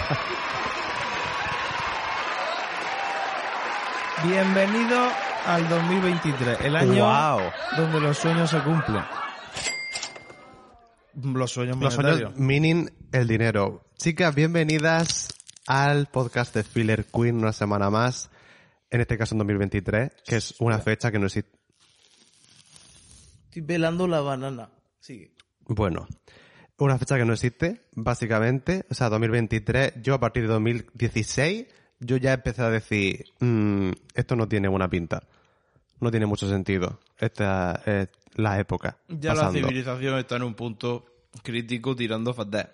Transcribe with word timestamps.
Bienvenido 4.24 5.08
al 5.46 5.68
2023, 5.68 6.60
el 6.62 6.76
año 6.76 7.04
Wow. 7.04 7.40
donde 7.76 8.00
los 8.00 8.18
sueños 8.18 8.50
se 8.50 8.60
cumplen. 8.60 9.02
Los 11.14 11.52
sueños 11.52 11.76
Los 11.78 11.94
sueños 11.94 12.36
meaning 12.36 12.88
el 13.12 13.26
dinero. 13.26 13.82
Chicas, 13.96 14.34
bienvenidas 14.34 15.28
al 15.66 16.06
podcast 16.06 16.54
de 16.54 16.62
Filler 16.64 17.06
Queen 17.06 17.38
una 17.38 17.52
semana 17.52 17.90
más. 17.90 18.30
En 18.90 19.00
este 19.00 19.16
caso 19.16 19.34
en 19.34 19.38
2023, 19.38 20.12
que 20.26 20.36
es 20.36 20.54
una 20.60 20.78
fecha 20.78 21.10
que 21.10 21.18
no 21.18 21.26
existe. 21.26 21.58
Estoy 23.46 23.62
pelando 23.62 24.06
la 24.06 24.20
banana. 24.20 24.70
Sigue. 25.00 25.34
Bueno, 25.66 26.06
una 26.84 26.98
fecha 26.98 27.16
que 27.16 27.24
no 27.24 27.32
existe, 27.32 27.82
básicamente. 27.94 28.84
O 28.90 28.94
sea, 28.94 29.08
2023, 29.08 29.94
yo 30.02 30.14
a 30.14 30.20
partir 30.20 30.42
de 30.42 30.48
2016, 30.48 31.66
yo 32.00 32.16
ya 32.16 32.32
empecé 32.32 32.62
a 32.62 32.70
decir, 32.70 33.24
"Mm, 33.40 33.90
esto 34.14 34.36
no 34.36 34.48
tiene 34.48 34.68
buena 34.68 34.88
pinta. 34.88 35.22
No 36.00 36.10
tiene 36.10 36.26
mucho 36.26 36.48
sentido. 36.48 36.98
Esta 37.18 37.82
es 37.84 38.08
la 38.34 38.58
época. 38.58 38.96
Ya 39.08 39.34
la 39.34 39.50
civilización 39.50 40.18
está 40.18 40.36
en 40.36 40.44
un 40.44 40.54
punto 40.54 41.04
crítico 41.42 41.94
tirando 41.94 42.32
fatal. 42.32 42.70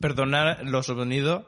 Perdonar 0.00 0.64
los 0.64 0.86
sonidos 0.86 1.44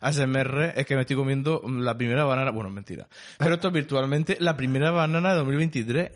ASMR, 0.00 0.72
es 0.76 0.86
que 0.86 0.94
me 0.94 1.02
estoy 1.02 1.16
comiendo 1.16 1.62
la 1.66 1.96
primera 1.96 2.24
banana. 2.24 2.50
Bueno, 2.50 2.70
mentira. 2.70 3.06
Pero 3.38 3.54
esto 3.54 3.68
es 3.68 3.74
virtualmente 3.74 4.36
la 4.40 4.56
primera 4.56 4.90
banana 4.90 5.30
de 5.30 5.36
2023. 5.36 6.10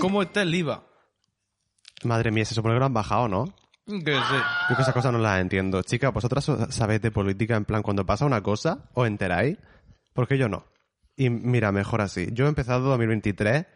¿Cómo 0.00 0.22
está 0.22 0.42
el 0.42 0.54
IVA? 0.54 0.84
Madre 2.04 2.30
mía, 2.30 2.44
se 2.44 2.54
supone 2.54 2.74
que 2.74 2.80
lo 2.80 2.86
han 2.86 2.94
bajado, 2.94 3.28
¿no? 3.28 3.54
Que 3.86 4.14
sé. 4.14 4.36
Yo 4.70 4.76
que 4.76 4.82
esas 4.82 4.94
cosas 4.94 5.12
no 5.12 5.18
las 5.18 5.40
entiendo. 5.40 5.82
Chicas, 5.82 6.12
¿vosotras 6.12 6.50
sabéis 6.70 7.02
de 7.02 7.10
política 7.10 7.56
en 7.56 7.64
plan 7.64 7.82
cuando 7.82 8.06
pasa 8.06 8.24
una 8.24 8.42
cosa? 8.42 8.88
¿Os 8.94 9.06
enteráis? 9.06 9.58
Porque 10.12 10.38
yo 10.38 10.48
no. 10.48 10.66
Y 11.16 11.30
mira, 11.30 11.72
mejor 11.72 12.00
así. 12.00 12.28
Yo 12.32 12.46
he 12.46 12.48
empezado 12.48 12.88
2023. 12.90 13.66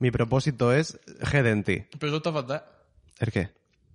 Mi 0.00 0.10
propósito 0.10 0.72
es 0.72 0.98
ti. 1.64 1.84
Pero 1.98 2.08
eso 2.08 2.16
está 2.16 2.32
fatal. 2.32 2.64
¿El 3.20 3.32
qué? 3.32 3.50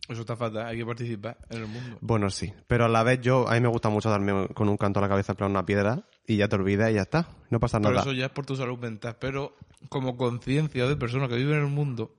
Eso 0.07 0.21
está 0.21 0.35
fatal. 0.35 0.65
Hay 0.65 0.77
que 0.77 0.85
participar 0.85 1.37
en 1.49 1.59
el 1.61 1.67
mundo. 1.67 1.97
Bueno, 2.01 2.29
sí. 2.31 2.51
Pero 2.67 2.85
a 2.85 2.89
la 2.89 3.03
vez 3.03 3.21
yo, 3.21 3.47
a 3.47 3.53
mí 3.53 3.59
me 3.61 3.67
gusta 3.67 3.89
mucho 3.89 4.09
darme 4.09 4.47
con 4.55 4.69
un 4.69 4.77
canto 4.77 4.99
a 4.99 5.03
la 5.03 5.09
cabeza 5.09 5.33
en 5.33 5.37
plan 5.37 5.51
una 5.51 5.65
piedra 5.65 6.03
y 6.25 6.37
ya 6.37 6.47
te 6.47 6.55
olvidas 6.55 6.89
y 6.89 6.95
ya 6.95 7.01
está. 7.03 7.27
No 7.51 7.59
pasa 7.59 7.77
Pero 7.79 7.91
nada. 7.91 8.01
eso 8.01 8.13
ya 8.13 8.25
es 8.25 8.31
por 8.31 8.45
tu 8.45 8.55
salud 8.55 8.79
mental. 8.79 9.17
Pero 9.19 9.55
como 9.89 10.17
conciencia 10.17 10.87
de 10.87 10.95
persona 10.95 11.27
que 11.27 11.35
vive 11.35 11.53
en 11.53 11.61
el 11.61 11.67
mundo, 11.67 12.15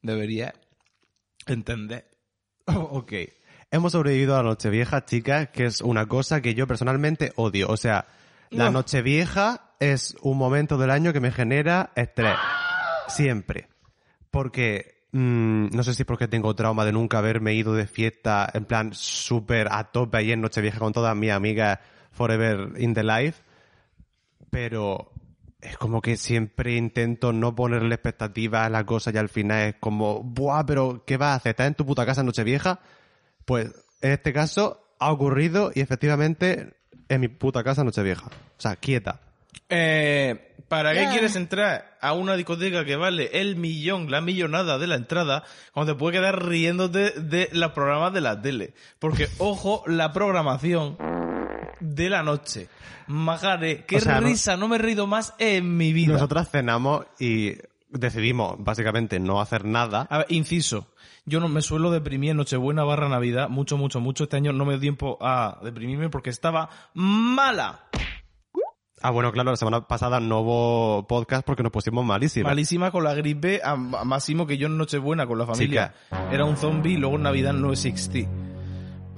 debería 0.00 0.54
entender. 1.46 2.15
ok. 2.90 3.12
Hemos 3.70 3.92
sobrevivido 3.92 4.34
a 4.34 4.42
la 4.42 4.50
Nochevieja, 4.50 5.04
chicas, 5.04 5.48
que 5.48 5.66
es 5.66 5.80
una 5.80 6.06
cosa 6.06 6.40
que 6.40 6.54
yo 6.54 6.66
personalmente 6.66 7.32
odio. 7.36 7.68
O 7.68 7.76
sea, 7.76 8.06
la 8.50 8.66
No. 8.66 8.72
Nochevieja 8.72 9.72
es 9.80 10.16
un 10.22 10.38
momento 10.38 10.78
del 10.78 10.90
año 10.90 11.12
que 11.12 11.20
me 11.20 11.32
genera 11.32 11.90
estrés. 11.96 12.36
Siempre. 13.08 13.68
Porque, 14.30 15.06
mm, 15.12 15.68
no 15.72 15.82
sé 15.82 15.94
si 15.94 16.02
es 16.02 16.06
porque 16.06 16.28
tengo 16.28 16.54
trauma 16.54 16.84
de 16.84 16.92
nunca 16.92 17.18
haberme 17.18 17.54
ido 17.54 17.74
de 17.74 17.86
fiesta 17.86 18.48
en 18.52 18.64
plan 18.64 18.92
súper 18.94 19.68
a 19.70 19.84
tope 19.84 20.18
ahí 20.18 20.32
en 20.32 20.40
Nochevieja 20.40 20.78
con 20.78 20.92
todas 20.92 21.16
mis 21.16 21.30
amigas 21.30 21.80
forever 22.12 22.72
in 22.78 22.94
the 22.94 23.02
life. 23.02 23.42
Pero 24.50 25.12
es 25.60 25.76
como 25.78 26.02
que 26.02 26.16
siempre 26.16 26.76
intento 26.76 27.32
no 27.32 27.54
ponerle 27.54 27.94
expectativas 27.94 28.66
a 28.66 28.70
la 28.70 28.84
cosa 28.84 29.10
y 29.12 29.16
al 29.16 29.28
final 29.28 29.68
es 29.68 29.74
como, 29.80 30.22
buah, 30.22 30.64
pero 30.66 31.04
¿qué 31.06 31.16
vas 31.16 31.32
a 31.32 31.34
hacer? 31.36 31.50
¿Estás 31.50 31.68
en 31.68 31.74
tu 31.74 31.86
puta 31.86 32.06
casa 32.06 32.22
Nochevieja? 32.22 32.80
Pues 33.44 33.68
en 34.02 34.12
este 34.12 34.32
caso 34.32 34.82
ha 34.98 35.10
ocurrido 35.10 35.72
y 35.74 35.80
efectivamente 35.80 36.74
en 37.08 37.20
mi 37.20 37.28
puta 37.28 37.64
casa 37.64 37.84
Nochevieja. 37.84 38.26
O 38.26 38.60
sea, 38.60 38.76
quieta. 38.76 39.20
Eh, 39.68 40.54
¿Para 40.68 40.92
qué 40.94 41.08
quieres 41.10 41.36
entrar 41.36 41.96
a 42.00 42.12
una 42.12 42.36
discoteca 42.36 42.84
que 42.84 42.96
vale 42.96 43.30
el 43.32 43.56
millón, 43.56 44.10
la 44.10 44.20
millonada 44.20 44.78
de 44.78 44.86
la 44.86 44.96
entrada, 44.96 45.44
cuando 45.72 45.92
te 45.92 45.98
puedes 45.98 46.18
quedar 46.18 46.44
riéndote 46.44 47.12
de 47.12 47.48
los 47.52 47.72
programas 47.72 48.12
de 48.12 48.20
la 48.20 48.40
tele? 48.42 48.74
Porque, 48.98 49.28
ojo, 49.38 49.84
la 49.86 50.12
programación 50.12 50.96
de 51.80 52.10
la 52.10 52.22
noche. 52.22 52.68
Majare, 53.08 53.84
qué 53.86 53.96
O 53.96 54.00
sea, 54.00 54.20
no- 54.20 54.26
risa, 54.26 54.56
no 54.56 54.68
me 54.68 54.76
he 54.76 54.78
reído 54.78 55.06
más 55.06 55.34
en 55.38 55.76
mi 55.76 55.92
vida. 55.92 56.12
Nosotras 56.12 56.50
cenamos 56.50 57.06
y 57.20 57.52
decidimos 57.88 58.56
básicamente 58.58 59.20
no 59.20 59.40
hacer 59.40 59.64
nada. 59.64 60.06
A 60.10 60.18
ver, 60.18 60.26
inciso. 60.30 60.88
Yo 61.24 61.40
no 61.40 61.48
me 61.48 61.60
suelo 61.62 61.90
deprimir 61.90 62.30
en 62.30 62.36
Nochebuena 62.36 62.84
barra 62.84 63.08
Navidad, 63.08 63.48
mucho, 63.48 63.76
mucho, 63.76 64.00
mucho. 64.00 64.24
Este 64.24 64.36
año 64.36 64.52
no 64.52 64.64
me 64.64 64.72
dio 64.74 64.80
tiempo 64.80 65.18
a 65.20 65.58
deprimirme 65.62 66.08
porque 66.08 66.30
estaba 66.30 66.68
mala. 66.94 67.80
Ah, 69.02 69.10
bueno, 69.10 69.30
claro, 69.30 69.50
la 69.50 69.56
semana 69.56 69.86
pasada 69.86 70.20
no 70.20 70.40
hubo 70.40 71.06
podcast 71.06 71.44
porque 71.46 71.62
nos 71.62 71.70
pusimos 71.70 72.04
malísimos. 72.04 72.48
Malísima 72.50 72.90
con 72.90 73.04
la 73.04 73.14
gripe, 73.14 73.60
a, 73.62 73.72
a 73.72 73.76
máximo 73.76 74.46
que 74.46 74.56
yo 74.56 74.68
en 74.68 74.78
Nochebuena 74.78 75.26
con 75.26 75.38
la 75.38 75.46
familia. 75.46 75.94
Era 76.32 76.44
un 76.44 76.56
zombie 76.56 76.94
y 76.94 76.96
luego 76.96 77.16
en 77.16 77.22
Navidad 77.24 77.52
no 77.52 77.72
existí. 77.72 78.26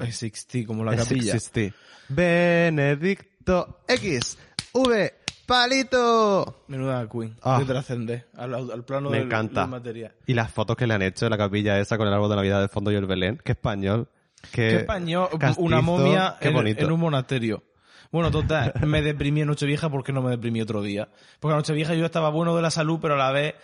Existí 0.00 0.64
como 0.64 0.84
la 0.84 0.97
capilla. 0.97 1.34
Existe. 1.34 1.72
Benedicto 2.09 3.81
X 3.88 4.38
V 4.72 5.14
Palito. 5.47 6.64
Menuda 6.69 7.09
Queen. 7.09 7.34
Ah. 7.42 7.59
De 7.59 7.64
trascender 7.64 8.28
al, 8.37 8.54
al 8.54 8.84
plano 8.84 9.08
Me 9.10 9.16
del, 9.19 9.26
encanta. 9.26 9.62
del 9.62 9.70
material. 9.70 10.12
Y 10.26 10.34
las 10.34 10.50
fotos 10.53 10.76
que 10.76 10.87
le 10.87 10.94
han 10.94 11.03
hecho 11.03 11.25
en 11.26 11.31
la 11.31 11.38
capilla 11.38 11.78
esa 11.81 11.97
con 11.97 12.06
el 12.06 12.12
árbol 12.12 12.28
de 12.31 12.37
Navidad 12.37 12.60
de 12.60 12.69
fondo 12.69 12.92
y 12.92 12.97
el 12.97 13.06
Belén. 13.06 13.41
Qué 13.42 13.53
español. 13.53 14.08
Qué, 14.53 14.69
Qué 14.69 14.76
español, 14.76 15.28
castizo, 15.38 15.62
una 15.62 15.81
momia 15.81 16.37
Qué 16.41 16.48
en, 16.48 16.54
bonito. 16.54 16.84
en 16.84 16.92
un 16.92 17.00
monasterio. 17.00 17.64
Bueno, 18.12 18.31
total, 18.31 18.72
me 18.87 19.03
deprimí 19.03 19.41
en 19.41 19.48
Nochevieja 19.48 19.88
porque 19.91 20.12
no 20.12 20.22
me 20.22 20.31
deprimí 20.31 20.60
otro 20.60 20.82
día. 20.82 21.08
Porque 21.41 21.53
en 21.54 21.58
Nochevieja 21.58 21.94
yo 21.94 22.04
estaba 22.06 22.28
bueno 22.31 22.54
de 22.54 22.62
la 22.62 22.70
salud, 22.70 22.98
pero 23.00 23.14
a 23.14 23.19
la 23.19 23.32
vez 23.32 23.54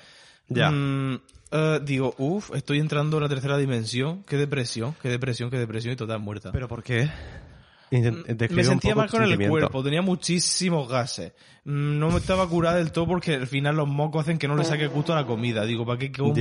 Ya. 0.48 0.70
mm, 0.70 1.20
eh, 1.54 1.80
digo, 1.82 2.14
uff, 2.18 2.50
estoy 2.54 2.80
entrando 2.80 3.16
en 3.16 3.22
la 3.22 3.28
tercera 3.28 3.56
dimensión. 3.56 4.22
Qué 4.24 4.36
depresión, 4.36 4.94
qué 5.00 5.08
depresión, 5.08 5.50
qué 5.50 5.58
depresión 5.58 5.94
y 5.94 5.96
total 5.96 6.18
muerta. 6.20 6.50
¿Pero 6.52 6.68
por 6.68 6.82
qué? 6.82 7.08
Mm, 8.10 8.24
me 8.56 8.62
sentía 8.70 8.90
mal 8.96 9.08
con 9.10 9.22
el 9.22 9.28
cuerpo, 9.50 9.84
tenía 9.84 10.02
muchísimos 10.02 10.88
gases. 10.88 11.32
Mm, 11.64 11.98
No 11.98 12.10
me 12.10 12.16
estaba 12.18 12.48
curada 12.48 12.76
del 12.76 12.90
todo 12.90 13.06
porque 13.06 13.34
al 13.34 13.46
final 13.46 13.76
los 13.76 13.86
mocos 13.86 14.22
hacen 14.22 14.36
que 14.38 14.48
no 14.48 14.56
le 14.56 14.64
saque 14.64 14.88
gusto 14.88 15.12
a 15.12 15.16
la 15.16 15.26
comida. 15.26 15.64
Digo, 15.64 15.86
¿para 15.86 15.98
qué 15.98 16.10
como? 16.10 16.34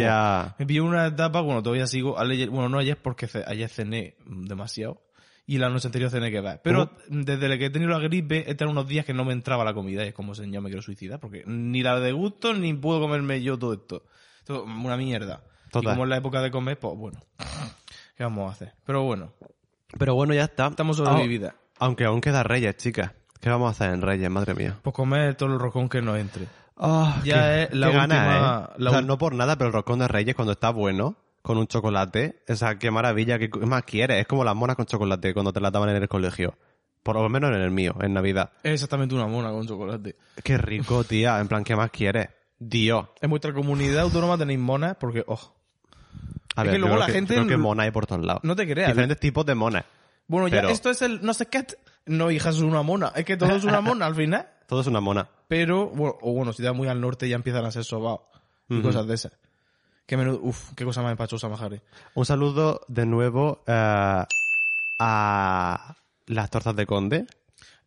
Me 0.58 0.66
pilló 0.66 0.84
una 0.86 1.06
etapa, 1.08 1.42
bueno, 1.42 1.62
todavía 1.62 1.86
sigo, 1.86 2.18
ayer- 2.20 2.50
bueno, 2.50 2.70
no 2.70 2.80
ayer 2.80 2.98
porque 2.98 3.30
ayer 3.46 3.70
cené 3.70 4.16
demasiado 4.26 5.02
y 5.46 5.58
la 5.60 5.70
noche 5.70 5.88
anterior 5.90 6.10
cené 6.10 6.32
que 6.32 6.42
ver. 6.42 6.62
Pero 6.64 6.90
desde 7.10 7.60
que 7.60 7.66
he 7.66 7.70
tenido 7.70 7.92
la 7.92 8.00
gripe, 8.00 8.50
he 8.50 8.56
tenido 8.56 8.72
unos 8.72 8.88
días 8.88 9.06
que 9.06 9.14
no 9.14 9.24
me 9.26 9.34
entraba 9.34 9.64
la 9.64 9.74
comida 9.76 10.04
y 10.06 10.08
es 10.08 10.14
como, 10.14 10.34
señor, 10.34 10.64
me 10.64 10.70
quiero 10.70 10.82
suicidar 10.82 11.20
porque 11.20 11.44
ni 11.46 11.84
la 11.84 12.00
de 12.00 12.14
gusto 12.14 12.54
ni 12.54 12.74
puedo 12.74 13.00
comerme 13.02 13.44
yo 13.44 13.60
todo 13.60 13.74
esto. 13.74 14.06
Esto, 14.44 14.64
una 14.64 14.98
mierda. 14.98 15.42
Y 15.74 15.84
como 15.84 16.04
es 16.04 16.10
la 16.10 16.18
época 16.18 16.42
de 16.42 16.52
comer, 16.52 16.78
pues 16.78 16.96
bueno, 16.98 17.20
¿qué 18.18 18.24
vamos 18.24 18.50
a 18.50 18.52
hacer? 18.54 18.74
Pero 18.86 19.04
bueno, 19.04 19.32
Pero 19.98 20.16
bueno, 20.16 20.34
ya 20.34 20.44
está. 20.44 20.68
estamos 20.68 20.98
sobrevividas. 20.98 21.54
Aunque 21.80 22.06
aún 22.06 22.20
queda 22.22 22.44
Reyes, 22.44 22.76
chicas. 22.78 23.12
¿Qué 23.40 23.50
vamos 23.50 23.68
a 23.68 23.72
hacer 23.72 23.94
en 23.94 24.02
Reyes, 24.02 24.30
madre 24.30 24.54
mía? 24.54 24.78
Pues 24.82 24.96
comer 24.96 25.36
todo 25.36 25.54
el 25.54 25.60
roscón 25.60 25.90
que 25.90 26.02
nos 26.02 26.18
entre. 26.18 26.48
Ah, 26.78 27.22
Ya 27.24 27.34
qué- 27.36 27.64
es 27.64 27.74
la 27.74 27.88
última- 27.90 28.70
¿eh? 28.70 28.74
la 28.78 28.90
o 28.90 28.94
sea, 28.94 29.02
no 29.02 29.18
por 29.18 29.34
nada, 29.34 29.56
pero 29.58 29.68
el 29.70 29.74
roscón 29.74 30.00
de 30.00 30.08
Reyes 30.08 30.36
cuando 30.36 30.52
está 30.54 30.70
bueno, 30.72 31.16
con 31.42 31.58
un 31.58 31.68
chocolate, 31.68 32.44
o 32.48 32.56
sea, 32.56 32.78
qué 32.78 32.92
maravilla, 32.92 33.40
qué 33.40 33.50
más 33.66 33.84
quieres. 33.84 34.20
Es 34.22 34.28
como 34.28 34.44
las 34.44 34.56
monas 34.56 34.76
con 34.76 34.86
chocolate 34.86 35.34
cuando 35.34 35.52
te 35.54 35.60
las 35.62 35.72
daban 35.72 35.90
en 35.90 35.96
el 36.02 36.08
colegio. 36.08 36.58
Por 37.02 37.16
lo 37.16 37.28
menos 37.30 37.50
en 37.52 37.62
el 37.62 37.72
mío, 37.72 37.96
en 38.02 38.14
Navidad. 38.14 38.52
Es 38.64 38.74
exactamente 38.74 39.14
una 39.16 39.28
mona 39.28 39.50
con 39.52 39.68
chocolate. 39.68 40.16
Qué 40.44 40.58
rico, 40.58 41.04
tía. 41.04 41.40
En 41.40 41.48
plan, 41.50 41.64
¿qué 41.66 41.76
más 41.76 41.92
quieres? 41.92 42.30
Dios. 42.70 43.08
En 43.22 43.30
vuestra 43.30 43.54
comunidad 43.54 44.02
autónoma 44.04 44.38
tenéis 44.38 44.60
monas 44.60 44.96
porque, 45.00 45.24
ojo, 45.28 45.56
A 46.56 46.62
Es 46.62 46.66
ver, 46.68 46.74
que 46.76 46.80
luego 46.80 46.96
la 46.98 47.06
que, 47.08 47.14
gente 47.14 47.34
creo 47.36 47.48
que 47.48 47.54
n- 47.56 47.64
mona 47.64 47.84
hay 47.84 47.92
por 47.92 48.06
todos 48.06 48.24
lados. 48.26 48.42
no 48.44 48.56
te 48.56 48.68
creas. 48.68 48.90
Diferentes 48.90 49.20
tipos 49.20 49.46
de 49.46 49.56
monas. 49.56 49.86
Bueno, 50.28 50.48
ya 50.48 50.62
esto 50.70 50.90
es 50.90 51.02
el 51.02 51.22
no 51.24 51.34
sé 51.34 51.48
qué. 51.48 51.66
No, 52.06 52.32
hija, 52.32 52.50
es 52.50 52.60
una 52.60 52.82
mona. 52.82 53.12
Es 53.16 53.26
que 53.26 53.38
todo 53.38 53.56
es 53.56 53.64
una 53.64 53.82
mona 53.82 54.06
al 54.06 54.16
final. 54.16 54.48
Todo 54.68 54.80
es 54.82 54.88
una 54.88 55.02
mona. 55.02 55.28
Pero, 55.50 55.90
bueno, 55.90 56.18
o 56.22 56.32
bueno, 56.34 56.54
si 56.54 56.64
te 56.64 56.70
vas 56.70 56.76
muy 56.76 56.88
al 56.88 57.00
norte 57.00 57.28
ya 57.30 57.36
empiezan 57.36 57.66
a 57.66 57.72
ser 57.72 57.84
sobados. 57.84 58.22
Y 58.70 58.82
cosas 58.82 59.06
de 59.06 59.14
esas. 59.16 59.34
Qué 60.06 60.16
menudo, 60.18 60.40
uf, 60.42 60.72
qué 60.76 60.84
cosa 60.86 61.02
más 61.02 61.12
empachosa, 61.12 61.48
majare. 61.50 61.82
Un 62.16 62.26
saludo 62.26 62.82
de 62.88 63.06
nuevo 63.06 63.62
eh, 63.68 64.24
a 65.00 65.96
las 66.28 66.50
tortas 66.50 66.76
de 66.76 66.86
conde. 66.86 67.26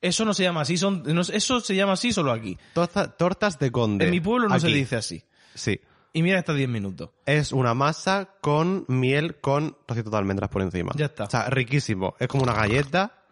Eso 0.00 0.24
no 0.24 0.34
se 0.34 0.42
llama 0.42 0.60
así, 0.62 0.76
son, 0.76 1.02
no- 1.04 1.20
eso 1.22 1.60
se 1.60 1.74
llama 1.74 1.92
así 1.94 2.12
solo 2.12 2.32
aquí. 2.32 2.58
Torta- 2.74 3.16
tortas 3.16 3.58
de 3.58 3.70
conde. 3.72 4.04
En 4.06 4.10
mi 4.10 4.20
pueblo 4.20 4.48
no 4.48 4.58
se 4.60 4.68
dice 4.68 4.96
así. 4.96 5.24
Sí. 5.54 5.80
Y 6.12 6.22
mira, 6.22 6.38
está 6.38 6.54
10 6.54 6.68
minutos. 6.68 7.10
Es 7.26 7.52
una 7.52 7.74
masa 7.74 8.30
con 8.40 8.84
miel 8.88 9.36
con 9.40 9.76
trocitos 9.86 10.10
de 10.12 10.18
almendras 10.18 10.48
por 10.50 10.62
encima. 10.62 10.92
Ya 10.96 11.06
está. 11.06 11.24
O 11.24 11.30
sea, 11.30 11.50
riquísimo. 11.50 12.14
Es 12.18 12.28
como 12.28 12.42
una 12.42 12.54
galleta. 12.54 13.22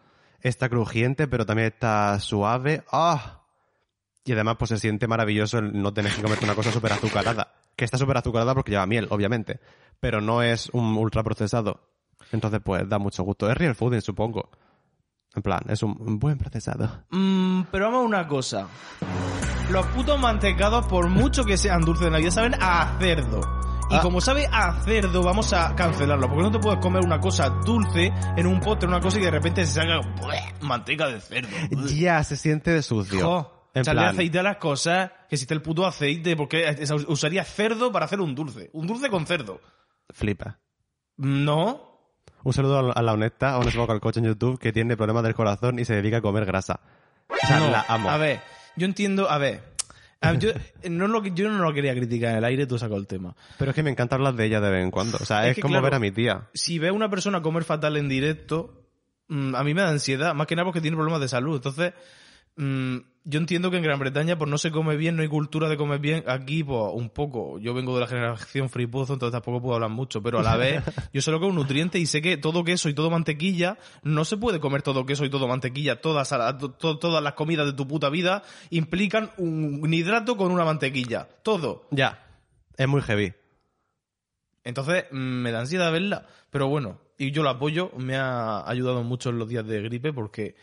Está 0.41 0.69
crujiente, 0.69 1.27
pero 1.27 1.45
también 1.45 1.67
está 1.69 2.19
suave. 2.19 2.83
¡Ah! 2.91 3.41
Y 4.23 4.33
además, 4.33 4.57
pues 4.59 4.69
se 4.69 4.77
siente 4.79 5.07
maravilloso 5.07 5.57
el 5.59 5.79
no 5.81 5.93
tener 5.93 6.13
que 6.13 6.21
comerte 6.21 6.45
una 6.45 6.53
cosa 6.55 6.71
súper 6.71 6.93
azucarada. 6.93 7.53
Que 7.75 7.85
está 7.85 7.97
súper 7.97 8.17
azucarada 8.17 8.53
porque 8.53 8.71
lleva 8.71 8.85
miel, 8.85 9.07
obviamente. 9.09 9.59
Pero 9.99 10.21
no 10.21 10.43
es 10.43 10.69
un 10.71 10.95
ultraprocesado. 10.97 11.81
Entonces, 12.31 12.59
pues 12.63 12.87
da 12.87 12.99
mucho 12.99 13.23
gusto. 13.23 13.49
Es 13.49 13.57
real 13.57 13.73
fooding, 13.75 14.01
supongo. 14.01 14.49
En 15.35 15.41
plan, 15.41 15.59
es 15.67 15.83
un 15.83 16.17
buen 16.19 16.37
procesado. 16.37 17.03
Mm, 17.11 17.63
pero 17.71 17.85
vamos 17.85 18.03
a 18.03 18.05
una 18.05 18.27
cosa. 18.27 18.67
Los 19.69 19.85
putos 19.87 20.19
mantecados, 20.19 20.85
por 20.87 21.09
mucho 21.09 21.43
que 21.43 21.57
sean 21.57 21.81
dulces 21.81 22.05
de 22.05 22.11
Navidad, 22.11 22.31
saben 22.31 22.55
a 22.61 22.95
cerdo. 22.99 23.41
Y 23.89 23.95
Ah. 23.95 23.99
como 24.01 24.19
sabe 24.21 24.47
a 24.51 24.81
cerdo, 24.83 25.21
vamos 25.23 25.53
a 25.53 25.75
cancelarlo. 25.75 26.27
Porque 26.27 26.43
no 26.43 26.51
te 26.51 26.59
puedes 26.59 26.79
comer 26.79 27.03
una 27.03 27.19
cosa 27.19 27.49
dulce 27.49 28.11
en 28.37 28.47
un 28.47 28.59
postre, 28.59 28.87
una 28.87 28.99
cosa 28.99 29.19
y 29.19 29.23
de 29.23 29.31
repente 29.31 29.65
se 29.65 29.73
salga 29.73 29.99
manteca 30.61 31.07
de 31.07 31.19
cerdo. 31.21 31.49
Ya, 31.87 32.23
se 32.23 32.35
siente 32.35 32.81
sucio. 32.81 33.19
Jo, 33.23 33.69
en 33.75 33.81
echarle 33.81 34.01
plan, 34.01 34.13
aceite 34.15 34.39
a 34.39 34.43
las 34.43 34.57
cosas, 34.57 35.11
que 35.29 35.35
existe 35.35 35.53
el 35.53 35.61
puto 35.61 35.85
aceite, 35.85 36.35
porque 36.35 36.75
usaría 37.07 37.43
cerdo 37.43 37.91
para 37.91 38.05
hacer 38.05 38.21
un 38.21 38.33
dulce. 38.33 38.69
Un 38.73 38.87
dulce 38.87 39.09
con 39.09 39.25
cerdo. 39.27 39.59
flipa. 40.11 40.59
No. 41.17 41.94
Un 42.45 42.53
saludo 42.53 42.93
a 42.95 43.01
la- 43.01 43.13
honesta, 43.13 43.53
a 43.53 43.57
un 43.57 43.67
al 43.67 43.99
coche 43.99 44.19
en 44.19 44.27
YouTube 44.27 44.59
que 44.59 44.71
tiene 44.71 44.95
problemas 44.95 45.23
del 45.23 45.33
corazón 45.33 45.79
y 45.79 45.85
se 45.85 45.95
dedica 45.95 46.17
a 46.17 46.21
comer 46.21 46.45
grasa. 46.45 46.79
O 47.27 47.47
sea, 47.47 47.59
no. 47.59 47.71
la 47.71 47.83
amo. 47.87 48.07
A 48.07 48.17
ver, 48.17 48.39
yo 48.75 48.85
entiendo, 48.85 49.27
a 49.27 49.39
ver. 49.39 49.63
a 50.21 50.31
ver, 50.31 50.39
yo, 50.39 50.51
no 50.91 51.07
lo, 51.07 51.25
yo 51.25 51.49
no 51.49 51.57
lo 51.57 51.73
quería 51.73 51.95
criticar 51.95 52.33
en 52.33 52.37
el 52.37 52.45
aire, 52.45 52.67
tú 52.67 52.77
sacas 52.77 52.97
el 52.97 53.07
tema. 53.07 53.35
Pero 53.57 53.71
es 53.71 53.75
que 53.75 53.81
me 53.81 53.89
encanta 53.89 54.15
hablar 54.15 54.35
de 54.35 54.45
ella 54.45 54.61
de 54.61 54.69
vez 54.69 54.83
en 54.83 54.91
cuando. 54.91 55.17
O 55.19 55.25
sea, 55.25 55.43
Es 55.45 55.49
es, 55.49 55.55
que, 55.55 55.61
como 55.63 55.71
claro, 55.73 55.85
ver 55.85 55.93
a 55.95 55.99
mi 55.99 56.11
tía. 56.11 56.47
si 56.53 56.77
ve 56.77 56.89
a 56.89 56.93
una 56.93 57.09
persona 57.09 57.41
comer 57.41 57.63
fatal 57.63 57.97
en 57.97 58.07
directo, 58.07 58.85
mm, 59.27 59.55
a 59.55 59.63
mí 59.63 59.73
me 59.73 59.81
da 59.81 59.89
ansiedad, 59.89 60.35
más 60.35 60.45
que 60.45 60.55
nada 60.55 60.65
porque 60.65 60.81
tiene 60.81 60.95
problemas 60.97 61.21
de 61.21 61.27
salud. 61.27 61.55
Entonces, 61.55 61.93
mm, 62.57 62.97
yo 63.27 63.39
entiendo 63.39 63.71
que 63.71 63.77
en 63.77 63.83
Gran 63.83 63.99
Bretaña 63.99 64.37
pues 64.37 64.49
no 64.51 64.57
se 64.59 64.69
come 64.71 64.95
bien, 64.97 65.15
no 65.15 65.23
hay 65.23 65.27
cultura 65.27 65.67
de 65.67 65.77
comer 65.77 65.99
bien. 65.99 66.23
Aquí, 66.27 66.63
pues, 66.63 66.79
un 66.93 67.09
poco. 67.09 67.57
Yo 67.59 67.73
vengo 67.73 67.95
de 67.95 68.01
la 68.01 68.07
generación 68.07 68.69
fripozo, 68.69 69.13
entonces 69.13 69.33
tampoco 69.33 69.61
puedo 69.61 69.73
hablar 69.75 69.89
mucho, 69.89 70.21
pero 70.21 70.39
a 70.39 70.43
la 70.43 70.55
vez, 70.55 70.83
yo 71.13 71.21
sé 71.21 71.31
lo 71.31 71.39
que 71.39 71.45
es 71.47 71.49
un 71.49 71.55
nutriente 71.55 71.97
y 71.99 72.05
sé 72.05 72.21
que 72.21 72.37
todo 72.37 72.63
queso 72.63 72.87
y 72.87 72.93
todo 72.93 73.09
mantequilla, 73.09 73.77
no 74.03 74.25
se 74.25 74.37
puede 74.37 74.59
comer 74.59 74.83
todo 74.83 75.05
queso 75.05 75.25
y 75.25 75.29
todo 75.31 75.47
mantequilla. 75.47 75.99
Todas, 76.01 76.29
to- 76.77 76.97
todas 76.99 77.23
las 77.23 77.33
comidas 77.33 77.65
de 77.65 77.73
tu 77.73 77.87
puta 77.87 78.09
vida 78.09 78.43
implican 78.69 79.31
un, 79.37 79.79
un 79.81 79.93
hidrato 79.93 80.37
con 80.37 80.51
una 80.51 80.63
mantequilla. 80.63 81.27
Todo. 81.43 81.87
Ya. 81.91 82.21
Es 82.77 82.87
muy 82.87 83.01
heavy. 83.01 83.33
Entonces, 84.63 85.05
mm, 85.11 85.15
me 85.17 85.51
da 85.51 85.59
ansiedad 85.61 85.91
verla. 85.91 86.25
Pero 86.49 86.67
bueno, 86.67 86.99
y 87.17 87.31
yo 87.31 87.43
lo 87.43 87.49
apoyo. 87.49 87.91
Me 87.97 88.15
ha 88.17 88.67
ayudado 88.69 89.03
mucho 89.03 89.29
en 89.29 89.39
los 89.39 89.47
días 89.49 89.65
de 89.65 89.81
gripe 89.81 90.13
porque 90.13 90.55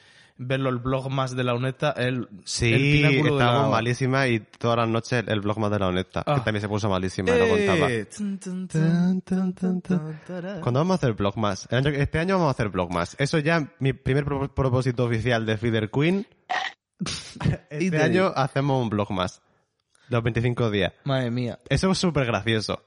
verlo 0.47 0.69
el 0.71 0.79
blog 0.79 1.11
más 1.11 1.35
de 1.37 1.45
la 1.45 1.55
honesta 1.55 1.93
es 1.93 2.07
el, 2.07 2.29
Sí, 2.45 2.73
el 2.73 2.81
pináculo 2.81 3.37
de 3.37 3.41
estábamos 3.43 3.71
la... 3.71 3.77
malísimas 3.77 4.29
y 4.29 4.41
todas 4.41 4.77
las 4.79 4.89
noches 4.89 5.25
el 5.27 5.41
blog 5.41 5.59
más 5.59 5.71
de 5.71 5.79
la 5.79 5.89
honesta, 5.89 6.23
Ah. 6.27 6.35
que 6.37 6.41
también 6.43 6.61
se 6.61 6.69
puso 6.69 6.89
malísima, 6.89 7.33
lo 7.35 7.49
contaba. 7.49 7.91
Eh, 7.91 8.05
tun, 8.07 8.39
tará. 10.27 10.61
¿Cuándo 10.61 10.81
vamos 10.81 10.93
a 10.93 10.95
hacer 10.97 11.13
blog 11.15 11.37
más? 11.39 11.69
El 11.71 11.79
año- 11.79 11.91
este 11.91 12.19
año 12.19 12.35
vamos 12.37 12.49
a 12.49 12.51
hacer 12.53 12.69
blog 12.69 12.93
más. 12.93 13.17
Eso 13.19 13.39
ya, 13.39 13.73
mi 13.79 13.93
primer 13.93 14.25
pro- 14.25 14.53
propósito 14.55 15.05
oficial 15.05 15.45
de 15.47 15.57
Feeder 15.57 15.91
Queen. 15.91 16.27
Este 17.71 17.91
te- 17.91 18.03
año 18.03 18.33
hacemos 18.35 18.81
un 18.83 18.89
blog 18.91 19.11
más. 19.11 19.43
Los 20.09 20.23
25 20.23 20.71
días. 20.71 20.93
Madre 21.05 21.31
mía. 21.31 21.59
Eso 21.69 21.91
es 21.91 21.99
súper 21.99 22.27
gracioso. 22.27 22.85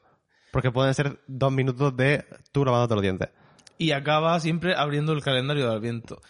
Porque 0.51 0.71
pueden 0.71 0.93
ser 0.93 1.19
dos 1.27 1.51
minutos 1.51 1.95
de 1.97 2.23
tú 2.51 2.63
lavándote 2.63 2.93
los 2.95 3.01
dientes. 3.01 3.29
Y 3.77 3.92
acaba 3.92 4.39
siempre 4.39 4.74
abriendo 4.75 5.12
el 5.12 5.22
calendario 5.22 5.69
del 5.69 5.81
viento. 5.81 6.22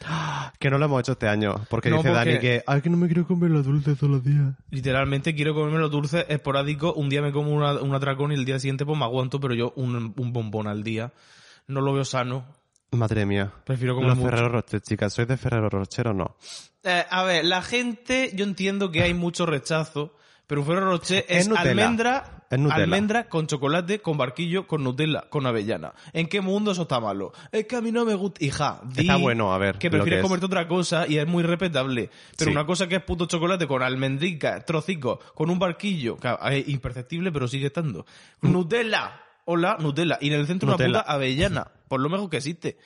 Que 0.60 0.70
no 0.72 0.78
lo 0.80 0.86
hemos 0.86 1.00
hecho 1.02 1.12
este 1.12 1.28
año. 1.28 1.54
Porque 1.70 1.90
No, 1.92 1.98
dice 1.98 2.10
porque- 2.10 2.26
Dani 2.30 2.40
que, 2.40 2.64
ay, 2.66 2.82
que 2.82 2.90
no 2.90 2.98
me 2.98 3.06
quiero 3.08 3.28
comer 3.28 3.52
los 3.52 3.66
dulces 3.66 3.98
todos 4.00 4.12
los 4.12 4.24
días. 4.24 4.54
Literalmente 4.72 5.36
quiero 5.36 5.54
comerme 5.54 5.78
los 5.80 5.92
dulces 5.92 6.26
esporádicos. 6.28 6.94
Un 6.96 7.08
día 7.10 7.22
me 7.22 7.32
como 7.32 7.52
una, 7.52 7.74
un 7.74 7.94
atracón 7.94 8.32
y 8.32 8.36
el 8.36 8.46
día 8.46 8.60
siguiente 8.60 8.86
pues 8.86 8.98
me 8.98 9.06
aguanto, 9.06 9.40
pero 9.40 9.54
yo 9.54 9.74
un, 9.76 10.14
un 10.18 10.34
bombón 10.34 10.68
al 10.68 10.84
día. 10.84 11.14
No 11.68 11.82
lo 11.82 11.94
veo 11.94 12.04
sano. 12.06 12.46
Madre 12.92 13.26
mía. 13.26 13.52
Prefiero 13.64 13.94
comer 13.94 14.10
Los 14.10 14.18
mucho. 14.18 14.30
Ferrero 14.30 14.50
Rocher, 14.50 14.82
chicas. 14.82 15.14
¿Sois 15.14 15.28
de 15.28 15.38
Ferrero 15.38 15.70
Rocher 15.70 16.08
o 16.08 16.14
no? 16.14 16.38
Eh, 16.84 17.04
a 17.10 17.24
ver, 17.24 17.46
la 17.46 17.62
gente, 17.62 18.32
yo 18.36 18.46
entiendo 18.46 18.92
que 18.92 19.02
hay 19.04 19.14
mucho 19.14 19.46
rechazo, 19.46 20.16
pero 20.48 20.62
un 20.62 20.68
Ferrero 20.68 20.88
Rocher 20.92 21.26
Es 21.28 21.48
es, 21.48 21.58
almendra, 21.58 22.44
almendra 22.50 23.28
con 23.30 23.48
chocolate, 23.48 24.00
con 24.00 24.18
barquillo, 24.18 24.68
con 24.68 24.84
Nutella, 24.84 25.26
con 25.30 25.46
avellana. 25.46 25.94
¿En 26.14 26.28
qué 26.28 26.42
mundo 26.42 26.72
eso 26.72 26.84
está 26.84 27.00
malo? 27.00 27.34
Es 27.52 27.66
que 27.66 27.76
a 27.76 27.82
mí 27.82 27.92
no 27.92 28.06
me 28.06 28.14
gusta. 28.16 28.44
Hija, 28.46 28.82
di 28.84 29.02
Está 29.02 29.16
bueno, 29.18 29.54
a 29.54 29.58
ver, 29.58 29.74
Que 29.74 29.80
que 29.80 29.90
prefieres 29.92 30.20
es. 30.20 30.24
comerte 30.24 30.46
otra 30.46 30.68
cosa 30.68 31.06
y 31.08 31.18
es 31.18 31.28
muy 31.28 31.44
respetable. 31.44 32.10
Pero 32.38 32.50
Sí. 32.52 32.56
una 32.56 32.66
cosa 32.66 32.88
que 32.88 32.96
es 32.98 33.02
puto 33.04 33.26
chocolate 33.26 33.66
con 33.68 33.82
almendrica, 33.82 34.64
trocico, 34.64 35.20
con 35.34 35.50
un 35.50 35.58
barquillo, 35.60 36.18
que 36.18 36.36
es 36.52 36.68
imperceptible, 36.70 37.32
pero 37.32 37.48
sigue 37.48 37.68
estando. 37.68 38.06
Nutella. 38.42 39.22
Hola, 39.46 39.78
Nutella. 39.80 40.18
Y 40.22 40.28
en 40.30 40.34
el 40.40 40.48
centro 40.48 40.68
Mm. 40.68 40.72
Nutella. 40.72 40.90
una 40.90 41.00
puta 41.02 41.12
avellana. 41.14 41.68
Por 41.88 42.00
lo 42.02 42.10
mejor 42.10 42.30
que 42.30 42.38
existe. 42.38 42.78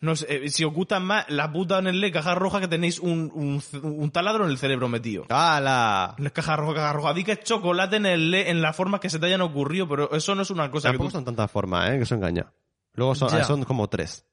No 0.00 0.14
sé, 0.14 0.26
eh, 0.44 0.50
si 0.50 0.62
os 0.64 0.72
gustan 0.74 1.04
más 1.06 1.24
la 1.30 1.50
puta 1.50 1.78
en 1.78 1.86
el 1.86 2.12
caja 2.12 2.34
roja 2.34 2.60
que 2.60 2.68
tenéis 2.68 3.00
un, 3.00 3.30
un, 3.34 3.62
un 3.82 4.10
taladro 4.10 4.44
en 4.44 4.50
el 4.50 4.58
cerebro 4.58 4.88
metido. 4.88 5.24
¡Hala! 5.30 6.14
La 6.18 6.30
caja 6.30 6.54
roja, 6.56 6.74
caja 6.74 6.92
roja. 6.92 7.14
Di 7.14 7.24
que 7.24 7.32
es 7.32 7.40
chocolate 7.40 7.96
en 7.96 8.06
el 8.06 8.34
en 8.34 8.60
las 8.60 8.76
formas 8.76 9.00
que 9.00 9.08
se 9.08 9.18
te 9.18 9.26
hayan 9.26 9.40
ocurrido, 9.40 9.88
pero 9.88 10.12
eso 10.12 10.34
no 10.34 10.42
es 10.42 10.50
una 10.50 10.70
cosa 10.70 10.88
que 10.88 10.92
Tampoco 10.92 11.08
tú- 11.10 11.16
son 11.16 11.24
tantas 11.24 11.50
formas, 11.50 11.90
¿eh? 11.90 11.96
Que 11.96 12.02
eso 12.02 12.14
engaña. 12.14 12.52
Luego 12.92 13.14
son, 13.14 13.30
son 13.44 13.64
como 13.64 13.88
tres. 13.88 14.26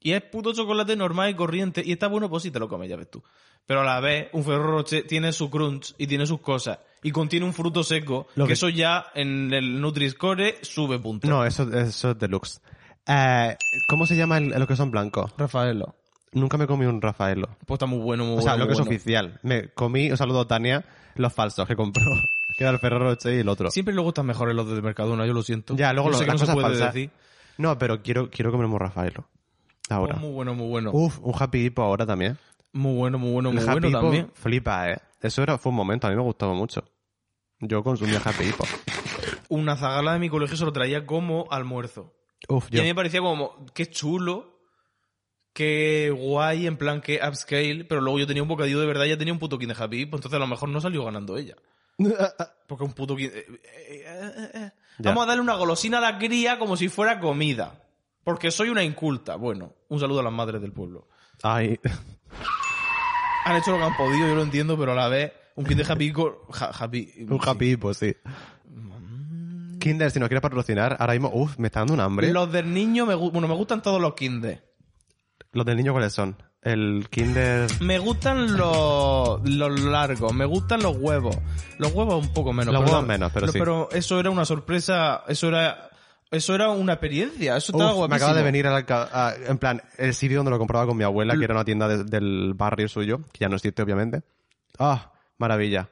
Y 0.00 0.12
es 0.12 0.22
puto 0.22 0.52
chocolate 0.52 0.94
normal 0.96 1.30
y 1.30 1.34
corriente. 1.34 1.82
Y 1.84 1.92
está 1.92 2.06
bueno, 2.08 2.28
pues 2.28 2.42
sí 2.42 2.50
te 2.50 2.58
lo 2.58 2.68
comes, 2.68 2.88
ya 2.88 2.96
ves 2.96 3.10
tú. 3.10 3.22
Pero 3.64 3.80
a 3.80 3.84
la 3.84 3.98
vez, 4.00 4.28
un 4.32 4.44
Ferrero 4.44 4.64
Rocher 4.78 5.06
tiene 5.06 5.32
su 5.32 5.50
crunch 5.50 5.94
y 5.98 6.06
tiene 6.06 6.26
sus 6.26 6.40
cosas. 6.40 6.78
Y 7.02 7.10
contiene 7.10 7.46
un 7.46 7.52
fruto 7.54 7.82
seco. 7.82 8.26
Lo 8.36 8.44
que, 8.44 8.48
que- 8.48 8.52
eso 8.54 8.68
ya 8.68 9.06
en 9.14 9.52
el 9.52 9.80
Nutri-Score 9.80 10.58
sube 10.62 10.98
punto. 10.98 11.26
No, 11.28 11.44
eso, 11.44 11.62
eso 11.72 12.10
es 12.10 12.18
deluxe. 12.18 12.60
Eh, 13.06 13.56
¿Cómo 13.88 14.06
se 14.06 14.16
llama 14.16 14.38
el, 14.38 14.48
lo 14.50 14.66
que 14.66 14.76
son 14.76 14.90
blancos? 14.90 15.32
Rafaelo. 15.38 15.94
Nunca 16.32 16.58
me 16.58 16.66
comí 16.66 16.84
un 16.86 17.00
Rafaelo. 17.00 17.48
Pues 17.66 17.76
está 17.76 17.86
muy 17.86 17.98
bueno, 18.00 18.24
muy 18.24 18.38
O 18.38 18.42
sea, 18.42 18.52
bueno. 18.52 18.64
lo 18.64 18.68
que 18.68 18.72
es 18.74 18.78
bueno. 18.80 18.90
oficial. 18.90 19.40
Me 19.42 19.68
comí, 19.70 20.10
un 20.10 20.16
saludo 20.16 20.40
a 20.40 20.48
Tania, 20.48 20.84
los 21.14 21.32
falsos 21.32 21.66
que 21.66 21.76
compró. 21.76 22.02
que 22.58 22.64
era 22.64 22.70
el 22.72 22.78
Ferrero 22.78 23.04
Rocher 23.10 23.34
y 23.34 23.40
el 23.40 23.48
otro. 23.48 23.70
Siempre 23.70 23.94
le 23.94 24.00
gustan 24.00 24.26
mejores 24.26 24.54
los 24.54 24.68
de 24.70 24.82
Mercadona, 24.82 25.26
yo 25.26 25.32
lo 25.32 25.42
siento. 25.42 25.76
Ya, 25.76 25.92
luego 25.92 26.08
Yo 26.08 26.12
lo- 26.12 26.18
sé 26.18 26.24
que 26.24 26.32
las 26.32 26.40
no 26.40 26.46
se 26.46 26.52
cosas 26.52 26.54
puede 26.54 26.66
falsas. 26.78 26.94
decir. 26.94 27.10
No, 27.58 27.78
pero 27.78 28.02
quiero, 28.02 28.28
quiero 28.30 28.50
comerme 28.50 28.74
un 28.74 28.80
Rafaelo. 28.80 29.28
Ahora. 29.88 30.14
Pues 30.14 30.22
muy 30.24 30.32
bueno, 30.32 30.54
muy 30.54 30.68
bueno. 30.68 30.90
Uf, 30.92 31.18
un 31.22 31.32
Happy 31.38 31.64
Hippo 31.66 31.82
ahora 31.82 32.04
también. 32.04 32.36
Muy 32.72 32.96
bueno, 32.96 33.18
muy 33.18 33.30
bueno, 33.32 33.50
El 33.50 33.54
muy 33.54 33.62
Happy 33.64 33.72
bueno 33.72 33.88
Hippo 33.88 34.00
también. 34.00 34.30
flipa, 34.34 34.90
eh. 34.90 34.98
Eso 35.22 35.42
era, 35.42 35.56
fue 35.58 35.70
un 35.70 35.76
momento, 35.76 36.06
a 36.06 36.10
mí 36.10 36.16
me 36.16 36.22
gustaba 36.22 36.52
mucho. 36.54 36.84
Yo 37.60 37.82
consumía 37.82 38.20
Happy 38.22 38.44
Hippo. 38.44 38.64
Una 39.48 39.76
zagala 39.76 40.12
de 40.14 40.18
mi 40.18 40.28
colegio 40.28 40.56
se 40.56 40.64
lo 40.64 40.72
traía 40.72 41.06
como 41.06 41.46
almuerzo. 41.50 42.12
Uf, 42.48 42.68
Y 42.70 42.78
a 42.78 42.82
mí 42.82 42.88
me 42.88 42.94
parecía 42.94 43.20
como, 43.20 43.66
qué 43.74 43.86
chulo, 43.86 44.60
qué 45.52 46.10
guay, 46.16 46.66
en 46.66 46.76
plan, 46.76 47.00
qué 47.00 47.20
upscale, 47.26 47.84
pero 47.84 48.00
luego 48.00 48.18
yo 48.18 48.26
tenía 48.26 48.42
un 48.42 48.48
bocadillo 48.48 48.80
de 48.80 48.86
verdad 48.86 49.06
ya 49.06 49.16
tenía 49.16 49.32
un 49.32 49.38
puto 49.38 49.58
King 49.58 49.68
de 49.68 49.76
Happy, 49.78 50.06
pues 50.06 50.18
entonces 50.18 50.36
a 50.36 50.40
lo 50.40 50.46
mejor 50.46 50.68
no 50.68 50.80
salió 50.80 51.04
ganando 51.04 51.36
ella. 51.36 51.56
Porque 52.66 52.84
un 52.84 52.92
puto 52.92 53.16
King... 53.16 53.30
eh, 53.32 53.46
eh, 54.04 54.50
eh. 54.54 54.70
Vamos 54.98 55.24
a 55.24 55.26
darle 55.26 55.42
una 55.42 55.54
golosina 55.54 55.98
a 55.98 56.00
la 56.00 56.18
cría 56.18 56.58
como 56.58 56.76
si 56.76 56.88
fuera 56.88 57.20
comida. 57.20 57.82
Porque 58.24 58.50
soy 58.50 58.70
una 58.70 58.82
inculta. 58.82 59.36
Bueno, 59.36 59.74
un 59.88 60.00
saludo 60.00 60.20
a 60.20 60.22
las 60.24 60.32
madres 60.32 60.60
del 60.60 60.72
pueblo. 60.72 61.08
Ay. 61.42 61.78
Han 63.44 63.56
hecho 63.56 63.70
lo 63.70 63.78
que 63.78 63.84
han 63.84 63.96
podido, 63.96 64.26
yo 64.26 64.34
lo 64.34 64.42
entiendo, 64.42 64.76
pero 64.76 64.92
a 64.92 64.94
la 64.96 65.08
vez, 65.08 65.32
un 65.54 65.64
King 65.64 65.76
de 65.76 65.84
Happy... 65.84 66.12
happy 66.50 67.26
Un. 67.28 67.40
Happy 67.40 67.70
Hippo, 67.70 67.94
sí. 67.94 68.16
Kinder, 69.86 70.10
si 70.10 70.18
nos 70.18 70.28
quieres 70.28 70.42
patrocinar, 70.42 70.96
ahora 70.98 71.12
mismo, 71.14 71.30
uf, 71.32 71.58
me 71.58 71.68
está 71.68 71.80
dando 71.80 71.94
un 71.94 72.00
hambre. 72.00 72.32
Los 72.32 72.50
del 72.52 72.72
niño, 72.72 73.06
me, 73.06 73.14
gu- 73.14 73.30
bueno, 73.32 73.48
me 73.48 73.54
gustan 73.54 73.82
todos 73.82 74.00
los 74.00 74.14
Kinder. 74.14 74.64
Los 75.52 75.64
del 75.66 75.76
niño, 75.76 75.92
¿cuáles 75.92 76.12
son? 76.12 76.36
El 76.62 77.06
Kinder. 77.10 77.68
Me 77.80 77.98
gustan 77.98 78.56
los, 78.56 79.40
los 79.48 79.80
largos, 79.80 80.34
me 80.34 80.44
gustan 80.44 80.82
los 80.82 80.96
huevos. 80.96 81.36
Los 81.78 81.92
huevos 81.92 82.26
un 82.26 82.32
poco 82.34 82.52
menos. 82.52 82.74
Los 82.74 82.82
pero 82.82 82.92
huevos 82.92 83.06
menos, 83.08 83.30
pero 83.32 83.46
sí. 83.48 83.58
Pero 83.58 83.88
eso 83.92 84.18
era 84.18 84.30
una 84.30 84.44
sorpresa, 84.44 85.22
eso 85.28 85.48
era 85.48 85.90
Eso 86.32 86.56
era 86.56 86.70
una 86.70 86.94
experiencia, 86.94 87.56
eso 87.56 87.70
estaba 87.70 87.90
Uf, 87.90 87.94
me 87.94 87.98
guapísimo. 87.98 88.16
acaba 88.26 88.34
de 88.38 88.42
venir 88.42 88.66
al 88.66 88.84
ca- 88.84 89.08
a- 89.12 89.34
en 89.46 89.58
plan, 89.58 89.80
el 89.96 90.12
sitio 90.12 90.38
donde 90.38 90.50
lo 90.50 90.58
compraba 90.58 90.84
con 90.86 90.96
mi 90.96 91.04
abuela, 91.04 91.36
que 91.36 91.44
era 91.44 91.54
una 91.54 91.64
tienda 91.64 91.86
de- 91.86 92.02
del 92.02 92.52
barrio 92.54 92.88
suyo, 92.88 93.20
que 93.32 93.38
ya 93.40 93.48
no 93.48 93.54
existe, 93.54 93.80
obviamente. 93.82 94.22
Ah, 94.78 95.12
maravilla. 95.38 95.88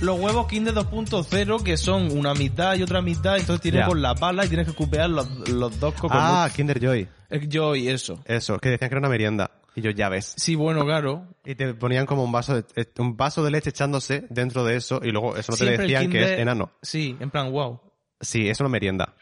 Los 0.00 0.18
huevos 0.18 0.46
Kinder 0.46 0.72
2.0 0.74 1.62
que 1.62 1.76
son 1.76 2.16
una 2.16 2.32
mitad 2.34 2.74
y 2.74 2.82
otra 2.82 3.02
mitad, 3.02 3.36
entonces 3.36 3.60
tienes 3.60 3.86
con 3.86 4.00
la 4.00 4.14
pala 4.14 4.46
y 4.46 4.48
tienes 4.48 4.66
que 4.66 4.72
cupear 4.72 5.10
los, 5.10 5.28
los 5.50 5.78
dos 5.78 5.92
cocos. 5.94 6.16
Ah, 6.18 6.48
Kinder 6.54 6.80
Joy. 6.80 7.06
Yo 7.48 7.76
y 7.76 7.88
eso. 7.88 8.18
Eso, 8.24 8.58
que 8.58 8.70
decían 8.70 8.88
que 8.88 8.94
era 8.94 9.00
una 9.00 9.10
merienda. 9.10 9.50
Y 9.76 9.82
yo, 9.82 9.90
ya 9.90 10.08
ves. 10.08 10.32
Sí, 10.36 10.54
bueno, 10.54 10.84
claro. 10.84 11.26
Y 11.44 11.54
te 11.54 11.74
ponían 11.74 12.06
como 12.06 12.24
un 12.24 12.32
vaso 12.32 12.54
de, 12.54 12.64
eh, 12.76 12.86
un 12.98 13.16
vaso 13.16 13.44
de 13.44 13.50
leche 13.50 13.70
echándose 13.70 14.26
dentro 14.30 14.64
de 14.64 14.76
eso 14.76 15.00
y 15.02 15.10
luego 15.10 15.36
eso 15.36 15.52
no 15.52 15.58
te 15.58 15.64
Siempre 15.66 15.86
decían 15.86 16.10
que 16.10 16.22
es 16.34 16.38
enano. 16.40 16.72
Sí, 16.82 17.16
en 17.20 17.30
plan, 17.30 17.52
wow. 17.52 17.80
Sí, 18.20 18.48
es 18.48 18.58
una 18.60 18.70
merienda. 18.70 19.14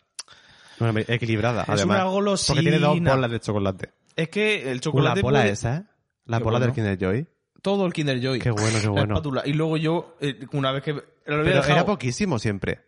Una 0.80 0.92
me- 0.92 1.04
equilibrada, 1.08 1.62
Es 1.64 1.68
además. 1.70 1.96
una 2.02 2.04
golosina. 2.04 2.54
Porque 2.54 2.70
tiene 2.70 2.78
dos 2.78 3.00
bolas 3.00 3.30
de 3.32 3.40
chocolate. 3.40 3.90
Es 4.14 4.28
que 4.28 4.70
el 4.70 4.80
chocolate 4.80 5.16
la 5.18 5.22
bola 5.22 5.40
puede- 5.40 5.52
esa, 5.52 5.76
¿eh? 5.76 5.82
La 6.26 6.38
bola 6.38 6.60
del. 6.60 6.72
Kinder 6.72 6.96
Joy. 6.98 7.26
Todo 7.62 7.86
el 7.86 7.92
Kinder 7.92 8.20
Joy. 8.20 8.38
Qué 8.38 8.50
bueno, 8.50 8.78
qué 8.78 8.84
La 8.86 8.90
bueno. 8.90 9.14
espátula. 9.14 9.42
Y 9.44 9.52
luego 9.52 9.76
yo, 9.76 10.16
eh, 10.20 10.38
una 10.52 10.72
vez 10.72 10.82
que 10.82 10.92
lo 10.92 11.02
Pero 11.24 11.44
dejado- 11.44 11.72
era 11.72 11.86
poquísimo 11.86 12.38
siempre. 12.38 12.80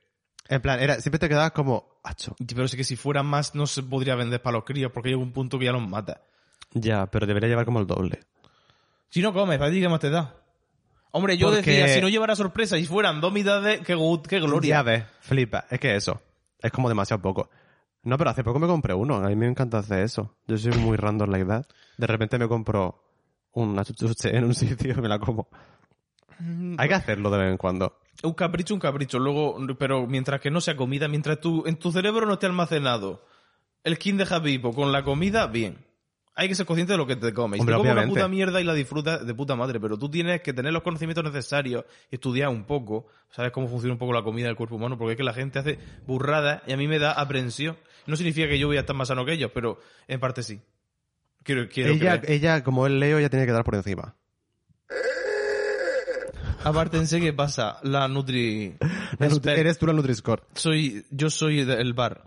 En 0.48 0.60
plan, 0.60 0.80
era, 0.80 1.00
siempre 1.00 1.18
te 1.18 1.28
quedabas 1.28 1.52
como, 1.52 2.00
acho. 2.02 2.34
Pero 2.54 2.66
sí 2.68 2.76
que 2.76 2.84
si 2.84 2.96
fuera 2.96 3.22
más 3.22 3.54
no 3.54 3.66
se 3.66 3.82
podría 3.82 4.14
vender 4.16 4.42
para 4.42 4.56
los 4.56 4.64
críos 4.64 4.90
porque 4.92 5.10
llega 5.10 5.20
un 5.22 5.32
punto 5.32 5.58
que 5.58 5.66
ya 5.66 5.72
los 5.72 5.86
mata. 5.86 6.22
Ya, 6.72 7.06
pero 7.06 7.26
debería 7.26 7.48
llevar 7.48 7.64
como 7.64 7.80
el 7.80 7.86
doble. 7.86 8.20
Si 9.10 9.20
no 9.22 9.32
comes, 9.32 9.58
¿para 9.58 9.70
ti 9.70 9.80
qué 9.80 9.88
más 9.88 10.00
te 10.00 10.10
da? 10.10 10.36
Hombre, 11.12 11.36
yo 11.36 11.48
Porque- 11.50 11.70
decía, 11.72 11.88
si 11.88 12.00
no 12.00 12.08
llevara 12.08 12.36
sorpresa 12.36 12.78
y 12.78 12.86
fueran 12.86 13.20
dos 13.20 13.32
mitades, 13.32 13.80
qué, 13.80 13.96
gu- 13.96 14.22
qué 14.22 14.38
gloria. 14.40 14.76
Ya 14.76 14.82
ves, 14.82 15.04
flipa. 15.20 15.66
Es 15.70 15.80
que 15.80 15.96
eso. 15.96 16.20
Es 16.60 16.70
como 16.70 16.88
demasiado 16.88 17.20
poco. 17.20 17.50
No, 18.04 18.16
pero 18.16 18.30
hace 18.30 18.44
poco 18.44 18.58
me 18.60 18.66
compré 18.66 18.94
uno. 18.94 19.16
A 19.16 19.28
mí 19.28 19.36
me 19.36 19.46
encanta 19.48 19.78
hacer 19.78 20.00
eso. 20.00 20.36
Yo 20.46 20.56
soy 20.56 20.72
muy 20.72 20.96
random 20.96 21.28
like 21.30 21.44
that. 21.46 21.64
De 21.96 22.06
repente 22.06 22.38
me 22.38 22.46
compro 22.48 23.02
una 23.52 23.84
chuchuche 23.84 24.36
en 24.36 24.44
un 24.44 24.54
sitio 24.54 24.94
y 24.96 25.00
me 25.00 25.08
la 25.08 25.18
como. 25.18 25.48
Hay 26.78 26.88
que 26.88 26.94
hacerlo 26.94 27.30
de 27.30 27.38
vez 27.38 27.50
en 27.50 27.58
cuando. 27.58 27.98
Un 28.22 28.32
capricho, 28.32 28.74
un 28.74 28.80
capricho. 28.80 29.18
Luego, 29.18 29.58
pero 29.78 30.06
mientras 30.06 30.40
que 30.40 30.50
no 30.50 30.60
sea 30.60 30.76
comida, 30.76 31.08
mientras 31.08 31.40
tu, 31.40 31.66
en 31.66 31.76
tu 31.76 31.92
cerebro 31.92 32.26
no 32.26 32.34
esté 32.34 32.46
almacenado 32.46 33.22
el 33.84 33.98
Kinder 33.98 34.32
Habibo 34.32 34.74
con 34.74 34.92
la 34.92 35.02
comida, 35.02 35.46
bien. 35.46 35.78
Hay 36.34 36.48
que 36.48 36.54
ser 36.54 36.64
consciente 36.64 36.92
de 36.92 36.96
lo 36.96 37.06
que 37.06 37.16
te 37.16 37.34
comes. 37.34 37.58
Y 37.58 37.60
Hombre, 37.60 37.74
te 37.74 37.78
comes 37.78 37.92
una 37.92 38.06
puta 38.06 38.28
mierda 38.28 38.60
y 38.60 38.64
la 38.64 38.72
disfrutas 38.72 39.26
de 39.26 39.34
puta 39.34 39.56
madre, 39.56 39.80
pero 39.80 39.98
tú 39.98 40.08
tienes 40.08 40.40
que 40.40 40.52
tener 40.52 40.72
los 40.72 40.82
conocimientos 40.82 41.24
necesarios 41.24 41.84
y 42.10 42.14
estudiar 42.14 42.48
un 42.48 42.64
poco, 42.64 43.08
sabes 43.30 43.52
cómo 43.52 43.68
funciona 43.68 43.92
un 43.92 43.98
poco 43.98 44.12
la 44.12 44.22
comida 44.22 44.46
del 44.46 44.56
cuerpo 44.56 44.76
humano, 44.76 44.96
porque 44.96 45.12
es 45.12 45.16
que 45.18 45.24
la 45.24 45.34
gente 45.34 45.58
hace 45.58 45.78
burradas 46.06 46.62
y 46.66 46.72
a 46.72 46.76
mí 46.76 46.88
me 46.88 46.98
da 46.98 47.12
aprensión. 47.12 47.76
No 48.06 48.16
significa 48.16 48.48
que 48.48 48.58
yo 48.58 48.68
voy 48.68 48.76
a 48.76 48.80
estar 48.80 48.96
más 48.96 49.08
sano 49.08 49.24
que 49.24 49.32
ellos, 49.32 49.50
pero 49.52 49.78
en 50.08 50.20
parte 50.20 50.42
sí. 50.42 50.60
Quiero, 51.42 51.68
quiero 51.68 51.92
Ella, 51.92 52.20
creer. 52.20 52.32
ella, 52.38 52.64
como 52.64 52.86
es 52.86 52.92
Leo, 52.92 53.18
ya 53.20 53.28
tiene 53.30 53.46
que 53.46 53.52
dar 53.52 53.64
por 53.64 53.74
encima. 53.74 54.14
Apártense 56.64 57.20
que 57.20 57.32
pasa 57.32 57.78
la 57.82 58.06
Nutri... 58.08 58.76
La 58.80 59.26
nutri- 59.28 59.32
Expert. 59.36 59.58
Eres 59.58 59.78
tú 59.78 59.86
la 59.86 59.92
Nutri-Score. 59.94 60.42
Soy, 60.54 61.06
yo 61.10 61.30
soy 61.30 61.60
el 61.60 61.94
bar. 61.94 62.24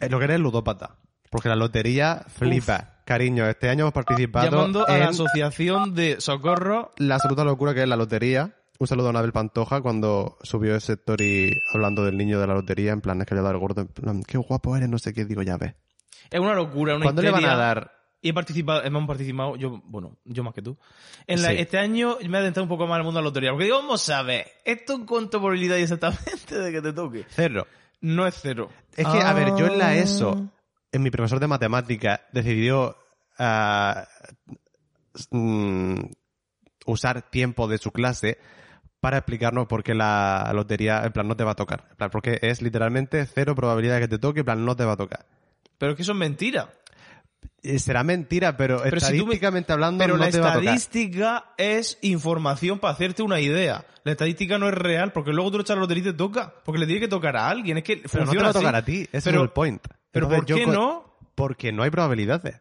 Eh, 0.00 0.08
Lo 0.10 0.18
que 0.18 0.24
eres 0.26 0.40
ludópata. 0.40 0.96
Porque 1.30 1.48
la 1.48 1.56
lotería 1.56 2.24
flipa. 2.28 3.00
Cariño, 3.06 3.46
este 3.48 3.68
año 3.68 3.82
hemos 3.84 3.94
participado 3.94 4.50
Llamando 4.50 4.88
a 4.88 4.94
en 4.94 5.00
la 5.00 5.08
asociación 5.08 5.94
de 5.94 6.20
socorro. 6.20 6.90
la 6.98 7.14
absoluta 7.16 7.44
locura 7.44 7.72
que 7.74 7.82
es 7.82 7.88
la 7.88 7.96
lotería. 7.96 8.56
Un 8.78 8.86
saludo 8.86 9.06
a 9.06 9.10
Anabel 9.10 9.32
Pantoja 9.32 9.80
cuando 9.80 10.36
subió 10.42 10.74
ese 10.76 10.94
story 10.94 11.50
hablando 11.72 12.04
del 12.04 12.16
niño 12.18 12.38
de 12.40 12.46
la 12.46 12.54
lotería. 12.54 12.92
En 12.92 13.00
plan, 13.00 13.20
es 13.20 13.26
que 13.26 13.34
le 13.34 13.40
da 13.42 13.50
el 13.50 13.58
gordo. 13.58 13.80
En 13.82 13.88
plan, 13.88 14.22
qué 14.22 14.36
guapo 14.38 14.76
eres, 14.76 14.88
no 14.88 14.98
sé 14.98 15.14
qué. 15.14 15.24
Digo, 15.24 15.42
ya 15.42 15.56
ves. 15.56 15.74
Es 16.30 16.40
una 16.40 16.54
locura, 16.54 16.94
una 16.96 17.04
¿Cuándo 17.04 17.22
le 17.22 17.30
van 17.30 17.44
a 17.44 17.46
histeria. 17.46 17.64
dar? 17.64 17.92
Y 18.26 18.30
he 18.30 18.34
participado, 18.34 18.82
hemos 18.82 19.06
participado, 19.06 19.54
yo, 19.54 19.80
bueno, 19.84 20.16
yo 20.24 20.42
más 20.42 20.52
que 20.52 20.60
tú. 20.62 20.76
En 21.28 21.42
la- 21.42 21.50
Sí. 21.50 21.58
este 21.58 21.78
año 21.78 22.18
me 22.28 22.36
ha 22.36 22.40
adentrado 22.40 22.64
un 22.64 22.68
poco 22.68 22.88
más 22.88 22.98
el 22.98 23.04
mundo 23.04 23.18
de 23.20 23.22
la 23.22 23.28
lotería. 23.28 23.50
Porque 23.52 23.66
digo, 23.66 23.76
vamos 23.78 24.08
a 24.10 24.22
ver, 24.22 24.46
esto 24.64 24.94
en 24.94 25.06
cuánto 25.06 25.38
probabilidad 25.38 25.78
exactamente 25.78 26.58
de 26.58 26.72
que 26.72 26.82
te 26.82 26.92
toque. 26.92 27.24
Cero. 27.28 27.68
No 28.00 28.26
es 28.26 28.34
cero. 28.42 28.68
Es 28.96 29.06
que, 29.06 29.20
a 29.20 29.32
ver, 29.32 29.54
yo 29.56 29.66
en 29.66 29.78
la 29.78 29.88
Ah. 29.90 29.96
ESO, 29.96 30.50
en 30.90 31.02
mi 31.04 31.10
profesor 31.10 31.38
de 31.38 31.46
matemáticas, 31.46 32.20
decidió 32.32 32.96
ah, 33.38 34.08
mm, 35.30 36.00
usar 36.86 37.30
tiempo 37.30 37.68
de 37.68 37.78
su 37.78 37.92
clase 37.92 38.38
para 39.00 39.18
explicarnos 39.18 39.66
por 39.66 39.82
qué 39.84 39.94
la 39.94 40.50
lotería, 40.54 41.02
en 41.04 41.12
plan, 41.12 41.28
no 41.28 41.36
te 41.36 41.44
va 41.44 41.52
a 41.52 41.54
tocar. 41.56 41.86
En 41.90 41.96
plan, 41.96 42.10
porque 42.10 42.38
es 42.42 42.60
literalmente 42.62 43.24
cero 43.26 43.54
probabilidad 43.54 43.94
de 43.96 44.00
que 44.00 44.08
te 44.08 44.18
toque, 44.18 44.40
en 44.40 44.46
plan, 44.46 44.64
no 44.64 44.74
te 44.74 44.84
va 44.84 44.92
a 44.92 44.96
tocar. 44.96 45.26
Pero 45.78 45.92
es 45.92 45.96
que 45.96 46.02
eso 46.02 46.12
es 46.12 46.18
mentira. 46.18 46.70
Será 47.78 48.04
mentira, 48.04 48.56
pero, 48.56 48.80
Pero 48.82 49.00
si 49.00 49.06
tú 49.06 49.12
me- 49.12 49.16
estadísticamente 49.34 49.72
hablando 49.72 49.98
Pero 50.04 50.16
no 50.16 50.24
la 50.24 50.30
te 50.30 50.40
va 50.40 50.50
a 50.50 50.54
tocar. 50.54 50.74
estadística 50.74 51.44
es 51.58 51.98
información 52.02 52.78
para 52.78 52.94
hacerte 52.94 53.22
una 53.22 53.40
idea. 53.40 53.84
La 54.04 54.12
estadística 54.12 54.58
no 54.58 54.68
es 54.68 54.74
real 54.74 55.12
porque 55.12 55.32
luego 55.32 55.50
tú 55.50 55.58
le 55.58 55.62
echas 55.62 55.76
la 55.76 55.80
lotería 55.82 56.02
y 56.02 56.06
te 56.06 56.12
toca. 56.12 56.54
Porque 56.64 56.78
le 56.78 56.86
tiene 56.86 57.00
que 57.00 57.08
tocar 57.08 57.36
a 57.36 57.48
alguien. 57.48 57.78
Es 57.78 57.84
que 57.84 57.96
Pero 57.96 58.04
no 58.06 58.10
te 58.12 58.18
funciona 58.18 58.44
va 58.44 58.50
a 58.50 58.52
tocar 58.52 58.74
así. 58.76 58.82
a 58.82 58.84
ti, 58.84 59.08
ese 59.12 59.30
Pero- 59.30 59.42
es 59.42 59.44
el 59.44 59.50
point. 59.50 59.82
Pero 60.12 60.26
Entonces, 60.26 60.54
¿por 60.54 60.64
qué 60.64 60.66
no? 60.66 61.16
Porque 61.34 61.72
no 61.72 61.82
hay 61.82 61.90
probabilidades. 61.90 62.60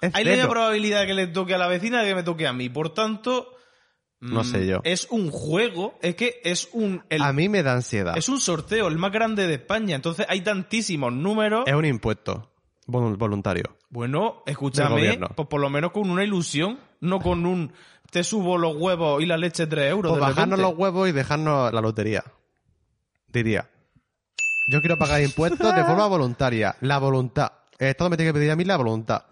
Es 0.00 0.14
Hay 0.14 0.24
la 0.24 0.48
probabilidad 0.48 1.00
de 1.02 1.06
que 1.06 1.14
le 1.14 1.26
toque 1.28 1.54
a 1.54 1.58
la 1.58 1.68
vecina 1.68 2.02
de 2.02 2.08
que 2.08 2.14
me 2.16 2.22
toque 2.24 2.46
a 2.46 2.52
mí. 2.52 2.68
Por 2.68 2.92
tanto, 2.94 3.54
No 4.20 4.42
mm, 4.42 4.44
sé 4.44 4.66
yo. 4.66 4.80
Es 4.84 5.08
un 5.10 5.30
juego, 5.30 5.98
es 6.00 6.14
que 6.14 6.40
es 6.44 6.68
un 6.72 7.02
el- 7.08 7.22
A 7.22 7.32
mí 7.32 7.48
me 7.48 7.62
da 7.64 7.72
ansiedad. 7.74 8.16
es 8.16 8.28
un 8.28 8.38
sorteo, 8.40 8.86
el 8.88 8.96
más 8.96 9.10
grande 9.12 9.46
de 9.48 9.54
España. 9.54 9.94
Entonces 9.96 10.26
hay 10.28 10.40
tantísimos 10.42 11.12
números. 11.12 11.64
Es 11.66 11.74
un 11.74 11.84
impuesto 11.84 12.51
voluntario. 12.86 13.76
Bueno, 13.90 14.42
escúchame, 14.46 15.18
pues 15.34 15.48
por 15.48 15.60
lo 15.60 15.70
menos 15.70 15.92
con 15.92 16.10
una 16.10 16.24
ilusión, 16.24 16.78
no 17.00 17.20
con 17.20 17.46
un 17.46 17.72
te 18.10 18.24
subo 18.24 18.58
los 18.58 18.76
huevos 18.76 19.22
y 19.22 19.26
la 19.26 19.38
leche 19.38 19.66
3 19.66 19.90
euros. 19.90 20.10
Pues 20.10 20.20
de 20.20 20.20
bajarnos 20.20 20.58
repente. 20.58 20.70
los 20.70 20.78
huevos 20.78 21.08
y 21.08 21.12
dejarnos 21.12 21.72
la 21.72 21.80
lotería. 21.80 22.22
Diría. 23.28 23.70
Yo 24.70 24.80
quiero 24.80 24.98
pagar 24.98 25.22
impuestos 25.22 25.74
de 25.74 25.82
forma 25.84 26.06
voluntaria. 26.06 26.76
La 26.82 26.98
voluntad. 26.98 27.52
El 27.78 27.88
Estado 27.88 28.10
me 28.10 28.16
tiene 28.16 28.30
que 28.30 28.38
pedir 28.38 28.50
a 28.50 28.56
mí 28.56 28.64
la 28.64 28.76
voluntad. 28.76 29.24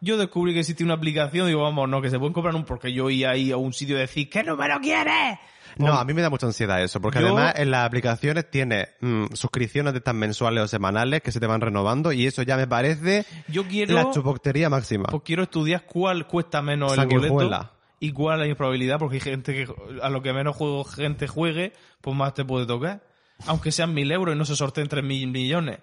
Yo 0.00 0.16
descubrí 0.16 0.52
que 0.52 0.60
existe 0.60 0.84
una 0.84 0.94
aplicación, 0.94 1.46
digo, 1.46 1.62
vamos, 1.62 1.88
no, 1.88 2.02
que 2.02 2.10
se 2.10 2.18
pueden 2.18 2.32
comprar 2.32 2.54
un, 2.54 2.64
porque 2.64 2.92
yo 2.92 3.08
iba 3.10 3.30
ahí 3.30 3.50
a 3.52 3.56
un 3.56 3.72
sitio 3.72 3.96
y 3.96 4.00
decir, 4.00 4.28
¿qué 4.28 4.42
número 4.42 4.78
quieres? 4.80 5.38
No, 5.78 5.92
a 5.94 6.04
mí 6.04 6.14
me 6.14 6.22
da 6.22 6.30
mucha 6.30 6.46
ansiedad 6.46 6.82
eso, 6.82 7.00
porque 7.00 7.20
Yo- 7.20 7.26
además 7.26 7.54
en 7.58 7.70
las 7.70 7.84
aplicaciones 7.86 8.50
tiene 8.50 8.88
mm, 9.00 9.26
suscripciones 9.34 9.92
de 9.92 9.98
estas 9.98 10.14
mensuales 10.14 10.64
o 10.64 10.68
semanales 10.68 11.20
que 11.22 11.32
se 11.32 11.40
te 11.40 11.46
van 11.46 11.60
renovando 11.60 12.12
y 12.12 12.26
eso 12.26 12.42
ya 12.42 12.56
me 12.56 12.66
parece 12.66 13.26
Yo 13.48 13.66
quiero, 13.66 13.94
la 13.94 14.10
chupoctería 14.10 14.70
máxima. 14.70 15.04
pues 15.10 15.22
quiero 15.22 15.42
estudiar 15.42 15.84
cuál 15.84 16.26
cuesta 16.26 16.62
menos 16.62 16.96
el 16.96 17.06
boleto 17.06 17.70
y 18.00 18.12
cuál 18.12 18.42
es 18.42 18.48
la 18.48 18.54
probabilidad, 18.54 18.98
porque 18.98 19.16
hay 19.16 19.20
gente 19.20 19.52
que, 19.52 19.72
a 20.02 20.08
lo 20.08 20.22
que 20.22 20.32
menos 20.32 20.56
juego 20.56 20.84
gente 20.84 21.26
juegue, 21.28 21.72
pues 22.00 22.16
más 22.16 22.32
te 22.34 22.44
puede 22.44 22.66
tocar. 22.66 23.02
Aunque 23.46 23.70
sean 23.70 23.92
mil 23.92 24.10
euros 24.12 24.34
y 24.34 24.38
no 24.38 24.46
se 24.46 24.56
sorteen 24.56 24.88
tres 24.88 25.04
mil 25.04 25.26
millones. 25.28 25.78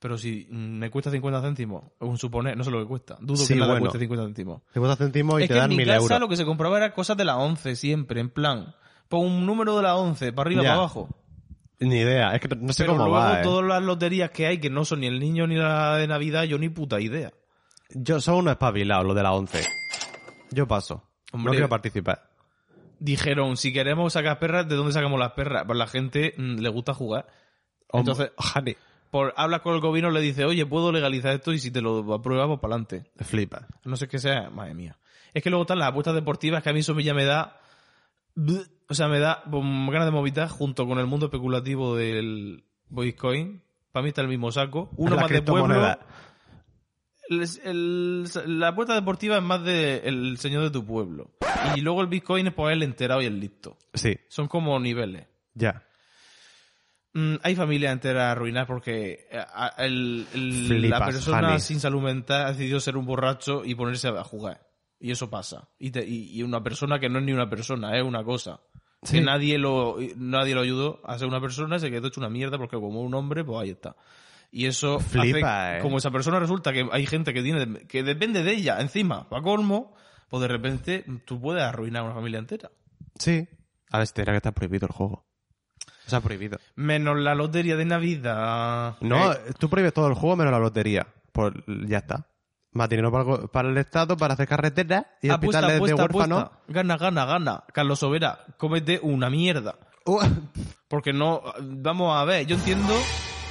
Pero 0.00 0.16
si 0.18 0.48
mm, 0.50 0.78
me 0.78 0.90
cuesta 0.90 1.10
50 1.10 1.42
céntimos, 1.42 1.84
un 2.00 2.16
suponer, 2.18 2.56
no 2.56 2.64
sé 2.64 2.70
lo 2.70 2.80
que 2.80 2.86
cuesta. 2.86 3.16
Dudo 3.20 3.36
Sí, 3.36 3.52
que 3.54 3.60
nada 3.60 3.72
bueno. 3.72 3.80
cueste 3.86 3.98
50 3.98 4.24
céntimos. 4.24 4.62
50 4.72 4.96
céntimos 4.96 5.40
y 5.40 5.42
es 5.44 5.48
te 5.48 5.54
que 5.54 5.58
en 5.58 5.60
dan 5.62 5.70
mi 5.70 5.76
mil 5.76 5.86
casa 5.86 5.98
euros. 6.00 6.20
lo 6.20 6.28
que 6.28 6.36
se 6.36 6.44
compraba 6.46 6.78
era 6.78 6.92
cosas 6.94 7.16
de 7.18 7.24
la 7.26 7.36
11 7.36 7.76
siempre, 7.76 8.20
en 8.20 8.30
plan, 8.30 8.74
pon 9.08 9.26
un 9.26 9.44
número 9.46 9.76
de 9.76 9.82
la 9.82 9.96
11, 9.96 10.32
para 10.32 10.48
arriba, 10.48 10.62
Ya. 10.62 10.68
para 10.70 10.78
abajo. 10.80 11.08
Ni 11.80 11.96
idea, 11.96 12.34
es 12.34 12.40
que 12.40 12.48
no 12.56 12.72
sé 12.72 12.82
Pero 12.84 12.92
cómo 12.94 13.04
luego 13.08 13.18
va. 13.24 13.40
eh. 13.40 13.42
todas 13.42 13.64
las 13.66 13.82
loterías 13.82 14.30
que 14.30 14.46
hay, 14.46 14.58
que 14.58 14.68
no 14.70 14.84
son 14.84 15.00
ni 15.00 15.06
el 15.06 15.18
niño 15.20 15.46
ni 15.46 15.56
la 15.56 15.96
de 15.96 16.06
Navidad, 16.06 16.44
yo 16.44 16.58
ni 16.58 16.68
puta 16.70 17.00
idea. 17.00 17.32
Yo 17.90 18.20
soy 18.20 18.38
uno 18.38 18.50
espabilado, 18.50 19.02
lo 19.04 19.14
de 19.14 19.22
la 19.22 19.32
11. 19.32 19.64
Yo 20.50 20.66
paso. 20.66 21.02
Hombre. 21.32 21.46
No 21.46 21.52
quiero 21.52 21.68
participar. 21.68 22.28
Dijeron, 22.98 23.56
si 23.56 23.72
queremos 23.72 24.12
sacar 24.12 24.38
perras, 24.38 24.68
¿de 24.68 24.76
dónde 24.76 24.92
sacamos 24.92 25.18
las 25.18 25.32
perras? 25.32 25.64
Pues 25.66 25.78
la 25.78 25.86
gente 25.86 26.34
mm, 26.36 26.56
le 26.58 26.68
gusta 26.68 26.92
jugar. 26.94 27.26
Entonces, 27.92 28.30
Jani, 28.38 28.76
por, 29.10 29.34
habla 29.36 29.60
con 29.60 29.74
el 29.74 29.80
gobierno, 29.80 30.10
le 30.10 30.20
dice, 30.20 30.44
oye, 30.44 30.64
puedo 30.66 30.92
legalizar 30.92 31.34
esto 31.34 31.52
y 31.52 31.58
si 31.58 31.70
te 31.70 31.80
lo 31.80 32.12
apruebas, 32.14 32.46
pues 32.48 32.60
para 32.60 32.74
adelante. 32.74 33.10
flipa. 33.24 33.66
No 33.84 33.96
sé 33.96 34.08
qué 34.08 34.18
sea, 34.18 34.50
madre 34.50 34.74
mía. 34.74 34.96
Es 35.34 35.42
que 35.42 35.50
luego 35.50 35.62
están 35.62 35.78
las 35.78 35.88
apuestas 35.88 36.14
deportivas 36.14 36.62
que 36.62 36.70
a 36.70 36.72
mí 36.72 36.80
eso 36.80 36.98
ya 37.00 37.14
me 37.14 37.24
da. 37.24 37.60
O 38.88 38.94
sea, 38.94 39.08
me 39.08 39.18
da 39.20 39.42
ganas 39.46 40.04
de 40.06 40.10
movitar 40.10 40.48
junto 40.48 40.86
con 40.86 40.98
el 40.98 41.06
mundo 41.06 41.26
especulativo 41.26 41.94
del 41.96 42.64
Bitcoin. 42.88 43.62
Para 43.92 44.02
mí 44.02 44.08
está 44.08 44.22
el 44.22 44.28
mismo 44.28 44.50
saco. 44.52 44.90
Uno 44.96 45.14
La 45.16 45.22
más 45.22 45.30
de 45.30 45.42
pueblo. 45.42 45.96
El- 47.28 47.46
el- 47.64 48.58
la 48.60 48.68
apuesta 48.68 48.94
deportiva 48.94 49.36
es 49.36 49.42
más 49.42 49.62
de 49.62 49.98
el 50.04 50.38
señor 50.38 50.62
de 50.64 50.70
tu 50.70 50.84
pueblo. 50.84 51.30
Y 51.76 51.80
luego 51.80 52.00
el 52.00 52.08
Bitcoin 52.08 52.48
es 52.48 52.54
por 52.54 52.72
el 52.72 52.82
enterado 52.82 53.22
y 53.22 53.26
el 53.26 53.38
listo. 53.38 53.76
Sí, 53.94 54.16
Son 54.28 54.48
como 54.48 54.78
niveles. 54.80 55.26
ya. 55.54 55.84
Mm, 57.12 57.36
hay 57.42 57.56
familias 57.56 57.92
enteras 57.92 58.30
arruinadas 58.32 58.68
porque 58.68 59.26
eh, 59.30 59.38
a- 59.38 59.74
el- 59.78 60.26
el- 60.32 60.64
Flipas, 60.68 61.00
la 61.00 61.06
persona 61.06 61.58
sin 61.58 61.80
salud 61.80 62.02
mental 62.02 62.46
ha 62.46 62.52
decidido 62.52 62.78
ser 62.80 62.96
un 62.96 63.04
borracho 63.06 63.62
y 63.64 63.74
ponerse 63.74 64.08
a 64.08 64.22
jugar. 64.24 64.66
Y 65.00 65.10
eso 65.10 65.28
pasa. 65.30 65.68
Y, 65.78 65.90
te- 65.90 66.06
y- 66.06 66.30
y 66.38 66.42
una 66.42 66.62
persona 66.62 67.00
que 67.00 67.08
no 67.08 67.18
es 67.18 67.24
ni 67.24 67.32
una 67.32 67.48
persona, 67.50 67.96
es 67.98 68.04
una 68.04 68.22
cosa. 68.22 68.60
Sí. 69.02 69.16
Que 69.16 69.22
nadie 69.24 69.58
lo, 69.58 69.96
nadie 70.16 70.54
lo 70.54 70.60
ayudó 70.60 71.00
a 71.04 71.18
ser 71.18 71.26
una 71.26 71.40
persona 71.40 71.76
y 71.76 71.80
se 71.80 71.90
quedó 71.90 72.08
hecho 72.08 72.20
una 72.20 72.28
mierda 72.28 72.58
porque 72.58 72.76
como 72.76 73.00
un 73.00 73.14
hombre, 73.14 73.42
pues 73.44 73.58
ahí 73.62 73.70
está. 73.70 73.96
Y 74.52 74.66
eso 74.66 75.00
Flipa, 75.00 75.68
hace, 75.70 75.78
¿eh? 75.78 75.80
como 75.80 75.98
esa 75.98 76.10
persona 76.10 76.38
resulta 76.38 76.72
que 76.72 76.86
hay 76.92 77.06
gente 77.06 77.32
que 77.32 77.42
tiene, 77.42 77.86
que 77.86 78.02
depende 78.02 78.42
de 78.42 78.52
ella, 78.52 78.80
encima, 78.80 79.28
para 79.28 79.42
colmo, 79.42 79.94
pues 80.28 80.42
de 80.42 80.48
repente 80.48 81.04
tú 81.24 81.40
puedes 81.40 81.62
arruinar 81.62 82.02
a 82.02 82.06
una 82.06 82.14
familia 82.14 82.38
entera. 82.40 82.70
Sí. 83.18 83.48
A 83.90 83.98
ver, 83.98 84.04
este 84.04 84.22
era 84.22 84.32
que 84.32 84.36
está 84.38 84.52
prohibido 84.52 84.86
el 84.86 84.92
juego. 84.92 85.24
Sea, 86.10 86.20
prohibido. 86.20 86.58
Menos 86.76 87.18
la 87.18 87.34
lotería 87.34 87.76
de 87.76 87.84
Navidad. 87.84 88.96
No, 89.00 89.32
Eh, 89.32 89.36
tú 89.58 89.68
prohíbes 89.70 89.92
todo 89.94 90.08
el 90.08 90.14
juego 90.14 90.36
menos 90.36 90.52
la 90.52 90.58
lotería. 90.58 91.06
Pues 91.32 91.52
ya 91.86 91.98
está. 91.98 92.26
Más 92.72 92.88
dinero 92.88 93.10
para, 93.10 93.24
el 93.24 93.28
go- 93.30 93.48
para 93.48 93.68
el 93.68 93.76
Estado, 93.78 94.16
para 94.16 94.34
hacer 94.34 94.46
carreteras 94.46 95.04
y 95.22 95.28
apuesta, 95.28 95.58
hospitales 95.66 95.76
apuesta, 95.76 95.96
de 95.96 96.02
huérfanos. 96.02 96.50
Gana, 96.68 96.96
gana, 96.96 97.24
gana. 97.24 97.64
Carlos 97.72 97.98
Sobera, 97.98 98.44
cómete 98.58 99.00
una 99.02 99.28
mierda. 99.30 99.76
Uh, 100.06 100.20
Porque 100.88 101.12
no, 101.12 101.42
vamos 101.60 102.16
a 102.16 102.24
ver, 102.24 102.46
yo 102.46 102.56
entiendo 102.56 102.94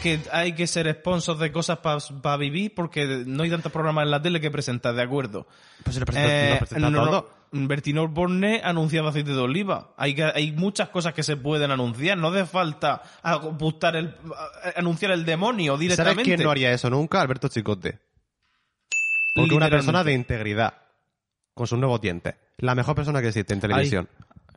que 0.02 0.22
hay 0.32 0.54
que 0.54 0.68
ser 0.68 0.90
sponsors 0.94 1.40
de 1.40 1.52
cosas 1.52 1.80
para 1.80 2.38
vivir 2.38 2.74
porque 2.74 3.24
no 3.26 3.44
hay 3.44 3.50
tantos 3.50 3.72
programas 3.72 4.06
en 4.06 4.12
la 4.12 4.22
tele 4.22 4.40
que 4.40 4.50
presentar, 4.52 4.96
de 4.96 5.04
acuerdo. 5.04 5.46
pues 5.84 5.94
se 5.96 6.00
lo 6.00 6.06
presenta, 6.06 6.30
Eh, 6.32 6.56
presenta 6.60 6.90
no, 6.90 7.04
todo. 7.06 7.30
No, 7.52 7.68
Bertino 7.68 8.08
Borne 8.08 8.62
anunciaba 8.64 9.10
aceite 9.10 9.32
de 9.32 9.40
oliva. 9.40 9.94
Hay, 9.98 10.16
que, 10.16 10.24
hay 10.24 10.52
muchas 10.52 10.90
cosas 10.90 11.14
que 11.14 11.24
se 11.24 11.38
pueden 11.38 11.72
anunciar. 11.72 12.18
No 12.18 12.28
hace 12.30 12.46
falta 12.46 13.02
apuntar 13.24 13.96
el, 13.96 14.16
a- 14.36 14.80
anunciar 14.80 15.12
el 15.12 15.26
demonio 15.26 15.74
¿Sabes 15.74 15.80
directamente. 15.82 16.24
quién 16.24 16.44
no 16.44 16.52
haría 16.52 16.72
eso 16.72 16.90
nunca? 16.90 17.22
Alberto 17.22 17.48
Chicote. 17.48 18.00
Porque 19.36 19.56
una 19.56 19.70
persona 19.70 20.04
de 20.04 20.14
integridad. 20.14 20.74
Con 21.54 21.68
sus 21.68 21.78
nuevos 21.78 22.00
dientes. 22.00 22.36
La 22.58 22.74
mejor 22.74 22.96
persona 22.96 23.22
que 23.22 23.28
existe 23.30 23.54
en 23.54 23.60
televisión. 23.60 24.08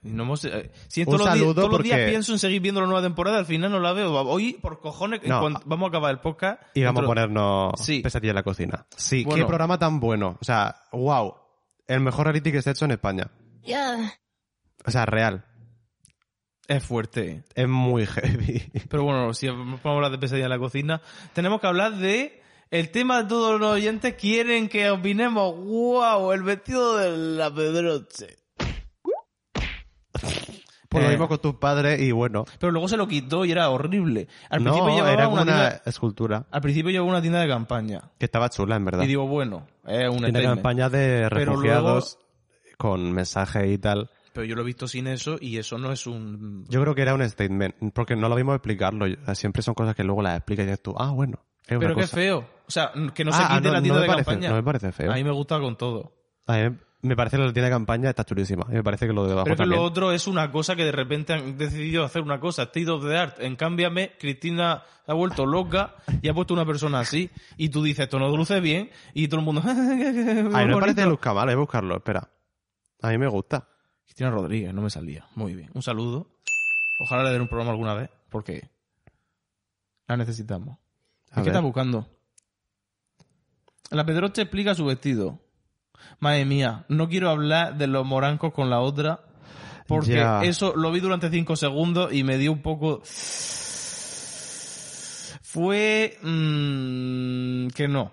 Y 0.04 0.08
No 0.10 0.22
hemos, 0.24 0.44
eh, 0.44 0.70
si 0.88 1.00
Un 1.02 1.06
todos, 1.06 1.20
los, 1.20 1.34
días, 1.34 1.46
los 1.56 1.68
porque- 1.68 2.06
pienso 2.08 2.32
en 2.32 2.38
seguir 2.38 2.60
viendo 2.60 2.80
la 2.80 2.86
nueva 2.86 3.02
temporada, 3.02 3.38
al 3.38 3.46
final 3.46 3.70
no 3.72 3.80
la 3.80 3.92
veo. 3.92 4.12
Hoy, 4.12 4.54
por 4.54 4.80
cojones, 4.80 5.20
No. 5.24 5.40
vamos 5.64 5.86
a 5.86 5.88
acabar 5.88 6.10
el 6.12 6.18
podcast. 6.20 6.60
Y 6.74 6.82
vamos 6.82 7.02
a 7.02 7.06
ponernos 7.06 7.72
Sí. 7.76 8.00
pesadilla 8.02 8.30
en 8.30 8.34
la 8.36 8.42
cocina. 8.42 8.86
Sí, 8.96 9.24
Bueno. 9.24 9.36
qué 9.44 9.46
programa 9.48 9.78
tan 9.78 9.98
bueno. 10.00 10.38
O 10.40 10.44
sea, 10.44 10.76
wow. 10.92 11.34
El 11.86 12.00
mejor 12.00 12.26
reality 12.26 12.52
que 12.52 12.62
se 12.62 12.70
ha 12.70 12.72
hecho 12.72 12.84
en 12.84 12.92
España. 12.92 13.30
O 14.84 14.90
sea, 14.90 15.06
real. 15.06 15.44
Es 16.68 16.84
fuerte. 16.84 17.44
Es 17.54 17.68
muy 17.68 18.06
heavy. 18.06 18.70
Pero 18.88 19.04
bueno, 19.04 19.34
si 19.34 19.48
vamos 19.48 19.80
a 19.84 19.88
hablar 19.88 20.10
de 20.10 20.18
pesadilla 20.18 20.46
en 20.46 20.50
la 20.50 20.58
cocina, 20.58 21.02
tenemos 21.32 21.60
que 21.60 21.66
hablar 21.66 21.96
de 21.96 22.42
el 22.70 22.90
tema 22.90 23.22
de 23.22 23.28
todos 23.28 23.60
los 23.60 23.72
oyentes 23.72 24.14
quieren 24.14 24.68
que 24.68 24.90
opinemos. 24.90 25.54
¡Wow! 25.56 26.32
El 26.32 26.42
vestido 26.42 26.96
de 26.96 27.16
la 27.16 27.52
Pedroche. 27.52 28.41
Eh. 31.00 31.04
lo 31.04 31.08
mismo 31.10 31.28
con 31.28 31.38
tus 31.38 31.54
padres 31.54 32.00
y 32.00 32.10
bueno. 32.12 32.44
Pero 32.58 32.72
luego 32.72 32.88
se 32.88 32.96
lo 32.96 33.06
quitó 33.08 33.44
y 33.44 33.52
era 33.52 33.68
horrible. 33.70 34.28
Al 34.50 34.60
principio 34.62 34.88
no, 34.88 34.94
llevaba 34.94 35.12
era 35.12 35.28
una, 35.28 35.30
como 35.40 35.42
una 35.42 35.52
tienda, 35.68 35.82
escultura. 35.86 36.46
al 36.50 36.60
principio 36.60 36.90
llevaba 36.90 37.10
una 37.10 37.20
tienda 37.20 37.40
de 37.40 37.48
campaña. 37.48 38.02
Que 38.18 38.24
estaba 38.26 38.48
chula, 38.48 38.76
en 38.76 38.84
verdad. 38.84 39.04
Y 39.04 39.06
digo, 39.06 39.26
bueno, 39.26 39.66
es 39.86 40.08
un 40.08 40.18
Tiene 40.18 40.28
statement. 40.30 40.54
campaña 40.56 40.88
de 40.88 41.28
refugiados 41.28 42.18
con 42.78 43.12
mensajes 43.12 43.70
y 43.70 43.78
tal. 43.78 44.10
Pero 44.32 44.46
yo 44.46 44.54
lo 44.54 44.62
he 44.62 44.64
visto 44.64 44.88
sin 44.88 45.06
eso 45.08 45.36
y 45.40 45.58
eso 45.58 45.76
no 45.76 45.92
es 45.92 46.06
un... 46.06 46.64
Yo 46.68 46.80
creo 46.80 46.94
que 46.94 47.02
era 47.02 47.14
un 47.14 47.28
statement, 47.28 47.74
porque 47.92 48.16
no 48.16 48.28
lo 48.30 48.34
vimos 48.34 48.54
explicarlo. 48.54 49.04
Siempre 49.34 49.62
son 49.62 49.74
cosas 49.74 49.94
que 49.94 50.04
luego 50.04 50.22
las 50.22 50.36
explicas 50.38 50.64
y 50.64 50.66
dices 50.68 50.82
tú, 50.82 50.94
ah, 50.98 51.10
bueno. 51.10 51.38
Es 51.66 51.72
una 51.76 51.80
Pero 51.80 51.94
qué 51.96 52.06
feo. 52.06 52.38
O 52.66 52.70
sea, 52.70 52.90
que 53.14 53.24
no 53.24 53.30
Ah, 53.32 53.36
se 53.36 53.42
ah, 53.44 53.48
quite 53.56 53.68
no, 53.68 53.72
la 53.74 53.82
tienda 53.82 54.00
de 54.00 54.06
parece- 54.06 54.24
campaña. 54.24 54.48
no 54.48 54.54
me 54.56 54.62
parece 54.62 54.90
feo. 54.92 55.12
A 55.12 55.14
mí 55.16 55.22
me 55.24 55.30
gusta 55.32 55.60
con 55.60 55.76
todo. 55.76 56.14
A 56.46 56.56
mí 56.56 56.76
me 57.02 57.16
parece 57.16 57.36
que 57.36 57.42
la 57.42 57.52
tienda 57.52 57.68
de 57.68 57.74
campaña 57.74 58.10
está 58.10 58.24
chulísima. 58.24 58.64
Y 58.68 58.74
me 58.74 58.84
parece 58.84 59.08
que 59.08 59.12
lo 59.12 59.24
de 59.24 59.30
debajo 59.30 59.44
Pero 59.44 59.54
es 59.54 59.58
que 59.58 59.62
también. 59.64 59.80
lo 59.80 59.86
otro 59.86 60.12
es 60.12 60.28
una 60.28 60.52
cosa 60.52 60.76
que 60.76 60.84
de 60.84 60.92
repente 60.92 61.32
han 61.32 61.58
decidido 61.58 62.04
hacer 62.04 62.22
una 62.22 62.38
cosa, 62.38 62.62
State 62.62 62.88
of 62.88 63.04
the 63.04 63.16
Art. 63.16 63.40
En 63.40 63.56
cámbiame, 63.56 64.12
Cristina 64.18 64.84
se 65.04 65.10
ha 65.10 65.14
vuelto 65.14 65.44
loca 65.44 65.96
y 66.22 66.28
ha 66.28 66.34
puesto 66.34 66.54
una 66.54 66.64
persona 66.64 67.00
así. 67.00 67.28
Y 67.56 67.70
tú 67.70 67.82
dices, 67.82 68.04
esto 68.04 68.20
no 68.20 68.34
luce 68.36 68.60
bien. 68.60 68.90
Y 69.14 69.26
todo 69.26 69.40
el 69.40 69.46
mundo... 69.46 69.62
A 69.62 69.74
mí 69.74 70.66
no 70.66 70.76
me 70.76 70.80
parece 70.80 71.04
luzca 71.06 71.34
mal, 71.34 71.48
hay 71.48 71.54
que 71.54 71.60
buscarlo, 71.60 71.96
espera. 71.96 72.28
A 73.02 73.08
mí 73.08 73.18
me 73.18 73.26
gusta. 73.26 73.68
Cristina 74.04 74.30
Rodríguez, 74.30 74.72
no 74.72 74.82
me 74.82 74.90
salía. 74.90 75.26
Muy 75.34 75.56
bien. 75.56 75.70
Un 75.74 75.82
saludo. 75.82 76.28
Ojalá 77.00 77.24
le 77.24 77.30
den 77.30 77.42
un 77.42 77.48
programa 77.48 77.72
alguna 77.72 77.94
vez, 77.94 78.10
porque 78.28 78.70
la 80.06 80.16
necesitamos. 80.16 80.78
A 81.32 81.42
¿Qué 81.42 81.48
estás 81.48 81.62
buscando? 81.62 82.08
La 83.90 84.06
Pedroche 84.06 84.42
explica 84.42 84.74
su 84.76 84.84
vestido. 84.84 85.41
Madre 86.20 86.44
mía, 86.44 86.84
no 86.88 87.08
quiero 87.08 87.30
hablar 87.30 87.76
de 87.78 87.86
los 87.86 88.04
morancos 88.06 88.52
con 88.52 88.70
la 88.70 88.80
otra, 88.80 89.20
porque 89.88 90.14
Ya. 90.16 90.42
eso 90.42 90.74
lo 90.76 90.90
vi 90.92 91.00
durante 91.00 91.30
cinco 91.30 91.56
segundos 91.56 92.12
y 92.12 92.22
me 92.24 92.38
dio 92.38 92.52
un 92.52 92.62
poco... 92.62 93.02
Fue... 95.42 96.16
mm, 96.22 97.68
que 97.68 97.88
no. 97.88 98.12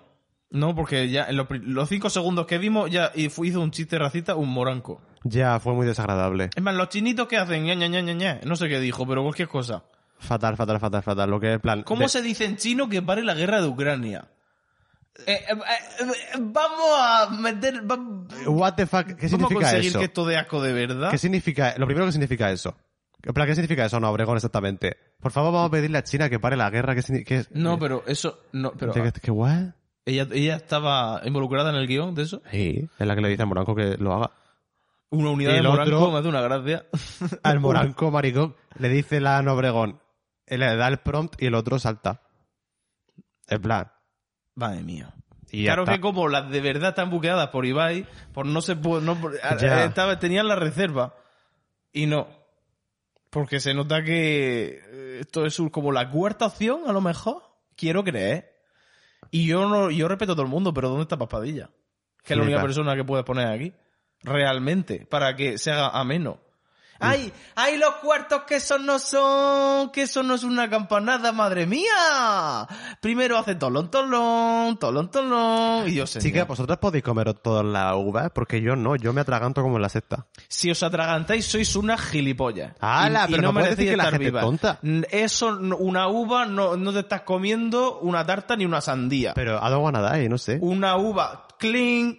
No, 0.50 0.74
porque 0.74 1.08
ya 1.08 1.26
en 1.28 1.36
los, 1.36 1.88
cinco 1.88 2.10
segundos 2.10 2.46
que 2.46 2.58
vimos 2.58 2.90
ya 2.90 3.12
hizo 3.14 3.60
un 3.60 3.70
chiste 3.70 3.98
racista 3.98 4.34
un 4.34 4.48
moranco. 4.50 5.00
Ya, 5.22 5.60
fue 5.60 5.72
muy 5.74 5.86
desagradable. 5.86 6.50
Es 6.56 6.62
más, 6.62 6.74
los 6.74 6.88
chinitos 6.88 7.28
que 7.28 7.36
hacen, 7.36 7.62
ña, 7.64 7.74
ña, 7.74 7.86
ña, 7.86 8.00
ña, 8.02 8.40
no 8.44 8.56
sé 8.56 8.68
qué 8.68 8.80
dijo, 8.80 9.06
pero 9.06 9.22
cualquier 9.22 9.48
cosa. 9.48 9.84
Fatal, 10.18 10.56
fatal, 10.56 10.80
fatal, 10.80 11.02
fatal. 11.02 11.30
Lo 11.30 11.38
que 11.40 11.48
es 11.48 11.54
en 11.54 11.60
plan. 11.60 11.82
¿Cómo 11.84 12.02
de- 12.02 12.08
se 12.08 12.20
dice 12.22 12.44
en 12.44 12.56
chino 12.56 12.88
que 12.88 13.00
pare 13.00 13.22
la 13.22 13.34
guerra 13.34 13.62
de 13.62 13.68
Ucrania? 13.68 14.28
Eh, 15.26 15.32
eh, 15.48 15.54
eh, 16.00 16.36
vamos 16.40 16.88
a 16.98 17.28
meter... 17.30 17.82
va- 17.90 18.50
What 18.50 18.74
the 18.74 18.86
fuck? 18.86 19.06
¿Qué 19.06 19.12
vamos 19.12 19.22
a 19.22 19.28
significa 19.28 19.54
conseguir 19.60 19.88
eso? 19.90 19.98
que 19.98 20.04
esto 20.06 20.24
dé 20.24 20.36
asco 20.36 20.62
de 20.62 20.72
verdad. 20.72 21.10
¿Qué 21.10 21.18
significa? 21.18 21.74
Lo 21.76 21.86
primero 21.86 22.06
que 22.06 22.12
significa 22.12 22.50
eso. 22.50 22.76
En 23.22 23.34
plan, 23.34 23.46
¿qué 23.46 23.54
significa 23.54 23.84
eso, 23.84 24.00
no, 24.00 24.08
Obregón, 24.10 24.36
exactamente? 24.36 24.96
Por 25.20 25.30
favor, 25.32 25.52
vamos 25.52 25.68
a 25.68 25.72
pedirle 25.72 25.98
a 25.98 26.04
China 26.04 26.30
que 26.30 26.40
pare 26.40 26.56
la 26.56 26.70
guerra. 26.70 26.94
¿Qué 26.94 27.24
qué- 27.24 27.44
No, 27.50 27.78
pero 27.78 28.02
eso... 28.06 28.44
No, 28.52 28.72
pero... 28.72 28.92
¿Qué, 28.92 29.02
qué, 29.02 29.12
qué 29.20 29.30
what? 29.30 29.74
Ella, 30.06 30.26
ella 30.32 30.56
estaba 30.56 31.20
involucrada 31.24 31.68
en 31.70 31.76
el 31.76 31.86
guion 31.86 32.14
de 32.14 32.22
eso. 32.22 32.40
Sí, 32.50 32.88
es 32.98 33.06
la 33.06 33.14
que 33.14 33.20
le 33.20 33.28
dice 33.28 33.42
a 33.42 33.46
Moranco 33.46 33.74
que 33.74 33.96
lo 33.98 34.14
haga. 34.14 34.30
Una 35.10 35.30
unidad 35.30 35.52
de 35.52 35.62
moranco 35.62 35.96
otro- 35.98 36.12
me 36.12 36.18
hace 36.20 36.28
una 36.28 36.40
gracia. 36.40 36.86
Al 37.42 37.60
Moranco, 37.60 38.10
maricón, 38.10 38.54
le 38.78 38.88
dice 38.88 39.20
la 39.20 39.38
Ana 39.38 39.52
Obregón. 39.52 40.00
Él 40.46 40.60
le 40.60 40.74
da 40.76 40.88
el 40.88 40.98
prompt 40.98 41.34
y 41.42 41.46
el 41.46 41.54
otro 41.54 41.78
salta. 41.78 42.22
En 43.48 43.60
plan. 43.60 43.90
Madre 44.60 44.82
mía. 44.82 45.14
Y 45.50 45.64
claro 45.64 45.86
que 45.86 46.00
como 46.00 46.28
las 46.28 46.50
de 46.50 46.60
verdad 46.60 46.90
están 46.90 47.08
buqueadas 47.08 47.48
por 47.48 47.64
Ibai, 47.64 48.06
por 48.34 48.44
no 48.44 48.60
se 48.60 48.76
puede, 48.76 49.02
no, 49.02 49.18
estaba, 49.32 50.18
tenían 50.18 50.46
la 50.46 50.54
reserva. 50.54 51.14
Y 51.92 52.04
no. 52.04 52.28
Porque 53.30 53.58
se 53.58 53.72
nota 53.72 54.04
que 54.04 54.82
eh, 54.84 55.18
esto 55.20 55.46
es 55.46 55.58
como 55.72 55.92
la 55.92 56.10
cuarta 56.10 56.46
opción, 56.46 56.82
a 56.86 56.92
lo 56.92 57.00
mejor. 57.00 57.42
Quiero 57.74 58.04
creer. 58.04 58.52
Y 59.30 59.46
yo 59.46 59.66
no, 59.66 59.90
yo 59.90 60.08
respeto 60.08 60.32
a 60.32 60.34
todo 60.34 60.44
el 60.44 60.50
mundo, 60.50 60.74
pero 60.74 60.90
¿dónde 60.90 61.04
está 61.04 61.16
Paspadilla? 61.16 61.70
Que 62.22 62.34
es 62.34 62.36
la 62.36 62.44
única 62.44 62.60
persona 62.60 62.94
que 62.94 63.04
puedes 63.04 63.24
poner 63.24 63.46
aquí. 63.46 63.72
Realmente. 64.22 65.06
Para 65.06 65.36
que 65.36 65.56
se 65.56 65.70
haga 65.70 65.88
ameno. 65.88 66.38
¡Ay! 67.00 67.32
¡Ay, 67.54 67.76
los 67.78 67.96
cuartos 67.96 68.42
que 68.42 68.56
eso 68.56 68.78
no 68.78 68.98
son! 68.98 69.90
¡Que 69.90 70.02
eso 70.02 70.22
no 70.22 70.34
es 70.34 70.44
una 70.44 70.68
campanada, 70.68 71.32
madre 71.32 71.66
mía! 71.66 72.66
Primero 73.00 73.38
hace 73.38 73.54
tolón, 73.54 73.90
tolón, 73.90 74.78
tolón, 74.78 75.10
tolón. 75.10 75.88
Y 75.88 75.94
yo 75.94 76.06
sé. 76.06 76.20
Chicas, 76.20 76.46
vosotras 76.46 76.78
podéis 76.78 77.02
comer 77.04 77.32
todas 77.34 77.64
las 77.64 77.94
uvas, 77.96 78.30
porque 78.34 78.60
yo 78.60 78.76
no, 78.76 78.96
yo 78.96 79.12
me 79.12 79.22
atraganto 79.22 79.62
como 79.62 79.76
en 79.76 79.82
la 79.82 79.88
secta. 79.88 80.26
Si 80.48 80.70
os 80.70 80.82
atragantáis, 80.82 81.46
sois 81.46 81.74
unas 81.76 82.00
gilipollas. 82.00 82.74
¡Hala! 82.80 83.26
Pero 83.28 83.42
no 83.42 83.52
puedes 83.52 83.76
merecéis 83.76 83.76
decir 83.78 83.90
que 83.90 83.96
la 83.96 84.10
gente 84.10 84.32
tonta. 84.32 84.78
Eso, 85.10 85.52
no- 85.52 85.76
una 85.76 86.08
uva, 86.08 86.44
no, 86.46 86.76
no 86.76 86.92
te 86.92 87.00
estás 87.00 87.22
comiendo 87.22 87.98
una 88.00 88.24
tarta 88.26 88.56
ni 88.56 88.64
una 88.64 88.80
sandía. 88.80 89.32
Pero 89.34 89.58
don't 89.58 89.82
wanna 89.82 90.12
die, 90.12 90.28
no 90.28 90.36
sé. 90.38 90.58
Una 90.60 90.96
uva, 90.96 91.46
clean, 91.58 92.18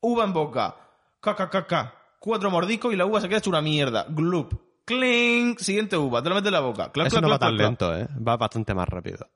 uva 0.00 0.24
en 0.24 0.32
boca. 0.32 0.76
Caca, 1.20 1.48
caca. 1.50 1.94
Cuatro 2.18 2.50
mordiscos 2.50 2.92
y 2.92 2.96
la 2.96 3.06
uva 3.06 3.20
se 3.20 3.28
queda 3.28 3.38
hecha 3.38 3.50
una 3.50 3.62
mierda. 3.62 4.06
Gloop. 4.08 4.52
Clean. 4.84 5.56
Siguiente 5.58 5.96
uva. 5.96 6.22
Te 6.22 6.28
la 6.30 6.34
metes 6.34 6.48
en 6.48 6.52
la 6.54 6.60
boca. 6.60 6.90
Clac, 6.92 7.06
Eso 7.08 7.20
no 7.20 7.28
va 7.28 7.38
clac, 7.38 7.50
tan 7.50 7.56
lento, 7.58 7.96
¿eh? 7.96 8.08
Va 8.26 8.36
bastante 8.36 8.74
más 8.74 8.88
rápido. 8.88 9.28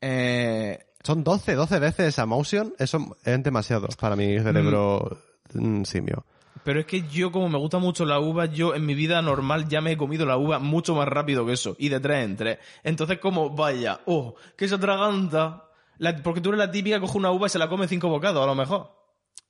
Eh, 0.00 0.78
Son 1.02 1.22
12, 1.24 1.54
12 1.54 1.78
veces 1.78 2.06
esa 2.08 2.26
motion. 2.26 2.74
Eso 2.78 3.16
es 3.24 3.42
demasiado 3.42 3.88
para 3.98 4.16
mi 4.16 4.38
cerebro 4.40 5.18
mm, 5.54 5.84
simio. 5.84 6.24
pero 6.64 6.80
es 6.80 6.86
que 6.86 7.02
yo, 7.08 7.30
como 7.32 7.48
me 7.48 7.58
gusta 7.58 7.78
mucho 7.78 8.04
la 8.04 8.18
uva, 8.18 8.46
yo 8.46 8.74
en 8.74 8.84
mi 8.86 8.94
vida 8.94 9.22
normal 9.22 9.68
ya 9.68 9.80
me 9.80 9.92
he 9.92 9.96
comido 9.96 10.26
la 10.26 10.36
uva 10.36 10.58
mucho 10.58 10.94
más 10.94 11.08
rápido 11.08 11.46
que 11.46 11.52
eso. 11.52 11.76
Y 11.78 11.88
de 11.88 12.00
tres 12.00 12.24
en 12.24 12.36
tres. 12.36 12.58
Entonces, 12.82 13.18
como, 13.18 13.50
vaya, 13.50 14.00
oh, 14.06 14.34
que 14.56 14.68
se 14.68 14.74
atraganta. 14.74 15.68
La- 15.98 16.16
porque 16.16 16.40
tú 16.40 16.48
eres 16.50 16.58
la 16.58 16.70
típica 16.70 17.00
coge 17.00 17.18
una 17.18 17.30
uva 17.30 17.46
y 17.46 17.50
se 17.50 17.58
la 17.58 17.68
come 17.68 17.86
cinco 17.86 18.08
bocados, 18.08 18.42
a 18.42 18.46
lo 18.46 18.54
mejor. 18.56 18.90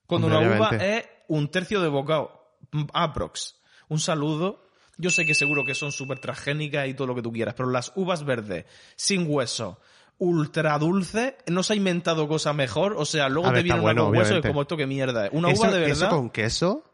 Cuando 0.06 0.26
una 0.26 0.40
uva 0.40 0.68
es 0.76 1.04
un 1.28 1.48
tercio 1.50 1.80
de 1.80 1.88
bocado. 1.88 2.41
Aprox. 2.92 3.56
Un 3.88 3.98
saludo. 4.00 4.64
Yo 4.98 5.10
sé 5.10 5.24
que 5.26 5.34
seguro 5.34 5.64
que 5.64 5.74
son 5.74 5.90
súper 5.92 6.18
transgénicas 6.18 6.86
y 6.88 6.94
todo 6.94 7.06
lo 7.08 7.14
que 7.14 7.22
tú 7.22 7.32
quieras, 7.32 7.54
pero 7.54 7.70
las 7.70 7.92
uvas 7.96 8.24
verdes, 8.24 8.66
sin 8.94 9.26
hueso, 9.28 9.80
ultra 10.18 10.78
dulces, 10.78 11.34
no 11.46 11.62
se 11.62 11.72
ha 11.72 11.76
inventado 11.76 12.28
cosa 12.28 12.52
mejor. 12.52 12.94
O 12.98 13.04
sea, 13.04 13.28
luego 13.28 13.52
te 13.52 13.62
viene 13.62 13.80
bueno, 13.80 14.04
con 14.06 14.16
hueso 14.16 14.36
y 14.36 14.42
como 14.42 14.62
esto 14.62 14.76
que 14.76 14.86
mierda. 14.86 15.28
Una 15.32 15.50
Eso- 15.50 15.62
uva 15.62 15.70
de 15.72 15.90
Eso 15.90 16.00
verdad. 16.04 16.16
con 16.16 16.30
queso. 16.30 16.84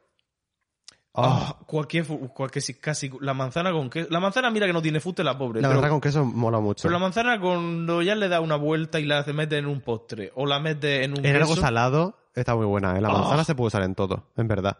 Ah, 1.20 1.56
cualquier, 1.66 2.04
fu- 2.04 2.28
cualquier, 2.28 2.62
si- 2.62 2.74
casi, 2.74 3.10
la 3.20 3.34
manzana 3.34 3.72
con 3.72 3.90
queso. 3.90 4.06
La 4.10 4.20
manzana, 4.20 4.50
mira 4.52 4.66
que 4.68 4.72
no 4.72 4.80
tiene 4.80 5.00
fuste, 5.00 5.24
la 5.24 5.36
pobre. 5.36 5.60
La 5.60 5.68
verdad 5.68 5.88
con 5.88 6.00
queso 6.00 6.24
mola 6.24 6.60
mucho. 6.60 6.82
pero 6.82 6.92
la 6.92 7.00
manzana 7.00 7.40
cuando 7.40 8.02
ya 8.02 8.14
le 8.14 8.28
da 8.28 8.40
una 8.40 8.54
vuelta 8.54 9.00
y 9.00 9.04
la 9.04 9.18
hace 9.18 9.32
mete 9.32 9.58
en 9.58 9.66
un 9.66 9.80
postre, 9.80 10.30
o 10.36 10.46
la 10.46 10.60
mete 10.60 11.02
en 11.02 11.18
un 11.18 11.26
En 11.26 11.34
algo 11.34 11.56
salado 11.56 12.16
está 12.36 12.54
muy 12.54 12.66
buena, 12.66 12.96
¿eh? 12.96 13.00
La 13.00 13.08
Ah. 13.08 13.12
manzana 13.18 13.42
se 13.42 13.56
puede 13.56 13.66
usar 13.66 13.82
en 13.82 13.96
todo, 13.96 14.28
en 14.36 14.46
verdad. 14.46 14.78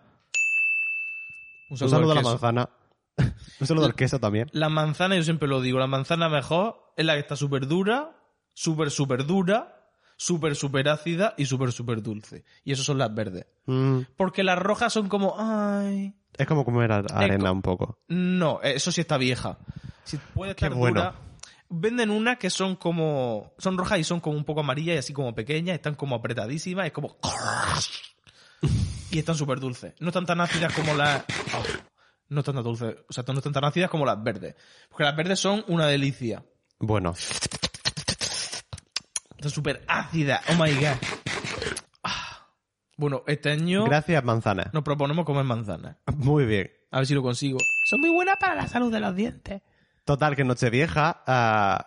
Un 1.68 1.74
Un 1.82 1.88
saludo 1.90 2.10
a 2.10 2.12
al 2.12 2.14
la 2.16 2.20
queso. 2.22 2.30
manzana. 2.30 2.68
Un 3.60 3.66
saludo 3.66 3.86
al 3.86 3.94
queso 3.94 4.20
también. 4.20 4.48
La 4.52 4.68
manzana, 4.68 5.16
yo 5.16 5.22
siempre 5.24 5.48
lo 5.48 5.60
digo, 5.60 5.78
la 5.78 5.86
manzana 5.88 6.28
mejor 6.28 6.92
es 6.96 7.04
la 7.04 7.14
que 7.14 7.20
está 7.20 7.34
súper 7.36 7.66
dura, 7.66 8.12
súper, 8.54 8.90
súper 8.92 9.26
dura, 9.26 9.90
súper, 10.16 10.54
súper 10.54 10.88
ácida 10.88 11.34
y 11.36 11.44
súper, 11.46 11.72
súper 11.72 12.02
dulce. 12.02 12.44
Y 12.64 12.72
eso 12.72 12.82
son 12.84 12.98
las 12.98 13.12
verdes. 13.14 13.46
Mm, 13.66 14.00
Porque 14.16 14.44
las 14.44 14.58
rojas 14.58 14.92
son 14.92 15.08
como, 15.08 15.34
ay... 15.38 16.14
es 16.36 16.46
como 16.46 16.64
comer 16.64 16.92
arena 16.92 17.50
un 17.50 17.62
poco. 17.62 17.98
No, 18.08 18.60
eso 18.62 18.92
sí 18.92 19.00
está 19.00 19.16
vieja. 19.16 19.58
Si 20.04 20.16
puede 20.16 20.54
Qué 20.54 20.66
estar 20.66 20.78
bueno. 20.78 21.00
dura. 21.00 21.14
Venden 21.70 22.08
unas 22.10 22.38
que 22.38 22.48
son 22.48 22.76
como. 22.76 23.52
Son 23.58 23.76
rojas 23.76 23.98
y 23.98 24.04
son 24.04 24.20
como 24.20 24.36
un 24.38 24.44
poco 24.44 24.60
amarillas 24.60 24.94
y 24.94 24.98
así 24.98 25.12
como 25.12 25.34
pequeñas, 25.34 25.74
están 25.74 25.96
como 25.96 26.14
apretadísimas, 26.14 26.86
es 26.86 26.92
como. 26.92 27.16
Y 29.10 29.18
están 29.18 29.34
súper 29.34 29.60
dulces. 29.60 29.94
No 30.00 30.08
están 30.08 30.26
tan 30.26 30.40
ácidas 30.40 30.72
como 30.74 30.94
las. 30.94 31.24
Oh, 31.54 31.62
no 32.28 32.40
están 32.40 32.54
tan 32.56 32.64
dulces. 32.64 32.96
O 33.08 33.12
sea, 33.12 33.24
no 33.28 33.38
están 33.38 33.52
tan 33.52 33.64
ácidas 33.64 33.90
como 33.90 34.04
las 34.04 34.22
verdes. 34.22 34.54
Porque 34.88 35.04
las 35.04 35.16
verdes 35.16 35.40
son 35.40 35.64
una 35.68 35.86
delicia. 35.86 36.44
Bueno, 36.78 37.14
Están 39.36 39.50
súper 39.50 39.82
ácidas. 39.88 40.42
Oh 40.50 40.54
my 40.62 40.72
god. 40.74 40.96
Ah. 42.02 42.46
Bueno, 42.96 43.22
este 43.26 43.50
año 43.50 43.84
gracias 43.84 44.22
manzana. 44.24 44.70
nos 44.72 44.82
proponemos 44.82 45.24
comer 45.24 45.44
manzanas. 45.44 45.96
Muy 46.16 46.44
bien. 46.44 46.70
A 46.90 46.98
ver 46.98 47.06
si 47.06 47.14
lo 47.14 47.22
consigo. 47.22 47.58
Son 47.88 48.00
muy 48.00 48.10
buenas 48.10 48.36
para 48.38 48.54
la 48.54 48.68
salud 48.68 48.92
de 48.92 49.00
los 49.00 49.14
dientes. 49.14 49.62
Total, 50.04 50.34
que 50.36 50.44
Nochevieja, 50.44 51.22
ah, 51.26 51.86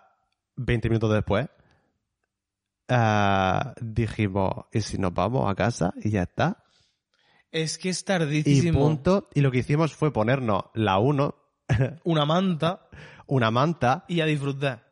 20 0.55 0.89
minutos 0.89 1.12
después, 1.12 1.49
ah, 2.88 3.73
dijimos, 3.81 4.65
¿y 4.71 4.81
si 4.81 4.97
nos 4.97 5.13
vamos 5.13 5.49
a 5.49 5.55
casa? 5.55 5.93
Y 6.03 6.12
ya 6.12 6.23
está. 6.23 6.63
Es 7.51 7.77
que 7.77 7.89
es 7.89 8.01
Y 8.01 8.05
tardísimo. 8.05 8.79
punto. 8.79 9.29
Y 9.33 9.41
lo 9.41 9.51
que 9.51 9.59
hicimos 9.59 9.93
fue 9.93 10.11
ponernos 10.13 10.63
la 10.73 10.97
1, 10.99 11.35
Una 12.03 12.25
manta 12.25 12.87
una 13.27 13.49
manta. 13.49 14.03
y 14.09 14.19
a 14.19 14.25
disfrutar. 14.25 14.91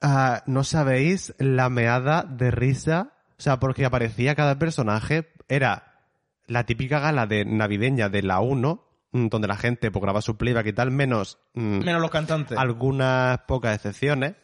Ah, 0.00 0.44
no 0.46 0.62
sabéis 0.64 1.34
la 1.38 1.68
meada 1.68 2.22
de 2.22 2.50
risa. 2.52 3.14
O 3.38 3.42
sea, 3.42 3.58
porque 3.58 3.84
aparecía 3.84 4.34
cada 4.36 4.58
personaje. 4.58 5.32
Era 5.48 6.04
la 6.46 6.64
típica 6.66 7.00
gala 7.00 7.26
de 7.26 7.44
navideña 7.44 8.08
de 8.08 8.22
la 8.22 8.40
1, 8.40 8.84
mm, 9.12 9.26
donde 9.28 9.48
la 9.48 9.56
gente 9.56 9.90
pues, 9.90 10.02
graba 10.02 10.20
su 10.22 10.36
playback 10.36 10.66
y 10.66 10.72
tal, 10.72 10.90
menos 10.92 11.38
mm, 11.54 11.84
Menos 11.84 12.00
los 12.00 12.10
cantantes. 12.12 12.56
algunas 12.58 13.40
pocas 13.40 13.74
excepciones. 13.74 14.36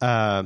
Ah, 0.00 0.42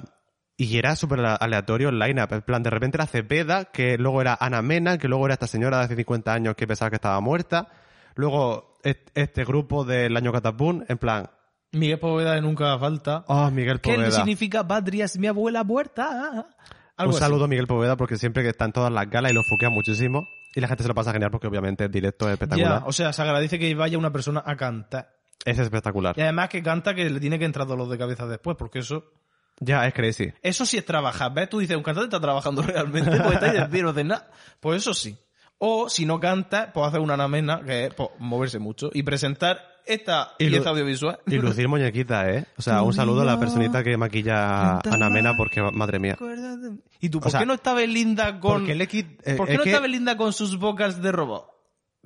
y 0.57 0.79
era 0.79 0.97
súper 0.97 1.21
aleatorio 1.21 1.91
el 1.91 1.99
line-up. 1.99 2.33
En 2.33 2.43
plan, 2.43 2.63
de 2.63 2.71
repente 2.71 2.97
era 2.97 3.07
Cepeda, 3.07 3.67
que 3.67 3.99
luego 3.99 4.21
era 4.21 4.37
Ana 4.41 4.63
Mena, 4.63 4.97
que 4.99 5.09
luego 5.09 5.27
era 5.27 5.35
esta 5.35 5.47
señora 5.47 5.79
de 5.79 5.85
hace 5.85 5.97
50 5.97 6.33
años 6.33 6.55
que 6.57 6.67
pensaba 6.67 6.89
que 6.91 6.97
estaba 6.97 7.21
muerta. 7.21 7.69
Luego 8.15 8.75
est- 8.83 9.11
este 9.15 9.45
grupo 9.45 9.85
del 9.85 10.17
año 10.17 10.33
Catapún, 10.33 10.85
en 10.89 10.99
plan, 10.99 11.29
Miguel 11.73 11.99
Poveda 11.99 12.33
de 12.35 12.41
nunca 12.41 12.79
falta. 12.79 13.25
oh, 13.29 13.51
Miguel 13.51 13.81
¿Qué 13.81 13.95
Poveda. 13.95 14.11
significa 14.11 14.67
Patria 14.67 15.05
es 15.05 15.19
mi 15.19 15.27
abuela 15.27 15.63
muerta? 15.65 16.47
Algo 16.97 17.11
Un 17.11 17.17
así. 17.17 17.19
saludo 17.19 17.45
a 17.45 17.49
Miguel 17.49 17.67
Poveda 17.67 17.97
porque 17.97 18.17
siempre 18.17 18.43
que 18.43 18.49
está 18.49 18.65
en 18.65 18.73
todas 18.73 18.91
las 18.91 19.11
galas 19.11 19.33
y 19.33 19.35
lo 19.35 19.43
foquea 19.43 19.69
muchísimo. 19.69 20.27
Y 20.55 20.61
la 20.61 20.69
gente 20.69 20.85
se 20.85 20.89
lo 20.89 20.95
pasa 20.95 21.13
genial 21.13 21.31
porque 21.31 21.49
obviamente 21.49 21.85
el 21.85 21.91
directo 21.91 22.27
es 22.29 22.33
espectacular. 22.33 22.81
Ya, 22.81 22.87
o 22.87 22.93
sea, 22.93 23.13
se 23.13 23.21
agradece 23.21 23.59
que 23.59 23.75
vaya 23.75 23.99
una 23.99 24.11
persona 24.11 24.43
a 24.47 24.57
cantar. 24.57 25.11
Es 25.45 25.59
espectacular. 25.59 26.15
Y 26.17 26.23
además 26.23 26.49
que 26.49 26.63
canta 26.63 26.95
que 26.95 27.11
le 27.11 27.21
tiene 27.21 27.39
que 27.39 27.45
entrar 27.45 27.67
dolor 27.67 27.89
de 27.91 27.99
cabeza 27.99 28.27
después, 28.27 28.57
porque 28.57 28.79
eso... 28.79 29.05
Ya, 29.61 29.87
es 29.87 29.95
crazy. 29.95 30.33
Eso 30.43 30.67
sí 30.67 30.77
es 30.77 30.85
trabajar, 30.85 31.33
¿ves? 31.33 31.49
Tú 31.49 31.59
dices, 31.59 31.77
un 31.77 31.83
cantante 31.83 32.09
está 32.09 32.21
trabajando 32.21 32.63
realmente, 32.63 33.11
pues 33.21 33.33
está 33.35 33.51
ahí 33.51 33.93
de 33.93 34.05
nada. 34.05 34.31
Pues 34.61 34.83
eso 34.83 34.95
sí. 34.95 35.17
O, 35.59 35.89
si 35.89 36.05
no 36.05 36.21
canta, 36.21 36.71
pues 36.75 36.87
hacer 36.87 37.01
una 37.01 37.15
anamena, 37.15 37.63
que 37.65 37.87
es 37.87 37.95
pues, 37.95 38.11
moverse 38.19 38.59
mucho, 38.59 38.91
y 38.93 39.03
presentar 39.03 39.59
esta 39.87 40.33
Y 40.39 40.49
pieza 40.51 40.69
audiovisual. 40.71 41.21
Y 41.27 41.37
lucir 41.37 41.69
muñequita, 41.69 42.29
¿eh? 42.31 42.45
O 42.59 42.63
sea, 42.63 42.83
un 42.83 42.93
saludo 42.93 43.23
a 43.23 43.25
la 43.25 43.39
personita 43.41 43.83
que 43.83 43.97
maquilla 43.97 44.75
a 44.75 44.81
Ana 44.85 45.09
Mena 45.09 45.35
porque, 45.37 45.63
madre 45.73 45.99
mía. 45.99 46.19
¿Y 47.01 47.09
tú, 47.09 47.19
O 47.19 47.21
por 47.23 47.31
sea, 47.31 47.41
qué 47.41 47.47
no 47.47 47.55
está 47.55 47.73
Belinda 47.73 48.39
con... 48.41 48.59
Porque 48.59 48.75
le 48.75 48.87
quit- 48.89 49.19
eh, 49.25 49.37
¿Por 49.37 49.47
qué 49.47 49.53
es 49.55 49.59
no 49.59 49.65
que- 49.65 49.71
está 49.71 49.81
Belinda 49.81 50.17
con 50.19 50.33
sus 50.35 50.59
vocals 50.59 51.01
de 51.01 51.13
robot? 51.13 51.56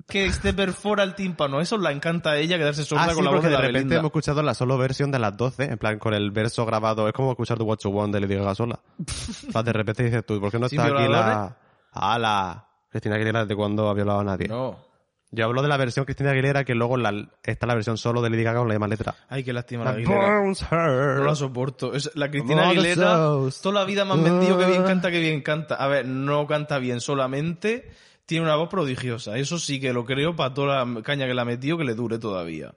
Que 0.07 0.29
te 0.41 0.53
perfora 0.53 1.03
el 1.03 1.15
tímpano. 1.15 1.61
Eso 1.61 1.77
la 1.77 1.91
encanta 1.91 2.31
a 2.31 2.37
ella, 2.37 2.57
quedarse 2.57 2.83
sorda 2.83 3.03
Ah, 3.05 3.09
sí, 3.09 3.15
con 3.15 3.25
la 3.25 3.31
voz 3.31 3.43
de 3.43 3.49
de 3.49 3.55
la 3.55 3.61
repente 3.61 3.77
Belinda. 3.79 3.95
hemos 3.97 4.09
escuchado 4.09 4.41
la 4.43 4.53
solo 4.53 4.77
versión 4.77 5.11
de 5.11 5.19
las 5.19 5.35
12, 5.37 5.63
en 5.65 5.77
plan 5.77 5.99
con 5.99 6.13
el 6.13 6.31
verso 6.31 6.65
grabado. 6.65 7.07
Es 7.07 7.13
como 7.13 7.31
escuchar 7.31 7.57
The 7.57 7.63
Watch 7.63 7.83
You 7.83 7.91
Want 7.91 8.13
de 8.13 8.21
Lady 8.21 8.35
Gaga 8.35 8.55
sola. 8.55 8.79
o 9.47 9.51
sea, 9.51 9.63
de 9.63 9.73
repente 9.73 10.03
dices 10.03 10.25
tú, 10.25 10.39
¿por 10.39 10.51
qué 10.51 10.59
no 10.59 10.67
¿Sin 10.69 10.79
está 10.79 10.93
aquí 10.97 11.07
la... 11.11 11.57
¡Hala! 11.93 12.65
Cristina 12.89 13.15
Aguilera 13.15 13.41
desde 13.41 13.55
cuando 13.55 13.89
ha 13.89 13.93
violado 13.93 14.19
a 14.19 14.23
nadie. 14.23 14.47
No. 14.47 14.77
Yo 15.33 15.45
hablo 15.45 15.61
de 15.61 15.69
la 15.69 15.77
versión 15.77 16.03
Cristina 16.03 16.31
Aguilera 16.31 16.65
que 16.65 16.75
luego 16.75 16.97
la- 16.97 17.29
está 17.43 17.65
la 17.65 17.73
versión 17.73 17.97
solo 17.97 18.21
de 18.21 18.29
Lady 18.29 18.43
Gaga 18.43 18.59
con 18.59 18.67
la 18.67 18.73
misma 18.73 18.87
letra. 18.89 19.15
Ay, 19.29 19.45
qué 19.45 19.53
lástima 19.53 19.85
la 19.85 19.91
Aguilera. 19.91 20.39
Burns 20.41 20.61
her. 20.69 21.17
No 21.19 21.23
la 21.23 21.35
soporto. 21.35 21.93
Es- 21.93 22.11
la 22.15 22.29
Cristina 22.29 22.67
Aguilera, 22.67 23.15
toda 23.61 23.79
la 23.79 23.85
vida 23.85 24.03
me 24.03 24.11
han 24.13 24.23
vendido 24.25 24.57
que 24.57 24.65
bien 24.65 24.83
canta, 24.83 25.09
que 25.09 25.19
bien 25.19 25.41
canta. 25.41 25.75
A 25.75 25.87
ver, 25.87 26.05
no 26.05 26.45
canta 26.47 26.79
bien 26.79 26.99
solamente, 26.99 27.89
tiene 28.31 28.45
una 28.45 28.55
voz 28.55 28.69
prodigiosa. 28.69 29.37
Eso 29.37 29.59
sí 29.59 29.81
que 29.81 29.91
lo 29.91 30.05
creo 30.05 30.37
para 30.37 30.53
toda 30.53 30.85
la 30.85 31.01
caña 31.03 31.27
que 31.27 31.33
la 31.33 31.41
ha 31.41 31.45
metido 31.45 31.77
que 31.77 31.83
le 31.83 31.95
dure 31.95 32.17
todavía. 32.17 32.73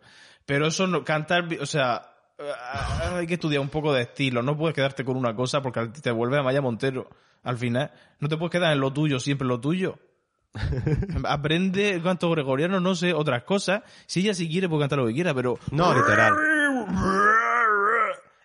Pero 0.46 0.66
eso 0.66 0.88
no, 0.88 1.04
cantar, 1.04 1.46
o 1.60 1.64
sea, 1.66 2.10
ah, 2.40 3.14
hay 3.18 3.28
que 3.28 3.34
estudiar 3.34 3.60
un 3.60 3.68
poco 3.68 3.92
de 3.92 4.02
estilo. 4.02 4.42
No 4.42 4.56
puedes 4.56 4.74
quedarte 4.74 5.04
con 5.04 5.16
una 5.16 5.36
cosa 5.36 5.62
porque 5.62 5.86
te 6.02 6.10
vuelves 6.10 6.40
a 6.40 6.42
Maya 6.42 6.60
Montero. 6.60 7.08
Al 7.44 7.56
final, 7.56 7.92
no 8.18 8.28
te 8.28 8.36
puedes 8.36 8.50
quedar 8.50 8.72
en 8.72 8.80
lo 8.80 8.92
tuyo, 8.92 9.20
siempre 9.20 9.46
lo 9.46 9.60
tuyo. 9.60 9.96
Aprende 11.24 11.90
el 11.90 12.02
canto 12.02 12.28
gregoriano, 12.32 12.80
no 12.80 12.96
sé, 12.96 13.14
otras 13.14 13.44
cosas. 13.44 13.82
Si 14.06 14.22
ella 14.22 14.34
si 14.34 14.48
quiere 14.48 14.68
puede 14.68 14.80
cantar 14.82 14.98
lo 14.98 15.06
que 15.06 15.14
quiera, 15.14 15.32
pero 15.34 15.56
No, 15.70 15.94
literal. 15.94 16.34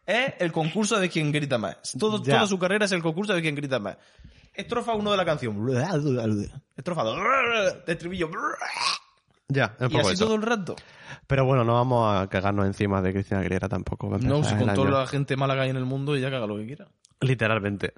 es 0.06 0.34
el 0.38 0.52
concurso 0.52 1.00
de 1.00 1.10
quien 1.10 1.32
grita 1.32 1.58
más. 1.58 1.96
Todo. 1.98 2.22
Toda 2.22 2.46
su 2.46 2.60
carrera 2.60 2.86
es 2.86 2.92
el 2.92 3.02
concurso 3.02 3.34
de 3.34 3.42
quien 3.42 3.56
grita 3.56 3.80
más. 3.80 3.98
Estrofa 4.54 4.94
1 4.94 5.12
de 5.12 5.18
la 5.18 5.26
canción. 5.26 5.56
Estrofa 6.76 7.04
2. 7.04 7.18
Estribillo. 7.88 8.30
Ya, 9.48 9.76
es 9.80 9.82
un 9.82 9.88
Y 9.88 9.90
poco 9.96 10.08
así 10.08 10.14
eso. 10.14 10.26
todo 10.26 10.36
el 10.36 10.42
rato. 10.44 10.76
Pero 11.28 11.46
bueno, 11.46 11.64
no 11.64 11.74
vamos 11.74 12.16
a 12.16 12.28
cagarnos 12.28 12.66
encima 12.68 13.02
de 13.02 13.14
Cristina 13.14 13.40
Aguilera 13.40 13.68
tampoco. 13.68 14.18
No, 14.20 14.44
si 14.44 14.56
con 14.56 14.74
toda 14.74 14.92
la 15.02 15.08
gente 15.08 15.36
mala 15.36 15.56
que 15.56 15.62
hay 15.62 15.70
en 15.72 15.78
el 15.78 15.86
mundo, 15.86 16.16
ella 16.16 16.30
caga 16.30 16.46
lo 16.46 16.58
que 16.58 16.66
quiera. 16.68 16.88
Literalmente. 17.22 17.94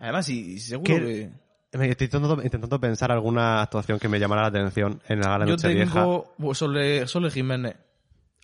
Además, 0.00 0.28
y, 0.28 0.52
y 0.54 0.58
seguro 0.60 0.84
¿Qué- 0.94 1.30
que... 1.72 1.78
Me 1.78 1.88
estoy 1.88 2.04
intentando, 2.04 2.42
intentando 2.42 2.78
pensar 2.78 3.10
alguna 3.10 3.62
actuación 3.62 3.98
que 3.98 4.06
me 4.06 4.20
llamara 4.20 4.42
la 4.42 4.48
atención 4.48 5.00
en 5.08 5.20
la 5.20 5.28
gala 5.30 5.46
Yo 5.46 5.52
Nochevieja. 5.52 5.94
tengo 6.00 6.34
pues, 6.38 6.58
Sole, 6.58 7.06
Sole 7.06 7.30
Jiménez 7.30 7.76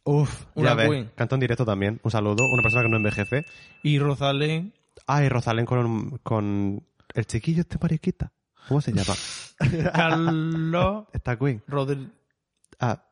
Uf, 0.05 0.47
una 0.55 0.71
ya 0.71 0.75
ves. 0.75 0.88
queen. 0.88 1.11
Cantó 1.14 1.35
en 1.35 1.40
directo 1.42 1.66
también. 1.66 2.01
Un 2.03 2.11
saludo. 2.11 2.42
Una 2.55 2.62
persona 2.62 2.85
que 2.85 2.88
no 2.88 2.97
envejece. 2.97 3.44
y 3.83 3.99
Rosalén. 3.99 4.73
Ay, 5.07 5.29
Rosalén 5.29 5.66
con, 5.66 6.16
con 6.23 6.83
el 7.14 7.27
chiquillo 7.27 7.61
este 7.62 7.79
mariquita. 7.81 8.33
¿Cómo 8.68 8.81
se 8.81 8.92
llama? 8.92 9.14
Carlos 9.94 11.07
Esta 11.12 11.38
queen. 11.38 11.62
Rodríguez. 11.66 12.11
Ah, 12.81 13.03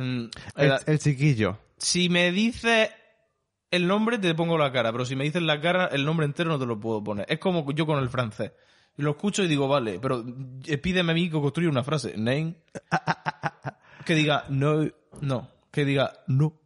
Mm, 0.00 0.30
el, 0.56 0.98
chiquillo. 0.98 1.58
Si 1.76 2.08
me 2.08 2.32
dices 2.32 2.90
el 3.70 3.86
nombre, 3.86 4.18
te 4.18 4.34
pongo 4.34 4.56
la 4.56 4.72
cara, 4.72 4.92
pero 4.92 5.04
si 5.04 5.14
me 5.14 5.24
dices 5.24 5.42
la 5.42 5.60
cara, 5.60 5.86
el 5.86 6.06
nombre 6.06 6.24
entero 6.24 6.48
no 6.50 6.58
te 6.58 6.64
lo 6.64 6.80
puedo 6.80 7.04
poner. 7.04 7.26
Es 7.28 7.38
como 7.38 7.70
yo 7.72 7.84
con 7.84 7.98
el 7.98 8.08
francés. 8.08 8.52
Lo 8.96 9.10
escucho 9.10 9.42
y 9.44 9.48
digo, 9.48 9.68
vale, 9.68 9.98
pero 10.00 10.24
pídeme 10.82 11.12
a 11.12 11.14
mí 11.14 11.28
que 11.28 11.40
construya 11.40 11.68
una 11.68 11.84
frase. 11.84 12.14
Name. 12.16 12.56
Que 14.06 14.14
diga 14.14 14.44
no, 14.48 14.88
no. 15.20 15.48
Que 15.70 15.84
diga 15.84 16.14
no. 16.26 16.58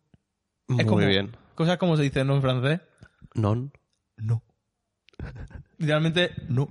Es 0.69 0.77
Muy 0.77 0.85
como, 0.87 1.05
bien. 1.05 1.37
Cosas 1.57 1.79
como 1.79 1.97
se 1.97 2.05
dice 2.05 2.25
no 2.25 2.37
en 2.37 2.43
francés. 2.43 2.81
Non. 3.35 3.73
No. 4.17 4.43
Literalmente, 5.79 6.31
no. 6.49 6.69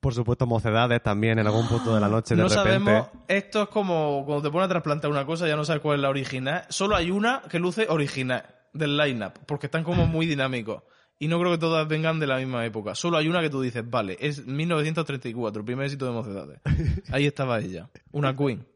Por 0.00 0.12
supuesto, 0.12 0.46
mocedades 0.46 1.02
también 1.02 1.38
en 1.38 1.46
algún 1.46 1.66
punto 1.66 1.94
de 1.94 2.00
la 2.00 2.08
noche 2.08 2.34
de 2.34 2.42
no 2.42 2.48
repente. 2.48 2.68
sabemos, 2.68 3.08
esto 3.26 3.62
es 3.62 3.68
como 3.68 4.24
cuando 4.26 4.42
te 4.42 4.52
pones 4.52 4.66
a 4.66 4.68
trasplantar 4.68 5.10
una 5.10 5.24
cosa, 5.24 5.48
ya 5.48 5.56
no 5.56 5.64
sabes 5.64 5.80
cuál 5.80 5.96
es 5.96 6.02
la 6.02 6.10
original. 6.10 6.64
Solo 6.68 6.94
hay 6.96 7.10
una 7.10 7.40
que 7.48 7.58
luce 7.58 7.86
original 7.88 8.44
del 8.74 8.96
line-up, 8.98 9.32
porque 9.46 9.66
están 9.66 9.82
como 9.82 10.06
muy 10.06 10.26
dinámicos. 10.26 10.82
Y 11.18 11.28
no 11.28 11.38
creo 11.38 11.52
que 11.52 11.58
todas 11.58 11.88
vengan 11.88 12.20
de 12.20 12.26
la 12.26 12.36
misma 12.36 12.66
época. 12.66 12.94
Solo 12.94 13.16
hay 13.16 13.28
una 13.28 13.40
que 13.40 13.48
tú 13.48 13.62
dices, 13.62 13.88
vale, 13.88 14.18
es 14.20 14.44
1934, 14.46 15.60
el 15.60 15.64
primer 15.64 15.86
éxito 15.86 16.04
de 16.04 16.10
Mocedades. 16.12 16.60
Ahí 17.10 17.26
estaba 17.26 17.60
ella, 17.60 17.88
una 18.12 18.36
queen. 18.36 18.66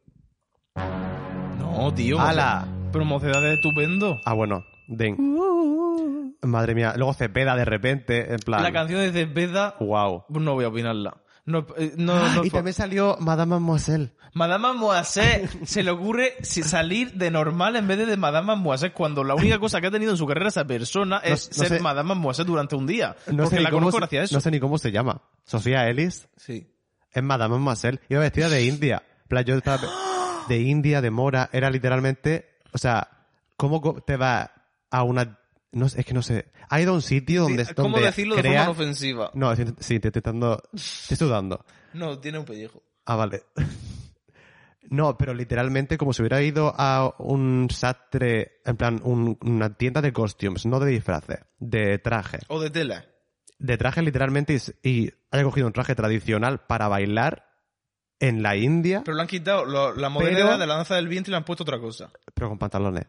No, 1.59 1.93
tío. 1.93 2.19
¡Hala! 2.21 2.67
Pero 2.93 3.05
Mocedades 3.05 3.45
es 3.53 3.55
estupendo. 3.57 4.17
Ah, 4.25 4.33
bueno. 4.33 4.64
Den. 4.88 5.16
Madre 6.42 6.74
mía. 6.74 6.94
Luego 6.96 7.14
Cepeda 7.14 7.55
de 7.57 7.64
repente, 7.64 8.33
en 8.33 8.38
plan. 8.40 8.62
La 8.62 8.72
canción 8.72 9.01
de 9.01 9.12
Cepeda, 9.12 9.77
Wow. 9.81 10.24
no 10.29 10.55
voy 10.55 10.64
a 10.64 10.68
opinarla. 10.68 11.18
No, 11.44 11.66
eh, 11.79 11.94
no, 11.96 12.29
no 12.35 12.44
y 12.44 12.51
también 12.51 12.74
salió 12.74 13.16
Madame 13.20 13.51
Mademoiselle. 13.51 14.12
Madame 14.35 14.68
Mademoiselle 14.68 15.48
se 15.64 15.83
le 15.83 15.90
ocurre 15.90 16.35
salir 16.42 17.12
de 17.14 17.31
normal 17.31 17.77
en 17.77 17.88
vez 17.88 17.96
de 17.98 18.05
de 18.07 18.16
Madame 18.18 18.48
Mademoiselle 18.48 18.92
cuando 18.92 19.24
la 19.24 19.35
única 19.35 19.59
cosa 19.59 19.81
que 19.81 19.87
ha 19.87 19.90
tenido 19.90 20.11
en 20.11 20.18
su 20.18 20.27
carrera 20.27 20.48
esa 20.48 20.66
persona 20.66 21.18
es 21.24 21.48
no 21.48 21.55
ser 21.64 21.68
sé- 21.79 21.81
Madame 21.81 22.09
Mademoiselle 22.11 22.46
durante 22.46 22.77
un 22.77 22.87
día. 22.87 23.16
No 23.29 23.44
porque 23.44 23.48
sé, 23.51 23.57
ni 23.57 23.62
la 23.62 23.70
cómo 23.70 23.81
conozco 23.90 23.96
se- 23.96 24.01
gracias 24.01 24.20
a 24.20 24.24
eso. 24.27 24.35
no 24.37 24.40
sé 24.42 24.51
ni 24.51 24.61
cómo 24.61 24.77
se 24.79 24.92
llama. 24.92 25.22
Sofía 25.44 25.88
Ellis. 25.88 26.29
Sí. 26.37 26.70
Es 27.11 27.22
Madame 27.22 27.53
Mademoiselle. 27.53 28.01
Iba 28.11 28.20
vestida 28.20 28.51
de 28.51 28.64
India. 28.64 29.03
En 29.22 29.29
plan, 29.29 29.44
yo 29.44 29.55
estaba 29.57 29.81
de 30.48 30.59
India, 30.61 31.01
de 31.01 31.11
mora. 31.11 31.48
Era 31.53 31.70
literalmente... 31.70 32.59
O 32.72 32.79
sea, 32.79 33.09
¿cómo 33.57 33.81
te 34.07 34.18
va 34.18 34.53
a 34.90 35.03
una... 35.03 35.38
No 35.72 35.87
es 35.87 35.94
que 36.05 36.14
no 36.14 36.22
sé. 36.22 36.51
Ha 36.70 36.81
ido 36.81 36.92
a 36.92 36.94
un 36.94 37.03
sitio 37.03 37.42
donde... 37.42 37.64
Sí, 37.66 37.74
¿Cómo 37.74 37.90
donde 37.90 38.07
decirlo 38.07 38.37
de 38.37 38.42
forma 38.42 38.70
ofensiva? 38.70 39.31
No, 39.35 39.55
sí, 39.57 39.64
te 40.01 40.09
estoy 40.09 40.22
dando... 40.22 40.62
Te 41.07 41.14
estoy 41.14 41.29
dando. 41.29 41.64
No, 41.92 42.18
tiene 42.18 42.38
un 42.38 42.44
pellejo. 42.44 42.83
Ah, 43.05 43.16
vale. 43.16 43.42
No, 44.90 45.18
pero 45.18 45.35
literalmente 45.35 45.98
como 45.98 46.12
si 46.14 46.22
hubiera 46.22 46.40
ido 46.40 46.72
a 46.77 47.14
un 47.18 47.68
sastre, 47.70 48.61
en 48.64 48.77
plan, 48.77 49.01
un- 49.05 49.37
una 49.42 49.74
tienda 49.74 50.01
de 50.01 50.14
costumes, 50.14 50.64
no 50.64 50.81
de 50.81 50.90
disfraces, 50.90 51.40
de 51.59 51.98
traje. 51.98 52.38
O 52.48 52.59
de 52.59 52.70
tela. 52.70 53.05
De 53.59 53.77
traje 53.77 54.01
literalmente 54.01 54.57
y, 54.83 55.11
haya 55.31 55.44
cogido 55.44 55.66
un 55.66 55.74
traje 55.74 55.94
tradicional 55.94 56.61
para 56.66 56.88
bailar 56.88 57.51
en 58.18 58.42
la 58.42 58.57
India, 58.57 59.03
Pero 59.05 59.16
le 59.16 59.22
han 59.22 59.29
quitado 59.29 59.66
lo- 59.66 59.94
la 59.94 60.11
Pero- 60.16 60.57
de 60.57 60.66
la 60.66 60.77
danza 60.77 60.94
del 60.94 61.09
vientre 61.09 61.31
y 61.31 61.33
le 61.33 61.37
han 61.37 61.44
puesto 61.44 61.64
otra 61.64 61.79
cosa. 61.79 62.11
pero 62.33 62.48
con 62.48 62.59
pantalones. 62.59 63.05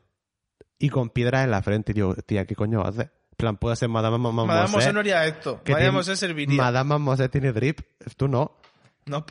Y 0.80 0.90
con 0.90 1.10
piedras 1.10 1.44
en 1.44 1.52
la 1.52 1.62
frente. 1.62 1.92
Y 1.92 1.96
digo, 1.96 2.16
tía, 2.16 2.46
¿qué 2.46 2.56
coño 2.56 2.82
hace? 2.82 3.10
Plan, 3.38 3.58
puede 3.58 3.76
ser 3.76 3.90
Madame 3.90 4.18
Madame 4.18 4.48
Mademoiselle. 4.48 4.62
Mademoiselle 4.64 4.94
no 4.94 5.00
haría 5.00 5.26
esto. 5.26 5.62
que 5.64 5.72
Madame 5.74 5.88
Mademoiselle 5.88 6.18
serviría. 6.18 6.58
Madame 6.58 6.90
Mademoiselle 6.90 7.30
tiene 7.30 7.52
drip. 7.54 7.80
Tú 8.18 8.28
no. 8.28 8.58
No. 9.06 9.26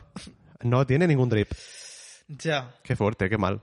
No 0.62 0.86
tiene 0.86 1.06
ningún 1.06 1.28
drip. 1.28 1.50
Ya. 2.28 2.74
Qué 2.82 2.96
fuerte, 2.96 3.28
qué 3.28 3.38
mal. 3.38 3.62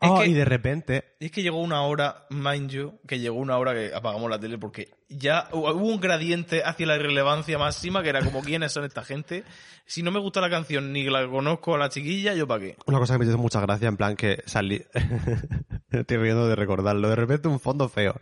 Es 0.00 0.10
Oh, 0.10 0.20
que- 0.20 0.26
y 0.26 0.34
de 0.34 0.44
repente, 0.44 1.04
Y 1.20 1.26
es 1.26 1.30
que 1.32 1.42
llegó 1.42 1.60
una 1.60 1.82
hora, 1.82 2.26
mind 2.28 2.70
you, 2.70 2.98
que 3.06 3.18
llegó 3.18 3.36
una 3.36 3.56
hora 3.56 3.72
que 3.72 3.94
apagamos 3.94 4.28
la 4.28 4.38
tele 4.38 4.58
porque 4.58 4.88
ya 5.08 5.48
hu- 5.52 5.72
hubo 5.74 5.86
un 5.88 6.00
gradiente 6.00 6.62
hacia 6.64 6.86
la 6.86 6.96
irrelevancia 6.96 7.56
máxima 7.58 8.02
que 8.02 8.10
era 8.10 8.20
como 8.22 8.42
quiénes 8.42 8.72
son 8.72 8.84
esta 8.84 9.02
gente. 9.04 9.44
Si 9.86 10.02
no 10.02 10.10
me 10.10 10.18
gusta 10.18 10.40
la 10.40 10.50
canción 10.50 10.92
ni 10.92 11.04
la 11.04 11.26
conozco 11.28 11.74
a 11.74 11.78
la 11.78 11.88
chiquilla, 11.88 12.34
¿yo 12.34 12.46
para 12.46 12.60
qué? 12.60 12.76
Una 12.86 12.98
cosa 12.98 13.14
que 13.14 13.20
me 13.20 13.24
hizo 13.26 13.38
mucha 13.38 13.60
gracia, 13.60 13.88
en 13.88 13.96
plan 13.96 14.16
que 14.16 14.42
salí... 14.46 14.82
Estoy 15.90 16.16
riendo 16.18 16.48
de 16.48 16.56
recordarlo. 16.56 17.08
De 17.08 17.16
repente 17.16 17.48
un 17.48 17.60
fondo 17.60 17.88
feo. 17.88 18.20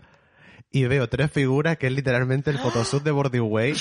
Y 0.71 0.85
veo 0.85 1.09
tres 1.09 1.31
figuras 1.31 1.77
que 1.79 1.87
es 1.87 1.93
literalmente 1.93 2.51
el 2.51 2.59
photoshoot 2.59 3.03
de 3.03 3.11
Bordy 3.11 3.41
Way. 3.41 3.75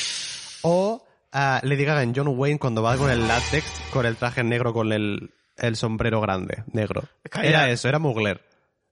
O 0.64 1.06
ah, 1.32 1.60
Lady 1.64 1.84
Gaga 1.86 2.04
en 2.04 2.14
John 2.16 2.28
Wayne 2.30 2.60
cuando 2.60 2.82
va 2.82 2.96
con 2.98 3.10
el 3.12 3.28
látex, 3.28 3.66
con 3.92 4.06
el 4.06 4.16
traje 4.16 4.44
negro, 4.44 4.74
con 4.74 4.94
el, 4.94 5.34
el 5.58 5.76
sombrero 5.76 6.22
grande, 6.22 6.64
negro. 6.72 7.04
Calla. 7.30 7.48
Era 7.48 7.70
eso, 7.70 7.90
era 7.90 8.00
Mugler. 8.00 8.42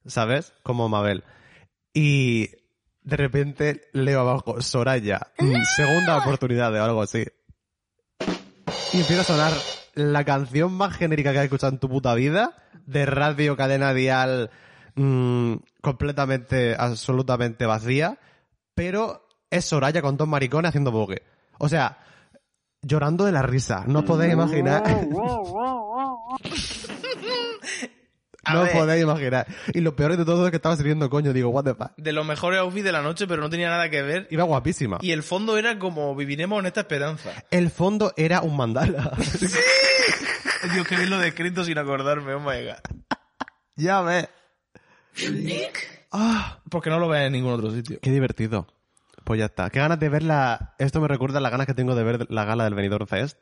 ¿Sabes? 0.05 0.53
Como 0.63 0.89
Mabel. 0.89 1.23
Y 1.93 2.49
de 3.03 3.17
repente 3.17 3.81
leo 3.93 4.21
abajo, 4.21 4.61
Soraya, 4.61 5.27
mm, 5.37 5.61
segunda 5.75 6.17
oportunidad 6.17 6.73
o 6.73 6.83
algo 6.83 7.01
así. 7.01 7.25
Y 8.93 8.99
empieza 8.99 9.21
a 9.21 9.25
sonar 9.25 9.53
la 9.93 10.23
canción 10.23 10.73
más 10.73 10.95
genérica 10.95 11.31
que 11.31 11.39
has 11.39 11.45
escuchado 11.45 11.73
en 11.73 11.79
tu 11.79 11.89
puta 11.89 12.13
vida, 12.13 12.55
de 12.85 13.05
radio, 13.05 13.55
cadena 13.55 13.93
dial, 13.93 14.49
mm, 14.95 15.55
completamente, 15.81 16.75
absolutamente 16.77 17.65
vacía, 17.65 18.19
pero 18.75 19.27
es 19.49 19.65
Soraya 19.65 20.01
con 20.01 20.17
dos 20.17 20.27
maricones 20.27 20.69
haciendo 20.69 20.91
bogue. 20.91 21.23
O 21.57 21.69
sea, 21.69 21.97
llorando 22.81 23.25
de 23.25 23.31
la 23.31 23.41
risa. 23.41 23.83
No 23.87 23.99
os 23.99 24.05
podéis 24.05 24.33
imaginar. 24.33 24.83
A 28.43 28.55
no 28.55 28.63
ver. 28.63 28.71
podéis 28.71 29.03
imaginar. 29.03 29.45
Y 29.71 29.81
lo 29.81 29.95
peor 29.95 30.17
de 30.17 30.25
todo 30.25 30.45
es 30.45 30.49
que 30.49 30.55
estaba 30.55 30.75
sirviendo 30.75 31.07
coño. 31.11 31.31
Digo, 31.31 31.49
what 31.49 31.63
the 31.63 31.75
fuck. 31.75 31.91
De 31.97 32.11
los 32.11 32.25
mejores 32.25 32.59
outfits 32.59 32.83
de 32.83 32.91
la 32.91 33.03
noche, 33.03 33.27
pero 33.27 33.39
no 33.39 33.51
tenía 33.51 33.69
nada 33.69 33.87
que 33.91 34.01
ver. 34.01 34.27
Iba 34.31 34.43
guapísima. 34.45 34.97
Y 35.01 35.11
el 35.11 35.21
fondo 35.21 35.59
era 35.59 35.77
como 35.77 36.15
viviremos 36.15 36.59
en 36.59 36.65
esta 36.65 36.79
esperanza. 36.81 37.29
El 37.51 37.69
fondo 37.69 38.13
era 38.17 38.41
un 38.41 38.57
mandala. 38.57 39.15
Dios, 40.73 40.87
que 40.87 40.95
bien 40.95 41.11
lo 41.11 41.21
he 41.21 41.25
descrito 41.25 41.63
sin 41.63 41.77
acordarme, 41.77 42.33
oh 42.33 42.39
my 42.39 42.65
god. 42.65 42.79
ya 43.75 44.01
ves. 44.01 44.27
Ah, 46.11 46.59
Porque 46.69 46.89
no 46.89 46.97
lo 46.99 47.07
ves 47.09 47.27
en 47.27 47.33
ningún 47.33 47.53
otro 47.53 47.71
sitio. 47.71 47.99
qué 48.01 48.09
divertido. 48.09 48.67
Pues 49.23 49.37
ya 49.37 49.45
está. 49.45 49.69
Qué 49.69 49.77
ganas 49.79 49.99
de 49.99 50.09
ver 50.09 50.23
la... 50.23 50.73
Esto 50.79 50.99
me 50.99 51.07
recuerda 51.07 51.37
a 51.37 51.41
las 51.41 51.51
ganas 51.51 51.67
que 51.67 51.75
tengo 51.75 51.93
de 51.93 52.03
ver 52.03 52.25
la 52.31 52.43
gala 52.43 52.63
del 52.63 52.73
Benidorm 52.73 53.05
Fest. 53.05 53.37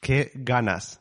Qué 0.00 0.30
ganas. 0.34 1.00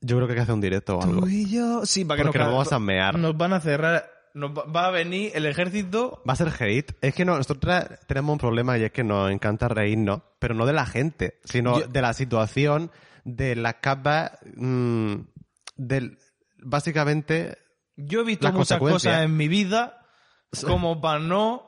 Yo 0.00 0.16
creo 0.16 0.26
que 0.26 0.32
hay 0.32 0.36
que 0.36 0.42
hacer 0.42 0.54
un 0.54 0.60
directo 0.60 0.98
o 0.98 1.02
algo. 1.02 1.20
Tú 1.22 1.28
y 1.28 1.48
yo. 1.50 1.86
Sí, 1.86 2.04
para 2.04 2.18
que 2.18 2.24
Porque 2.24 2.38
nos, 2.38 2.48
nos 2.48 2.54
vamos 2.54 2.72
a 2.72 2.78
mear. 2.78 3.18
Nos 3.18 3.36
van 3.36 3.52
a 3.54 3.60
cerrar. 3.60 4.10
Nos 4.34 4.50
va, 4.50 4.64
va 4.64 4.86
a 4.86 4.90
venir 4.90 5.30
el 5.34 5.46
ejército. 5.46 6.22
Va 6.28 6.32
a 6.32 6.36
ser 6.36 6.52
hate. 6.58 6.92
Es 7.00 7.14
que 7.14 7.24
no, 7.24 7.36
nosotros 7.36 7.84
tenemos 8.06 8.32
un 8.32 8.38
problema 8.38 8.76
y 8.76 8.82
es 8.82 8.92
que 8.92 9.04
nos 9.04 9.30
encanta 9.30 9.68
reírnos, 9.68 10.22
pero 10.38 10.54
no 10.54 10.66
de 10.66 10.72
la 10.72 10.86
gente, 10.86 11.38
sino 11.44 11.80
Yo- 11.80 11.86
de 11.86 12.02
la 12.02 12.12
situación, 12.12 12.90
de 13.24 13.54
la 13.56 13.74
capa, 13.80 14.38
mm, 14.56 15.14
del, 15.76 16.18
básicamente, 16.58 17.56
Yo 17.96 18.20
he 18.22 18.24
visto 18.24 18.52
muchas 18.52 18.78
cosas 18.80 19.22
en 19.22 19.36
mi 19.36 19.46
vida 19.48 20.00
como 20.66 21.00
para 21.00 21.20
no... 21.20 21.64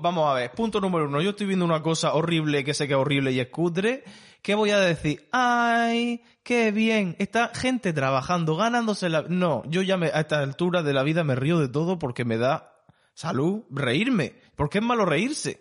vamos 0.00 0.30
a 0.30 0.34
ver, 0.34 0.50
punto 0.52 0.80
número 0.80 1.06
uno. 1.06 1.20
Yo 1.20 1.30
estoy 1.30 1.46
viendo 1.46 1.64
una 1.64 1.82
cosa 1.82 2.14
horrible 2.14 2.64
que 2.64 2.74
sé 2.74 2.86
que 2.86 2.94
es 2.94 2.98
horrible 2.98 3.32
y 3.32 3.40
es 3.40 3.48
cutre. 3.48 4.04
¿Qué 4.42 4.54
voy 4.54 4.70
a 4.70 4.78
decir? 4.78 5.28
¡Ay! 5.32 6.22
¡Qué 6.42 6.70
bien! 6.70 7.16
Está 7.18 7.50
gente 7.54 7.92
trabajando, 7.92 8.56
ganándose 8.56 9.08
la... 9.08 9.22
No, 9.22 9.62
yo 9.66 9.82
ya 9.82 9.96
me, 9.96 10.06
a 10.06 10.20
esta 10.20 10.38
altura 10.40 10.82
de 10.82 10.92
la 10.92 11.02
vida 11.02 11.24
me 11.24 11.34
río 11.34 11.58
de 11.58 11.68
todo 11.68 11.98
porque 11.98 12.24
me 12.24 12.36
da 12.38 12.72
salud 13.14 13.64
reírme. 13.70 14.34
Porque 14.54 14.78
es 14.78 14.84
malo 14.84 15.04
reírse. 15.04 15.60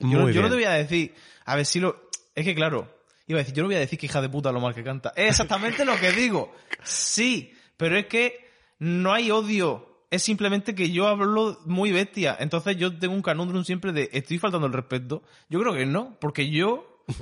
Yo, 0.00 0.18
no- 0.18 0.24
Muy 0.24 0.32
yo 0.32 0.40
no 0.42 0.48
bien. 0.48 0.50
te 0.50 0.54
voy 0.56 0.64
a 0.64 0.78
decir, 0.78 1.14
a 1.44 1.56
ver 1.56 1.66
si 1.66 1.80
lo... 1.80 2.08
Es 2.34 2.44
que 2.44 2.54
claro, 2.54 2.88
iba 3.26 3.38
a 3.38 3.42
decir, 3.42 3.54
yo 3.54 3.62
no 3.62 3.68
voy 3.68 3.76
a 3.76 3.80
decir 3.80 3.98
que 3.98 4.06
hija 4.06 4.20
de 4.22 4.28
puta 4.30 4.50
lo 4.52 4.60
mal 4.60 4.74
que 4.74 4.82
canta. 4.82 5.12
Es 5.16 5.28
exactamente 5.30 5.84
lo 5.84 5.96
que 6.00 6.10
digo. 6.12 6.52
Sí, 6.82 7.52
pero 7.76 7.96
es 7.98 8.06
que 8.06 8.48
no 8.78 9.12
hay 9.12 9.30
odio. 9.30 9.93
Es 10.14 10.22
simplemente 10.22 10.74
que 10.74 10.90
yo 10.90 11.08
hablo 11.08 11.58
muy 11.66 11.90
bestia. 11.92 12.36
Entonces 12.38 12.76
yo 12.76 12.96
tengo 12.98 13.14
un 13.14 13.22
canundrum 13.22 13.64
siempre 13.64 13.92
de, 13.92 14.08
¿estoy 14.12 14.38
faltando 14.38 14.66
el 14.66 14.72
respeto? 14.72 15.22
Yo 15.48 15.60
creo 15.60 15.74
que 15.74 15.86
no, 15.86 16.16
porque 16.20 16.50
yo... 16.50 17.02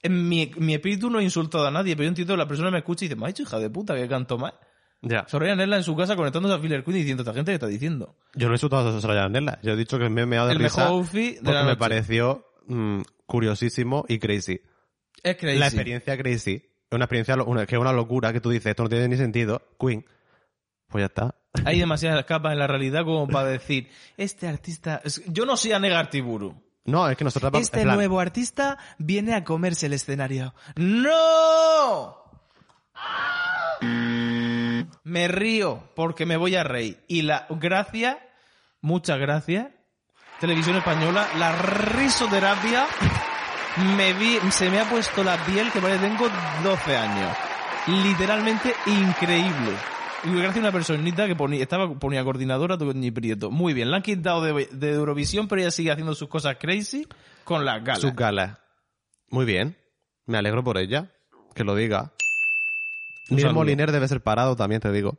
En 0.00 0.28
mi, 0.28 0.52
mi 0.58 0.74
espíritu 0.74 1.10
no 1.10 1.18
he 1.18 1.24
insultado 1.24 1.66
a 1.66 1.72
nadie, 1.72 1.96
pero 1.96 2.04
yo 2.04 2.10
entiendo 2.10 2.34
que 2.34 2.38
la 2.38 2.46
persona 2.46 2.70
me 2.70 2.78
escucha 2.78 3.04
y 3.04 3.08
dice, 3.08 3.20
dicho 3.26 3.42
hija 3.42 3.58
de 3.58 3.68
puta 3.68 3.96
que 3.96 4.06
canto 4.06 4.38
más. 4.38 4.54
ya. 5.02 5.26
Soraya 5.26 5.56
Nella 5.56 5.76
en 5.76 5.82
su 5.82 5.96
casa 5.96 6.14
conectándose 6.14 6.54
a 6.54 6.60
Filler 6.60 6.84
Queen 6.84 6.98
y 6.98 7.00
diciendo, 7.00 7.24
esta 7.24 7.34
gente 7.34 7.50
que 7.50 7.54
está 7.54 7.66
diciendo. 7.66 8.14
Yo 8.34 8.46
no 8.46 8.52
he 8.52 8.56
insultado 8.56 8.96
a 8.96 9.00
Soraya 9.00 9.28
Nella. 9.28 9.58
Yo 9.60 9.72
he 9.72 9.76
dicho 9.76 9.98
que 9.98 10.08
me 10.08 10.22
he 10.22 10.26
meado 10.26 10.46
de 10.46 10.52
El 10.52 10.60
risa 10.60 10.82
mejor 10.82 10.98
outfit 10.98 11.34
de 11.34 11.40
porque 11.40 11.52
la 11.52 11.62
me 11.62 11.70
noche. 11.70 11.78
pareció 11.80 12.46
mm, 12.68 13.00
curiosísimo 13.26 14.04
y 14.08 14.20
crazy. 14.20 14.60
Es 15.24 15.36
crazy. 15.36 15.58
La 15.58 15.66
experiencia 15.66 16.16
crazy. 16.16 16.54
Es 16.54 16.94
una 16.94 17.06
experiencia, 17.06 17.34
una, 17.42 17.66
que 17.66 17.74
es 17.74 17.80
una 17.80 17.92
locura 17.92 18.32
que 18.32 18.40
tú 18.40 18.50
dices, 18.50 18.66
esto 18.66 18.84
no 18.84 18.88
tiene 18.88 19.08
ni 19.08 19.16
sentido. 19.16 19.62
Queen. 19.80 20.06
Pues 20.86 21.02
ya 21.02 21.06
está. 21.06 21.34
Hay 21.64 21.78
demasiadas 21.78 22.24
capas 22.24 22.52
en 22.52 22.58
la 22.58 22.66
realidad 22.66 23.04
como 23.04 23.26
para 23.28 23.48
decir, 23.48 23.90
este 24.16 24.48
artista... 24.48 25.02
Yo 25.26 25.44
no 25.44 25.56
soy 25.56 25.72
a 25.72 25.78
negar 25.78 26.10
Tiburu. 26.10 26.62
No, 26.84 27.08
es 27.08 27.16
que 27.16 27.24
nosotros 27.24 27.52
Este 27.60 27.82
plan, 27.82 27.96
nuevo 27.96 28.18
artista 28.18 28.78
viene 28.96 29.34
a 29.34 29.44
comerse 29.44 29.86
el 29.86 29.92
escenario. 29.92 30.54
¡No! 30.76 32.16
Me 35.04 35.28
río 35.28 35.90
porque 35.94 36.24
me 36.24 36.36
voy 36.36 36.56
a 36.56 36.64
reír. 36.64 37.04
Y 37.06 37.22
la 37.22 37.46
gracia, 37.50 38.18
muchas 38.80 39.18
gracias, 39.18 39.68
Televisión 40.40 40.76
Española, 40.76 41.28
la 41.36 41.52
risoterapia, 41.52 42.86
me 43.96 44.12
vi, 44.14 44.38
se 44.50 44.70
me 44.70 44.80
ha 44.80 44.88
puesto 44.88 45.24
la 45.24 45.36
piel 45.44 45.70
que 45.72 45.80
parece 45.80 46.00
que 46.00 46.08
tengo 46.08 46.28
12 46.62 46.96
años. 46.96 47.36
Literalmente 47.88 48.72
increíble. 48.86 49.72
Y 50.24 50.30
gracias 50.34 50.56
a 50.56 50.60
una 50.60 50.72
personita 50.72 51.26
que 51.26 51.36
ponía, 51.36 51.62
estaba, 51.62 51.96
ponía 51.98 52.24
coordinadora 52.24 52.76
Toñi 52.76 53.10
Prieto. 53.12 53.50
Muy 53.50 53.72
bien, 53.72 53.90
la 53.90 53.98
han 53.98 54.02
quitado 54.02 54.42
de, 54.42 54.66
de 54.72 54.92
Eurovisión, 54.92 55.46
pero 55.48 55.60
ella 55.62 55.70
sigue 55.70 55.92
haciendo 55.92 56.14
sus 56.14 56.28
cosas 56.28 56.56
crazy 56.60 57.06
con 57.44 57.64
las 57.64 57.84
galas. 57.84 58.00
sus 58.00 58.14
galas. 58.14 58.58
Muy 59.30 59.44
bien. 59.44 59.76
Me 60.26 60.38
alegro 60.38 60.64
por 60.64 60.76
ella. 60.78 61.12
Que 61.54 61.62
lo 61.64 61.74
diga. 61.74 62.12
Saludo. 63.28 63.52
Moliner 63.54 63.92
debe 63.92 64.08
ser 64.08 64.20
parado 64.22 64.56
también, 64.56 64.80
te 64.80 64.90
digo. 64.90 65.18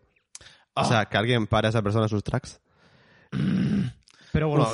O 0.73 0.83
sea, 0.85 1.05
que 1.05 1.17
alguien 1.17 1.47
pare 1.47 1.67
a 1.67 1.69
esa 1.69 1.81
persona 1.81 2.05
en 2.05 2.09
sus 2.09 2.23
tracks. 2.23 2.59
Pero 4.31 4.49
bueno, 4.49 4.67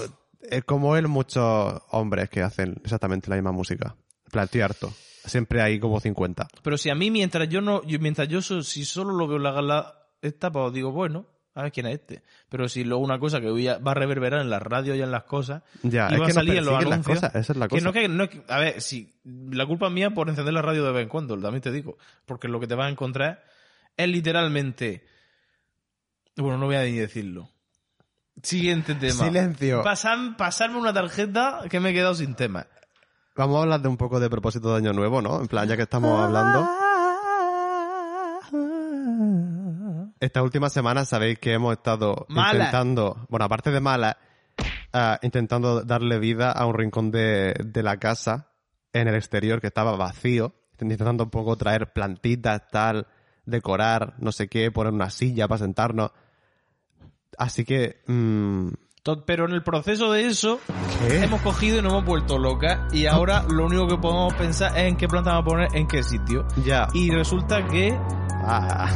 eh, 0.49 0.61
como 0.63 0.95
él, 0.97 1.07
muchos 1.07 1.81
hombres 1.91 2.29
que 2.29 2.41
hacen 2.41 2.75
exactamente 2.83 3.29
la 3.29 3.35
misma 3.35 3.51
música. 3.51 3.95
En 4.25 4.31
plan, 4.31 4.45
estoy 4.45 4.61
harto. 4.61 4.93
Siempre 5.25 5.61
hay 5.61 5.79
como 5.79 5.99
50. 5.99 6.47
Pero 6.61 6.77
si 6.77 6.89
a 6.89 6.95
mí, 6.95 7.09
mientras 7.11 7.47
yo 7.49 7.61
no, 7.61 7.83
yo- 7.83 7.99
mientras 7.99 8.27
yo 8.27 8.41
so- 8.41 8.61
si 8.63 8.85
solo 8.85 9.13
lo 9.13 9.27
veo 9.27 9.37
en 9.37 9.43
la 9.43 9.51
gala 9.51 10.01
esta, 10.21 10.51
pues 10.51 10.73
digo, 10.73 10.91
bueno, 10.91 11.25
a 11.53 11.63
ver 11.63 11.71
quién 11.71 11.85
es 11.87 11.93
este. 11.99 12.23
Pero 12.49 12.67
si 12.67 12.83
luego 12.83 13.03
una 13.03 13.17
cosa 13.19 13.39
que 13.39 13.49
voy 13.49 13.67
a- 13.67 13.77
va 13.77 13.91
a 13.91 13.95
reverberar 13.95 14.41
en 14.41 14.49
las 14.49 14.61
radios 14.61 14.97
y 14.97 15.01
en 15.01 15.11
las 15.11 15.23
cosas, 15.23 15.63
Ya, 15.83 16.09
y 16.11 16.17
va 16.17 16.25
que 16.25 16.31
a 16.31 16.35
salir 16.35 16.57
en 16.57 16.65
los 16.65 16.75
anuncios. 16.75 17.19
cosas, 17.19 17.35
esa 17.35 17.53
es 17.53 17.57
la 17.57 17.67
Que 17.67 17.75
cosa. 17.75 17.83
no, 17.85 17.93
que, 17.93 18.07
no, 18.09 18.29
que- 18.29 18.43
a 18.49 18.59
ver, 18.59 18.81
si 18.81 19.13
la 19.23 19.65
culpa 19.65 19.87
es 19.87 19.93
mía 19.93 20.09
por 20.11 20.27
encender 20.29 20.53
la 20.53 20.61
radio 20.61 20.83
de 20.83 20.91
vez 20.91 21.03
en 21.03 21.09
cuando, 21.09 21.37
también 21.39 21.61
te 21.61 21.71
digo. 21.71 21.97
Porque 22.25 22.47
lo 22.47 22.59
que 22.59 22.67
te 22.67 22.75
vas 22.75 22.87
a 22.87 22.89
encontrar 22.89 23.43
es 23.95 24.07
literalmente. 24.09 25.05
Bueno, 26.35 26.57
no 26.57 26.65
voy 26.65 26.75
a 26.75 26.83
ni 26.83 26.91
decirlo. 26.93 27.49
Siguiente 28.43 28.93
tema. 28.95 29.13
Silencio. 29.25 29.81
Pasan- 29.81 30.35
pasarme 30.35 30.77
una 30.77 30.91
tarjeta 30.93 31.61
que 31.69 31.79
me 31.79 31.91
he 31.91 31.93
quedado 31.93 32.15
sin 32.15 32.35
tema. 32.35 32.67
Vamos 33.37 33.57
a 33.57 33.61
hablar 33.63 33.81
de 33.81 33.87
un 33.87 33.95
poco 33.97 34.19
de 34.19 34.29
propósito 34.29 34.71
de 34.71 34.77
año 34.77 34.91
nuevo, 34.91 35.21
¿no? 35.21 35.39
En 35.39 35.47
plan, 35.47 35.67
ya 35.69 35.77
que 35.77 35.83
estamos 35.83 36.19
hablando. 36.19 36.67
Esta 40.25 40.41
última 40.41 40.71
semana 40.71 41.05
sabéis 41.05 41.37
que 41.37 41.53
hemos 41.53 41.73
estado 41.73 42.25
Mala. 42.29 42.57
intentando, 42.57 43.27
bueno, 43.29 43.45
aparte 43.45 43.69
de 43.69 43.79
mala, 43.79 44.17
ah, 44.91 45.19
intentando 45.21 45.83
darle 45.83 46.17
vida 46.17 46.51
a 46.51 46.65
un 46.65 46.73
rincón 46.73 47.11
de, 47.11 47.53
de 47.63 47.83
la 47.83 47.97
casa 47.97 48.47
en 48.91 49.07
el 49.07 49.13
exterior 49.13 49.61
que 49.61 49.67
estaba 49.67 49.95
vacío, 49.95 50.55
intentando 50.81 51.25
un 51.25 51.29
poco 51.29 51.55
traer 51.57 51.93
plantitas, 51.93 52.63
tal, 52.71 53.05
decorar, 53.45 54.15
no 54.17 54.31
sé 54.31 54.47
qué, 54.47 54.71
poner 54.71 54.93
una 54.93 55.11
silla 55.11 55.47
para 55.47 55.59
sentarnos. 55.59 56.09
Así 57.37 57.63
que, 57.63 58.01
mm, 58.07 58.69
Pero 59.27 59.45
en 59.45 59.51
el 59.51 59.61
proceso 59.61 60.11
de 60.11 60.25
eso, 60.25 60.59
¿Qué? 61.07 61.23
hemos 61.23 61.41
cogido 61.41 61.77
y 61.77 61.81
nos 61.83 61.91
hemos 61.93 62.05
vuelto 62.05 62.39
locas. 62.39 62.91
Y 62.91 63.05
ahora 63.05 63.43
lo 63.47 63.67
único 63.67 63.87
que 63.87 63.97
podemos 63.97 64.33
pensar 64.33 64.75
es 64.75 64.85
en 64.87 64.97
qué 64.97 65.07
planta 65.07 65.33
vamos 65.33 65.45
a 65.45 65.49
poner, 65.51 65.67
en 65.75 65.87
qué 65.87 66.01
sitio. 66.01 66.47
ya. 66.65 66.87
Y 66.95 67.11
resulta 67.11 67.67
que 67.67 67.95
Ah, 68.47 68.89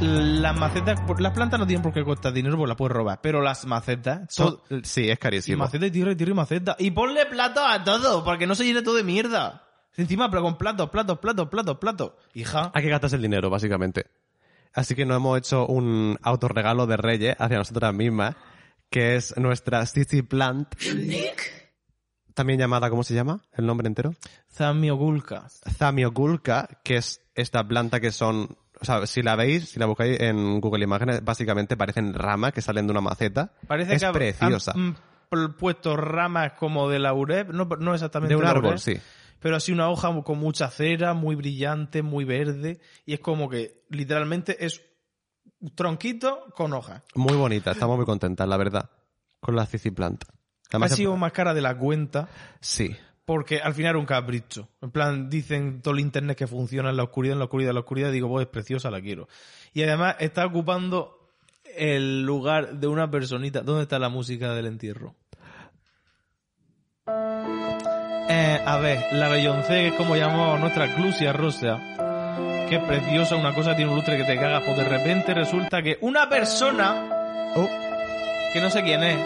las 0.00 0.56
macetas, 0.58 1.00
las 1.20 1.32
plantas 1.32 1.60
no 1.60 1.66
tienen 1.66 1.82
por 1.82 1.92
qué 1.92 2.04
costar 2.04 2.32
dinero 2.32 2.56
porque 2.56 2.68
las 2.68 2.76
puedes 2.76 2.92
robar. 2.96 3.20
Pero 3.22 3.40
las 3.40 3.64
macetas, 3.66 4.22
son- 4.34 4.60
todo- 4.68 4.80
sí, 4.82 5.08
es 5.08 5.14
y 5.14 5.16
carísimo. 5.16 5.58
maceta 5.64 5.86
y 5.86 5.90
tierra 5.90 6.12
y 6.12 6.16
tierra 6.16 6.32
y 6.32 6.34
maceta. 6.34 6.76
Y 6.78 6.90
ponle 6.90 7.26
platos 7.26 7.62
a 7.66 7.82
todo, 7.84 8.24
para 8.24 8.38
que 8.38 8.46
no 8.46 8.54
se 8.54 8.64
llene 8.64 8.82
todo 8.82 8.96
de 8.96 9.04
mierda. 9.04 9.64
Encima, 9.96 10.30
pero 10.30 10.42
con 10.42 10.56
platos, 10.56 10.90
platos, 10.90 11.18
platos, 11.18 11.48
platos, 11.48 11.78
platos. 11.78 12.12
Hija. 12.34 12.70
Hay 12.74 12.82
que 12.82 12.88
gastarse 12.88 13.16
el 13.16 13.22
dinero, 13.22 13.50
básicamente. 13.50 14.06
Así 14.74 14.94
que 14.94 15.04
nos 15.04 15.18
hemos 15.18 15.38
hecho 15.38 15.66
un 15.66 16.18
autorregalo 16.22 16.86
de 16.86 16.96
Reyes 16.96 17.36
hacia 17.38 17.58
nosotras 17.58 17.92
mismas, 17.94 18.34
que 18.90 19.16
es 19.16 19.36
nuestra 19.36 19.84
City 19.86 20.22
Plant. 20.22 20.74
También 22.34 22.58
llamada, 22.58 22.88
¿cómo 22.88 23.04
se 23.04 23.14
llama? 23.14 23.42
¿El 23.52 23.66
nombre 23.66 23.86
entero? 23.86 24.14
Zamiogulka. 24.50 25.46
Zamiogulka, 25.76 26.80
que 26.82 26.96
es 26.96 27.20
esta 27.34 27.62
planta 27.68 28.00
que 28.00 28.10
son... 28.10 28.56
O 28.82 28.84
sea, 28.84 29.06
si 29.06 29.22
la 29.22 29.36
veis, 29.36 29.70
si 29.70 29.78
la 29.78 29.86
buscáis 29.86 30.20
en 30.20 30.60
Google 30.60 30.84
Imágenes, 30.84 31.24
básicamente 31.24 31.76
parecen 31.76 32.12
ramas 32.14 32.52
que 32.52 32.60
salen 32.60 32.86
de 32.86 32.90
una 32.90 33.00
maceta. 33.00 33.52
Parece 33.66 33.94
es 33.94 34.02
que 34.04 34.10
preciosa. 34.12 34.72
han, 34.74 34.96
pu- 35.30 35.54
puesto 35.56 35.96
ramas 35.96 36.52
como 36.54 36.90
de 36.90 36.98
laurel, 36.98 37.46
no, 37.52 37.64
no 37.78 37.94
exactamente 37.94 38.34
De 38.34 38.36
un 38.36 38.42
laurel, 38.44 38.64
árbol, 38.64 38.78
sí. 38.78 38.98
Pero 39.38 39.56
así 39.56 39.72
una 39.72 39.88
hoja 39.88 40.12
con 40.22 40.38
mucha 40.38 40.68
cera, 40.68 41.14
muy 41.14 41.34
brillante, 41.36 42.02
muy 42.02 42.24
verde. 42.24 42.80
Y 43.06 43.14
es 43.14 43.20
como 43.20 43.48
que 43.48 43.84
literalmente 43.88 44.64
es 44.64 44.82
un 45.60 45.74
tronquito 45.74 46.44
con 46.54 46.72
hojas. 46.72 47.02
Muy 47.14 47.36
bonita, 47.36 47.70
estamos 47.72 47.96
muy 47.96 48.06
contentas, 48.06 48.46
la 48.48 48.56
verdad, 48.56 48.90
con 49.40 49.56
la 49.56 49.64
City 49.66 49.90
Plant. 49.90 50.24
Además, 50.70 50.92
ha 50.92 50.96
sido 50.96 51.16
más 51.16 51.32
cara 51.32 51.54
de 51.54 51.60
la 51.60 51.76
cuenta. 51.76 52.28
Sí. 52.60 52.96
Porque 53.24 53.60
al 53.60 53.74
final 53.74 53.90
era 53.90 53.98
un 53.98 54.06
capricho. 54.06 54.68
En 54.80 54.90
plan, 54.90 55.30
dicen 55.30 55.80
todo 55.80 55.94
el 55.94 56.00
internet 56.00 56.36
que 56.36 56.46
funciona 56.46 56.90
en 56.90 56.96
la 56.96 57.04
oscuridad, 57.04 57.34
en 57.34 57.38
la 57.38 57.44
oscuridad, 57.44 57.70
en 57.70 57.74
la 57.74 57.80
oscuridad. 57.80 58.12
Digo, 58.12 58.28
pues 58.28 58.46
es 58.46 58.50
preciosa, 58.50 58.90
la 58.90 59.00
quiero. 59.00 59.28
Y 59.72 59.82
además 59.82 60.16
está 60.18 60.44
ocupando 60.44 61.30
el 61.76 62.22
lugar 62.22 62.78
de 62.78 62.86
una 62.88 63.10
personita. 63.10 63.60
¿Dónde 63.62 63.82
está 63.82 63.98
la 63.98 64.08
música 64.08 64.52
del 64.54 64.66
entierro? 64.66 65.14
Eh, 68.28 68.60
a 68.64 68.78
ver, 68.78 69.12
la 69.12 69.28
Beyoncé, 69.28 69.74
que 69.74 69.88
es 69.88 69.94
como 69.94 70.16
llamamos 70.16 70.60
nuestra 70.60 70.94
Clusia 70.94 71.32
Rosa, 71.32 71.78
que 72.68 72.76
es 72.76 72.84
preciosa, 72.84 73.36
una 73.36 73.54
cosa 73.54 73.76
tiene 73.76 73.90
un 73.90 73.96
lustre 73.96 74.16
que 74.16 74.24
te 74.24 74.36
cagas, 74.36 74.62
pues 74.64 74.76
de 74.76 74.84
repente 74.84 75.34
resulta 75.34 75.82
que 75.82 75.98
una 76.00 76.28
persona, 76.28 77.18
Oh, 77.54 77.68
que 78.54 78.60
no 78.62 78.70
sé 78.70 78.82
quién 78.82 79.02
es, 79.02 79.18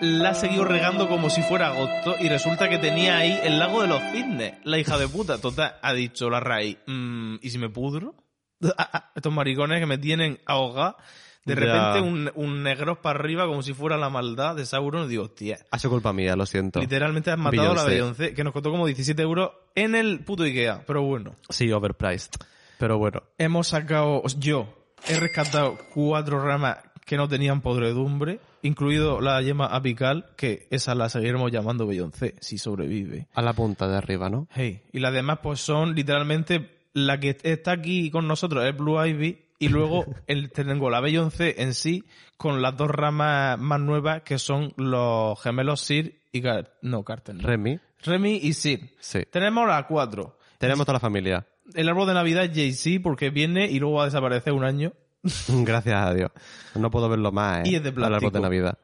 la 0.00 0.30
ha 0.30 0.34
seguido 0.34 0.64
regando 0.64 1.08
como 1.08 1.30
si 1.30 1.42
fuera 1.42 1.68
agosto 1.68 2.16
y 2.20 2.28
resulta 2.28 2.68
que 2.68 2.78
tenía 2.78 3.18
ahí 3.18 3.38
el 3.42 3.58
lago 3.58 3.82
de 3.82 3.88
los 3.88 4.02
cisnes, 4.12 4.54
la 4.64 4.78
hija 4.78 4.98
de 4.98 5.08
puta. 5.08 5.38
Total, 5.38 5.76
ha 5.82 5.92
dicho 5.92 6.30
la 6.30 6.40
raíz, 6.40 6.78
"Mm, 6.86 7.36
¿y 7.42 7.50
si 7.50 7.58
me 7.58 7.68
pudro? 7.68 8.14
Estos 9.14 9.32
maricones 9.32 9.80
que 9.80 9.86
me 9.86 9.98
tienen 9.98 10.38
ahogada. 10.46 10.96
De 11.44 11.54
repente 11.54 12.00
un, 12.02 12.30
un 12.34 12.62
negro 12.62 13.00
para 13.00 13.18
arriba 13.18 13.46
como 13.46 13.62
si 13.62 13.72
fuera 13.72 13.96
la 13.96 14.10
maldad 14.10 14.54
de 14.54 14.66
Sauron 14.66 15.08
digo, 15.08 15.24
hostia, 15.24 15.58
ha 15.70 15.78
sido 15.78 15.92
culpa 15.92 16.12
mía, 16.12 16.36
lo 16.36 16.44
siento. 16.44 16.78
literalmente 16.78 17.30
has 17.30 17.38
matado 17.38 17.72
a 17.72 17.74
la. 17.74 17.84
Beyoncé, 17.84 18.34
que 18.34 18.44
nos 18.44 18.52
costó 18.52 18.70
como 18.70 18.84
17 18.84 19.22
euros 19.22 19.52
en 19.74 19.94
el 19.94 20.20
puto 20.24 20.42
Ikea, 20.42 20.82
pero 20.86 21.02
bueno. 21.02 21.36
Sí, 21.48 21.72
overpriced. 21.72 22.32
Pero 22.78 22.98
bueno. 22.98 23.22
Hemos 23.38 23.68
sacado, 23.68 24.22
yo 24.36 24.68
he 25.08 25.18
rescatado 25.18 25.78
cuatro 25.94 26.38
ramas 26.44 26.76
que 27.06 27.16
no 27.16 27.28
tenían 27.28 27.62
podredumbre, 27.62 28.40
incluido 28.62 29.20
la 29.20 29.40
yema 29.42 29.66
apical, 29.66 30.26
que 30.36 30.66
esa 30.70 30.94
la 30.94 31.08
seguiremos 31.08 31.50
llamando 31.50 31.86
Beyoncé, 31.86 32.34
si 32.40 32.58
sobrevive. 32.58 33.28
A 33.34 33.42
la 33.42 33.52
punta 33.52 33.88
de 33.88 33.96
arriba, 33.96 34.28
¿no? 34.28 34.48
Hey, 34.54 34.82
y 34.92 35.00
las 35.00 35.12
demás 35.12 35.40
pues 35.42 35.60
son 35.60 35.94
literalmente 35.94 36.78
la 36.92 37.20
que 37.20 37.36
está 37.42 37.72
aquí 37.72 38.10
con 38.10 38.26
nosotros 38.26 38.64
es 38.64 38.76
Blue 38.76 39.04
Ivy 39.04 39.46
y 39.58 39.68
luego 39.68 40.04
el, 40.26 40.50
tengo 40.50 40.90
la 40.90 41.00
Beyoncé 41.00 41.62
en 41.62 41.74
sí 41.74 42.04
con 42.36 42.62
las 42.62 42.76
dos 42.76 42.90
ramas 42.90 43.58
más 43.58 43.80
nuevas 43.80 44.22
que 44.22 44.38
son 44.38 44.72
los 44.76 45.40
gemelos 45.42 45.80
Sir 45.80 46.20
y 46.32 46.42
Car 46.42 46.72
no 46.82 47.04
Carter. 47.04 47.36
Remy. 47.38 47.80
Remy 48.02 48.40
y 48.42 48.52
Sir. 48.52 48.94
Sí. 49.00 49.20
Tenemos 49.30 49.66
las 49.66 49.84
cuatro. 49.86 50.38
Tenemos 50.58 50.86
toda 50.86 50.94
la 50.94 51.00
familia. 51.00 51.46
El 51.74 51.88
árbol 51.88 52.08
de 52.08 52.14
Navidad 52.14 52.44
es 52.44 52.54
Jay-Z 52.54 53.02
porque 53.02 53.30
viene 53.30 53.70
y 53.70 53.78
luego 53.78 53.96
va 53.96 54.02
a 54.02 54.06
desaparecer 54.06 54.52
un 54.52 54.64
año. 54.64 54.92
Gracias 55.48 55.94
a 56.06 56.14
Dios. 56.14 56.30
No 56.74 56.90
puedo 56.90 57.08
verlo 57.08 57.32
más, 57.32 57.60
¿eh? 57.66 57.70
Y 57.70 57.74
es 57.76 57.82
de 57.82 57.88
Al 57.90 57.96
árbol 58.04 58.08
plástico. 58.10 58.30
de 58.32 58.40
Navidad. 58.40 58.78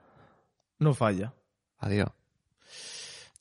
No 0.79 0.95
falla. 0.95 1.33
Adiós. 1.79 2.09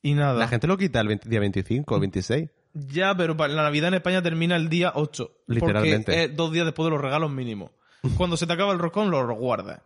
Y 0.01 0.13
nada. 0.13 0.33
La 0.39 0.47
gente 0.47 0.67
lo 0.67 0.77
quita 0.77 0.99
el 0.99 1.07
20 1.07 1.29
día 1.29 1.39
25 1.39 1.95
o 1.95 1.99
26. 1.99 2.49
Ya, 2.73 3.15
pero 3.15 3.35
la 3.35 3.63
Navidad 3.63 3.89
en 3.89 3.93
España 3.95 4.21
termina 4.21 4.55
el 4.55 4.67
día 4.69 4.91
8. 4.95 5.31
Literalmente. 5.47 6.11
Porque 6.11 6.23
es 6.25 6.35
dos 6.35 6.51
días 6.51 6.65
después 6.65 6.85
de 6.85 6.91
los 6.91 7.01
regalos 7.01 7.31
mínimos. 7.31 7.71
Cuando 8.17 8.35
se 8.37 8.45
te 8.47 8.53
acaba 8.53 8.73
el 8.73 8.79
roscón, 8.79 9.11
lo 9.11 9.33
guardas. 9.35 9.81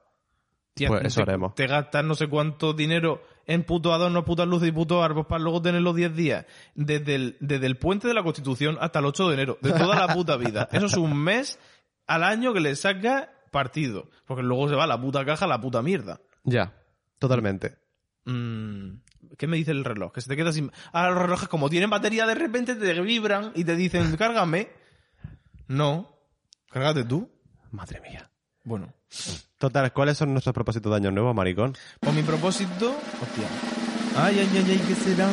Tía, 0.73 0.89
Pues 0.89 1.05
eso 1.05 1.17
te- 1.23 1.29
haremos. 1.31 1.55
Te 1.55 1.67
gastas 1.67 2.03
no 2.05 2.15
sé 2.15 2.27
cuánto 2.27 2.73
dinero 2.73 3.23
en 3.45 3.63
puto 3.63 3.93
adornos, 3.93 4.23
putas 4.25 4.47
luces 4.47 4.69
y 4.69 4.71
putos 4.71 5.03
árboles 5.03 5.25
para 5.27 5.41
luego 5.41 5.61
tener 5.61 5.81
los 5.81 5.95
10 5.95 6.15
días. 6.15 6.45
Desde 6.75 7.15
el, 7.15 7.37
desde 7.39 7.65
el 7.65 7.77
puente 7.77 8.07
de 8.07 8.13
la 8.13 8.23
Constitución 8.23 8.77
hasta 8.79 8.99
el 8.99 9.05
8 9.05 9.27
de 9.29 9.33
enero. 9.33 9.57
De 9.61 9.71
toda 9.71 9.95
la 10.07 10.13
puta 10.13 10.37
vida. 10.37 10.67
Eso 10.71 10.85
es 10.87 10.97
un 10.97 11.17
mes 11.17 11.59
al 12.07 12.23
año 12.23 12.53
que 12.53 12.59
le 12.59 12.75
saca 12.75 13.31
partido. 13.51 14.09
Porque 14.25 14.43
luego 14.43 14.69
se 14.69 14.75
va 14.75 14.87
la 14.87 14.99
puta 14.99 15.25
caja 15.25 15.45
a 15.45 15.47
la 15.47 15.61
puta 15.61 15.81
mierda. 15.81 16.21
Ya. 16.43 16.73
Totalmente. 17.19 17.77
Mm, 18.25 18.99
¿Qué 19.37 19.47
me 19.47 19.57
dice 19.57 19.71
el 19.71 19.85
reloj? 19.85 20.13
Que 20.13 20.21
se 20.21 20.29
te 20.29 20.35
queda 20.35 20.51
sin... 20.51 20.71
Ahora 20.91 21.11
los 21.11 21.21
relojes 21.21 21.49
como 21.49 21.69
tienen 21.69 21.89
batería 21.89 22.25
de 22.25 22.35
repente 22.35 22.75
te 22.75 23.01
vibran 23.01 23.51
y 23.55 23.63
te 23.63 23.75
dicen, 23.75 24.15
cárgame. 24.15 24.69
No. 25.67 26.13
Cárgate 26.69 27.03
tú. 27.03 27.29
Madre 27.71 28.01
mía. 28.01 28.29
Bueno. 28.63 28.93
Total, 29.57 29.91
¿cuáles 29.93 30.17
son 30.17 30.33
nuestros 30.33 30.53
propósitos 30.53 30.91
de 30.91 30.97
año 30.97 31.11
nuevo, 31.11 31.33
maricón? 31.33 31.75
Pues 31.99 32.13
mi 32.13 32.21
propósito... 32.21 32.95
Hostia. 33.21 33.47
Ay, 34.17 34.39
ay, 34.39 34.49
ay, 34.53 34.65
ay, 34.71 34.83
¿qué 34.87 34.95
será? 34.95 35.29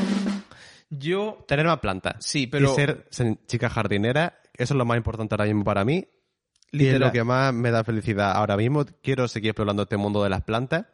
Yo... 0.88 1.44
Tener 1.48 1.66
más 1.66 1.80
plantas. 1.80 2.16
Sí, 2.20 2.46
pero... 2.46 2.72
Y 2.72 2.74
ser, 2.74 3.06
ser 3.10 3.38
chica 3.46 3.68
jardinera. 3.68 4.40
Eso 4.54 4.74
es 4.74 4.78
lo 4.78 4.84
más 4.84 4.96
importante 4.96 5.34
ahora 5.34 5.46
mismo 5.46 5.64
para 5.64 5.84
mí. 5.84 6.06
Y 6.72 6.86
es 6.86 6.98
lo 6.98 7.12
que 7.12 7.22
más 7.22 7.54
me 7.54 7.70
da 7.70 7.84
felicidad 7.84 8.32
ahora 8.32 8.56
mismo. 8.56 8.84
Quiero 9.02 9.28
seguir 9.28 9.50
explorando 9.50 9.82
este 9.84 9.96
mundo 9.96 10.22
de 10.22 10.30
las 10.30 10.42
plantas. 10.42 10.86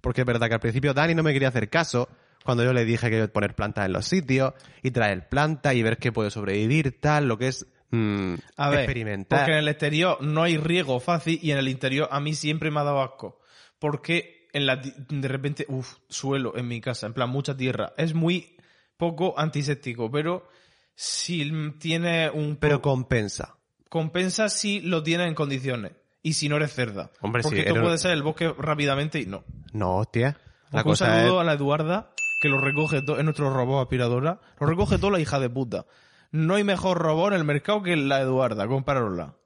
Porque 0.00 0.22
es 0.22 0.26
verdad 0.26 0.48
que 0.48 0.54
al 0.54 0.60
principio 0.60 0.94
Dani 0.94 1.14
no 1.14 1.22
me 1.22 1.32
quería 1.32 1.48
hacer 1.48 1.68
caso 1.68 2.08
cuando 2.44 2.64
yo 2.64 2.72
le 2.72 2.84
dije 2.84 3.10
que 3.10 3.16
iba 3.16 3.24
a 3.24 3.28
poner 3.28 3.54
plantas 3.54 3.86
en 3.86 3.92
los 3.92 4.06
sitios 4.06 4.54
y 4.82 4.92
traer 4.92 5.28
plantas 5.28 5.74
y 5.74 5.82
ver 5.82 5.98
qué 5.98 6.12
puede 6.12 6.30
sobrevivir, 6.30 7.00
tal, 7.00 7.26
lo 7.26 7.36
que 7.36 7.48
es 7.48 7.66
mm, 7.90 8.34
A 8.56 8.70
ver, 8.70 8.80
experimentar. 8.80 9.40
porque 9.40 9.52
en 9.52 9.58
el 9.58 9.68
exterior 9.68 10.22
no 10.22 10.44
hay 10.44 10.56
riego 10.56 11.00
fácil 11.00 11.40
y 11.42 11.50
en 11.50 11.58
el 11.58 11.68
interior 11.68 12.08
a 12.10 12.20
mí 12.20 12.34
siempre 12.34 12.70
me 12.70 12.80
ha 12.80 12.84
dado 12.84 13.02
asco. 13.02 13.40
Porque 13.80 14.46
en 14.52 14.64
la, 14.64 14.76
de 14.76 15.28
repente, 15.28 15.66
uff, 15.68 15.96
suelo 16.08 16.56
en 16.56 16.68
mi 16.68 16.80
casa, 16.80 17.06
en 17.06 17.12
plan 17.12 17.28
mucha 17.28 17.56
tierra. 17.56 17.92
Es 17.96 18.14
muy 18.14 18.56
poco 18.96 19.38
antiséptico, 19.38 20.10
pero 20.10 20.48
si 20.94 21.50
tiene 21.78 22.30
un... 22.30 22.56
Pero 22.56 22.80
compensa. 22.80 23.55
Compensa 23.88 24.48
si 24.48 24.80
lo 24.80 25.02
tiene 25.02 25.24
en 25.26 25.34
condiciones. 25.34 25.92
Y 26.22 26.32
si 26.32 26.48
no 26.48 26.56
eres 26.56 26.74
cerda. 26.74 27.10
Hombre, 27.20 27.42
Porque 27.42 27.56
sí, 27.58 27.60
esto 27.62 27.74
eres- 27.74 27.84
puede 27.84 27.98
ser 27.98 28.10
el 28.12 28.22
bosque 28.22 28.52
rápidamente 28.58 29.20
y 29.20 29.26
no. 29.26 29.44
No, 29.72 29.98
hostia. 29.98 30.36
La 30.72 30.80
un 30.80 30.84
cosa 30.84 31.06
saludo 31.06 31.36
es... 31.36 31.40
a 31.42 31.44
la 31.44 31.52
Eduarda, 31.52 32.10
que 32.42 32.48
lo 32.48 32.60
recoge 32.60 33.00
todo, 33.02 33.18
es 33.18 33.24
nuestro 33.24 33.48
robot 33.52 33.82
aspiradora. 33.82 34.40
Lo 34.58 34.66
recoge 34.66 34.98
todo 34.98 35.12
la 35.12 35.20
hija 35.20 35.38
de 35.38 35.48
puta. 35.48 35.86
No 36.32 36.56
hay 36.56 36.64
mejor 36.64 36.98
robot 36.98 37.28
en 37.32 37.38
el 37.38 37.44
mercado 37.44 37.82
que 37.82 37.94
la 37.96 38.20
Eduarda, 38.20 38.66
compárosla. 38.66 39.36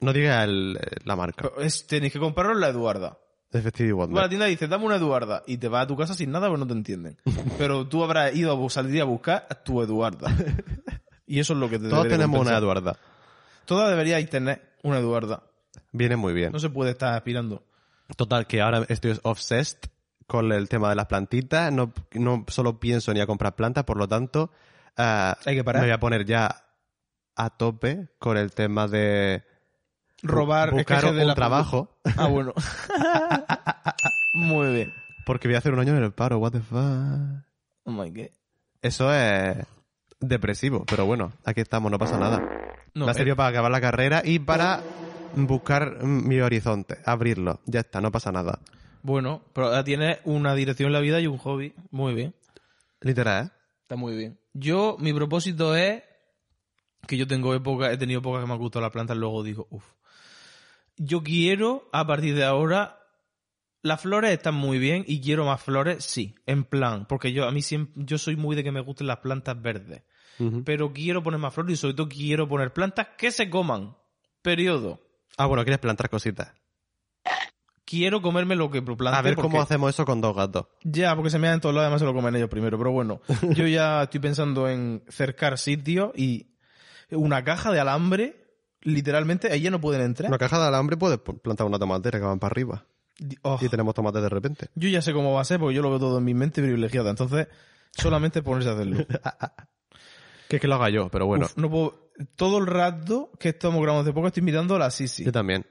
No 0.00 0.12
diga 0.14 0.42
el- 0.44 0.78
la 1.04 1.16
marca. 1.16 1.42
Pero 1.50 1.60
es- 1.60 1.86
tenéis 1.86 2.14
que 2.14 2.18
comprarlo 2.18 2.54
en 2.54 2.60
la 2.60 2.68
Eduarda. 2.68 3.18
Vas 3.52 3.66
a 3.66 4.22
la 4.22 4.28
tienda 4.30 4.48
y 4.48 4.52
dices, 4.52 4.70
dame 4.70 4.86
una 4.86 4.96
Eduarda. 4.96 5.42
Y 5.46 5.58
te 5.58 5.68
vas 5.68 5.84
a 5.84 5.86
tu 5.86 5.94
casa 5.98 6.14
sin 6.14 6.30
nada 6.30 6.48
porque 6.48 6.60
no 6.60 6.66
te 6.66 6.72
entienden. 6.72 7.18
Pero 7.58 7.86
tú 7.86 8.02
habrás 8.02 8.34
ido 8.34 8.52
a 8.66 8.70
salir 8.70 9.02
a 9.02 9.04
buscar 9.04 9.46
tu 9.64 9.82
Eduarda. 9.82 10.34
Y 11.24 11.38
eso 11.40 11.52
es 11.54 11.58
lo 11.60 11.70
que 11.70 11.78
te 11.78 11.88
Todos 11.88 12.08
tenemos 12.08 12.40
una. 12.40 12.58
Eduarda. 12.58 12.98
Todas 13.66 13.90
deberíais 13.90 14.28
tener 14.28 14.74
una 14.82 14.98
Eduarda. 14.98 15.42
Viene 15.92 16.16
muy 16.16 16.32
bien. 16.32 16.52
No 16.52 16.58
se 16.58 16.70
puede 16.70 16.90
estar 16.92 17.14
aspirando. 17.14 17.64
Total, 18.16 18.46
que 18.46 18.60
ahora 18.60 18.84
estoy 18.88 19.18
obsessed 19.22 19.78
con 20.26 20.50
el 20.52 20.68
tema 20.68 20.88
de 20.90 20.94
las 20.96 21.06
plantitas. 21.06 21.72
No, 21.72 21.92
no 22.14 22.44
solo 22.48 22.78
pienso 22.80 23.12
ni 23.14 23.20
a 23.20 23.26
comprar 23.26 23.54
plantas, 23.54 23.84
por 23.84 23.96
lo 23.96 24.08
tanto, 24.08 24.50
ah, 24.96 25.36
Hay 25.46 25.54
que 25.56 25.64
parar. 25.64 25.82
me 25.82 25.88
voy 25.88 25.94
a 25.94 26.00
poner 26.00 26.24
ya 26.24 26.64
a 27.36 27.50
tope 27.50 28.08
con 28.18 28.36
el 28.36 28.52
tema 28.52 28.86
de 28.88 29.44
Robar 30.22 30.70
buscar 30.70 30.98
esquejes 30.98 31.16
de 31.16 31.22
un 31.22 31.28
la- 31.28 31.34
trabajo. 31.34 31.98
Ah, 32.16 32.26
bueno. 32.28 32.52
Muy 34.34 34.72
bien. 34.74 34.92
Porque 35.24 35.48
voy 35.48 35.54
a 35.54 35.58
hacer 35.58 35.72
un 35.72 35.78
año 35.80 35.96
en 35.96 36.02
el 36.02 36.12
paro, 36.12 36.38
what 36.38 36.52
the 36.52 36.60
fuck. 36.60 37.44
Oh 37.84 37.90
my 37.92 38.10
God. 38.10 38.30
Eso 38.80 39.12
es 39.12 39.56
depresivo, 40.22 40.84
pero 40.88 41.04
bueno, 41.04 41.32
aquí 41.44 41.60
estamos, 41.60 41.90
no 41.90 41.98
pasa 41.98 42.18
nada. 42.18 42.38
No, 42.94 43.04
me 43.04 43.10
ha 43.10 43.14
eh, 43.14 43.16
servido 43.16 43.36
para 43.36 43.48
acabar 43.50 43.70
la 43.70 43.80
carrera 43.80 44.22
y 44.24 44.38
para 44.38 44.82
buscar 45.34 46.02
mi 46.02 46.40
horizonte, 46.40 46.98
abrirlo. 47.04 47.60
Ya 47.66 47.80
está, 47.80 48.00
no 48.00 48.10
pasa 48.10 48.32
nada. 48.32 48.60
Bueno, 49.02 49.42
pero 49.52 49.68
ahora 49.68 49.84
tienes 49.84 50.18
una 50.24 50.54
dirección 50.54 50.88
en 50.88 50.92
la 50.92 51.00
vida 51.00 51.20
y 51.20 51.26
un 51.26 51.38
hobby. 51.38 51.74
Muy 51.90 52.14
bien. 52.14 52.34
Literal, 53.00 53.46
¿eh? 53.46 53.50
Está 53.82 53.96
muy 53.96 54.16
bien. 54.16 54.38
Yo, 54.54 54.96
mi 55.00 55.12
propósito 55.12 55.74
es 55.74 56.02
que 57.06 57.16
yo 57.16 57.26
tengo 57.26 57.54
época, 57.54 57.90
he 57.90 57.98
tenido 57.98 58.20
épocas 58.20 58.42
que 58.42 58.46
me 58.46 58.52
han 58.52 58.58
gustado 58.58 58.82
las 58.82 58.92
plantas, 58.92 59.16
luego 59.16 59.42
digo, 59.42 59.66
uff. 59.70 59.84
Yo 60.96 61.22
quiero, 61.22 61.88
a 61.92 62.06
partir 62.06 62.34
de 62.34 62.44
ahora, 62.44 63.00
las 63.82 64.00
flores 64.00 64.30
están 64.30 64.54
muy 64.54 64.78
bien 64.78 65.04
y 65.06 65.20
quiero 65.20 65.44
más 65.44 65.60
flores, 65.60 66.04
sí, 66.04 66.36
en 66.46 66.64
plan, 66.64 67.06
porque 67.06 67.32
yo 67.32 67.46
a 67.46 67.50
mí 67.50 67.62
siempre, 67.62 68.04
yo 68.04 68.18
soy 68.18 68.36
muy 68.36 68.54
de 68.54 68.62
que 68.62 68.70
me 68.70 68.80
gusten 68.80 69.08
las 69.08 69.18
plantas 69.18 69.60
verdes, 69.60 70.02
Pero 70.64 70.92
quiero 70.92 71.22
poner 71.22 71.38
más 71.40 71.52
flores 71.54 71.74
y 71.74 71.76
sobre 71.76 71.94
todo 71.94 72.08
quiero 72.08 72.48
poner 72.48 72.72
plantas 72.72 73.08
que 73.18 73.30
se 73.30 73.48
coman. 73.50 73.96
Periodo. 74.42 75.00
Ah, 75.36 75.46
bueno, 75.46 75.62
quieres 75.64 75.78
plantar 75.80 76.10
cositas. 76.10 76.52
Quiero 77.84 78.22
comerme 78.22 78.56
lo 78.56 78.70
que 78.70 78.80
plante. 78.80 79.18
A 79.18 79.22
ver 79.22 79.34
porque- 79.34 79.50
cómo 79.50 79.60
hacemos 79.62 79.90
eso 79.90 80.04
con 80.04 80.20
dos 80.20 80.34
gatos. 80.34 80.66
Ya, 80.82 81.14
porque 81.14 81.30
se 81.30 81.38
me 81.38 81.48
dan 81.48 81.60
todos 81.60 81.74
lados, 81.74 81.86
además 81.86 82.00
se 82.00 82.06
lo 82.06 82.14
comen 82.14 82.34
ellos 82.36 82.48
primero. 82.48 82.78
Pero 82.78 82.90
bueno, 82.90 83.20
yo 83.54 83.66
ya 83.66 84.04
estoy 84.04 84.20
pensando 84.20 84.68
en 84.68 85.02
cercar 85.08 85.58
sitio 85.58 86.12
y 86.16 86.46
una 87.10 87.44
caja 87.44 87.70
de 87.70 87.80
alambre, 87.80 88.46
literalmente, 88.80 89.52
ahí 89.52 89.60
ya 89.60 89.70
no 89.70 89.80
pueden 89.80 90.00
entrar. 90.02 90.30
Una 90.30 90.38
caja 90.38 90.58
de 90.58 90.68
alambre 90.68 90.96
puedes 90.96 91.18
plantar 91.18 91.66
una 91.66 91.78
tomatera 91.78 92.18
que 92.18 92.24
van 92.24 92.38
para 92.38 92.52
arriba. 92.52 92.86
Oh, 93.42 93.58
Y 93.60 93.68
tenemos 93.68 93.94
tomates 93.94 94.22
de 94.22 94.28
repente. 94.30 94.68
Yo 94.74 94.88
ya 94.88 95.02
sé 95.02 95.12
cómo 95.12 95.34
va 95.34 95.42
a 95.42 95.44
ser 95.44 95.60
porque 95.60 95.74
yo 95.76 95.82
lo 95.82 95.90
veo 95.90 95.98
todo 95.98 96.18
en 96.18 96.24
mi 96.24 96.32
mente 96.34 96.62
privilegiada. 96.62 97.10
Entonces, 97.10 97.46
solamente 97.92 98.42
ponerse 98.42 98.70
a 98.70 98.72
hacerlo. 98.72 99.04
Que 100.52 100.56
es 100.56 100.60
que 100.60 100.68
lo 100.68 100.74
haga 100.74 100.90
yo, 100.90 101.08
pero 101.08 101.24
bueno, 101.24 101.46
Uf, 101.46 101.56
no 101.56 101.70
puedo... 101.70 102.12
Todo 102.36 102.58
el 102.58 102.66
rato 102.66 103.30
que 103.40 103.48
estamos 103.48 103.80
grabando 103.80 104.02
hace 104.02 104.12
poco 104.12 104.26
estoy 104.26 104.42
mirando 104.42 104.78
la 104.78 104.90
Sisi. 104.90 105.24
yo 105.24 105.32
también. 105.32 105.64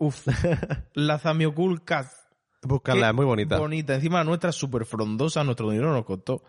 Uf. 0.00 0.26
la 0.94 1.20
Zamiocool 1.20 1.84
Cat. 1.84 2.08
Buscarla, 2.64 3.10
es 3.10 3.14
muy 3.14 3.24
bonita. 3.24 3.56
Bonita. 3.56 3.94
Encima 3.94 4.18
la 4.18 4.24
nuestra 4.24 4.50
es 4.50 4.56
súper 4.56 4.84
frondosa, 4.84 5.44
nuestro 5.44 5.70
dinero 5.70 5.92
nos 5.92 6.04
costó. 6.04 6.42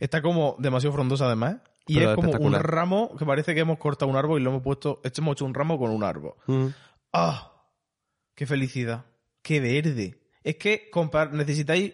Está 0.00 0.20
como 0.22 0.56
demasiado 0.58 0.92
frondosa 0.92 1.26
además. 1.26 1.58
Y 1.86 1.98
Pero 1.98 2.10
es 2.10 2.16
como 2.16 2.32
un 2.32 2.54
ramo 2.54 3.14
que 3.16 3.24
parece 3.24 3.54
que 3.54 3.60
hemos 3.60 3.78
cortado 3.78 4.10
un 4.10 4.16
árbol 4.16 4.40
y 4.40 4.42
lo 4.42 4.50
hemos 4.50 4.62
puesto, 4.64 5.00
hemos 5.04 5.34
hecho 5.34 5.44
un 5.44 5.54
ramo 5.54 5.78
con 5.78 5.92
un 5.92 6.02
árbol. 6.02 6.34
Mm. 6.48 6.66
¡Ah! 7.12 7.52
¡Qué 8.34 8.44
felicidad! 8.44 9.04
¡Qué 9.40 9.60
verde! 9.60 10.20
Es 10.42 10.56
que 10.56 10.90
necesitáis, 11.30 11.92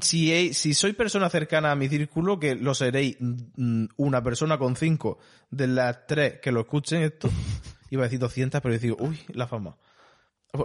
si, 0.00 0.32
he- 0.32 0.54
si 0.54 0.74
soy 0.74 0.92
persona 0.92 1.28
cercana 1.30 1.72
a 1.72 1.76
mi 1.76 1.88
círculo, 1.88 2.38
que 2.38 2.54
lo 2.54 2.74
seréis 2.74 3.16
mm, 3.20 3.86
una 3.96 4.22
persona 4.22 4.58
con 4.58 4.76
cinco 4.76 5.18
de 5.50 5.66
las 5.66 6.06
tres 6.06 6.40
que 6.40 6.52
lo 6.52 6.60
escuchen 6.60 7.02
esto, 7.02 7.28
iba 7.90 8.02
a 8.02 8.06
decir 8.06 8.18
200, 8.18 8.60
pero 8.60 8.78
digo, 8.78 8.96
uy, 9.00 9.18
la 9.28 9.46
fama. 9.46 9.76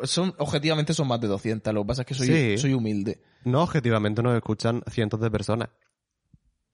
Son, 0.04 0.34
objetivamente 0.38 0.94
son 0.94 1.08
más 1.08 1.20
de 1.20 1.28
200, 1.28 1.74
lo 1.74 1.82
que 1.84 1.88
pasa 1.88 2.02
es 2.04 2.08
que 2.08 2.14
soy, 2.14 2.28
Sí. 2.28 2.58
soy 2.58 2.74
humilde. 2.74 3.22
No, 3.44 3.64
objetivamente 3.64 4.24
nos 4.24 4.36
escuchan 4.36 4.82
cientos 4.90 5.20
de 5.20 5.30
personas. 5.30 5.70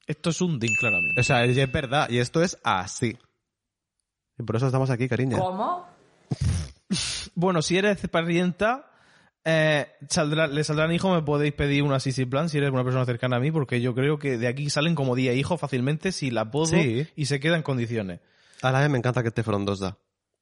Esto 0.05 0.29
es 0.29 0.41
un 0.41 0.59
DIN, 0.59 0.73
claramente. 0.79 1.19
O 1.19 1.23
sea, 1.23 1.43
es 1.45 1.71
verdad, 1.71 2.09
y 2.09 2.17
esto 2.19 2.41
es 2.43 2.57
así. 2.63 3.17
Y 4.37 4.43
por 4.43 4.55
eso 4.55 4.67
estamos 4.67 4.89
aquí, 4.89 5.07
cariño. 5.09 5.37
¿Cómo? 5.39 5.87
Bueno, 7.35 7.61
si 7.61 7.77
eres 7.77 7.99
parienta, 8.09 8.88
eh, 9.49 9.87
saldrá, 10.09 10.47
le 10.47 10.63
saldrán 10.63 10.91
hijos, 10.91 11.13
me 11.15 11.23
podéis 11.23 11.53
pedir 11.53 11.83
una 11.83 11.99
Sisi 11.99 12.25
Plan 12.25 12.49
si 12.49 12.57
eres 12.57 12.69
una 12.71 12.83
persona 12.83 13.05
cercana 13.05 13.37
a 13.37 13.39
mí, 13.39 13.51
porque 13.51 13.81
yo 13.81 13.95
creo 13.95 14.19
que 14.19 14.37
de 14.37 14.47
aquí 14.47 14.69
salen 14.69 14.95
como 14.95 15.15
10 15.15 15.35
hijos 15.37 15.59
fácilmente 15.59 16.11
si 16.11 16.29
la 16.31 16.49
Sí. 16.65 17.07
y 17.15 17.25
se 17.25 17.39
queda 17.39 17.55
en 17.55 17.63
condiciones. 17.63 18.19
A 18.61 18.71
la 18.71 18.81
vez 18.81 18.89
me 18.89 18.97
encanta 18.97 19.21
que 19.21 19.29
esté 19.29 19.43
frondosa. 19.43 19.97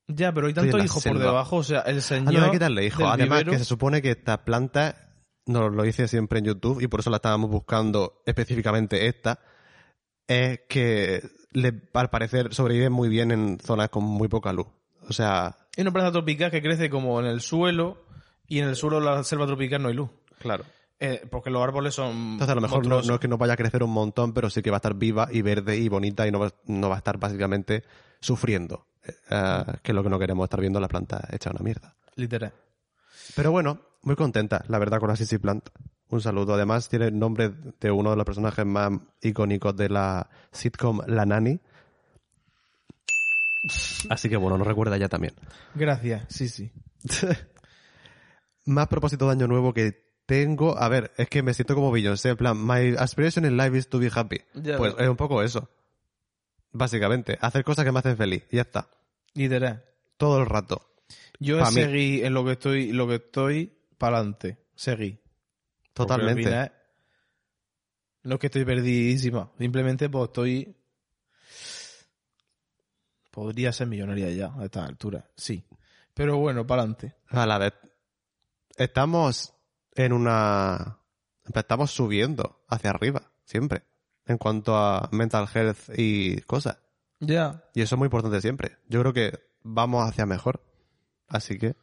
Ya, 0.08 0.32
pero 0.34 0.47
hay 0.47 0.53
la 0.53 0.84
hijos 0.86 1.03
por 1.03 1.20
debajo, 1.20 1.58
o 1.58 1.64
sea, 1.64 1.82
el 1.82 1.97
Ah, 1.97 2.01
señor. 2.01 2.34
no 2.34 2.43
hay 2.45 2.51
que 2.51 2.60
darle 2.60 2.86
hijo. 2.86 3.05
Además, 3.08 3.39
vivero- 3.39 3.51
que 3.51 3.58
se 3.60 3.66
supone 3.66 4.01
que 4.01 4.12
esta 4.12 4.43
planta, 4.45 5.12
nos 5.45 5.74
lo 5.74 5.86
hice 5.86 6.08
siempre 6.08 6.39
en 6.39 6.45
YouTube 6.45 6.82
y 6.82 6.88
por 6.88 6.99
eso 7.01 7.10
la 7.10 7.18
estábamos 7.18 7.49
buscando 7.49 8.22
específicamente 8.26 9.08
esta, 9.08 9.39
es 10.28 10.62
que 10.70 11.22
le, 11.51 11.74
al 11.93 12.10
parecer 12.10 12.53
sobrevive 12.53 12.89
muy 12.89 13.10
bien 13.10 13.32
en 13.32 13.60
zonas 13.60 13.89
con 13.89 14.03
muy 14.03 14.28
poca 14.28 14.51
luz. 14.53 14.68
O 15.10 15.14
sea, 15.14 15.55
Es 15.76 15.82
una 15.82 15.91
planta 15.91 16.12
tropical 16.12 16.51
que 16.51 16.62
crece 16.62 16.89
como 16.89 17.20
en 17.20 17.28
el 17.28 17.39
suelo 17.41 18.07
y 18.48 18.60
en 18.60 18.68
el 18.70 18.76
suelo 18.76 19.00
de 19.00 19.06
la 19.06 19.24
selva 19.24 19.45
tropical 19.45 19.82
no 19.82 19.89
hay 19.89 19.95
luz. 19.95 20.10
claro. 20.39 20.64
Eh, 21.00 21.28
porque 21.30 21.52
los 21.52 21.62
árboles 21.62 21.93
son. 21.93 22.10
Entonces 22.12 22.50
a 22.50 22.56
lo 22.56 22.62
mejor 22.62 22.88
no, 22.88 23.00
es 23.00 23.20
que 23.20 23.28
no 23.28 23.38
vaya 23.38 23.54
a 23.54 23.56
crecer 23.56 23.84
un 23.84 23.91
montón, 23.91 24.34
pero 24.34 24.50
sí 24.50 24.64
que 24.64 24.72
va 24.72 24.78
a 24.78 24.80
estar 24.80 24.95
viva 24.95 25.28
y 25.32 25.43
verde 25.43 25.78
y 25.78 25.89
bonita 25.89 26.28
y 26.28 26.32
no 26.32 26.39
va, 26.39 26.52
no 26.66 26.89
va 26.89 26.95
a 26.95 26.98
estar 26.98 27.20
básicamente 27.20 27.84
sufriendo. 28.20 28.88
eh, 29.04 29.14
eh, 29.30 29.64
que 29.84 29.91
es 29.91 29.95
lo 29.95 30.02
que 30.02 30.10
no 30.10 30.18
queremos 30.18 30.45
estar 30.45 30.60
viendo 30.60 30.80
la 30.80 30.88
planta 30.88 31.28
hecha 31.32 31.52
una 31.52 31.60
mierda. 31.60 31.95
Literal. 32.16 32.52
Pero 33.36 33.52
bueno, 33.52 33.80
muy 34.02 34.16
contenta, 34.16 34.64
la 34.70 34.80
verdad, 34.80 35.00
con 35.00 35.10
la 35.10 35.16
Sissy 35.16 35.38
Plant. 35.38 35.70
Un 36.10 36.22
saludo. 36.22 36.56
Además, 36.56 36.89
tiene 36.89 37.06
el 37.10 37.20
nombre 37.20 37.54
de 37.80 37.91
uno 37.91 38.10
de 38.10 38.16
los 38.16 38.26
personajes 38.26 38.66
más 38.66 38.91
icónicos 39.22 39.76
de 39.76 39.89
la 39.89 40.28
sitcom 40.52 41.02
La 41.06 41.28
Nani. 41.28 41.60
Así 44.10 44.30
que 44.30 44.38
bueno, 44.38 44.58
nos 44.58 44.66
recuerda 44.66 44.98
ya 44.98 45.10
también. 45.10 45.34
Gracias, 45.76 46.24
sí, 46.30 46.48
sí. 46.50 46.72
Más 48.68 48.88
propósito 48.88 49.26
de 49.26 49.32
año 49.32 49.47
nuevo 49.47 49.74
que 49.74 50.05
tengo. 50.26 50.78
A 50.78 50.89
ver, 50.89 51.11
es 51.18 51.28
que 51.30 51.41
me 51.41 51.53
siento 51.53 51.74
como 51.74 51.91
Beyoncé. 51.91 52.30
En 52.30 52.38
plan, 52.38 52.57
my 52.57 52.95
aspiration 52.99 53.45
in 53.45 53.57
life 53.57 53.76
is 53.78 53.88
to 53.89 53.97
be 53.97 54.11
happy. 54.13 54.41
Ya 54.53 54.78
pues 54.78 54.93
es 54.99 55.07
un 55.07 55.15
poco 55.15 55.41
eso. 55.41 55.70
Básicamente, 56.72 57.38
hacer 57.41 57.63
cosas 57.63 57.86
que 57.86 57.91
me 57.91 57.99
hacen 57.99 58.18
feliz. 58.18 58.43
Y 58.51 58.57
ya 58.57 58.63
está. 58.63 58.89
Literal. 59.34 59.84
Todo 60.18 60.39
el 60.39 60.45
rato. 60.45 60.93
Yo 61.39 61.59
Pa' 61.59 61.72
mí. 61.72 61.82
seguí 61.82 62.24
en 62.24 62.34
lo 62.34 62.43
que 62.43 62.51
estoy, 62.51 62.91
lo 62.91 63.07
que 63.07 63.15
estoy 63.15 63.74
para 63.97 64.18
adelante. 64.18 64.57
Seguí. 64.76 65.18
Porque 65.93 66.13
al 66.13 66.20
Totalmente. 66.20 66.43
final, 66.43 66.74
no 68.24 68.34
es 68.36 68.39
que 68.41 68.47
estoy 68.47 68.65
perdidísima. 68.65 69.51
Simplemente 69.57 70.09
pues 70.09 70.26
estoy. 70.26 70.76
Podría 73.32 73.72
ser 73.72 73.88
millonaria 73.88 74.30
ya 74.32 74.51
a 74.59 74.65
esta 74.65 74.84
altura. 74.84 75.30
Sí. 75.36 75.63
Pero 76.13 76.38
bueno, 76.38 76.65
para 76.68 76.82
adelante. 76.82 77.15
A 77.30 77.45
la 77.45 77.57
vez. 77.59 77.74
Estamos 78.78 79.55
en 79.95 80.13
una. 80.13 80.99
Estamos 81.53 81.91
subiendo 81.91 82.63
hacia 82.67 82.91
arriba, 82.91 83.32
siempre. 83.43 83.84
En 84.25 84.38
cuanto 84.38 84.78
a 84.78 85.09
mental 85.11 85.47
health 85.53 85.89
y 85.97 86.41
cosas. 86.41 86.78
Ya. 87.19 87.63
Y 87.73 87.82
eso 87.82 87.95
es 87.95 87.99
muy 87.99 88.05
importante 88.05 88.39
siempre. 88.39 88.78
Yo 88.88 88.99
creo 89.01 89.13
que 89.13 89.39
vamos 89.63 90.07
hacia 90.07 90.25
mejor. 90.25 90.61
Así 91.28 91.57
que. 91.57 91.75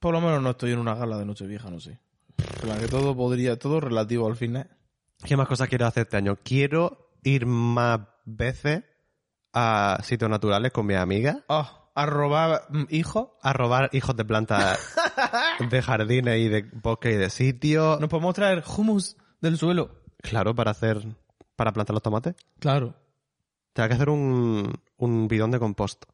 Por 0.00 0.12
lo 0.14 0.20
menos 0.20 0.42
no 0.42 0.50
estoy 0.50 0.72
en 0.72 0.80
una 0.80 0.96
gala 0.96 1.16
de 1.16 1.24
Nochevieja, 1.24 1.70
no 1.70 1.78
sé. 1.78 2.00
Plan, 2.60 2.80
que 2.80 2.88
todo 2.88 3.16
podría, 3.16 3.56
todo 3.56 3.80
relativo 3.80 4.26
al 4.26 4.34
final. 4.34 4.68
¿Qué 5.24 5.36
más 5.36 5.46
cosas 5.46 5.68
quiero 5.68 5.86
hacer 5.86 6.04
este 6.04 6.16
año? 6.16 6.38
Quiero 6.42 7.12
ir 7.22 7.46
más 7.46 8.00
veces 8.24 8.82
a 9.52 10.00
sitios 10.02 10.28
naturales 10.28 10.72
con 10.72 10.86
mis 10.86 10.96
amigas. 10.96 11.36
Ah, 11.48 11.81
a 11.94 12.06
robar 12.06 12.62
hijos. 12.88 13.28
A 13.42 13.52
robar 13.52 13.90
hijos 13.92 14.16
de 14.16 14.24
plantas 14.24 14.78
de 15.70 15.82
jardines 15.82 16.38
y 16.38 16.48
de 16.48 16.62
bosques 16.82 17.14
y 17.14 17.16
de 17.18 17.30
sitios. 17.30 18.00
Nos 18.00 18.08
podemos 18.08 18.34
traer 18.34 18.62
hummus 18.76 19.16
del 19.40 19.58
suelo. 19.58 20.02
Claro, 20.22 20.54
para 20.54 20.70
hacer. 20.70 21.02
Para 21.56 21.72
plantar 21.72 21.94
los 21.94 22.02
tomates. 22.02 22.34
Claro. 22.58 22.94
Te 23.72 23.86
que 23.88 23.94
hacer 23.94 24.08
un, 24.08 24.72
un 24.96 25.28
bidón 25.28 25.50
de 25.50 25.58
compost. 25.58 26.04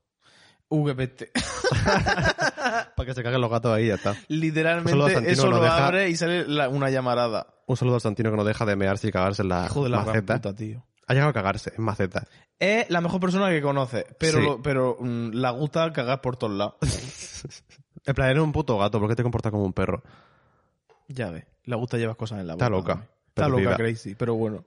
Peste. 0.96 1.32
Para 2.96 3.06
que 3.06 3.14
se 3.14 3.22
caguen 3.22 3.40
los 3.40 3.50
gatos 3.50 3.72
ahí 3.72 3.86
ya 3.88 3.94
está. 3.94 4.10
A 4.10 4.16
Literalmente 4.28 4.92
eso 5.32 5.46
lo 5.48 5.60
deja- 5.60 5.86
abre 5.86 6.10
y 6.10 6.16
sale 6.16 6.46
la- 6.46 6.68
una 6.68 6.90
llamarada. 6.90 7.46
Un 7.66 7.76
saludo 7.76 7.96
al 7.96 8.00
Santino 8.00 8.30
que 8.30 8.36
no 8.36 8.44
deja 8.44 8.66
de 8.66 8.76
mearse 8.76 9.08
y 9.08 9.12
cagarse 9.12 9.42
en 9.42 9.48
la 9.48 9.66
Hijo 9.66 9.84
de 9.84 9.90
la 9.90 10.02
maceta. 10.02 10.34
puta, 10.34 10.54
tío. 10.54 10.84
Ha 11.06 11.14
llegado 11.14 11.30
a 11.30 11.32
cagarse 11.34 11.72
en 11.76 11.84
maceta. 11.84 12.26
Es 12.60 12.90
la 12.90 13.00
mejor 13.00 13.20
persona 13.20 13.50
que 13.50 13.62
conoce, 13.62 14.04
pero, 14.18 14.38
Sí. 14.38 14.44
lo- 14.44 14.62
pero 14.62 14.96
mm, 14.98 15.30
la 15.34 15.50
gusta 15.50 15.92
cagar 15.92 16.20
por 16.20 16.36
todos 16.36 16.54
lados. 16.54 16.74
En 18.06 18.14
plan, 18.14 18.30
eres 18.30 18.42
un 18.42 18.52
puto 18.52 18.78
gato, 18.78 18.98
¿por 19.00 19.08
qué 19.10 19.16
te 19.16 19.22
comportas 19.22 19.52
como 19.52 19.64
un 19.64 19.72
perro? 19.72 20.02
ya 21.08 21.30
ves, 21.30 21.44
le 21.64 21.76
gusta 21.76 21.96
llevar 21.98 22.16
cosas 22.16 22.40
en 22.40 22.46
la 22.46 22.54
boca. 22.54 22.64
Está 22.66 22.70
loca, 22.70 22.92
también. 22.94 23.08
Está 23.28 23.48
loca, 23.70 23.76
crazy, 23.76 24.14
pero 24.14 24.34
bueno. 24.34 24.64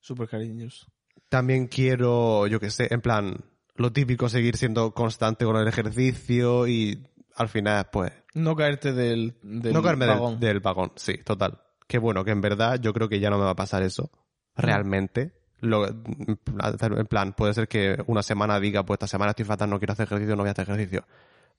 Súper 0.00 0.28
cariñoso. 0.28 0.86
También 1.28 1.66
quiero, 1.66 2.46
yo 2.46 2.60
qué 2.60 2.70
sé, 2.70 2.88
en 2.92 3.00
plan, 3.00 3.36
lo 3.74 3.92
típico, 3.92 4.28
seguir 4.28 4.56
siendo 4.56 4.92
constante 4.92 5.44
con 5.44 5.56
el 5.56 5.66
ejercicio 5.68 6.66
y 6.66 7.06
al 7.36 7.48
final, 7.48 7.88
pues, 7.92 8.12
No 8.34 8.54
caerte 8.56 8.92
del, 8.92 9.34
del 9.42 9.72
no 9.74 9.82
caerme 9.82 10.06
vagón. 10.06 10.40
Del, 10.40 10.60
vagón, 10.60 10.92
sí, 10.96 11.18
total. 11.18 11.60
Que 11.86 11.98
bueno, 11.98 12.24
que 12.24 12.30
en 12.30 12.40
verdad 12.40 12.78
yo 12.80 12.92
creo 12.94 13.08
que 13.08 13.20
ya 13.20 13.28
no 13.30 13.38
me 13.38 13.44
va 13.44 13.50
a 13.50 13.56
pasar 13.56 13.82
eso, 13.82 14.10
realmente. 14.56 15.32
Lo, 15.60 15.86
en 15.86 17.06
plan, 17.08 17.32
puede 17.32 17.54
ser 17.54 17.68
que 17.68 18.02
una 18.06 18.22
semana 18.22 18.60
diga, 18.60 18.84
pues 18.84 18.96
esta 18.96 19.06
semana 19.06 19.30
estoy 19.30 19.44
fatal, 19.44 19.70
no 19.70 19.78
quiero 19.78 19.92
hacer 19.92 20.06
ejercicio, 20.06 20.36
no 20.36 20.42
voy 20.42 20.48
a 20.48 20.52
hacer 20.52 20.68
ejercicio. 20.68 21.04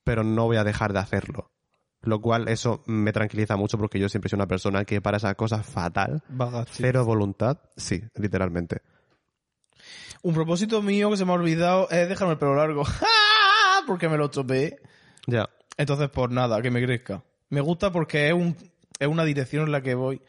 Pero 0.03 0.23
no 0.23 0.45
voy 0.45 0.57
a 0.57 0.63
dejar 0.63 0.93
de 0.93 0.99
hacerlo. 0.99 1.51
Lo 2.01 2.21
cual, 2.21 2.47
eso 2.47 2.81
me 2.85 3.11
tranquiliza 3.11 3.57
mucho 3.57 3.77
porque 3.77 3.99
yo 3.99 4.07
siempre 4.07 4.29
sido 4.29 4.37
una 4.37 4.47
persona 4.47 4.85
que 4.85 5.01
para 5.01 5.17
esas 5.17 5.35
cosas 5.35 5.65
fatal, 5.65 6.23
Vaga, 6.29 6.65
sí. 6.65 6.83
cero 6.83 7.03
voluntad, 7.03 7.57
sí, 7.75 8.01
literalmente. 8.15 8.81
Un 10.21 10.33
propósito 10.33 10.81
mío 10.81 11.09
que 11.09 11.17
se 11.17 11.25
me 11.25 11.31
ha 11.31 11.35
olvidado 11.35 11.89
es 11.89 12.07
dejarme 12.07 12.33
el 12.33 12.39
pelo 12.39 12.55
largo. 12.55 12.83
porque 13.87 14.07
me 14.07 14.17
lo 14.17 14.29
topeé. 14.29 14.79
Ya. 15.27 15.49
Entonces, 15.77 16.09
pues 16.09 16.29
nada, 16.29 16.61
que 16.61 16.71
me 16.71 16.83
crezca. 16.83 17.23
Me 17.49 17.61
gusta 17.61 17.91
porque 17.91 18.27
es, 18.27 18.33
un, 18.33 18.55
es 18.99 19.07
una 19.07 19.23
dirección 19.25 19.65
en 19.65 19.71
la 19.71 19.81
que 19.81 19.95
voy. 19.95 20.21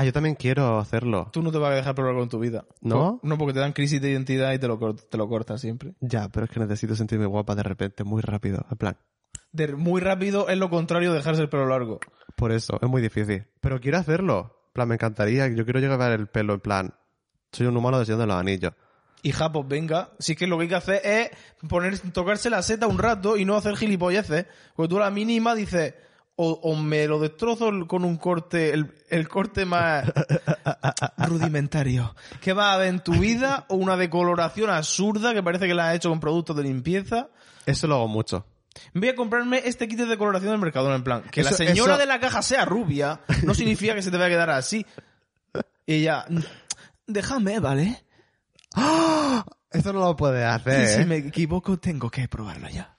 Ah, 0.00 0.04
yo 0.04 0.12
también 0.12 0.36
quiero 0.36 0.78
hacerlo. 0.78 1.28
Tú 1.32 1.42
no 1.42 1.50
te 1.50 1.58
vas 1.58 1.72
a 1.72 1.74
dejar 1.74 1.98
largo 1.98 2.22
en 2.22 2.28
tu 2.28 2.38
vida. 2.38 2.64
¿No? 2.80 3.18
No, 3.22 3.36
porque 3.36 3.52
te 3.54 3.58
dan 3.60 3.72
crisis 3.72 4.00
de 4.00 4.10
identidad 4.10 4.52
y 4.52 4.58
te 4.58 4.68
lo, 4.68 4.78
te 4.94 5.18
lo 5.18 5.28
cortan 5.28 5.58
siempre. 5.58 5.94
Ya, 6.00 6.28
pero 6.28 6.44
es 6.46 6.50
que 6.52 6.60
necesito 6.60 6.94
sentirme 6.94 7.26
guapa 7.26 7.54
de 7.56 7.64
repente, 7.64 8.04
muy 8.04 8.22
rápido. 8.22 8.64
En 8.70 8.76
plan, 8.76 8.96
De- 9.50 9.74
muy 9.74 10.00
rápido 10.00 10.48
es 10.48 10.56
lo 10.58 10.70
contrario 10.70 11.10
de 11.10 11.18
dejarse 11.18 11.42
el 11.42 11.48
pelo 11.48 11.66
largo. 11.66 11.98
por 12.36 12.52
eso, 12.52 12.78
es 12.80 12.88
muy 12.88 13.02
difícil. 13.02 13.46
Pero 13.60 13.80
quiero 13.80 13.98
hacerlo. 13.98 14.54
En 14.68 14.72
plan, 14.74 14.88
me 14.88 14.94
encantaría. 14.94 15.48
Yo 15.48 15.64
quiero 15.64 15.80
llegar 15.80 16.00
a 16.00 16.08
ver 16.10 16.20
el 16.20 16.28
pelo, 16.28 16.54
en 16.54 16.60
plan, 16.60 16.94
soy 17.50 17.66
un 17.66 17.76
humano 17.76 17.98
deseando 17.98 18.24
los 18.26 18.36
anillos. 18.36 18.72
Y 19.24 19.32
ja, 19.32 19.50
pues 19.50 19.66
venga. 19.66 20.10
Si 20.20 20.32
es 20.32 20.38
que 20.38 20.46
lo 20.46 20.58
que 20.58 20.62
hay 20.64 20.68
que 20.68 20.74
hacer 20.76 21.00
es 21.04 21.30
poner, 21.68 21.98
tocarse 22.12 22.50
la 22.50 22.62
seta 22.62 22.86
un 22.86 22.98
rato 22.98 23.36
y 23.36 23.44
no 23.44 23.56
hacer 23.56 23.74
gilipolleces. 23.76 24.46
Porque 24.76 24.88
tú 24.90 24.98
a 24.98 25.00
la 25.00 25.10
mínima 25.10 25.56
dices, 25.56 25.94
o, 26.40 26.52
o 26.62 26.76
me 26.76 27.06
lo 27.08 27.18
destrozo 27.18 27.70
con 27.88 28.04
un 28.04 28.16
corte, 28.16 28.72
el, 28.72 28.94
el 29.10 29.28
corte 29.28 29.64
más 29.66 30.04
rudimentario 31.18 32.14
que 32.40 32.52
va 32.52 32.70
a 32.70 32.74
haber 32.74 32.88
en 32.88 33.00
tu 33.00 33.12
vida, 33.12 33.66
o 33.68 33.74
una 33.76 33.96
decoloración 33.96 34.70
absurda 34.70 35.34
que 35.34 35.42
parece 35.42 35.66
que 35.66 35.74
la 35.74 35.90
has 35.90 35.96
hecho 35.96 36.08
con 36.10 36.20
productos 36.20 36.56
de 36.56 36.62
limpieza. 36.62 37.28
Eso 37.66 37.86
lo 37.86 37.96
hago 37.96 38.08
mucho. 38.08 38.46
Voy 38.94 39.08
a 39.08 39.16
comprarme 39.16 39.62
este 39.64 39.88
kit 39.88 39.98
de 39.98 40.06
decoloración 40.06 40.52
del 40.52 40.60
Mercadona, 40.60 40.94
en 40.94 41.02
plan, 41.02 41.22
que 41.30 41.42
la 41.42 41.50
señora 41.52 41.94
eso- 41.94 41.98
de 41.98 42.06
la 42.06 42.20
caja 42.20 42.42
sea 42.42 42.64
rubia, 42.64 43.20
no 43.42 43.52
significa 43.54 43.94
que 43.94 44.02
se 44.02 44.10
te 44.10 44.16
vaya 44.16 44.26
a 44.26 44.30
quedar 44.30 44.50
así. 44.50 44.86
Y 45.86 45.94
ella, 45.94 46.24
déjame, 47.06 47.58
¿vale? 47.58 48.04
Eso 49.72 49.92
no 49.92 50.00
lo 50.00 50.16
puedes 50.16 50.42
Y 50.42 50.44
hacer. 50.44 50.86
si 50.88 51.02
¿eh? 51.02 51.04
me 51.06 51.16
equivoco, 51.16 51.78
tengo 51.78 52.10
que 52.10 52.28
probarlo 52.28 52.68
ya. 52.68 52.96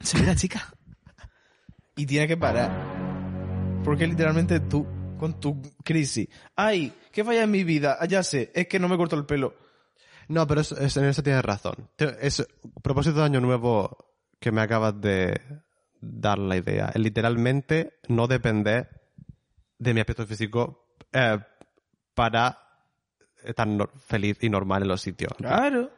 Soy 0.00 0.20
una 0.20 0.36
chica. 0.36 0.72
Y 1.96 2.06
tiene 2.06 2.26
que 2.26 2.36
parar. 2.36 3.80
Porque 3.84 4.06
literalmente 4.06 4.60
tú, 4.60 4.86
con 5.18 5.38
tu 5.40 5.60
crisis. 5.84 6.28
Ay, 6.56 6.92
¿qué 7.12 7.24
falla 7.24 7.42
en 7.42 7.50
mi 7.50 7.64
vida? 7.64 7.96
Ah, 8.00 8.06
ya 8.06 8.22
sé, 8.22 8.50
es 8.54 8.66
que 8.68 8.78
no 8.78 8.88
me 8.88 8.96
corto 8.96 9.16
el 9.16 9.26
pelo. 9.26 9.54
No, 10.28 10.46
pero 10.46 10.62
en 10.78 11.04
eso 11.04 11.22
tienes 11.22 11.44
razón. 11.44 11.90
Es 11.98 12.46
propósito 12.82 13.18
de 13.18 13.24
año 13.24 13.40
nuevo 13.40 14.14
que 14.40 14.52
me 14.52 14.60
acabas 14.62 15.00
de 15.00 15.40
dar 16.00 16.38
la 16.38 16.56
idea. 16.56 16.90
Es 16.94 17.00
literalmente 17.00 17.98
no 18.08 18.26
depender 18.26 18.88
de 19.78 19.94
mi 19.94 20.00
aspecto 20.00 20.26
físico 20.26 20.96
eh, 21.12 21.38
para 22.14 22.58
estar 23.44 23.66
no- 23.66 23.90
feliz 24.06 24.38
y 24.42 24.48
normal 24.48 24.82
en 24.82 24.88
los 24.88 25.00
sitios. 25.02 25.32
Claro. 25.36 25.90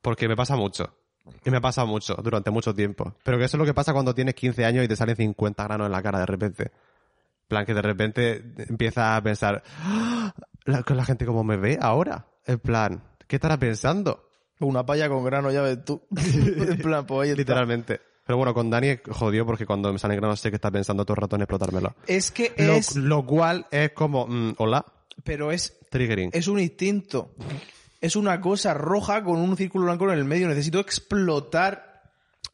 Porque 0.00 0.28
me 0.28 0.36
pasa 0.36 0.56
mucho. 0.56 0.96
Y 1.44 1.50
me 1.50 1.60
pasa 1.60 1.84
mucho, 1.84 2.14
durante 2.16 2.50
mucho 2.50 2.74
tiempo. 2.74 3.14
Pero 3.22 3.38
que 3.38 3.44
eso 3.44 3.56
es 3.56 3.58
lo 3.58 3.64
que 3.64 3.74
pasa 3.74 3.92
cuando 3.92 4.14
tienes 4.14 4.34
15 4.34 4.64
años 4.64 4.84
y 4.84 4.88
te 4.88 4.96
salen 4.96 5.16
50 5.16 5.64
granos 5.64 5.86
en 5.86 5.92
la 5.92 6.02
cara 6.02 6.18
de 6.20 6.26
repente. 6.26 6.62
En 6.64 7.48
plan, 7.48 7.66
que 7.66 7.74
de 7.74 7.82
repente 7.82 8.44
empiezas 8.68 9.18
a 9.18 9.22
pensar, 9.22 9.62
"Ah, 9.80 10.32
la, 10.64 10.82
con 10.82 10.96
la 10.96 11.04
gente 11.04 11.26
como 11.26 11.44
me 11.44 11.56
ve 11.56 11.78
ahora. 11.80 12.26
En 12.46 12.58
plan, 12.58 13.02
¿qué 13.26 13.36
estará 13.36 13.58
pensando? 13.58 14.28
Una 14.60 14.86
palla 14.86 15.08
con 15.08 15.24
grano, 15.24 15.50
ya 15.50 15.62
ves 15.62 15.84
tú. 15.84 16.02
en 16.16 16.78
plan, 16.78 17.04
pues 17.06 17.26
ahí 17.26 17.30
está. 17.30 17.40
Literalmente. 17.40 18.00
Pero 18.24 18.36
bueno, 18.36 18.54
con 18.54 18.70
Dani 18.70 18.98
jodido 19.10 19.44
porque 19.44 19.66
cuando 19.66 19.92
me 19.92 19.98
salen 19.98 20.16
granos 20.18 20.38
sé 20.40 20.50
que 20.50 20.56
está 20.56 20.70
pensando 20.70 21.04
todo 21.04 21.14
el 21.16 21.22
rato 21.22 21.36
en 21.36 21.42
explotármelo. 21.42 21.94
Es 22.06 22.30
que 22.30 22.54
Lo, 22.56 22.74
es... 22.74 22.94
lo 22.94 23.26
cual 23.26 23.66
es 23.72 23.90
como, 23.92 24.26
mm, 24.28 24.54
hola, 24.58 24.84
Pero 25.24 25.50
es 25.50 25.76
triggering. 25.90 26.30
Es 26.32 26.46
un 26.46 26.60
instinto. 26.60 27.34
Es 28.02 28.16
una 28.16 28.38
cosa 28.40 28.74
roja 28.74 29.24
con 29.24 29.36
un 29.38 29.56
círculo 29.56 29.86
blanco 29.86 30.10
en 30.12 30.18
el 30.18 30.24
medio. 30.26 30.46
Necesito 30.48 30.78
explotar. 30.80 31.90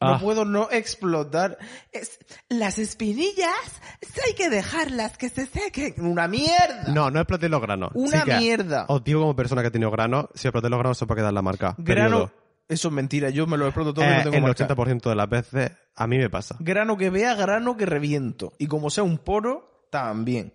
No 0.01 0.15
Ah. 0.15 0.19
puedo 0.21 0.45
no 0.45 0.69
explotar. 0.71 1.59
Es- 1.91 2.21
las 2.49 2.79
espinillas 2.79 3.51
hay 4.27 4.35
que 4.35 4.49
dejarlas 4.49 5.19
que 5.19 5.29
se 5.29 5.47
sequen. 5.47 5.95
Una 6.07 6.29
mierda. 6.29 6.85
No, 6.95 7.11
no 7.11 7.19
exploté 7.19 7.49
los 7.49 7.61
granos. 7.61 7.91
Una 7.95 8.23
Sí 8.25 8.31
mierda. 8.39 8.85
Os 8.89 9.03
digo 9.03 9.21
como 9.23 9.35
persona 9.35 9.63
que 9.63 9.69
ha 9.69 9.73
tenido 9.73 9.91
granos, 9.91 10.27
si 10.35 10.47
exploté 10.47 10.69
los 10.69 10.79
granos 10.79 10.99
se 10.99 11.07
puede 11.07 11.23
quedar 11.23 11.33
la 11.33 11.43
marca. 11.43 11.75
Grano. 11.79 12.11
Periodo. 12.29 12.33
Eso 12.69 12.89
es 12.89 12.95
mentira. 12.95 13.31
Yo 13.31 13.47
me 13.47 13.57
lo 13.57 13.65
exploto 13.67 13.95
todo 13.95 14.05
y 14.05 14.09
Eh, 14.09 14.17
no 14.19 14.23
tengo 14.25 14.37
el 14.37 14.43
marca. 14.43 14.65
80% 14.67 15.09
de 15.09 15.17
las 15.17 15.29
veces 15.29 15.73
a 15.97 16.07
mí 16.07 16.19
me 16.19 16.29
pasa. 16.31 16.55
Grano 16.61 16.97
que 16.99 17.09
vea, 17.11 17.35
grano 17.35 17.77
que 17.77 17.87
reviento. 17.87 18.53
Y 18.59 18.67
como 18.67 18.91
sea 18.91 19.03
un 19.03 19.17
poro, 19.19 19.87
también. 19.91 20.53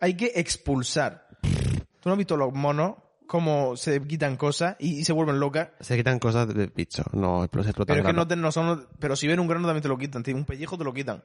Hay 0.00 0.14
que 0.14 0.32
expulsar. 0.36 1.26
¿Tú 1.42 2.08
no 2.08 2.12
has 2.12 2.18
visto 2.18 2.36
los 2.36 2.54
monos? 2.54 2.94
Cómo 3.28 3.76
se 3.76 4.02
quitan 4.02 4.36
cosas 4.36 4.74
y, 4.80 4.98
y 5.00 5.04
se 5.04 5.12
vuelven 5.12 5.38
locas. 5.38 5.68
Se 5.80 5.96
quitan 5.96 6.18
cosas 6.18 6.48
de 6.52 6.66
bicho, 6.74 7.04
no 7.12 7.42
se 7.42 7.44
explotan 7.60 7.86
Pero 7.86 8.00
es 8.00 8.06
que 8.06 8.12
no, 8.12 8.26
te- 8.26 8.34
no 8.36 8.50
son. 8.50 8.88
Pero 8.98 9.14
si 9.14 9.28
ven 9.28 9.38
un 9.38 9.46
grano 9.46 9.66
también 9.68 9.82
te 9.82 9.88
lo 9.88 9.96
quitan. 9.98 10.22
tío. 10.22 10.34
Un 10.34 10.44
pellejo 10.46 10.76
te 10.76 10.82
lo 10.84 10.92
quitan. 10.92 11.22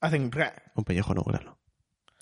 Hacen. 0.00 0.30
Un 0.74 0.84
pellejo 0.84 1.14
no 1.14 1.22
un 1.24 1.32
grano. 1.32 1.58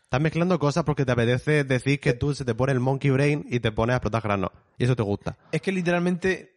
Estás 0.02 0.20
mezclando 0.20 0.58
cosas 0.58 0.82
porque 0.84 1.06
te 1.06 1.12
apetece 1.12 1.62
decir 1.64 2.00
que 2.00 2.14
tú 2.14 2.34
se 2.34 2.44
te 2.44 2.52
pone 2.54 2.72
el 2.72 2.80
monkey 2.80 3.10
brain 3.10 3.46
y 3.48 3.60
te 3.60 3.70
pones 3.72 3.94
a 3.94 3.96
explotar 3.98 4.22
granos. 4.22 4.50
Y 4.76 4.84
eso 4.84 4.96
te 4.96 5.04
gusta. 5.04 5.38
Es 5.52 5.62
que 5.62 5.70
literalmente. 5.72 6.56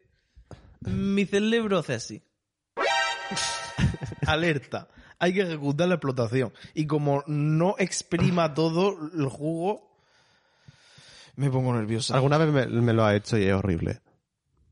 Mi 0.82 1.26
cerebro 1.26 1.78
hace 1.78 1.94
así. 1.94 2.22
Alerta. 4.28 4.88
Hay 5.20 5.34
que 5.34 5.42
ejecutar 5.42 5.88
la 5.88 5.96
explotación. 5.96 6.52
Y 6.74 6.88
como 6.88 7.24
no 7.28 7.76
exprima 7.78 8.54
todo 8.56 8.98
el 9.14 9.28
jugo. 9.28 9.93
Me 11.36 11.50
pongo 11.50 11.74
nerviosa. 11.74 12.16
Alguna 12.16 12.38
vez 12.38 12.50
me, 12.52 12.68
me 12.68 12.94
lo 12.94 13.04
ha 13.06 13.16
hecho 13.16 13.38
y 13.38 13.44
es 13.46 13.54
horrible. 13.54 14.02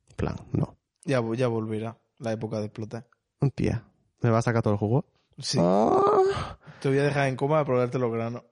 En 0.09 0.16
plan, 0.16 0.36
no. 0.51 0.78
Ya, 1.05 1.22
ya 1.36 1.47
volverá 1.47 1.97
la 2.20 2.32
época 2.32 2.59
de 2.59 2.66
explotar. 2.66 3.07
Tía, 3.55 3.84
¿me 4.22 4.30
va 4.30 4.38
a 4.38 4.41
sacar 4.43 4.62
todo 4.62 4.74
el 4.74 4.80
jugo? 4.80 5.05
Sí. 5.39 5.57
Ah. 5.59 6.57
Te 6.80 6.89
voy 6.89 6.99
a 6.99 7.03
dejar 7.03 7.28
en 7.28 7.36
coma 7.36 7.59
a 7.59 7.66
probarte 7.66 7.97
los 7.97 8.12
granos. 8.12 8.43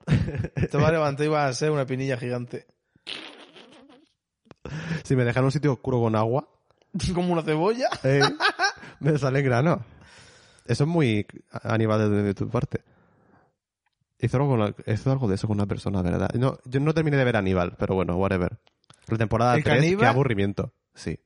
Te 0.71 0.77
vas 0.77 0.87
a 0.87 0.91
levantar 0.91 1.25
y 1.25 1.29
vas 1.29 1.49
a 1.49 1.53
ser 1.53 1.69
una 1.71 1.85
pinilla 1.85 2.17
gigante. 2.17 2.65
Si 5.03 5.15
me 5.15 5.23
dejan 5.23 5.41
en 5.41 5.45
un 5.45 5.51
sitio 5.51 5.73
oscuro 5.73 5.99
con 5.99 6.15
agua, 6.15 6.47
Como 7.13 7.33
una 7.33 7.43
cebolla. 7.43 7.87
eh, 8.03 8.21
me 8.99 9.17
salen 9.17 9.45
granos. 9.45 9.79
Eso 10.65 10.83
es 10.83 10.89
muy 10.89 11.25
animal 11.63 12.09
de, 12.11 12.23
de 12.23 12.33
tu 12.33 12.49
parte. 12.49 12.81
Hizo 14.19 14.37
algo, 14.37 14.49
con 14.49 14.59
la- 14.59 14.75
hizo 14.93 15.11
algo 15.11 15.27
de 15.27 15.35
eso 15.35 15.47
con 15.47 15.57
una 15.57 15.65
persona, 15.65 16.01
¿verdad? 16.01 16.29
No, 16.33 16.57
yo 16.65 16.79
no 16.81 16.93
terminé 16.93 17.17
de 17.17 17.23
ver 17.23 17.37
Aníbal, 17.37 17.75
pero 17.77 17.95
bueno, 17.95 18.15
whatever. 18.17 18.59
La 19.07 19.17
temporada 19.17 19.55
¿El 19.55 19.63
3, 19.63 19.95
qué 19.97 20.05
aburrimiento. 20.05 20.73
Sí. 20.93 21.19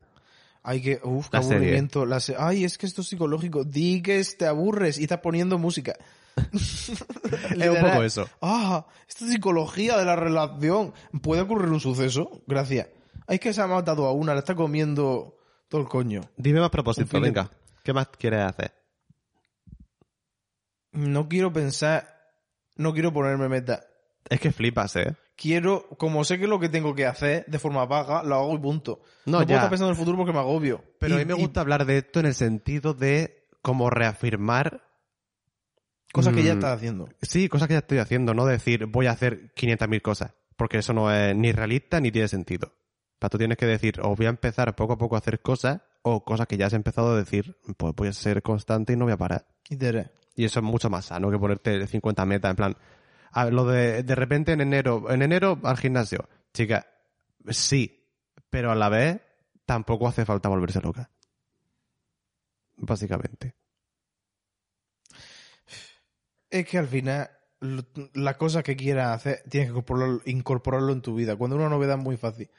Ay, 0.62 0.82
que, 0.82 1.00
uf, 1.04 1.30
qué 1.30 1.38
La 1.38 1.44
aburrimiento. 1.44 2.06
La 2.06 2.20
se- 2.20 2.36
Ay, 2.38 2.64
es 2.64 2.78
que 2.78 2.86
esto 2.86 3.02
es 3.02 3.08
psicológico. 3.08 3.64
Di 3.66 4.02
que 4.02 4.24
te 4.38 4.46
aburres 4.46 4.98
y 5.00 5.04
estás 5.04 5.20
poniendo 5.20 5.58
música. 5.58 5.94
Es 6.54 7.70
un 7.70 7.82
poco 7.82 8.04
eso. 8.04 8.28
Ah, 8.41 8.86
esto 9.08 9.26
es 9.26 9.32
psicología 9.32 9.98
de 9.98 10.06
la 10.06 10.16
relación. 10.16 10.94
¿Puede 11.22 11.41
ocurrir 11.41 11.70
un 11.70 11.80
suceso? 11.80 12.44
Gracias. 12.48 12.88
Ay, 13.28 13.36
es 13.36 13.39
que 13.41 13.54
se 13.54 13.62
ha 13.62 13.68
matado 13.68 14.06
a 14.06 14.12
una, 14.14 14.34
la 14.34 14.39
está 14.39 14.56
comiendo 14.56 15.38
todo 15.68 15.82
el 15.82 15.88
coño. 15.88 16.22
Dime 16.38 16.60
más 16.60 16.70
propósito, 16.70 17.06
Un 17.06 17.10
filete. 17.10 17.39
venga. 17.39 17.52
¿Qué 17.84 17.91
más 17.94 18.08
quieres 18.18 18.41
hacer? 18.41 18.74
No 20.91 21.28
quiero 21.28 21.52
pensar, 21.52 22.12
no 22.76 22.93
quiero 22.93 23.11
ponerme 23.13 23.49
meta. 23.49 23.84
Es 24.30 24.39
que 24.39 24.51
flipas, 24.51 24.95
¿eh? 24.95 25.15
Quiero, 25.36 25.88
como 25.97 26.24
sé 26.24 26.38
que 26.38 26.43
es 26.43 26.49
lo 26.49 26.59
que 26.59 26.69
tengo 26.69 26.93
que 26.95 27.05
hacer 27.05 27.43
de 27.47 27.59
forma 27.59 27.86
vaga, 27.86 28.24
lo 28.24 28.36
hago 28.36 28.55
y 28.55 28.59
punto. 28.59 29.01
No, 29.26 29.39
No, 29.39 29.41
ya. 29.41 29.45
puedo 29.47 29.57
estar 29.57 29.69
pensando 29.69 29.89
en 29.89 29.93
el 29.93 29.97
futuro 29.99 30.17
porque 30.17 30.32
me 30.34 30.39
agobio. 30.39 30.84
Pero 30.99 31.15
Y- 31.15 31.21
a 31.21 31.26
mí 31.26 31.34
me 31.34 31.39
y 31.39 31.41
gusta 31.41 31.61
hablar 31.61 31.86
de 31.86 31.97
esto 31.97 32.19
en 32.19 32.28
el 32.28 32.34
sentido 32.36 32.93
de 32.93 33.47
como 33.61 33.89
reafirmar 33.89 34.82
Cosas 36.11 36.36
que 36.36 36.43
ya 36.43 36.53
Mm. 36.53 36.57
estás 36.59 36.78
haciendo. 36.78 37.09
Sí, 37.24 37.49
cosas 37.49 37.67
que 37.67 37.74
ya 37.74 37.80
estoy 37.80 37.97
haciendo, 37.97 38.36
no 38.36 38.45
decir 38.45 38.86
voy 38.86 39.07
a 39.07 39.11
hacer 39.11 39.51
500.000 39.55 40.01
cosas, 40.03 40.36
porque 40.55 40.78
eso 40.78 40.93
no 40.93 41.11
es 41.11 41.36
ni 41.36 41.51
realista 41.51 41.99
ni 41.99 42.11
tiene 42.11 42.28
sentido. 42.28 42.67
En 42.67 43.17
sea, 43.19 43.30
tú 43.30 43.39
tienes 43.39 43.57
que 43.57 43.65
decir, 43.65 43.99
o 43.99 44.15
voy 44.15 44.28
a 44.28 44.30
empezar 44.30 44.76
poco 44.76 44.93
a 44.93 44.97
poco 44.99 45.15
a 45.15 45.19
hacer 45.19 45.41
cosas, 45.41 45.82
o 46.03 46.24
cosas 46.24 46.45
que 46.45 46.55
ya 46.57 46.67
has 46.67 46.74
empezado 46.74 47.13
a 47.13 47.17
decir, 47.17 47.57
pues 47.78 47.95
voy 47.95 48.09
a 48.09 48.13
ser 48.13 48.43
constante 48.43 48.93
y 48.93 48.95
no 48.95 49.05
voy 49.05 49.13
a 49.13 49.17
parar. 49.17 49.47
Y 49.69 49.76
te 49.78 49.91
Y 50.36 50.45
eso 50.45 50.59
es 50.59 50.65
mucho 50.65 50.89
más 50.89 51.05
sano 51.05 51.29
que 51.29 51.38
ponerte 51.38 51.86
50 51.86 52.25
metas, 52.25 52.49
en 52.49 52.55
plan, 52.55 52.77
a 53.31 53.45
ver, 53.45 53.53
lo 53.53 53.65
de 53.65 54.03
de 54.03 54.15
repente 54.15 54.51
en 54.53 54.61
enero, 54.61 55.11
en 55.11 55.21
enero 55.21 55.59
al 55.63 55.77
gimnasio. 55.77 56.27
Chica, 56.53 56.88
sí, 57.49 58.07
pero 58.49 58.71
a 58.71 58.75
la 58.75 58.89
vez 58.89 59.21
tampoco 59.65 60.07
hace 60.07 60.25
falta 60.25 60.49
volverse 60.49 60.81
loca. 60.81 61.09
Básicamente. 62.77 63.55
Es 66.49 66.67
que 66.67 66.77
al 66.77 66.88
final, 66.88 67.29
las 68.13 68.38
cosas 68.38 68.63
que 68.63 68.75
quieras 68.75 69.15
hacer, 69.15 69.43
tienes 69.49 69.69
que 69.69 69.71
incorporarlo, 69.71 70.21
incorporarlo 70.25 70.93
en 70.93 71.01
tu 71.01 71.15
vida. 71.15 71.36
Cuando 71.36 71.55
una 71.55 71.69
novedad 71.69 71.97
es 71.97 72.03
muy 72.03 72.17
fácil. 72.17 72.49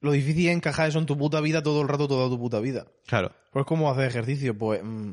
Lo 0.00 0.12
difícil 0.12 0.48
es 0.48 0.54
encajar 0.54 0.90
eso 0.90 0.98
en 0.98 1.06
tu 1.06 1.16
puta 1.16 1.40
vida 1.40 1.62
todo 1.62 1.80
el 1.80 1.88
rato, 1.88 2.06
toda 2.06 2.28
tu 2.28 2.38
puta 2.38 2.60
vida. 2.60 2.86
Claro. 3.06 3.32
Pues 3.50 3.64
como 3.64 3.90
hacer 3.90 4.04
ejercicio, 4.04 4.56
pues 4.58 4.82
mm, 4.84 5.12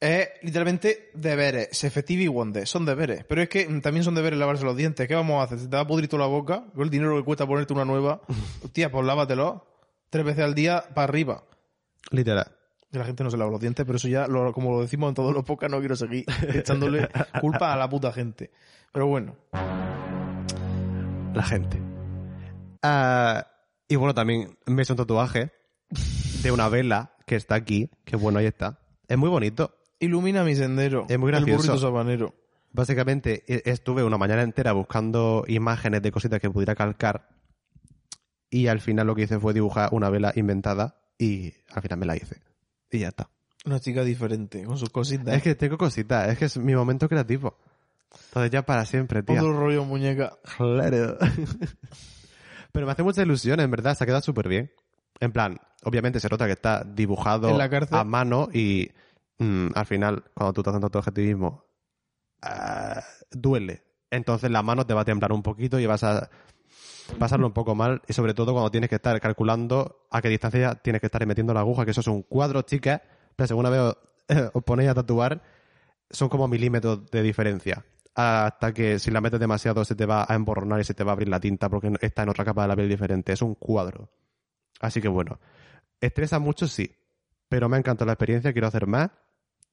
es 0.00 0.28
literalmente 0.42 1.10
deberes, 1.14 1.84
efectivo 1.84 2.22
y 2.22 2.28
wonder, 2.28 2.66
son 2.66 2.86
deberes. 2.86 3.24
Pero 3.24 3.42
es 3.42 3.48
que 3.48 3.64
también 3.82 4.02
son 4.04 4.14
deberes 4.14 4.38
lavarse 4.38 4.64
los 4.64 4.76
dientes. 4.76 5.06
¿Qué 5.06 5.14
vamos 5.14 5.40
a 5.40 5.44
hacer? 5.44 5.58
¿Se 5.58 5.68
te 5.68 5.76
va 5.76 5.82
a 5.82 5.86
pudrir 5.86 6.08
toda 6.08 6.22
la 6.22 6.28
boca? 6.28 6.64
Con 6.74 6.84
el 6.84 6.90
dinero 6.90 7.16
que 7.16 7.24
cuesta 7.24 7.46
ponerte 7.46 7.72
una 7.74 7.84
nueva. 7.84 8.20
Hostia, 8.64 8.90
pues 8.90 9.04
lávatelo. 9.04 9.66
Tres 10.08 10.24
veces 10.24 10.44
al 10.44 10.54
día 10.54 10.82
para 10.94 11.04
arriba. 11.04 11.44
Literal. 12.10 12.50
La 12.92 13.04
gente 13.04 13.22
no 13.22 13.30
se 13.30 13.36
lava 13.36 13.50
los 13.52 13.60
dientes, 13.60 13.84
pero 13.86 13.96
eso 13.98 14.08
ya, 14.08 14.26
lo- 14.26 14.52
como 14.52 14.72
lo 14.72 14.80
decimos 14.82 15.10
en 15.10 15.14
todos 15.14 15.32
los 15.32 15.44
podcasts, 15.44 15.70
no 15.72 15.78
quiero 15.78 15.94
seguir 15.94 16.24
echándole 16.54 17.08
culpa 17.40 17.72
a 17.72 17.76
la 17.76 17.88
puta 17.88 18.10
gente. 18.12 18.50
Pero 18.92 19.06
bueno, 19.06 19.36
La 21.34 21.42
gente. 21.44 21.80
Ah, 22.82 23.46
y 23.88 23.96
bueno, 23.96 24.14
también 24.14 24.58
me 24.66 24.82
hecho 24.82 24.94
un 24.94 24.96
tatuaje 24.98 25.52
de 26.42 26.50
una 26.50 26.68
vela 26.68 27.12
que 27.26 27.36
está 27.36 27.54
aquí, 27.54 27.90
que 28.04 28.16
bueno, 28.16 28.38
ahí 28.40 28.46
está. 28.46 28.78
Es 29.06 29.16
muy 29.18 29.28
bonito. 29.28 29.76
Ilumina 30.00 30.42
mi 30.44 30.56
sendero. 30.56 31.06
Es 31.08 31.18
muy 31.18 31.28
El 31.30 31.36
gracioso. 31.36 31.56
burrito 31.68 31.78
sabanero. 31.78 32.34
Básicamente 32.72 33.44
e- 33.46 33.62
estuve 33.70 34.02
una 34.04 34.18
mañana 34.18 34.42
entera 34.42 34.72
buscando 34.72 35.44
imágenes 35.48 36.02
de 36.02 36.10
cositas 36.12 36.40
que 36.40 36.50
pudiera 36.50 36.74
calcar 36.74 37.28
y 38.48 38.66
al 38.68 38.80
final 38.80 39.06
lo 39.06 39.14
que 39.14 39.22
hice 39.22 39.38
fue 39.38 39.52
dibujar 39.54 39.90
una 39.92 40.10
vela 40.10 40.32
inventada 40.36 40.96
y 41.18 41.52
al 41.72 41.82
final 41.82 41.98
me 41.98 42.06
la 42.06 42.16
hice. 42.16 42.40
Y 42.90 42.98
ya 43.00 43.08
está. 43.08 43.28
Una 43.66 43.78
chica 43.78 44.02
diferente, 44.04 44.64
con 44.64 44.78
sus 44.78 44.88
cositas. 44.90 45.34
Es 45.34 45.42
que 45.42 45.54
tengo 45.54 45.76
cositas, 45.78 46.28
es 46.28 46.38
que 46.38 46.46
es 46.46 46.56
mi 46.58 46.74
momento 46.74 47.08
creativo. 47.08 47.58
Entonces 48.28 48.50
ya 48.50 48.62
para 48.64 48.84
siempre, 48.86 49.22
tío. 49.22 49.36
Otro 49.36 49.52
rollo 49.52 49.84
muñeca. 49.84 50.38
Claro. 50.56 51.18
Pero 52.72 52.86
me 52.86 52.92
hace 52.92 53.02
mucha 53.02 53.22
ilusión, 53.22 53.60
en 53.60 53.70
verdad, 53.70 53.96
se 53.96 54.04
ha 54.04 54.06
quedado 54.06 54.22
súper 54.22 54.48
bien. 54.48 54.70
En 55.18 55.32
plan, 55.32 55.58
obviamente 55.84 56.20
se 56.20 56.28
nota 56.28 56.46
que 56.46 56.52
está 56.52 56.84
dibujado 56.84 57.48
En 57.50 57.58
la 57.58 57.68
cárcel. 57.68 57.98
a 57.98 58.04
mano 58.04 58.48
y 58.52 58.90
mm, 59.40 59.68
al 59.74 59.86
final, 59.86 60.24
cuando 60.34 60.52
tú 60.52 60.60
estás 60.60 60.72
haciendo 60.72 60.90
tu 60.90 60.98
objetivismo, 60.98 61.64
ah, 62.42 63.02
duele. 63.30 63.84
Entonces 64.10 64.50
la 64.50 64.62
mano 64.62 64.86
te 64.86 64.94
va 64.94 65.02
a 65.02 65.04
temblar 65.04 65.32
un 65.32 65.42
poquito 65.42 65.78
y 65.78 65.86
vas 65.86 66.04
a 66.04 66.30
pasarlo 67.18 67.46
un 67.46 67.52
poco 67.52 67.74
mal. 67.74 68.02
Y 68.08 68.12
sobre 68.12 68.34
todo 68.34 68.52
cuando 68.52 68.70
tienes 68.70 68.88
que 68.90 68.96
estar 68.96 69.20
calculando 69.20 70.06
a 70.10 70.20
qué 70.22 70.28
distancia 70.28 70.74
tienes 70.76 71.00
que 71.00 71.06
estar 71.06 71.24
metiendo 71.26 71.54
la 71.54 71.60
aguja, 71.60 71.84
que 71.84 71.92
eso 71.92 72.00
es 72.00 72.06
un 72.06 72.22
cuadro, 72.22 72.62
chicas. 72.62 73.00
Pero 73.36 73.46
según 73.46 73.66
una 73.66 73.70
vez 73.70 73.94
os 74.52 74.64
ponéis 74.64 74.90
a 74.90 74.94
tatuar, 74.94 75.42
son 76.10 76.28
como 76.28 76.48
milímetros 76.48 77.10
de 77.10 77.22
diferencia. 77.22 77.84
Hasta 78.14 78.72
que 78.74 78.98
si 78.98 79.10
la 79.10 79.20
metes 79.20 79.38
demasiado 79.38 79.84
se 79.84 79.94
te 79.94 80.06
va 80.06 80.26
a 80.28 80.34
emborronar 80.34 80.80
y 80.80 80.84
se 80.84 80.94
te 80.94 81.04
va 81.04 81.12
a 81.12 81.14
abrir 81.14 81.28
la 81.28 81.40
tinta 81.40 81.68
porque 81.68 81.92
está 82.00 82.24
en 82.24 82.30
otra 82.30 82.44
capa 82.44 82.62
de 82.62 82.68
la 82.68 82.76
piel 82.76 82.88
diferente. 82.88 83.32
Es 83.32 83.42
un 83.42 83.54
cuadro. 83.54 84.10
Así 84.80 85.00
que 85.00 85.08
bueno, 85.08 85.38
estresa 86.00 86.38
mucho, 86.38 86.66
sí. 86.66 86.96
Pero 87.48 87.68
me 87.68 87.76
ha 87.76 87.78
encantado 87.78 88.06
la 88.06 88.12
experiencia, 88.12 88.52
quiero 88.52 88.68
hacer 88.68 88.86
más. 88.86 89.10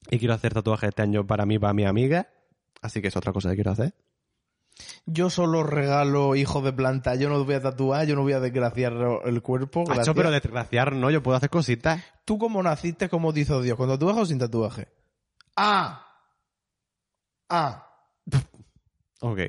Y 0.09 0.19
quiero 0.19 0.33
hacer 0.33 0.53
tatuajes 0.53 0.89
este 0.89 1.01
año 1.01 1.25
para 1.25 1.45
mí, 1.45 1.59
para 1.59 1.73
mi 1.73 1.85
amiga. 1.85 2.29
Así 2.81 3.01
que 3.01 3.07
es 3.07 3.17
otra 3.17 3.33
cosa 3.33 3.49
que 3.49 3.55
quiero 3.55 3.71
hacer. 3.71 3.93
Yo 5.05 5.29
solo 5.29 5.63
regalo 5.63 6.35
hijos 6.35 6.63
de 6.63 6.73
planta. 6.73 7.15
Yo 7.15 7.29
no 7.29 7.43
voy 7.43 7.55
a 7.55 7.61
tatuar, 7.61 8.05
yo 8.05 8.15
no 8.15 8.21
voy 8.21 8.33
a 8.33 8.39
desgraciar 8.39 8.93
el 9.25 9.41
cuerpo. 9.41 9.83
Gracias. 9.85 10.15
pero 10.15 10.31
desgraciar 10.31 10.93
no, 10.93 11.09
yo 11.09 11.23
puedo 11.23 11.37
hacer 11.37 11.49
cositas. 11.49 12.03
Tú 12.25 12.37
como 12.37 12.61
naciste, 12.61 13.09
como 13.09 13.33
hizo 13.35 13.61
Dios, 13.61 13.77
con 13.77 13.89
tatuaje 13.89 14.21
o 14.21 14.25
sin 14.25 14.39
tatuaje. 14.39 14.87
Ah. 15.55 16.05
Ah. 17.49 17.83
Ok. 19.19 19.39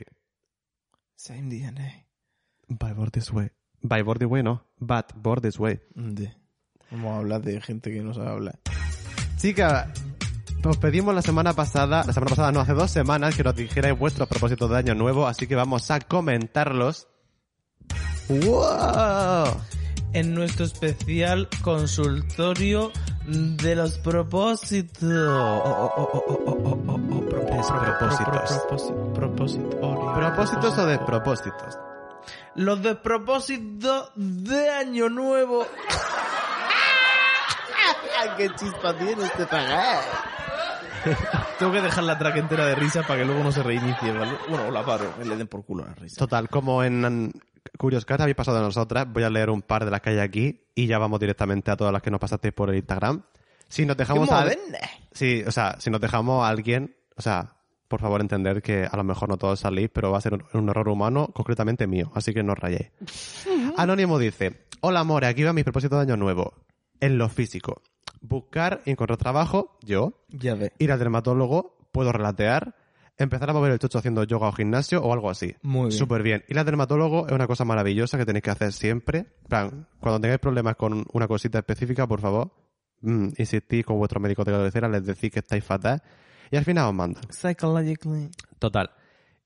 Same 1.15 1.51
DNA. 1.51 2.07
By 2.69 2.95
board 2.95 3.11
this 3.11 3.31
way. 3.31 3.51
By 3.83 4.01
board 4.01 4.19
this 4.19 4.29
way, 4.29 4.43
no. 4.43 4.65
But 4.79 5.13
board 5.15 5.43
this 5.43 5.59
way. 5.59 5.79
Vamos 6.91 7.13
a 7.13 7.17
hablar 7.19 7.43
de 7.43 7.61
gente 7.61 7.91
que 7.91 8.01
no 8.01 8.15
sabe 8.15 8.31
hablar. 8.31 8.59
Chica, 9.37 9.93
os 10.65 10.77
pedimos 10.77 11.15
la 11.15 11.23
semana 11.23 11.53
pasada, 11.53 12.05
la 12.05 12.13
semana 12.13 12.31
pasada 12.31 12.53
no, 12.53 12.61
hace 12.61 12.75
dos 12.75 12.91
semanas 12.91 13.37
que 13.37 13.45
nos 13.45 13.55
dijerais 13.55 13.99
vuestros 13.99 14.29
propósitos 14.29 14.69
de 14.71 14.77
año 14.77 14.95
nuevo, 14.95 15.27
así 15.27 15.47
que 15.47 15.55
vamos 15.55 15.91
a 15.91 16.01
comentarlos. 16.01 17.09
¡Wow! 18.29 19.61
En 20.13 20.35
nuestro 20.35 20.65
especial 20.65 21.49
consultorio 21.63 22.93
de 23.27 23.77
los 23.77 23.99
propósitos. 23.99 25.01
Propósitos. 29.15 30.15
¿Propósitos 30.15 30.79
o 30.79 30.87
despropósitos? 30.87 31.79
Los 32.55 32.83
despropósitos 32.83 34.11
de 34.17 34.71
Año 34.71 35.09
Nuevo. 35.09 35.67
¡Qué 38.37 38.51
chispa 38.57 38.97
tiene 38.97 39.25
este 39.25 39.47
pagar! 39.47 40.38
Tengo 41.59 41.73
que 41.73 41.81
dejar 41.81 42.05
la 42.05 42.19
track 42.19 42.37
entera 42.37 42.67
de 42.67 42.75
risa 42.75 43.03
para 43.03 43.21
que 43.21 43.25
luego 43.25 43.43
no 43.43 43.53
se 43.53 43.63
reinicie, 43.63 44.13
¿vale? 44.13 44.33
Bueno, 44.49 44.71
la 44.71 44.85
paro, 44.85 45.17
que 45.17 45.25
le 45.25 45.37
den 45.37 45.47
por 45.47 45.65
culo 45.65 45.85
a 45.85 45.89
la 45.89 45.95
risa. 45.95 46.19
Total, 46.19 46.49
como 46.49 46.83
en 46.85 47.33
Curious 47.77 48.05
Cat 48.05 48.21
habéis 48.21 48.37
pasado 48.37 48.59
de 48.59 48.65
nosotras, 48.65 49.07
voy 49.11 49.23
a 49.23 49.31
leer 49.31 49.51
un 49.51 49.63
par 49.63 49.85
de 49.85 49.91
las 49.91 50.01
que 50.01 50.11
hay 50.11 50.19
aquí 50.19 50.69
y 50.75 50.87
ya 50.87 50.99
vamos 50.99 51.21
directamente 51.21 51.71
a 51.71 51.77
todas 51.77 51.93
las 51.93 52.03
que 52.03 52.11
nos 52.11 52.21
pasasteis 52.21 52.55
por 52.55 52.71
el 52.71 52.77
Instagram. 52.77 53.23
Si 53.69 53.85
nos 53.85 53.97
¡Qué 53.97 54.03
dejamos 54.03 54.31
a... 54.31 54.47
Sí, 55.13 55.43
o 55.47 55.53
sea, 55.53 55.77
si 55.79 55.91
nos 55.91 56.01
dejamos 56.01 56.45
a 56.45 56.49
alguien, 56.49 56.97
o 57.17 57.23
sea, 57.23 57.57
por 57.89 58.01
favor 58.01 58.21
entender 58.21 58.63
que 58.63 58.89
a 58.91 58.97
lo 58.97 59.05
mejor 59.05 59.29
no 59.29 59.37
todos 59.37 59.61
salís, 59.61 59.91
pero 59.93 60.11
va 60.11 60.19
a 60.19 60.23
ser 60.23 60.35
un, 60.35 60.45
un 60.53 60.69
error 60.69 60.89
humano, 60.89 61.29
concretamente 61.35 61.87
mío, 61.87 62.11
así 62.15 62.33
que 62.33 62.43
no 62.43 62.53
os 62.53 62.59
rayéis. 62.59 62.91
Anónimo 63.77 64.19
dice, 64.19 64.67
hola 64.81 65.01
amor, 65.01 65.25
aquí 65.25 65.43
va 65.43 65.53
mi 65.53 65.65
propósito 65.65 65.97
de 65.97 66.03
año 66.03 66.17
nuevo. 66.17 66.55
En 67.01 67.19
lo 67.19 67.29
físico. 67.29 67.83
Buscar 68.21 68.83
y 68.85 68.91
encontrar 68.91 69.19
trabajo, 69.19 69.77
yo. 69.83 70.25
Ya 70.29 70.55
ves. 70.55 70.73
Ir 70.79 70.93
al 70.93 70.99
dermatólogo, 70.99 71.77
puedo 71.93 72.13
relatear. 72.13 72.75
Empezar 73.17 73.51
a 73.51 73.53
mover 73.53 73.73
el 73.73 73.79
chocho 73.79 73.99
haciendo 73.99 74.23
yoga 74.23 74.49
o 74.49 74.53
gimnasio 74.53 75.03
o 75.03 75.13
algo 75.13 75.29
así. 75.29 75.55
Muy 75.63 75.89
bien. 75.89 75.93
Súper 75.99 76.23
bien. 76.23 76.45
Ir 76.49 76.59
al 76.59 76.65
dermatólogo 76.65 77.27
es 77.27 77.33
una 77.33 77.49
cosa 77.49 77.65
maravillosa 77.65 78.17
que 78.17 78.25
tenéis 78.25 78.45
que 78.45 78.51
hacer 78.51 78.73
siempre. 78.73 79.27
Plan, 79.49 79.89
cuando 79.99 80.21
tengáis 80.21 80.41
problemas 80.41 80.77
con 80.77 81.05
una 81.13 81.27
cosita 81.27 81.59
específica, 81.59 82.07
por 82.07 82.21
favor, 82.21 82.53
mm, 83.01 83.31
insistid 83.37 83.85
con 83.85 83.99
vuestro 83.99 84.21
médico 84.21 84.45
de 84.45 84.53
cabecera, 84.53 84.89
les 84.89 85.05
decís 85.05 85.33
que 85.33 85.41
estáis 85.41 85.65
fatal 85.65 86.01
y 86.51 86.57
al 86.57 86.65
final 86.65 86.89
os 86.89 86.95
mandan. 86.95 87.23
Psychologically. 87.31 88.31
Total. 88.59 88.91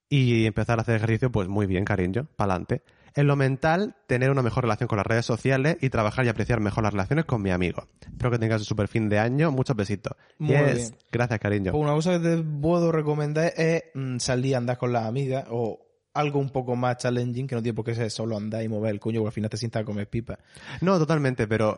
Y 0.08 0.44
empezar 0.44 0.78
a 0.78 0.82
hacer 0.82 0.96
ejercicio, 0.96 1.32
pues 1.32 1.48
muy 1.48 1.66
bien, 1.66 1.84
cariño, 1.86 2.28
pa'lante. 2.36 2.82
En 3.14 3.26
lo 3.26 3.36
mental, 3.36 3.94
tener 4.06 4.30
una 4.30 4.42
mejor 4.42 4.64
relación 4.64 4.88
con 4.88 4.96
las 4.96 5.06
redes 5.06 5.26
sociales 5.26 5.76
y 5.80 5.90
trabajar 5.90 6.24
y 6.24 6.28
apreciar 6.28 6.60
mejor 6.60 6.82
las 6.84 6.92
relaciones 6.92 7.24
con 7.26 7.42
mi 7.42 7.50
amigo. 7.50 7.86
Espero 8.00 8.30
que 8.30 8.38
tengas 8.38 8.60
un 8.60 8.64
super 8.64 8.88
fin 8.88 9.08
de 9.08 9.18
año. 9.18 9.50
Muchos 9.50 9.76
besitos. 9.76 10.16
Muy 10.38 10.56
Yes. 10.56 10.74
bien. 10.76 10.96
Gracias, 11.12 11.38
cariño. 11.40 11.72
Pues 11.72 11.82
una 11.82 11.92
cosa 11.94 12.12
que 12.12 12.20
te 12.28 12.38
puedo 12.42 12.90
recomendar 12.92 13.52
es 13.56 13.84
mm, 13.94 14.18
salir 14.18 14.54
a 14.54 14.58
andar 14.58 14.78
con 14.78 14.92
las 14.92 15.04
amigas 15.06 15.44
o 15.50 15.78
algo 16.14 16.38
un 16.40 16.50
poco 16.50 16.76
más 16.76 16.98
challenging, 16.98 17.46
que 17.46 17.54
no 17.54 17.62
tiene 17.62 17.74
por 17.74 17.84
qué 17.84 17.94
ser 17.94 18.10
solo 18.10 18.36
andar 18.36 18.62
y 18.62 18.68
mover 18.68 18.90
el 18.92 19.00
coño, 19.00 19.20
porque 19.20 19.28
al 19.28 19.34
final 19.34 19.50
te 19.50 19.56
sientas 19.56 19.82
a 19.82 19.84
comer 19.84 20.08
pipa. 20.10 20.38
No, 20.80 20.98
totalmente, 20.98 21.46
pero 21.46 21.76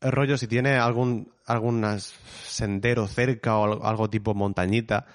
rollo, 0.00 0.36
si 0.36 0.46
tiene 0.46 0.76
algún 0.76 1.32
algunas 1.46 2.14
sendero 2.44 3.06
cerca 3.08 3.56
o 3.58 3.64
al- 3.64 3.80
algo 3.88 4.08
tipo 4.10 4.34
montañita, 4.34 5.06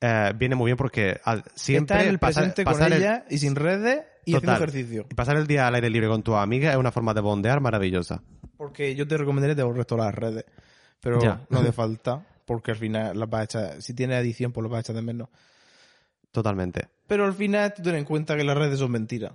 eh, 0.00 0.32
viene 0.36 0.54
muy 0.54 0.66
bien 0.68 0.76
porque 0.76 1.20
al- 1.24 1.44
siempre 1.54 1.96
Estás 1.96 2.02
en 2.04 2.08
el 2.14 2.18
pasar- 2.18 2.44
presente 2.54 2.64
con 2.64 2.82
el- 2.82 2.92
ella 2.92 3.24
y 3.28 3.38
sin 3.38 3.54
redes 3.56 4.02
y 4.24 4.32
Total. 4.32 4.50
haciendo 4.50 4.64
ejercicio. 4.64 5.06
y 5.10 5.14
pasar 5.14 5.36
el 5.36 5.46
día 5.46 5.66
al 5.66 5.74
aire 5.74 5.90
libre 5.90 6.08
con 6.08 6.22
tu 6.22 6.34
amiga 6.36 6.70
es 6.70 6.76
una 6.76 6.92
forma 6.92 7.14
de 7.14 7.20
bondear 7.20 7.60
maravillosa. 7.60 8.22
Porque 8.56 8.94
yo 8.94 9.06
te 9.08 9.16
recomendaría 9.16 9.54
de 9.54 9.72
resto 9.72 9.96
las 9.96 10.14
redes. 10.14 10.44
Pero 11.00 11.20
Ya. 11.22 11.46
no 11.50 11.60
hace 11.60 11.72
falta, 11.72 12.26
porque 12.44 12.72
al 12.72 12.76
final 12.76 13.18
las 13.18 13.28
vas 13.30 13.40
a 13.40 13.44
echar, 13.44 13.82
si 13.82 13.94
tienes 13.94 14.18
adición, 14.18 14.52
pues 14.52 14.62
las 14.64 14.70
vas 14.70 14.78
a 14.78 14.80
echar 14.80 14.96
de 14.96 15.02
menos. 15.02 15.28
Totalmente. 16.32 16.88
Pero 17.06 17.24
al 17.24 17.32
final 17.34 17.72
tú 17.74 17.82
ten 17.82 17.94
en 17.94 18.04
cuenta 18.04 18.36
que 18.36 18.44
las 18.44 18.56
redes 18.56 18.78
son 18.78 18.90
mentiras. 18.90 19.32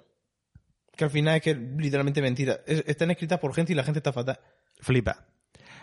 Que 0.96 1.06
al 1.06 1.10
final 1.10 1.38
es 1.38 1.42
que 1.42 1.56
literalmente 1.56 2.22
mentira. 2.22 2.60
Es- 2.68 2.84
están 2.86 3.10
escritas 3.12 3.40
por 3.40 3.54
gente 3.54 3.74
y 3.74 3.76
la 3.76 3.84
gente 3.84 4.00
está 4.00 4.14
fatal. 4.14 4.40
Flipa. 4.80 5.26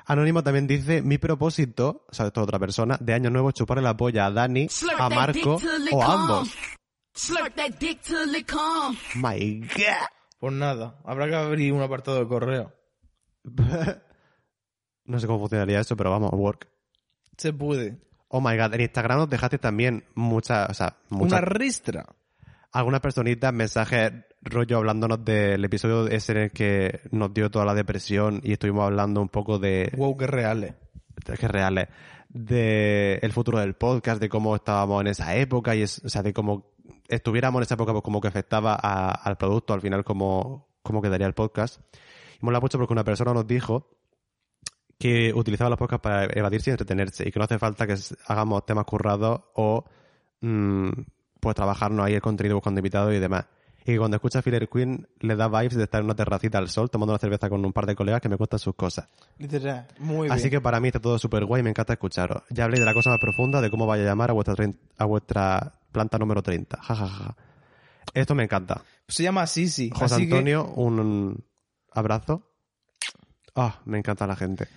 Anónimo 0.07 0.43
también 0.43 0.67
dice, 0.67 1.03
mi 1.03 1.19
propósito, 1.19 2.05
o 2.09 2.15
sea, 2.15 2.27
esto 2.27 2.41
es 2.41 2.45
otra 2.45 2.59
persona, 2.59 2.97
de 3.01 3.13
año 3.15 3.31
nuevo 3.31 3.49
es 3.51 3.55
chuparle 3.55 3.83
la 3.83 3.97
polla 3.97 4.27
a 4.27 4.31
Dani, 4.31 4.69
a 4.99 5.09
Marco 5.09 5.59
o 5.93 6.03
a 6.03 6.13
ambos. 6.13 6.55
My 9.15 9.61
God. 9.61 10.07
Pues 10.39 10.53
nada, 10.55 11.01
habrá 11.05 11.29
que 11.29 11.35
abrir 11.35 11.73
un 11.73 11.83
apartado 11.83 12.19
de 12.19 12.27
correo. 12.27 12.73
No 15.05 15.19
sé 15.19 15.27
cómo 15.27 15.41
funcionaría 15.41 15.81
eso, 15.81 15.97
pero 15.97 16.11
vamos, 16.11 16.31
work. 16.33 16.69
Se 17.37 17.53
puede. 17.53 17.99
Oh 18.29 18.41
my 18.41 18.57
god, 18.57 18.75
en 18.75 18.83
Instagram 18.83 19.19
nos 19.19 19.31
dejaste 19.31 19.59
también 19.59 20.05
muchas, 20.15 20.71
o 20.71 20.75
sea, 20.75 20.99
muchas, 21.09 21.41
Una 21.41 21.41
ristra. 21.41 22.07
algunas 22.71 23.01
personitas 23.01 23.53
mensajes 23.53 24.13
rollo 24.43 24.79
hablándonos 24.79 25.25
del 25.25 25.65
episodio 25.65 26.07
ese 26.09 26.33
en 26.33 26.39
el 26.39 26.51
que 26.51 27.01
nos 27.11 27.33
dio 27.35 27.51
toda 27.51 27.65
la 27.65 27.75
depresión 27.75 28.41
y 28.43 28.53
estuvimos 28.53 28.85
hablando 28.85 29.21
un 29.21 29.29
poco 29.29 29.59
de, 29.59 29.93
Wow, 29.97 30.17
qué 30.17 30.27
reales. 30.27 30.75
que 31.39 31.49
reales, 31.49 31.89
de 32.29 33.19
el 33.23 33.33
futuro 33.33 33.59
del 33.59 33.75
podcast, 33.75 34.21
de 34.21 34.29
cómo 34.29 34.57
estábamos 34.57 35.01
en 35.03 35.09
esa 35.09 35.37
época 35.37 35.75
y 35.75 35.83
es, 35.83 36.03
o 36.05 36.09
sea, 36.09 36.23
de 36.23 36.33
cómo 36.33 36.73
estuviéramos 37.09 37.61
en 37.61 37.65
esa 37.65 37.75
época, 37.75 37.93
pues 37.93 38.03
como 38.05 38.21
que 38.21 38.29
afectaba 38.29 38.79
a- 38.81 39.11
al 39.13 39.37
producto, 39.37 39.75
al 39.75 39.81
final 39.81 40.05
cómo, 40.05 40.69
cómo 40.83 41.03
quedaría 41.03 41.27
el 41.27 41.35
podcast. 41.35 41.81
Y 42.41 42.45
mola 42.45 42.61
mucho 42.61 42.79
porque 42.79 42.93
una 42.95 43.05
persona 43.05 43.35
nos 43.35 43.47
dijo 43.47 43.91
que 44.99 45.33
utilizaba 45.35 45.71
los 45.71 45.79
podcasts 45.79 46.03
para 46.03 46.25
evadirse 46.27 46.71
y 46.71 46.73
entretenerse 46.73 47.27
y 47.29 47.33
que 47.33 47.39
no 47.39 47.45
hace 47.45 47.59
falta 47.59 47.87
que 47.87 47.95
hagamos 48.27 48.65
temas 48.67 48.85
currados 48.85 49.41
o 49.55 49.85
mm, 50.41 50.89
pues 51.41 51.57
trabajarnos 51.57 52.05
ahí 52.07 52.15
el 52.15 52.21
contenido 52.23 52.57
buscando 52.57 52.81
invitados 52.81 53.13
y 53.15 53.19
demás. 53.19 53.47
Y 53.87 53.97
cuando 53.97 54.17
escucha 54.17 54.41
a 54.41 54.43
Filler 54.43 54.69
Queen 54.69 55.09
le 55.21 55.37
da 55.37 55.49
vibes 55.49 55.75
de 55.77 55.85
estar 55.85 56.01
en 56.01 56.05
una 56.05 56.15
terracita 56.15 56.59
al 56.59 56.69
sol 56.69 56.91
tomando 56.91 57.13
una 57.13 57.19
cerveza 57.19 57.49
con 57.49 57.65
un 57.65 57.73
par 57.73 57.87
de 57.87 57.97
colegas 57.97 58.21
que 58.21 58.29
me 58.29 58.37
cuentan 58.37 58.59
sus 58.59 58.75
cosas. 58.75 59.09
Literal. 59.39 59.87
Muy 59.99 60.29
bien. 60.29 60.33
Así 60.33 60.51
que 60.51 60.61
para 60.61 60.81
mí 60.81 60.89
está 60.89 61.01
todo 61.01 61.19
súper 61.19 61.45
guay 61.47 61.61
y 61.61 61.63
me 61.63 61.71
encanta 61.71 61.95
escucharos. 61.95 62.43
Ya 62.51 62.65
hablé 62.65 62.79
de 62.79 62.85
la 62.85 62.93
cosa 62.95 63.11
más 63.11 63.19
profunda 63.19 63.61
de 63.61 63.71
cómo 63.71 63.87
vaya 63.87 64.03
a 64.03 64.07
llamar 64.07 64.31
a 64.31 64.33
vuestra, 64.35 64.55
a 64.99 65.05
vuestra 65.07 65.73
planta 65.93 66.19
número 66.19 66.43
30. 66.43 66.77
Ja, 66.81 66.95
ja, 66.95 67.07
ja. 67.09 67.37
Esto 68.13 68.35
me 68.35 68.45
encanta. 68.45 68.83
Se 69.09 69.23
llama 69.23 69.47
Sisi. 69.47 69.91
José 69.91 70.15
así 70.15 70.29
que- 70.29 70.35
Antonio, 70.35 70.67
un 70.77 71.43
abrazo. 71.93 72.47
Ah, 73.55 73.81
me 73.87 73.99
encanta 73.99 74.27
la 74.27 74.37
gente. 74.37 74.69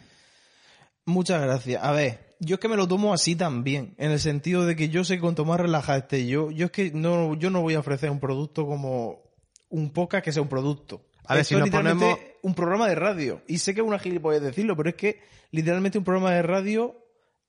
Muchas 1.05 1.41
gracias. 1.41 1.83
A 1.83 1.91
ver, 1.91 2.32
yo 2.45 2.55
es 2.55 2.59
que 2.59 2.67
me 2.67 2.75
lo 2.77 2.87
tomo 2.87 3.13
así 3.13 3.35
también, 3.35 3.95
en 3.97 4.11
el 4.11 4.19
sentido 4.19 4.65
de 4.65 4.75
que 4.75 4.89
yo 4.89 5.03
sé 5.03 5.15
que 5.15 5.21
cuanto 5.21 5.45
más 5.45 5.59
relajado 5.59 5.99
esté 5.99 6.27
yo, 6.27 6.51
yo 6.51 6.65
es 6.65 6.71
que 6.71 6.91
no, 6.91 7.35
yo 7.35 7.49
no 7.49 7.61
voy 7.61 7.73
a 7.75 7.79
ofrecer 7.79 8.09
un 8.09 8.19
producto 8.19 8.65
como 8.65 9.21
un 9.69 9.91
podcast 9.91 10.23
que 10.25 10.31
sea 10.31 10.41
un 10.41 10.49
producto. 10.49 11.05
A 11.25 11.35
ver, 11.35 11.41
Esto 11.41 11.55
si 11.55 11.59
nos 11.61 11.69
ponemos- 11.69 12.19
un 12.41 12.53
programa 12.53 12.87
de 12.89 12.95
radio. 12.95 13.41
Y 13.47 13.57
sé 13.59 13.73
que 13.73 13.81
es 13.81 13.87
una 13.87 13.97
gilipollez 13.97 14.41
decirlo, 14.41 14.75
pero 14.75 14.89
es 14.89 14.95
que 14.95 15.21
literalmente 15.51 15.97
un 15.97 16.03
programa 16.03 16.31
de 16.31 16.41
radio 16.41 16.95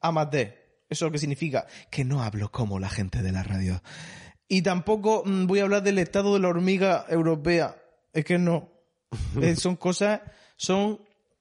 amateur. 0.00 0.54
Eso 0.88 1.06
es 1.06 1.08
lo 1.08 1.10
que 1.12 1.18
significa 1.18 1.66
que 1.90 2.04
no 2.04 2.22
hablo 2.22 2.50
como 2.52 2.78
la 2.78 2.88
gente 2.88 3.20
de 3.22 3.32
la 3.32 3.42
radio. 3.42 3.82
Y 4.46 4.62
tampoco 4.62 5.22
mm, 5.26 5.46
voy 5.46 5.58
a 5.58 5.64
hablar 5.64 5.82
del 5.82 5.98
estado 5.98 6.34
de 6.34 6.40
la 6.40 6.48
hormiga 6.48 7.04
europea. 7.08 7.76
Es 8.12 8.24
que 8.24 8.38
no. 8.38 8.70
Eh, 9.40 9.56
son 9.56 9.76
cosas, 9.76 10.20
son 10.56 11.00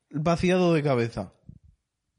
vaciado 0.09 0.73
de 0.73 0.81
cabeza. 0.83 1.33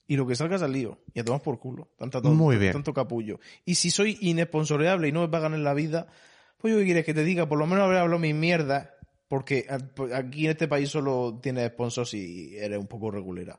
Y 0.07 0.17
lo 0.17 0.27
que 0.27 0.35
salga 0.37 0.59
salido. 0.59 0.99
Y 1.15 1.21
a 1.21 1.25
tomar 1.25 1.41
por 1.43 1.59
culo. 1.59 1.89
Tanta 1.99 2.21
tonto, 2.21 2.37
Muy 2.37 2.57
bien. 2.59 2.73
Tanto 2.73 2.93
capullo. 2.93 3.41
Y 3.65 3.77
si 3.77 3.91
soy 3.91 4.19
inesponsoreable 4.21 5.09
y 5.09 5.13
no 5.13 5.23
me 5.23 5.29
pagan 5.29 5.55
en 5.55 5.65
la 5.65 5.73
vida, 5.75 6.07
pues 6.59 6.73
yo 6.75 6.79
qué 6.79 6.85
quieres 6.85 7.05
que 7.07 7.15
te 7.15 7.25
diga, 7.25 7.49
por 7.49 7.59
lo 7.59 7.67
menos 7.67 7.85
habré 7.85 7.99
hablado 7.99 8.19
mis 8.19 8.35
mierdas. 8.35 8.91
Porque 9.29 9.67
a- 9.71 10.17
aquí 10.19 10.45
en 10.45 10.51
este 10.51 10.69
país 10.69 10.91
solo 10.91 11.39
tienes 11.43 11.69
sponsors 11.71 12.11
si 12.11 12.57
eres 12.59 12.79
un 12.79 12.87
poco 12.87 13.11
regulera. 13.11 13.59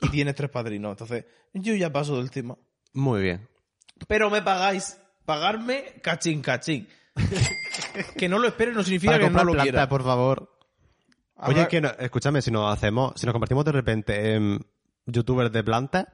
Y 0.00 0.08
tienes 0.10 0.34
tres 0.36 0.50
padrinos. 0.50 0.92
Entonces, 0.92 1.24
yo 1.52 1.74
ya 1.74 1.92
paso 1.92 2.16
del 2.18 2.30
tema. 2.30 2.56
Muy 2.92 3.22
bien. 3.22 3.48
Pero 4.06 4.30
me 4.30 4.42
pagáis. 4.42 4.98
Pagarme 5.24 5.84
cachín, 6.02 6.40
cachín. 6.42 6.86
que 8.16 8.28
no 8.28 8.38
lo 8.38 8.46
esperes 8.46 8.74
no 8.74 8.82
significa 8.84 9.14
Para 9.14 9.24
que 9.24 9.30
no 9.30 9.42
lo 9.44 9.52
planta, 9.52 9.62
quiera. 9.64 9.88
por 9.88 10.04
favor. 10.04 10.52
Oye, 11.38 11.66
que 11.68 11.80
no- 11.80 11.90
escúchame, 11.98 12.40
si 12.40 12.50
nos 12.50 12.72
hacemos, 12.72 13.12
si 13.16 13.26
nos 13.26 13.32
convertimos 13.32 13.64
de 13.64 13.72
repente 13.72 14.34
en 14.34 14.64
youtubers 15.06 15.52
de 15.52 15.64
planta, 15.64 16.12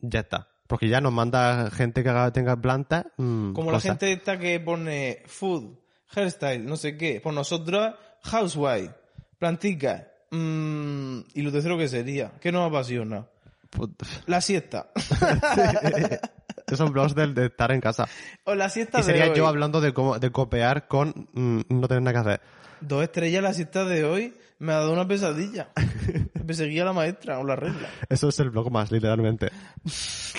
ya 0.00 0.20
está. 0.20 0.48
Porque 0.66 0.88
ya 0.88 1.00
nos 1.00 1.12
manda 1.12 1.70
gente 1.70 2.02
que 2.02 2.08
haga- 2.08 2.32
tenga 2.32 2.60
planta. 2.60 3.06
mm, 3.16 3.52
Como 3.52 3.70
la 3.72 3.80
gente 3.80 4.12
esta 4.12 4.38
que 4.38 4.58
pone 4.60 5.22
food, 5.26 5.78
hairstyle, 6.14 6.64
no 6.66 6.76
sé 6.76 6.96
qué. 6.96 7.20
Por 7.20 7.32
nosotros, 7.34 7.94
housewife, 8.24 8.92
plantica. 9.38 10.08
mm, 10.32 11.20
y 11.34 11.42
lo 11.42 11.52
tercero 11.52 11.78
que 11.78 11.86
sería, 11.88 12.32
¿qué 12.40 12.50
nos 12.50 12.68
apasiona? 12.68 13.26
Put- 13.70 14.02
La 14.26 14.40
siesta. 14.40 14.90
Esos 16.66 16.90
blogs 16.90 17.14
del 17.14 17.32
de 17.34 17.46
estar 17.46 17.70
en 17.70 17.80
casa. 17.80 18.08
o 18.44 18.54
la 18.56 18.68
siesta 18.68 18.98
Y 19.00 19.02
sería 19.04 19.24
de 19.26 19.30
hoy. 19.30 19.36
yo 19.36 19.46
hablando 19.46 19.80
de 19.80 19.92
cómo, 19.94 20.18
de 20.18 20.32
copiar 20.32 20.88
con 20.88 21.28
mm, 21.32 21.60
no 21.68 21.86
tener 21.86 22.02
nada 22.02 22.12
que 22.22 22.28
hacer. 22.28 22.40
Dos 22.80 23.02
estrellas 23.04 23.42
la 23.42 23.52
siesta 23.54 23.84
de 23.84 24.04
hoy 24.04 24.34
me 24.58 24.72
ha 24.72 24.76
dado 24.76 24.92
una 24.92 25.06
pesadilla. 25.06 25.70
me 26.34 26.44
perseguía 26.44 26.84
la 26.84 26.92
maestra 26.92 27.38
o 27.38 27.44
la 27.44 27.56
regla. 27.56 27.88
Eso 28.08 28.28
es 28.28 28.38
el 28.40 28.50
blog 28.50 28.70
más, 28.70 28.90
literalmente. 28.90 29.50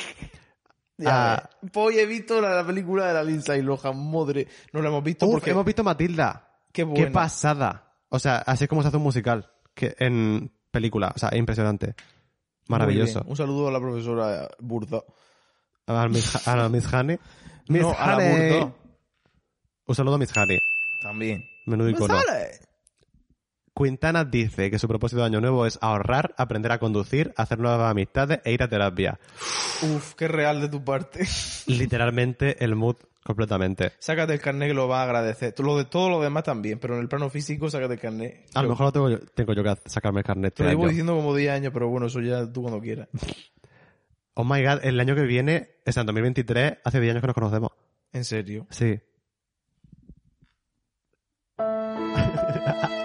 Ya 0.99 1.33
Ah. 1.35 1.49
ves. 1.61 1.71
Pues 1.71 1.95
he 1.97 2.05
visto 2.07 2.41
la, 2.41 2.55
la 2.55 2.65
película 2.65 3.05
de 3.07 3.13
la 3.13 3.23
Lindsay 3.23 3.61
Lohan, 3.61 4.11
madre. 4.11 4.47
No 4.73 4.81
la 4.81 4.89
hemos 4.89 5.03
visto 5.03 5.27
Uf, 5.27 5.33
porque... 5.33 5.51
hemos 5.51 5.63
visto 5.63 5.83
Matilda. 5.83 6.49
Qué 6.71 6.83
buena. 6.83 7.05
Qué 7.05 7.11
pasada. 7.11 7.93
O 8.09 8.17
sea, 8.17 8.37
así 8.39 8.63
es 8.63 8.67
como 8.67 8.81
se 8.81 8.87
hace 8.87 8.97
un 8.97 9.03
musical. 9.03 9.47
Que 9.75 9.95
en 9.99 10.51
película. 10.71 11.11
O 11.15 11.19
sea, 11.19 11.29
impresionante. 11.35 11.93
Maravilloso. 12.67 13.21
Un 13.27 13.37
saludo 13.37 13.67
a 13.67 13.71
la 13.71 13.79
profesora 13.79 14.47
Burda. 14.59 15.03
A 15.85 15.93
la 15.93 16.09
Miss, 16.09 16.47
a 16.47 16.55
la 16.55 16.67
Miss 16.67 16.91
Honey. 16.91 17.19
Miss 17.69 17.81
No, 17.83 17.95
a 17.95 18.07
la. 18.07 18.15
Burda. 18.17 18.73
Un 19.85 19.95
saludo 19.95 20.15
a 20.15 20.17
Miss 20.17 20.35
Honey. 20.35 20.57
También. 21.03 21.45
Menudo 21.67 21.85
¡Me 21.89 21.93
icono. 21.95 22.19
sale! 22.19 22.59
Quintana 23.77 24.25
dice 24.25 24.71
que 24.71 24.79
su 24.79 24.87
propósito 24.87 25.21
de 25.21 25.27
año 25.27 25.39
nuevo 25.39 25.67
es 25.67 25.77
ahorrar, 25.81 26.33
aprender 26.37 26.71
a 26.71 26.79
conducir, 26.79 27.31
hacer 27.37 27.59
nuevas 27.59 27.91
amistades 27.91 28.39
e 28.43 28.51
ir 28.51 28.63
a 28.63 28.67
terapia. 28.67 29.19
Uf, 29.83 30.15
qué 30.15 30.27
real 30.27 30.61
de 30.61 30.69
tu 30.69 30.83
parte. 30.83 31.27
Literalmente 31.67 32.63
el 32.63 32.75
mood 32.75 32.95
completamente. 33.23 33.91
Sácate 33.99 34.33
el 34.33 34.39
carnet 34.39 34.69
que 34.69 34.73
lo 34.73 34.87
vas 34.87 35.01
a 35.01 35.03
agradecer. 35.03 35.53
Lo 35.59 35.77
de 35.77 35.85
todo 35.85 36.09
lo 36.09 36.21
demás 36.21 36.43
también, 36.43 36.79
pero 36.79 36.95
en 36.95 37.01
el 37.01 37.07
plano 37.07 37.29
físico, 37.29 37.69
sácate 37.69 37.93
el 37.93 37.99
carnet. 37.99 38.45
A 38.55 38.63
lo 38.63 38.69
mejor 38.69 38.87
lo 38.87 38.91
tengo 38.91 39.09
yo, 39.09 39.19
tengo 39.19 39.53
yo 39.53 39.63
que 39.63 39.75
sacarme 39.85 40.21
el 40.21 40.25
carnet. 40.25 40.55
Te 40.55 40.63
lo 40.63 40.69
llevo 40.69 40.87
diciendo 40.87 41.15
como 41.15 41.35
10 41.35 41.51
años, 41.51 41.71
pero 41.71 41.87
bueno, 41.87 42.07
eso 42.07 42.19
ya 42.21 42.51
tú 42.51 42.63
cuando 42.63 42.81
quieras. 42.81 43.09
Oh 44.33 44.43
my 44.43 44.63
god, 44.63 44.83
el 44.83 44.99
año 44.99 45.15
que 45.15 45.23
viene, 45.23 45.69
es 45.85 45.97
en 45.97 46.05
2023, 46.05 46.77
hace 46.83 46.99
10 46.99 47.11
años 47.11 47.21
que 47.21 47.27
nos 47.27 47.33
conocemos. 47.35 47.71
En 48.13 48.23
serio. 48.23 48.65
Sí. 48.69 48.99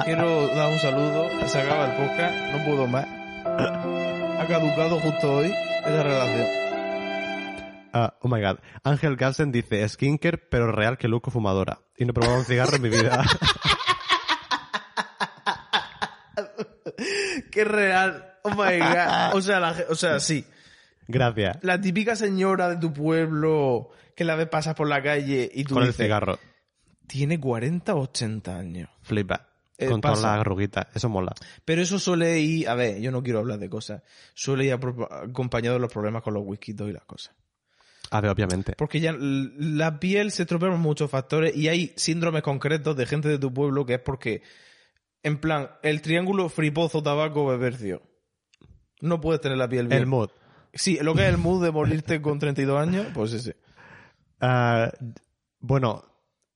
Quiero 0.04 0.48
dar 0.48 0.70
un 0.72 0.78
saludo. 0.78 1.28
Se 1.48 1.60
acaba 1.60 1.86
el 1.86 1.96
podcast. 1.96 2.34
No 2.52 2.64
puedo 2.64 2.86
más. 2.86 3.06
Ha 3.44 4.46
caducado 4.48 4.98
justo 5.00 5.32
hoy 5.34 5.52
esa 5.84 6.02
relación. 6.02 6.46
Ah, 7.92 8.14
oh 8.20 8.28
my 8.28 8.40
god. 8.40 8.58
Ángel 8.84 9.16
Galsen 9.16 9.52
dice 9.52 9.86
skincare, 9.88 10.38
pero 10.38 10.72
real 10.72 10.96
que 10.98 11.08
Luco 11.08 11.30
fumadora. 11.30 11.80
Y 11.96 12.04
no 12.04 12.10
he 12.10 12.14
probado 12.14 12.38
un 12.38 12.44
cigarro 12.44 12.76
en 12.76 12.82
mi 12.82 12.88
vida. 12.88 13.22
Qué 17.50 17.64
real. 17.64 18.38
Oh 18.42 18.50
my 18.50 18.78
god. 18.78 19.34
O 19.34 19.40
sea, 19.40 19.60
la 19.60 19.76
o 19.88 19.94
sea, 19.94 20.18
sí. 20.20 20.44
Gracias. 21.06 21.58
La 21.62 21.80
típica 21.80 22.16
señora 22.16 22.68
de 22.70 22.76
tu 22.76 22.92
pueblo 22.92 23.90
que 24.16 24.24
la 24.24 24.34
ves 24.36 24.48
pasar 24.48 24.74
por 24.74 24.88
la 24.88 25.02
calle 25.02 25.50
y 25.52 25.64
tú 25.64 25.74
Con 25.74 25.82
el 25.84 25.92
cigarro. 25.92 26.38
tiene 27.06 27.38
40 27.38 27.94
o 27.94 28.00
80 28.02 28.56
años. 28.56 28.88
Flipa. 29.02 29.48
Eh, 29.78 29.88
Con 29.88 30.00
pasa. 30.00 30.14
todas 30.14 30.30
las 30.32 30.40
arruguitas. 30.40 30.86
Eso 30.94 31.08
mola. 31.08 31.32
Pero 31.64 31.82
eso 31.82 31.98
suele 31.98 32.38
ir, 32.40 32.68
a 32.68 32.74
ver, 32.74 33.00
yo 33.00 33.10
no 33.10 33.22
quiero 33.22 33.38
hablar 33.40 33.58
de 33.58 33.68
cosas, 33.68 34.02
suele 34.34 34.66
ir 34.66 34.72
acompañado 34.72 35.74
de 35.74 35.80
los 35.80 35.92
problemas 35.92 36.22
con 36.22 36.34
los 36.34 36.42
whiskitos 36.44 36.88
y 36.88 36.92
las 36.92 37.04
cosas. 37.04 37.34
A 38.10 38.20
ver, 38.20 38.30
obviamente. 38.30 38.74
Porque 38.76 39.00
ya 39.00 39.14
la 39.18 39.98
piel 39.98 40.30
se 40.32 40.42
estropea 40.42 40.68
por 40.68 40.78
muchos 40.78 41.10
factores 41.10 41.56
y 41.56 41.68
hay 41.68 41.94
síndromes 41.96 42.42
concretos 42.42 42.94
de 42.94 43.06
gente 43.06 43.28
de 43.28 43.38
tu 43.38 43.52
pueblo 43.54 43.86
que 43.86 43.94
es 43.94 44.00
porque, 44.00 44.42
en 45.22 45.38
plan, 45.38 45.70
el 45.82 46.02
triángulo 46.02 46.50
fripozo, 46.50 47.02
tabaco, 47.02 47.46
bebercio. 47.46 48.02
No 49.00 49.20
puedes 49.20 49.40
tener 49.40 49.56
la 49.56 49.68
piel 49.68 49.88
bien. 49.88 50.00
El 50.02 50.06
mood. 50.06 50.28
Sí, 50.74 50.98
lo 51.00 51.14
que 51.14 51.22
es 51.22 51.28
el 51.28 51.38
mood 51.38 51.64
de 51.64 51.70
morirte 51.70 52.20
con 52.20 52.38
32 52.38 52.78
años, 52.80 53.06
pues 53.14 53.32
ese. 53.32 53.56
Ah, 54.44 54.90
bueno, 55.60 56.02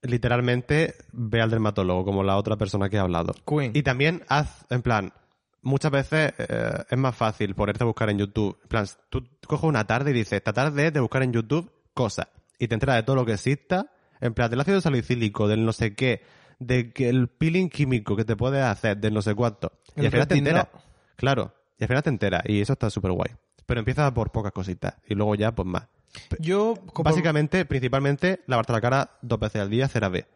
literalmente 0.06 0.94
ve 1.12 1.40
al 1.40 1.50
dermatólogo, 1.50 2.04
como 2.04 2.22
la 2.22 2.36
otra 2.36 2.56
persona 2.56 2.88
que 2.88 2.98
ha 2.98 3.02
hablado. 3.02 3.34
Queen. 3.46 3.72
Y 3.74 3.82
también 3.82 4.22
haz, 4.28 4.66
en 4.70 4.82
plan, 4.82 5.12
muchas 5.62 5.90
veces 5.90 6.32
eh, 6.38 6.84
es 6.88 6.98
más 6.98 7.14
fácil 7.14 7.54
ponerte 7.54 7.84
a 7.84 7.86
buscar 7.86 8.08
en 8.10 8.18
YouTube. 8.18 8.58
En 8.62 8.68
plan, 8.68 8.86
tú 9.10 9.26
coges 9.46 9.64
una 9.64 9.86
tarde 9.86 10.10
y 10.10 10.14
dices, 10.14 10.34
esta 10.34 10.52
tarde 10.52 10.86
es 10.86 10.92
de 10.92 11.00
buscar 11.00 11.22
en 11.22 11.32
YouTube 11.32 11.70
cosas. 11.92 12.28
Y 12.58 12.68
te 12.68 12.74
enteras 12.74 12.96
de 12.96 13.02
todo 13.02 13.16
lo 13.16 13.26
que 13.26 13.32
exista. 13.32 13.90
En 14.20 14.32
plan, 14.32 14.50
del 14.50 14.60
ácido 14.60 14.80
salicílico, 14.80 15.48
del 15.48 15.64
no 15.64 15.72
sé 15.72 15.94
qué, 15.94 16.22
de 16.58 16.92
que 16.92 17.08
el 17.08 17.28
peeling 17.28 17.68
químico 17.68 18.16
que 18.16 18.24
te 18.24 18.36
puedes 18.36 18.62
hacer, 18.62 18.96
del 18.96 19.12
no 19.12 19.22
sé 19.22 19.34
cuánto. 19.34 19.72
Y 19.94 20.00
El 20.00 20.06
al 20.06 20.12
final 20.12 20.28
te 20.28 20.38
enteras. 20.38 20.68
Claro. 21.16 21.52
Y 21.78 21.84
al 21.84 21.88
final 21.88 22.02
te 22.02 22.10
enteras. 22.10 22.42
Y 22.46 22.60
eso 22.60 22.72
está 22.72 22.88
súper 22.88 23.12
guay. 23.12 23.30
Pero 23.66 23.80
empieza 23.80 24.12
por 24.14 24.30
pocas 24.30 24.52
cositas. 24.52 24.94
Y 25.06 25.14
luego 25.14 25.34
ya, 25.34 25.54
pues 25.54 25.66
más. 25.66 25.88
Yo, 26.38 26.74
como- 26.92 27.04
Básicamente, 27.10 27.64
principalmente, 27.66 28.40
lavarte 28.46 28.72
la 28.72 28.80
cara 28.80 29.18
dos 29.22 29.38
veces 29.38 29.60
al 29.60 29.70
día, 29.70 29.88
cera 29.88 30.08
B. 30.08 30.26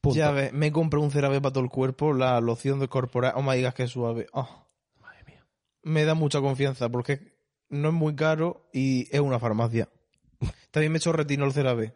Punto. 0.00 0.16
Ya 0.18 0.30
ves, 0.30 0.52
me 0.52 0.70
compré 0.70 1.00
un 1.00 1.10
CeraVe 1.10 1.40
para 1.40 1.52
todo 1.52 1.64
el 1.64 1.70
cuerpo, 1.70 2.12
la 2.12 2.40
loción 2.40 2.78
de 2.78 2.88
corporal. 2.88 3.32
Oh 3.34 3.42
my 3.42 3.60
god, 3.60 3.72
qué 3.72 3.88
suave. 3.88 4.26
Oh. 4.32 4.66
Madre 5.00 5.24
mía. 5.26 5.44
Me 5.82 6.04
da 6.04 6.14
mucha 6.14 6.40
confianza 6.40 6.88
porque 6.88 7.36
no 7.68 7.88
es 7.88 7.94
muy 7.94 8.14
caro 8.14 8.68
y 8.72 9.08
es 9.14 9.20
una 9.20 9.40
farmacia. 9.40 9.88
También 10.70 10.92
me 10.92 10.98
he 10.98 11.00
hecho 11.00 11.12
retinol 11.12 11.52
CeraVe. 11.52 11.94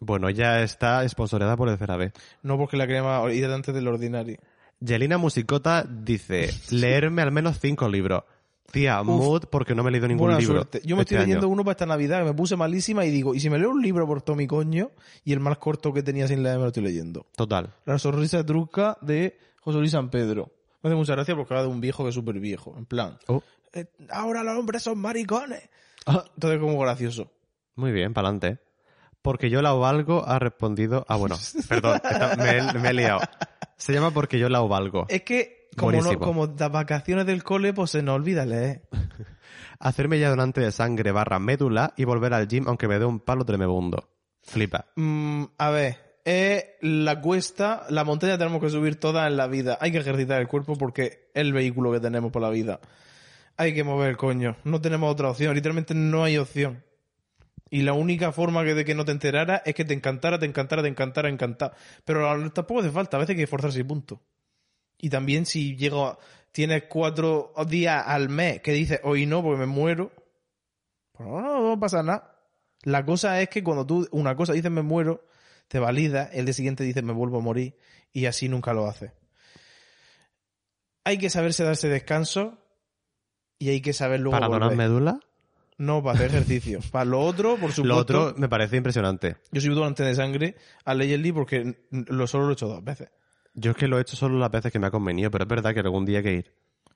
Bueno, 0.00 0.28
ya 0.30 0.62
está 0.62 1.06
sponsoreada 1.08 1.56
por 1.56 1.68
el 1.68 1.78
CeraVe. 1.78 2.12
No 2.42 2.56
porque 2.58 2.76
la 2.76 2.86
crema 2.86 3.22
hidratante 3.32 3.72
del 3.72 3.86
ordinario. 3.86 4.38
Yelina 4.80 5.18
Musicota 5.18 5.84
dice, 5.88 6.50
leerme 6.70 7.22
al 7.22 7.30
menos 7.32 7.60
cinco 7.60 7.88
libros. 7.88 8.24
Tía, 8.72 9.02
mood 9.02 9.44
porque 9.50 9.74
no 9.74 9.82
me 9.82 9.88
he 9.88 9.92
leído 9.92 10.06
ningún 10.08 10.26
Buena 10.26 10.38
libro. 10.38 10.54
suerte. 10.56 10.80
Yo 10.84 10.96
me 10.96 11.02
este 11.02 11.14
estoy 11.14 11.26
leyendo 11.26 11.46
año. 11.46 11.52
uno 11.54 11.64
para 11.64 11.72
esta 11.72 11.86
Navidad 11.86 12.18
que 12.20 12.24
me 12.26 12.34
puse 12.34 12.56
malísima 12.56 13.04
y 13.04 13.10
digo, 13.10 13.34
¿y 13.34 13.40
si 13.40 13.50
me 13.50 13.58
leo 13.58 13.70
un 13.70 13.82
libro 13.82 14.06
por 14.06 14.22
todo 14.22 14.36
mi 14.36 14.46
coño? 14.46 14.90
Y 15.24 15.32
el 15.32 15.40
más 15.40 15.58
corto 15.58 15.92
que 15.92 16.02
tenía 16.02 16.28
sin 16.28 16.42
leer 16.42 16.56
me 16.56 16.62
lo 16.62 16.68
estoy 16.68 16.82
leyendo. 16.84 17.26
Total. 17.36 17.72
La 17.84 17.98
sonrisa 17.98 18.44
truca 18.46 18.96
de 19.00 19.38
José 19.60 19.78
Luis 19.78 19.90
San 19.92 20.10
Pedro. 20.10 20.52
Me 20.82 20.88
hace 20.90 20.96
mucha 20.96 21.14
gracia 21.14 21.34
porque 21.36 21.52
habla 21.54 21.64
de 21.64 21.68
un 21.68 21.80
viejo 21.80 22.04
que 22.04 22.08
es 22.10 22.14
súper 22.14 22.38
viejo. 22.40 22.74
En 22.78 22.86
plan, 22.86 23.18
Oh, 23.26 23.42
"Eh, 23.72 23.86
ahora 24.10 24.42
los 24.44 24.56
hombres 24.58 24.82
son 24.82 24.98
maricones. 24.98 25.68
Entonces 26.06 26.60
como 26.60 26.78
gracioso. 26.78 27.30
muy 27.74 27.92
bien, 27.92 28.14
para 28.14 28.28
adelante. 28.28 28.62
Porque 29.22 29.50
yo 29.50 29.60
la 29.60 29.72
valgo 29.72 30.24
ha 30.26 30.38
respondido... 30.38 31.04
Ah, 31.08 31.16
bueno, 31.16 31.36
perdón, 31.68 32.00
esta- 32.02 32.36
me, 32.36 32.56
he- 32.56 32.72
me 32.78 32.88
he 32.88 32.92
liado. 32.94 33.20
Se 33.76 33.92
llama 33.92 34.10
Porque 34.12 34.38
yo 34.38 34.48
la 34.48 34.60
valgo. 34.60 35.04
Es 35.10 35.22
que 35.22 35.59
como, 35.76 35.92
no, 35.92 36.18
como 36.18 36.46
las 36.46 36.72
vacaciones 36.72 37.26
del 37.26 37.42
cole, 37.42 37.72
pues 37.72 37.90
se 37.92 38.02
nos 38.02 38.16
olvida 38.16 38.44
leer. 38.44 38.82
Hacerme 39.78 40.18
ya 40.18 40.30
donante 40.30 40.60
de 40.60 40.72
sangre 40.72 41.12
barra 41.12 41.38
médula 41.38 41.94
y 41.96 42.04
volver 42.04 42.34
al 42.34 42.48
gym 42.48 42.68
aunque 42.68 42.88
me 42.88 42.98
dé 42.98 43.04
un 43.04 43.20
palo 43.20 43.44
tremebundo. 43.44 44.10
Flipa. 44.42 44.86
Mm, 44.96 45.44
a 45.56 45.70
ver, 45.70 46.10
es 46.24 46.64
la 46.80 47.20
cuesta, 47.20 47.86
la 47.88 48.04
montaña 48.04 48.36
tenemos 48.36 48.60
que 48.60 48.70
subir 48.70 48.96
toda 48.96 49.26
en 49.26 49.36
la 49.36 49.46
vida. 49.46 49.78
Hay 49.80 49.92
que 49.92 49.98
ejercitar 49.98 50.40
el 50.40 50.48
cuerpo 50.48 50.76
porque 50.76 51.04
es 51.04 51.18
el 51.34 51.52
vehículo 51.52 51.92
que 51.92 52.00
tenemos 52.00 52.30
por 52.30 52.42
la 52.42 52.50
vida. 52.50 52.80
Hay 53.56 53.74
que 53.74 53.84
mover 53.84 54.10
el 54.10 54.16
coño. 54.16 54.56
No 54.64 54.80
tenemos 54.80 55.10
otra 55.10 55.30
opción. 55.30 55.54
Literalmente 55.54 55.94
no 55.94 56.24
hay 56.24 56.38
opción. 56.38 56.82
Y 57.70 57.82
la 57.82 57.92
única 57.92 58.32
forma 58.32 58.64
que 58.64 58.74
de 58.74 58.84
que 58.84 58.94
no 58.94 59.04
te 59.04 59.12
enterara 59.12 59.62
es 59.64 59.74
que 59.74 59.84
te 59.84 59.94
encantara, 59.94 60.38
te 60.38 60.46
encantara, 60.46 60.82
te 60.82 60.88
encantara, 60.88 61.28
encantara. 61.28 61.74
Pero 62.04 62.50
tampoco 62.50 62.80
hace 62.80 62.90
falta. 62.90 63.16
A 63.16 63.20
veces 63.20 63.30
hay 63.30 63.36
que 63.36 63.42
esforzarse 63.44 63.80
y 63.80 63.84
punto. 63.84 64.20
Y 65.00 65.08
también 65.08 65.46
si 65.46 65.76
llego, 65.76 66.18
tienes 66.52 66.84
cuatro 66.88 67.52
días 67.66 68.04
al 68.06 68.28
mes 68.28 68.60
que 68.60 68.72
dices 68.72 69.00
hoy 69.02 69.26
no 69.26 69.42
porque 69.42 69.60
me 69.60 69.66
muero, 69.66 70.12
pues 71.12 71.28
no, 71.28 71.40
no, 71.40 71.68
no 71.68 71.80
pasa 71.80 72.02
nada. 72.02 72.36
La 72.82 73.04
cosa 73.04 73.40
es 73.40 73.48
que 73.48 73.62
cuando 73.62 73.86
tú 73.86 74.08
una 74.10 74.36
cosa 74.36 74.52
dices 74.52 74.70
me 74.70 74.82
muero, 74.82 75.24
te 75.68 75.78
valida, 75.78 76.30
el 76.32 76.44
día 76.44 76.54
siguiente 76.54 76.84
dices 76.84 77.02
me 77.02 77.12
vuelvo 77.12 77.38
a 77.38 77.42
morir 77.42 77.76
y 78.12 78.26
así 78.26 78.48
nunca 78.48 78.72
lo 78.72 78.86
haces. 78.86 79.12
Hay 81.04 81.18
que 81.18 81.30
saberse 81.30 81.64
darse 81.64 81.88
descanso 81.88 82.58
y 83.58 83.70
hay 83.70 83.80
que 83.80 83.92
saber 83.92 84.20
luego 84.20 84.38
¿Para 84.38 84.48
donar 84.48 84.76
médula? 84.76 85.20
No, 85.78 86.02
para 86.02 86.16
hacer 86.16 86.28
ejercicio. 86.28 86.80
para 86.92 87.06
lo 87.06 87.20
otro, 87.20 87.56
por 87.56 87.72
supuesto. 87.72 87.84
Lo 87.84 87.96
otro 87.96 88.34
me 88.36 88.50
parece 88.50 88.76
impresionante. 88.76 89.36
Yo 89.50 89.62
soy 89.62 89.74
donante 89.74 90.02
de 90.02 90.14
sangre 90.14 90.56
a 90.84 90.94
Lee 90.94 91.32
porque 91.32 91.86
lo 91.90 92.26
solo 92.26 92.44
lo 92.44 92.50
he 92.50 92.52
hecho 92.52 92.68
dos 92.68 92.84
veces. 92.84 93.10
Yo 93.54 93.72
es 93.72 93.76
que 93.76 93.88
lo 93.88 93.98
he 93.98 94.02
hecho 94.02 94.16
solo 94.16 94.38
las 94.38 94.50
veces 94.50 94.72
que 94.72 94.78
me 94.78 94.86
ha 94.86 94.90
convenido, 94.90 95.30
pero 95.30 95.44
es 95.44 95.48
verdad 95.48 95.74
que 95.74 95.80
algún 95.80 96.04
día 96.06 96.18
hay 96.18 96.24
que 96.24 96.32
ir. 96.32 96.54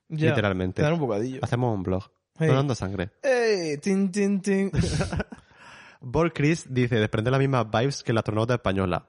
Ya, 0.08 0.30
Literalmente. 0.30 0.76
Te 0.76 0.82
dan 0.82 0.92
un 0.94 1.00
bocadillo. 1.00 1.40
Hacemos 1.42 1.74
un 1.74 1.82
blog. 1.82 2.04
Hey. 2.38 2.48
Donando 2.48 2.74
sangre. 2.74 3.10
¡Ey! 3.22 3.78
Tin, 3.78 4.10
tin, 4.12 4.40
tin. 4.40 4.70
Bol 6.00 6.32
Chris 6.32 6.66
dice, 6.72 6.96
desprende 6.96 7.30
las 7.30 7.40
mismas 7.40 7.66
vibes 7.70 8.02
que 8.02 8.12
la 8.12 8.20
astronauta 8.20 8.54
española. 8.54 9.06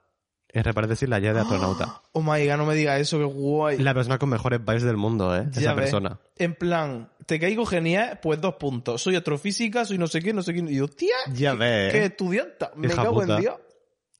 Es 0.48 0.64
reparéntesis 0.64 1.10
la 1.10 1.20
ya 1.20 1.34
de 1.34 1.42
astronauta. 1.42 2.02
Oh 2.14 2.22
my 2.22 2.48
god, 2.48 2.56
no 2.56 2.66
me 2.66 2.76
digas 2.76 3.02
eso, 3.02 3.18
qué 3.20 3.26
guay. 3.26 3.78
La 3.80 3.94
persona 3.94 4.18
con 4.18 4.30
mejores 4.30 4.64
vibes 4.64 4.84
del 4.84 4.96
mundo, 4.96 5.36
¿eh? 5.36 5.48
Ya 5.52 5.60
Esa 5.62 5.74
ves. 5.74 5.84
persona. 5.86 6.18
En 6.38 6.56
plan, 6.56 7.10
te 7.26 7.40
caigo 7.42 7.66
genial, 7.66 8.20
pues 8.22 8.40
dos 8.40 8.56
puntos. 8.56 9.02
Soy 9.02 9.18
astrofísica, 9.18 9.84
soy 9.84 9.98
no 9.98 10.08
sé 10.08 10.22
qué, 10.22 10.32
no 10.32 10.42
sé 10.42 10.54
qué. 10.54 10.60
Y 10.60 10.76
yo, 10.78 10.88
tía, 10.88 11.16
Ya 11.34 11.54
ves. 11.56 11.92
qué 11.92 12.06
estudianta. 12.06 12.72
Me 12.78 12.88
Hija 12.88 13.04
cago 13.04 13.20
puta. 13.20 13.36
en 13.36 13.42
Dios. 13.42 13.56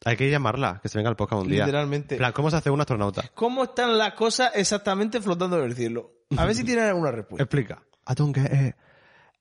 Hay 0.06 0.18
que 0.18 0.30
llamarla, 0.30 0.80
que 0.84 0.88
se 0.88 1.00
venga 1.00 1.10
al 1.10 1.16
podcast 1.16 1.42
un 1.42 1.50
día. 1.50 1.66
Literalmente. 1.66 2.18
Plan, 2.18 2.32
¿cómo 2.32 2.52
se 2.52 2.58
hace 2.58 2.70
un 2.70 2.80
astronauta? 2.80 3.24
¿Cómo 3.34 3.64
están 3.64 3.98
las 3.98 4.14
cosas 4.14 4.52
exactamente 4.54 5.20
flotando 5.20 5.58
en 5.58 5.66
el 5.66 5.76
cielo? 5.76 6.12
A 6.38 6.46
ver 6.46 6.54
si 6.54 6.64
tienen 6.64 6.86
alguna 6.86 7.12
respuesta. 7.12 7.44
Explica. 7.44 7.84
Get 8.08 8.68
it. 8.68 8.76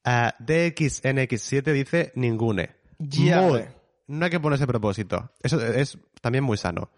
Eh, 0.07 0.31
DXNX7 0.39 1.73
dice 1.73 2.13
ningune. 2.15 2.77
Ya 2.99 3.43
Mod. 3.43 3.61
No 4.07 4.25
hay 4.25 4.31
que 4.31 4.41
ponerse 4.41 4.67
propósito. 4.67 5.31
Eso 5.43 5.61
es 5.61 5.99
también 6.23 6.45
muy 6.45 6.57
sano. 6.57 6.91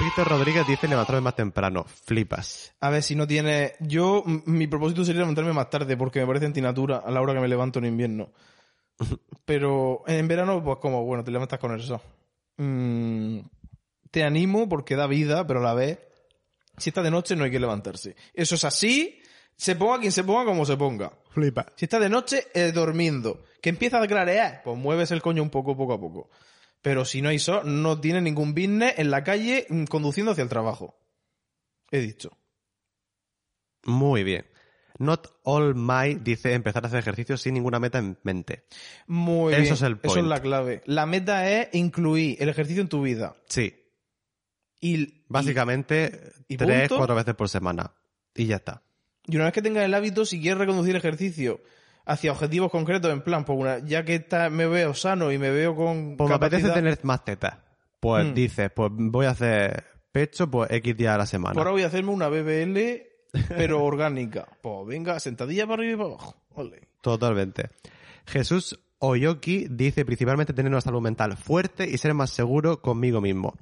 Víctor 0.00 0.28
Rodríguez 0.28 0.66
dice 0.66 0.86
levantarme 0.86 1.20
más 1.20 1.34
temprano. 1.34 1.84
Flipas. 1.84 2.74
A 2.80 2.90
ver 2.90 3.02
si 3.02 3.16
no 3.16 3.26
tiene. 3.26 3.74
Yo, 3.80 4.22
mi 4.24 4.68
propósito 4.68 5.04
sería 5.04 5.20
levantarme 5.20 5.52
más 5.52 5.68
tarde 5.68 5.96
porque 5.96 6.20
me 6.20 6.26
parece 6.26 6.46
antinatura 6.46 6.98
a 6.98 7.10
la 7.10 7.20
hora 7.20 7.34
que 7.34 7.40
me 7.40 7.48
levanto 7.48 7.80
en 7.80 7.86
invierno. 7.86 8.30
Pero 9.44 10.02
en 10.06 10.28
verano, 10.28 10.62
pues 10.62 10.78
como, 10.78 11.04
bueno, 11.04 11.24
te 11.24 11.30
levantas 11.30 11.58
con 11.58 11.72
el 11.72 11.82
sol. 11.82 12.00
Mm, 12.56 13.40
te 14.10 14.24
animo 14.24 14.68
porque 14.68 14.96
da 14.96 15.06
vida, 15.06 15.46
pero 15.46 15.60
a 15.60 15.64
la 15.64 15.74
vez, 15.74 15.98
si 16.76 16.90
está 16.90 17.02
de 17.02 17.10
noche 17.10 17.36
no 17.36 17.44
hay 17.44 17.50
que 17.50 17.60
levantarse. 17.60 18.16
Eso 18.34 18.54
es 18.54 18.64
así, 18.64 19.22
se 19.56 19.76
ponga 19.76 20.00
quien 20.00 20.12
se 20.12 20.24
ponga 20.24 20.44
como 20.44 20.64
se 20.64 20.76
ponga. 20.76 21.12
Flipa. 21.30 21.66
Si 21.76 21.86
está 21.86 21.98
de 21.98 22.08
noche, 22.08 22.46
eh, 22.54 22.72
durmiendo. 22.72 23.44
Que 23.60 23.70
empieza 23.70 24.02
a 24.02 24.06
clarear, 24.06 24.62
pues 24.64 24.76
mueves 24.76 25.10
el 25.12 25.22
coño 25.22 25.42
un 25.42 25.50
poco, 25.50 25.76
poco 25.76 25.94
a 25.94 26.00
poco. 26.00 26.30
Pero 26.80 27.04
si 27.04 27.22
no 27.22 27.28
hay 27.28 27.38
sol, 27.38 27.62
no 27.64 28.00
tiene 28.00 28.20
ningún 28.20 28.54
business 28.54 28.94
en 28.98 29.10
la 29.10 29.22
calle 29.22 29.66
mm, 29.68 29.84
conduciendo 29.84 30.32
hacia 30.32 30.42
el 30.42 30.48
trabajo. 30.48 30.98
He 31.90 32.00
dicho. 32.00 32.36
Muy 33.84 34.24
bien. 34.24 34.46
Not 34.98 35.28
all 35.44 35.74
my 35.74 36.14
dice 36.14 36.52
empezar 36.54 36.84
a 36.84 36.86
hacer 36.88 36.98
ejercicio 37.00 37.36
sin 37.36 37.54
ninguna 37.54 37.78
meta 37.80 37.98
en 37.98 38.18
mente. 38.22 38.64
Muy 39.06 39.52
Eso 39.54 39.62
bien. 39.62 39.74
es 39.74 39.82
el 39.82 39.92
Eso 39.94 40.00
es 40.04 40.12
point. 40.14 40.28
la 40.28 40.40
clave. 40.40 40.82
La 40.86 41.06
meta 41.06 41.48
es 41.50 41.68
incluir 41.72 42.36
el 42.40 42.48
ejercicio 42.48 42.82
en 42.82 42.88
tu 42.88 43.02
vida. 43.02 43.34
Sí. 43.48 43.74
Y, 44.80 45.22
Básicamente, 45.28 46.32
y 46.48 46.56
tres, 46.56 46.80
punto. 46.88 46.96
cuatro 46.98 47.14
veces 47.14 47.34
por 47.34 47.48
semana. 47.48 47.92
Y 48.34 48.46
ya 48.46 48.56
está. 48.56 48.82
y 49.26 49.36
una 49.36 49.44
vez 49.44 49.52
que 49.54 49.62
tengas 49.62 49.84
el 49.84 49.94
hábito, 49.94 50.24
si 50.26 50.40
quieres 50.40 50.58
reconducir 50.58 50.96
ejercicio 50.96 51.60
hacia 52.04 52.32
objetivos 52.32 52.70
concretos, 52.72 53.12
en 53.12 53.22
plan, 53.22 53.44
pues 53.44 53.56
una, 53.58 53.78
ya 53.78 54.04
que 54.04 54.16
está, 54.16 54.50
me 54.50 54.66
veo 54.66 54.94
sano 54.94 55.30
y 55.30 55.38
me 55.38 55.50
veo 55.50 55.76
con 55.76 56.16
Pues 56.16 56.28
me 56.28 56.34
apetece 56.34 56.70
tener 56.70 56.98
más 57.04 57.24
tetas. 57.24 57.58
Pues 58.00 58.24
Mm. 58.26 58.34
dices, 58.34 58.70
pues 58.74 58.90
voy 58.92 59.26
a 59.26 59.30
hacer 59.30 59.84
pecho 60.10 60.50
pues 60.50 60.68
X 60.72 60.96
días 60.96 61.14
a 61.14 61.18
la 61.18 61.26
semana. 61.26 61.56
Ahora 61.56 61.70
voy 61.70 61.82
a 61.84 61.86
hacerme 61.86 62.10
una 62.10 62.28
BBL, 62.28 63.06
pero 63.48 63.84
orgánica. 63.84 64.46
Pues 64.60 64.86
venga, 64.86 65.18
sentadilla 65.20 65.66
para 65.66 65.82
arriba 65.82 65.92
y 65.92 65.96
para 65.96 66.08
abajo. 66.14 66.34
Ole. 66.54 66.88
Totalmente. 67.00 67.70
Jesús 68.26 68.78
Oyoki 68.98 69.66
dice 69.68 70.04
principalmente 70.04 70.52
tener 70.52 70.70
una 70.70 70.80
salud 70.80 71.00
mental 71.00 71.36
fuerte 71.36 71.88
y 71.88 71.98
ser 71.98 72.14
más 72.14 72.30
seguro 72.30 72.80
conmigo 72.80 73.20
mismo. 73.20 73.54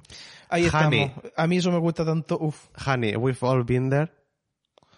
Ahí 0.49 0.68
Honey. 0.68 1.03
estamos. 1.03 1.33
A 1.37 1.47
mí 1.47 1.57
eso 1.57 1.73
me 1.73 1.81
cuesta 1.81 2.05
tanto. 2.05 2.39
Uf. 2.39 2.68
Honey, 2.87 3.16
we've 3.16 3.39
all 3.41 3.64
been 3.64 3.89
there. 3.89 4.12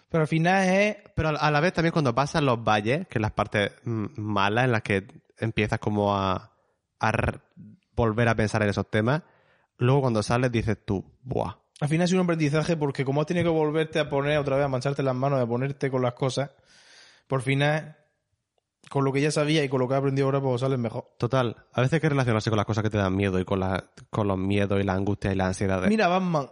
Pero 0.09 0.23
al 0.23 0.27
final 0.27 0.67
es. 0.67 0.97
Pero 1.15 1.29
a 1.29 1.51
la 1.51 1.59
vez 1.61 1.73
también 1.73 1.93
cuando 1.93 2.13
pasan 2.13 2.45
los 2.45 2.61
valles, 2.63 3.07
que 3.07 3.19
es 3.19 3.21
las 3.21 3.31
partes 3.31 3.71
mm, 3.85 4.05
malas 4.17 4.65
en 4.65 4.71
las 4.73 4.81
que 4.81 5.07
empiezas 5.37 5.79
como 5.79 6.15
a, 6.15 6.51
a 6.99 7.11
volver 7.95 8.27
a 8.27 8.35
pensar 8.35 8.63
en 8.63 8.69
esos 8.69 8.89
temas, 8.89 9.21
luego 9.77 10.01
cuando 10.01 10.23
sales 10.23 10.51
dices 10.51 10.77
tú, 10.83 11.05
buah, 11.21 11.55
Al 11.81 11.89
final 11.89 12.05
ha 12.05 12.07
sido 12.07 12.21
un 12.21 12.25
aprendizaje 12.25 12.77
porque 12.77 13.03
como 13.03 13.21
has 13.21 13.27
tenido 13.27 13.45
que 13.51 13.57
volverte 13.57 13.99
a 13.99 14.09
poner 14.09 14.37
otra 14.37 14.55
vez, 14.57 14.65
a 14.65 14.69
mancharte 14.69 15.03
las 15.03 15.15
manos, 15.15 15.41
a 15.41 15.45
ponerte 15.47 15.89
con 15.91 16.01
las 16.01 16.13
cosas, 16.13 16.51
por 17.27 17.41
final, 17.41 17.97
con 18.89 19.03
lo 19.03 19.11
que 19.11 19.21
ya 19.21 19.31
sabía 19.31 19.63
y 19.63 19.69
con 19.69 19.79
lo 19.79 19.87
que 19.87 19.95
has 19.95 19.99
aprendido 19.99 20.27
ahora, 20.27 20.39
pues 20.41 20.61
sales 20.61 20.79
mejor. 20.79 21.13
total, 21.17 21.55
a 21.73 21.81
veces 21.81 21.93
hay 21.95 21.99
que 21.99 22.09
relacionarse 22.09 22.49
con 22.49 22.57
las 22.57 22.65
cosas 22.65 22.83
que 22.83 22.89
te 22.89 22.97
dan 22.97 23.15
miedo 23.15 23.39
y 23.39 23.45
con, 23.45 23.59
la, 23.59 23.89
con 24.09 24.27
los 24.27 24.37
miedos 24.37 24.79
y 24.79 24.83
la 24.83 24.93
angustia 24.93 25.31
y 25.31 25.35
la 25.35 25.47
ansiedad. 25.47 25.83
Mira, 25.87 26.07
Batman. 26.07 26.47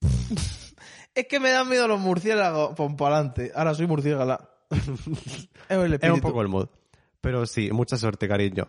es 1.14 1.26
que 1.28 1.40
me 1.40 1.50
dan 1.50 1.68
miedo 1.68 1.86
los 1.88 2.00
murciélagos. 2.00 2.74
Pon 2.74 2.96
para 2.96 3.16
adelante. 3.16 3.52
Ahora 3.54 3.74
soy 3.74 3.86
murciélaga. 3.86 4.48
es 4.70 4.88
el 5.68 5.84
Es 5.86 5.92
espíritu. 5.94 6.14
un 6.14 6.20
poco 6.20 6.42
el 6.42 6.48
mood. 6.48 6.68
Pero 7.20 7.46
sí, 7.46 7.70
mucha 7.70 7.96
suerte, 7.96 8.26
cariño. 8.28 8.68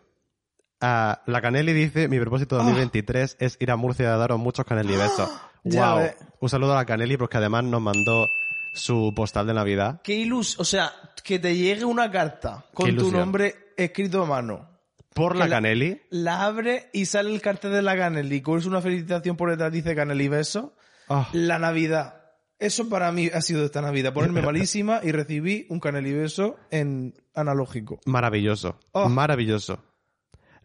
Ah, 0.86 1.22
la 1.28 1.40
Caneli 1.42 1.72
dice, 1.72 2.10
mi 2.10 2.20
propósito 2.20 2.58
2023 2.58 3.38
es 3.40 3.56
ir 3.62 3.72
a 3.72 3.78
Murcia 3.78 4.14
a 4.14 4.18
daros 4.18 4.38
muchos 4.38 4.66
Caneli 4.66 4.98
besos. 4.98 5.30
Wow. 5.64 6.02
Un 6.42 6.50
saludo 6.50 6.74
a 6.74 6.76
la 6.76 6.86
Caneli 6.86 7.16
porque 7.16 7.38
además 7.38 7.64
nos 7.64 7.82
mandó 7.82 8.28
su 8.74 9.14
postal 9.16 9.48
de 9.48 9.54
Navidad. 9.54 10.02
Qué 10.04 10.16
ilus... 10.16 10.60
O 10.60 10.66
sea, 10.66 10.92
que 11.24 11.40
te 11.40 11.56
llegue 11.56 11.86
una 11.86 12.12
carta 12.12 12.66
con 12.74 12.94
tu 12.98 13.12
nombre 13.12 13.56
escrito 13.78 14.24
a 14.24 14.26
mano. 14.26 14.70
Por 15.14 15.38
la 15.38 15.46
Que 15.46 16.00
la- 16.10 16.44
abre 16.44 16.90
y 16.92 17.06
sale 17.06 17.34
el 17.34 17.40
cartel 17.42 17.72
de 17.72 17.82
la 17.82 17.96
Caneli. 17.96 18.42
Con 18.42 18.66
una 18.68 18.82
felicitación 18.82 19.38
por 19.38 19.52
detrás 19.52 19.72
dice 19.72 19.96
Caneli 19.96 20.28
beso. 20.28 20.76
Oh, 21.08 21.26
La 21.32 21.60
Navidad. 21.60 22.16
Eso 22.60 22.90
para 22.90 23.12
mí 23.14 23.30
ha 23.34 23.42
sido 23.42 23.64
esta 23.64 23.82
Navidad. 23.82 24.12
Ponerme 24.14 24.42
malísima 24.46 25.00
y 25.02 25.12
recibí 25.14 25.66
un 25.70 25.80
Caneli 25.80 26.12
beso 26.14 26.58
en 26.72 27.14
analógico. 27.36 28.02
maravilloso. 28.06 28.78
Oh. 28.92 29.08
Maravilloso. 29.08 29.80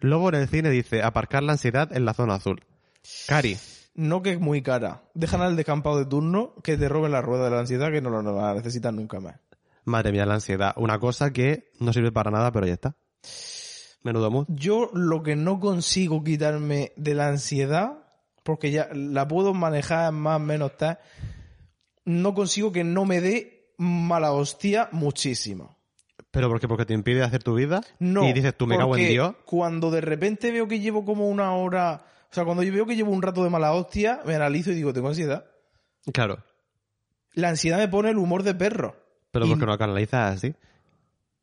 Lobo 0.01 0.29
en 0.29 0.37
el 0.37 0.49
cine 0.49 0.71
dice 0.71 1.03
aparcar 1.03 1.43
la 1.43 1.53
ansiedad 1.53 1.95
en 1.95 2.05
la 2.05 2.15
zona 2.15 2.35
azul. 2.35 2.65
Cari, 3.27 3.57
No 3.95 4.23
que 4.23 4.33
es 4.33 4.41
muy 4.41 4.63
cara. 4.63 5.03
Dejan 5.15 5.41
al 5.41 5.57
descampado 5.57 5.99
de 5.99 6.07
turno 6.07 6.55
que 6.63 6.77
te 6.77 6.89
roben 6.89 7.13
la 7.13 7.21
rueda 7.23 7.45
de 7.45 7.51
la 7.51 7.61
ansiedad 7.61 7.91
que 7.91 8.01
no 8.01 8.11
lo 8.11 8.23
no 8.23 8.41
la 8.41 8.55
necesitan 8.55 8.97
nunca 8.97 9.19
más. 9.21 9.37
madre 9.85 10.13
mía, 10.13 10.27
la 10.27 10.35
ansiedad. 10.35 10.73
Una 10.77 10.99
cosa 10.99 11.33
que 11.33 11.71
no 11.81 11.93
sirve 11.93 12.13
para 12.13 12.31
nada, 12.31 12.53
pero 12.53 12.67
ya 12.67 12.75
está. 12.75 12.97
Menudo 14.03 14.31
mood. 14.31 14.47
Yo 14.49 14.91
lo 14.93 15.23
que 15.23 15.35
no 15.35 15.59
consigo 15.59 16.23
quitarme 16.23 16.93
de 16.97 17.15
la 17.15 17.29
ansiedad, 17.29 18.05
porque 18.45 18.71
ya 18.71 18.89
la 18.93 19.27
puedo 19.27 19.55
manejar 19.55 20.13
más 20.13 20.37
o 20.37 20.41
menos 20.45 20.77
tal, 20.77 20.99
no 22.05 22.35
consigo 22.35 22.71
que 22.71 22.85
no 22.85 23.05
me 23.05 23.21
dé 23.21 23.75
mala 23.79 24.33
hostia 24.33 24.89
muchísimo. 24.93 25.78
¿Pero 26.39 26.49
por 26.49 26.61
qué? 26.61 26.69
Porque 26.69 26.87
te 26.87 26.95
impide 26.95 27.25
hacer 27.25 27.43
tu 27.43 27.55
vida. 27.55 27.81
No. 27.99 28.23
Y 28.29 28.33
dices, 28.33 28.57
tú 28.57 28.69
me 28.69 28.77
cago 28.77 28.97
en 28.97 29.09
Dios. 29.09 29.35
Cuando 29.45 29.91
de 29.91 30.01
repente 30.01 30.53
veo 30.53 30.69
que 30.69 30.79
llevo 30.79 31.05
como 31.05 31.29
una 31.29 31.53
hora, 31.55 32.05
o 32.31 32.33
sea, 32.33 32.45
cuando 32.45 32.63
yo 32.63 32.73
veo 32.73 32.87
que 32.87 32.95
llevo 32.95 33.11
un 33.11 33.23
rato 33.23 33.43
de 33.43 33.51
mala 33.51 33.73
hostia, 33.73 34.21
me 34.25 34.37
analizo 34.37 34.71
y 34.71 34.77
digo, 34.77 34.93
tengo 34.93 35.09
ansiedad. 35.09 35.47
Claro. 36.13 36.39
La 37.35 37.49
ansiedad 37.49 37.79
me 37.79 37.89
pone 37.89 38.11
el 38.11 38.19
humor 38.19 38.45
de 38.45 38.55
perro. 38.55 38.95
Pero 39.33 39.47
Y- 39.47 39.49
porque 39.49 39.67
no 39.67 39.77
canalizas 39.77 40.37
así. 40.37 40.55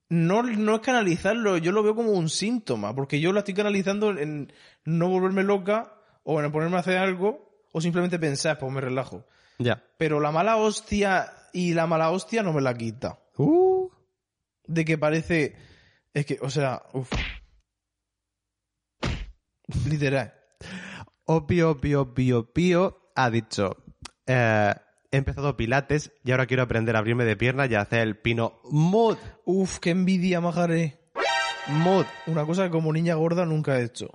No, 0.08 0.44
no 0.44 0.76
es 0.76 0.82
canalizarlo, 0.82 1.58
yo 1.58 1.74
lo 1.74 1.84
veo 1.84 1.94
como 1.94 2.12
un 2.12 2.30
síntoma, 2.30 2.96
porque 2.96 3.20
yo 3.20 3.34
lo 3.34 3.40
estoy 3.40 3.54
canalizando 3.54 4.12
en 4.18 4.54
no 4.86 5.10
volverme 5.10 5.44
loca 5.44 5.92
o 6.24 6.42
en 6.42 6.50
ponerme 6.54 6.78
a 6.78 6.80
hacer 6.80 7.00
algo 7.00 7.50
o 7.74 7.82
simplemente 7.82 8.18
pensar, 8.18 8.58
pues 8.60 8.72
me 8.72 8.80
relajo. 8.80 9.26
Ya. 9.60 9.84
Pero 9.98 10.22
la 10.22 10.32
mala 10.32 10.56
hostia 10.56 11.34
y 11.52 11.74
la 11.74 11.86
mala 11.86 12.12
hostia 12.12 12.44
no 12.44 12.54
me 12.54 12.62
la 12.62 12.74
quita. 12.76 13.20
Uh. 13.38 13.65
De 14.68 14.86
que 14.86 14.98
parece, 14.98 15.56
es 16.14 16.26
que, 16.26 16.38
o 16.42 16.50
sea, 16.50 16.84
uff. 16.94 17.12
Literal. 19.88 20.34
Opio, 21.26 21.72
opio, 21.72 22.02
opio, 22.02 22.40
opio 22.40 23.12
ha 23.16 23.30
dicho, 23.30 23.84
eh, 24.28 24.74
he 25.12 25.18
empezado 25.18 25.58
pilates 25.58 26.12
y 26.24 26.32
ahora 26.32 26.46
quiero 26.46 26.64
aprender 26.64 26.96
a 26.96 27.00
abrirme 27.00 27.26
de 27.26 27.36
piernas 27.36 27.70
y 27.72 27.76
a 27.76 27.82
hacer 27.82 28.02
el 28.02 28.18
pino 28.18 28.60
mood, 28.70 29.18
Uf, 29.46 29.80
qué 29.80 29.92
envidia, 29.92 30.42
majaré. 30.42 31.00
mood. 31.68 32.06
Una 32.28 32.46
cosa 32.46 32.66
que 32.66 32.70
como 32.72 32.94
niña 32.94 33.16
gorda 33.16 33.46
nunca 33.46 33.80
he 33.80 33.84
hecho. 33.86 34.10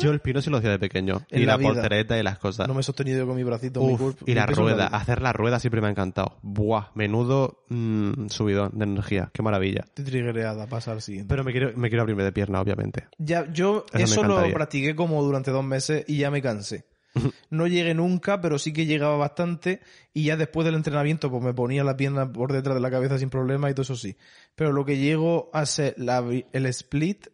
Yo 0.00 0.10
el 0.12 0.20
pino 0.20 0.40
sí 0.40 0.48
lo 0.48 0.56
hacía 0.56 0.70
de 0.70 0.78
pequeño. 0.78 1.26
En 1.30 1.42
y 1.42 1.44
la 1.44 1.56
voltereta 1.56 2.18
y 2.18 2.22
las 2.22 2.38
cosas. 2.38 2.66
No 2.66 2.74
me 2.74 2.80
he 2.80 2.82
sostenido 2.82 3.26
con 3.26 3.36
mi 3.36 3.44
bracito, 3.44 3.82
mi 3.82 3.96
cuerpo. 3.96 4.24
y 4.26 4.30
mi 4.30 4.34
la 4.34 4.46
rueda, 4.46 4.86
hacer 4.86 5.20
la 5.20 5.32
rueda 5.32 5.60
siempre 5.60 5.80
me 5.80 5.88
ha 5.88 5.90
encantado. 5.90 6.38
Buah, 6.42 6.90
menudo 6.94 7.64
mm, 7.68 8.28
subidón 8.28 8.78
de 8.78 8.84
energía, 8.84 9.30
qué 9.34 9.42
maravilla. 9.42 9.82
Estoy 9.84 10.06
triggereada, 10.06 10.66
pasa 10.66 10.92
al 10.92 11.02
siguiente. 11.02 11.28
Pero 11.28 11.44
me 11.44 11.52
quiero, 11.52 11.72
me 11.76 11.88
quiero 11.88 12.02
abrirme 12.02 12.24
de 12.24 12.32
pierna, 12.32 12.60
obviamente. 12.60 13.08
Ya, 13.18 13.50
yo 13.52 13.84
Eso 13.92 14.22
lo 14.22 14.50
practiqué 14.52 14.94
como 14.94 15.22
durante 15.22 15.50
dos 15.50 15.64
meses 15.64 16.04
y 16.08 16.18
ya 16.18 16.30
me 16.30 16.40
cansé. 16.40 16.86
No 17.50 17.66
llegué 17.66 17.94
nunca, 17.94 18.40
pero 18.40 18.58
sí 18.58 18.72
que 18.72 18.86
llegaba 18.86 19.16
bastante 19.16 19.80
y 20.14 20.24
ya 20.24 20.36
después 20.36 20.64
del 20.64 20.76
entrenamiento 20.76 21.30
pues 21.30 21.42
me 21.42 21.52
ponía 21.52 21.84
la 21.84 21.96
pierna 21.96 22.32
por 22.32 22.52
detrás 22.52 22.74
de 22.74 22.80
la 22.80 22.90
cabeza 22.90 23.18
sin 23.18 23.30
problema 23.30 23.68
y 23.68 23.74
todo 23.74 23.82
eso 23.82 23.96
sí. 23.96 24.16
Pero 24.54 24.72
lo 24.72 24.84
que 24.84 24.98
llego 24.98 25.50
a 25.52 25.66
ser 25.66 25.94
la, 25.98 26.24
el 26.52 26.66
split, 26.66 27.26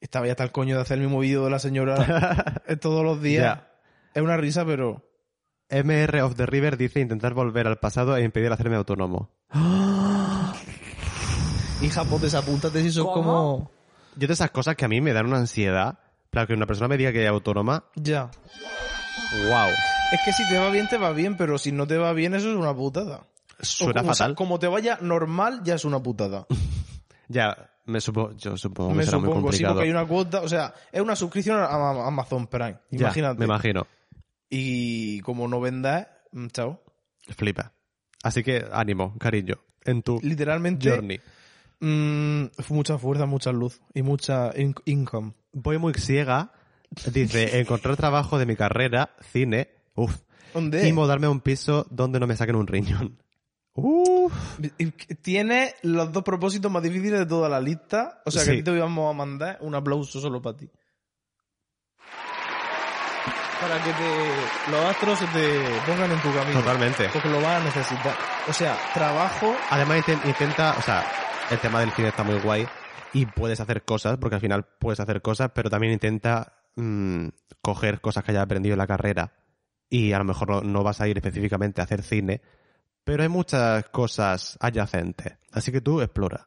estaba 0.00 0.26
ya 0.26 0.32
hasta 0.32 0.44
el 0.44 0.52
coño 0.52 0.76
de 0.76 0.82
hacer 0.82 0.98
el 0.98 1.04
mismo 1.04 1.18
vídeo 1.20 1.44
de 1.44 1.50
la 1.50 1.58
señora 1.58 2.62
todos 2.80 3.04
los 3.04 3.20
días. 3.22 3.60
Es 4.14 4.22
una 4.22 4.36
risa, 4.36 4.64
pero... 4.64 5.04
MR 5.70 6.22
of 6.22 6.34
the 6.34 6.46
River 6.46 6.78
dice 6.78 6.98
intentar 7.00 7.34
volver 7.34 7.66
al 7.66 7.76
pasado 7.76 8.16
e 8.16 8.22
impedir 8.24 8.50
hacerme 8.50 8.76
autónomo. 8.76 9.30
Hija, 11.82 12.04
pues 12.04 12.22
desapúntate 12.22 12.80
si 12.82 12.88
eso 12.88 13.02
es 13.02 13.06
como... 13.08 13.70
Yo 14.16 14.26
de 14.26 14.32
esas 14.34 14.50
cosas 14.50 14.74
que 14.76 14.84
a 14.84 14.88
mí 14.88 15.00
me 15.00 15.12
dan 15.12 15.26
una 15.26 15.36
ansiedad, 15.38 15.98
claro, 16.30 16.48
que 16.48 16.54
una 16.54 16.66
persona 16.66 16.88
me 16.88 16.96
diga 16.96 17.12
que 17.12 17.22
es 17.22 17.28
autónoma, 17.28 17.84
Ya. 17.94 18.30
wow, 19.48 19.68
Es 20.12 20.20
que 20.24 20.32
si 20.32 20.48
te 20.48 20.58
va 20.58 20.70
bien, 20.70 20.88
te 20.88 20.96
va 20.96 21.12
bien, 21.12 21.36
pero 21.36 21.56
si 21.58 21.70
no 21.70 21.86
te 21.86 21.98
va 21.98 22.12
bien, 22.14 22.34
eso 22.34 22.50
es 22.50 22.56
una 22.56 22.74
putada. 22.74 23.28
suena 23.60 24.00
O 24.00 24.04
como, 24.04 24.14
fatal. 24.14 24.34
como 24.34 24.58
te 24.58 24.66
vaya 24.66 24.98
normal, 25.00 25.60
ya 25.62 25.74
es 25.76 25.84
una 25.84 26.02
putada. 26.02 26.46
Ya, 27.28 27.70
me 27.86 28.00
supo, 28.00 28.32
yo 28.36 28.56
supongo 28.56 28.90
que 28.90 28.96
Me 28.96 29.04
será 29.04 29.18
muy 29.18 29.28
supongo, 29.28 29.40
sí, 29.52 29.62
complicado. 29.62 29.74
porque 29.76 29.84
hay 29.86 29.90
una 29.90 30.06
cuota, 30.06 30.40
o 30.42 30.48
sea, 30.48 30.74
es 30.92 31.00
una 31.00 31.14
suscripción 31.16 31.58
a 31.60 31.66
Amazon 32.06 32.46
Prime. 32.46 32.78
Ya, 32.90 32.98
Imagínate. 33.06 33.38
me 33.38 33.44
imagino. 33.44 33.86
Y 34.50 35.20
como 35.20 35.46
no 35.48 35.60
vendas, 35.60 36.06
mm, 36.32 36.46
chao. 36.48 36.82
Flipa. 37.36 37.72
Así 38.22 38.42
que 38.42 38.64
ánimo, 38.72 39.16
cariño, 39.18 39.56
en 39.84 40.02
tu 40.02 40.18
Literalmente, 40.22 40.90
journey. 40.90 41.20
mm, 41.80 42.44
mucha 42.70 42.98
fuerza, 42.98 43.26
mucha 43.26 43.52
luz 43.52 43.80
y 43.94 44.02
mucha 44.02 44.50
in- 44.58 44.74
income. 44.86 45.34
Voy 45.52 45.78
muy 45.78 45.92
ciega, 45.94 46.52
dice, 47.12 47.58
encontrar 47.60 47.96
trabajo 47.96 48.38
de 48.38 48.46
mi 48.46 48.56
carrera, 48.56 49.10
cine, 49.32 49.68
uff, 49.94 50.16
¿Dónde? 50.54 50.88
y 50.88 50.92
mudarme 50.92 51.26
a 51.26 51.30
un 51.30 51.40
piso 51.40 51.86
donde 51.90 52.18
no 52.20 52.26
me 52.26 52.36
saquen 52.36 52.56
un 52.56 52.66
riñón. 52.66 53.22
Uff. 53.80 54.58
Y- 54.78 54.90
Tiene 55.16 55.74
los 55.82 56.12
dos 56.12 56.22
propósitos 56.24 56.70
más 56.70 56.82
difíciles 56.82 57.20
de 57.20 57.26
toda 57.26 57.48
la 57.48 57.60
lista. 57.60 58.22
O 58.26 58.30
sea, 58.30 58.42
que 58.42 58.46
Sí. 58.46 58.52
a 58.52 58.56
ti 58.56 58.62
te 58.64 58.72
íbamos 58.76 59.08
a 59.08 59.16
mandar 59.16 59.58
un 59.60 59.74
aplauso 59.74 60.20
solo 60.20 60.42
para 60.42 60.56
ti. 60.56 60.68
Para 63.60 63.82
que 63.82 63.90
te, 63.92 64.70
los 64.70 64.84
astros 64.84 65.18
se 65.18 65.26
te 65.26 65.60
pongan 65.86 66.10
en 66.12 66.20
tu 66.20 66.32
camino. 66.32 66.60
Totalmente. 66.60 67.08
Porque 67.12 67.28
lo 67.28 67.40
vas 67.40 67.60
a 67.60 67.64
necesitar. 67.64 68.14
O 68.48 68.52
sea, 68.52 68.76
trabajo. 68.94 69.54
Además 69.70 69.98
inten- 70.06 70.24
intenta, 70.26 70.76
o 70.78 70.82
sea, 70.82 71.04
el 71.50 71.58
tema 71.58 71.80
del 71.80 71.90
cine 71.92 72.08
está 72.08 72.22
muy 72.22 72.38
guay 72.40 72.66
y 73.12 73.26
puedes 73.26 73.58
hacer 73.58 73.82
cosas, 73.84 74.16
porque 74.18 74.36
al 74.36 74.40
final 74.40 74.64
puedes 74.78 75.00
hacer 75.00 75.22
cosas, 75.22 75.50
pero 75.54 75.70
también 75.70 75.92
intenta 75.92 76.52
mm, 76.76 77.28
coger 77.60 78.00
cosas 78.00 78.22
que 78.22 78.30
hayas 78.30 78.44
aprendido 78.44 78.74
en 78.74 78.78
la 78.78 78.86
carrera 78.86 79.32
y 79.90 80.12
a 80.12 80.18
lo 80.18 80.24
mejor 80.24 80.48
no, 80.50 80.60
no 80.60 80.84
vas 80.84 81.00
a 81.00 81.08
ir 81.08 81.16
específicamente 81.16 81.80
a 81.80 81.84
hacer 81.84 82.02
cine, 82.04 82.40
pero 83.08 83.22
hay 83.22 83.28
muchas 83.30 83.88
cosas 83.88 84.58
adyacentes, 84.60 85.32
así 85.52 85.72
que 85.72 85.80
tú 85.80 86.02
explora. 86.02 86.46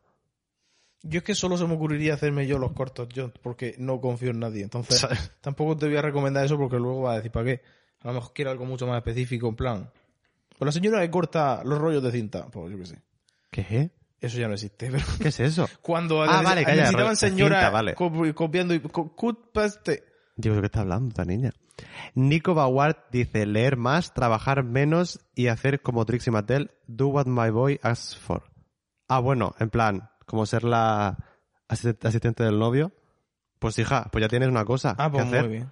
Yo 1.02 1.18
es 1.18 1.24
que 1.24 1.34
solo 1.34 1.58
se 1.58 1.66
me 1.66 1.74
ocurriría 1.74 2.14
hacerme 2.14 2.46
yo 2.46 2.60
los 2.60 2.74
cortos 2.74 3.10
yo, 3.10 3.32
porque 3.42 3.74
no 3.80 4.00
confío 4.00 4.30
en 4.30 4.40
nadie. 4.40 4.62
Entonces, 4.62 5.04
tampoco 5.42 5.76
te 5.76 5.88
voy 5.88 5.96
a 5.98 6.04
recomendar 6.04 6.46
eso 6.46 6.58
porque 6.60 6.78
luego 6.78 7.02
vas 7.02 7.14
a 7.14 7.16
decir, 7.18 7.32
¿para 7.32 7.46
qué? 7.46 7.62
A 8.02 8.10
lo 8.10 8.14
mejor 8.14 8.32
quiero 8.34 8.52
algo 8.52 8.66
mucho 8.66 8.86
más 8.86 8.98
específico, 8.98 9.48
en 9.50 9.56
plan. 9.56 9.90
Pues 10.60 10.68
la 10.68 10.72
señora 10.72 11.02
que 11.02 11.10
corta 11.10 11.64
los 11.66 11.80
rollos 11.80 12.04
de 12.04 12.12
cinta, 12.12 12.46
pues 12.52 12.72
yo 12.72 12.78
qué 12.78 12.86
sé. 12.86 13.02
¿Qué? 13.50 13.90
Eso 14.20 14.38
ya 14.38 14.48
no 14.48 14.54
existe, 14.54 14.92
pero 14.92 15.04
¿Qué 15.20 15.30
es 15.30 15.40
eso? 15.40 15.68
cuando 15.82 16.22
Ah, 16.22 16.44
vale, 16.44 16.64
necesitaban 16.64 17.16
señoras 17.16 17.72
vale. 17.72 17.96
co- 17.96 18.12
copiando 18.36 18.76
y 18.76 18.82
co- 18.82 19.16
cut 19.16 19.52
paste. 19.52 20.04
Digo, 20.42 20.56
¿de 20.56 20.62
qué 20.62 20.66
está 20.68 20.82
hablando 20.82 21.10
esta 21.10 21.26
niña? 21.26 21.52
Nico 22.16 22.54
Bauart 22.54 23.10
dice, 23.12 23.46
leer 23.46 23.78
más, 23.78 24.14
trabajar 24.14 24.64
menos 24.64 25.20
y 25.36 25.48
hacer 25.48 25.82
como 25.82 26.06
Trixie 26.06 26.32
Mattel, 26.32 26.72
do 26.88 27.08
what 27.08 27.26
my 27.28 27.50
boy 27.50 27.80
asks 27.84 28.16
for. 28.18 28.44
Ah, 29.08 29.20
bueno, 29.20 29.56
en 29.60 29.70
plan, 29.70 30.10
como 30.26 30.46
ser 30.46 30.64
la 30.64 31.18
asist- 31.70 32.06
asistente 32.06 32.44
del 32.44 32.60
novio. 32.60 32.92
Pues 33.60 33.78
hija, 33.78 34.10
pues 34.12 34.24
ya 34.24 34.28
tienes 34.30 34.50
una 34.50 34.66
cosa 34.66 34.96
Ah, 34.98 35.06
que 35.06 35.12
pues 35.18 35.26
hacer. 35.28 35.42
muy 35.44 35.52
bien. 35.58 35.72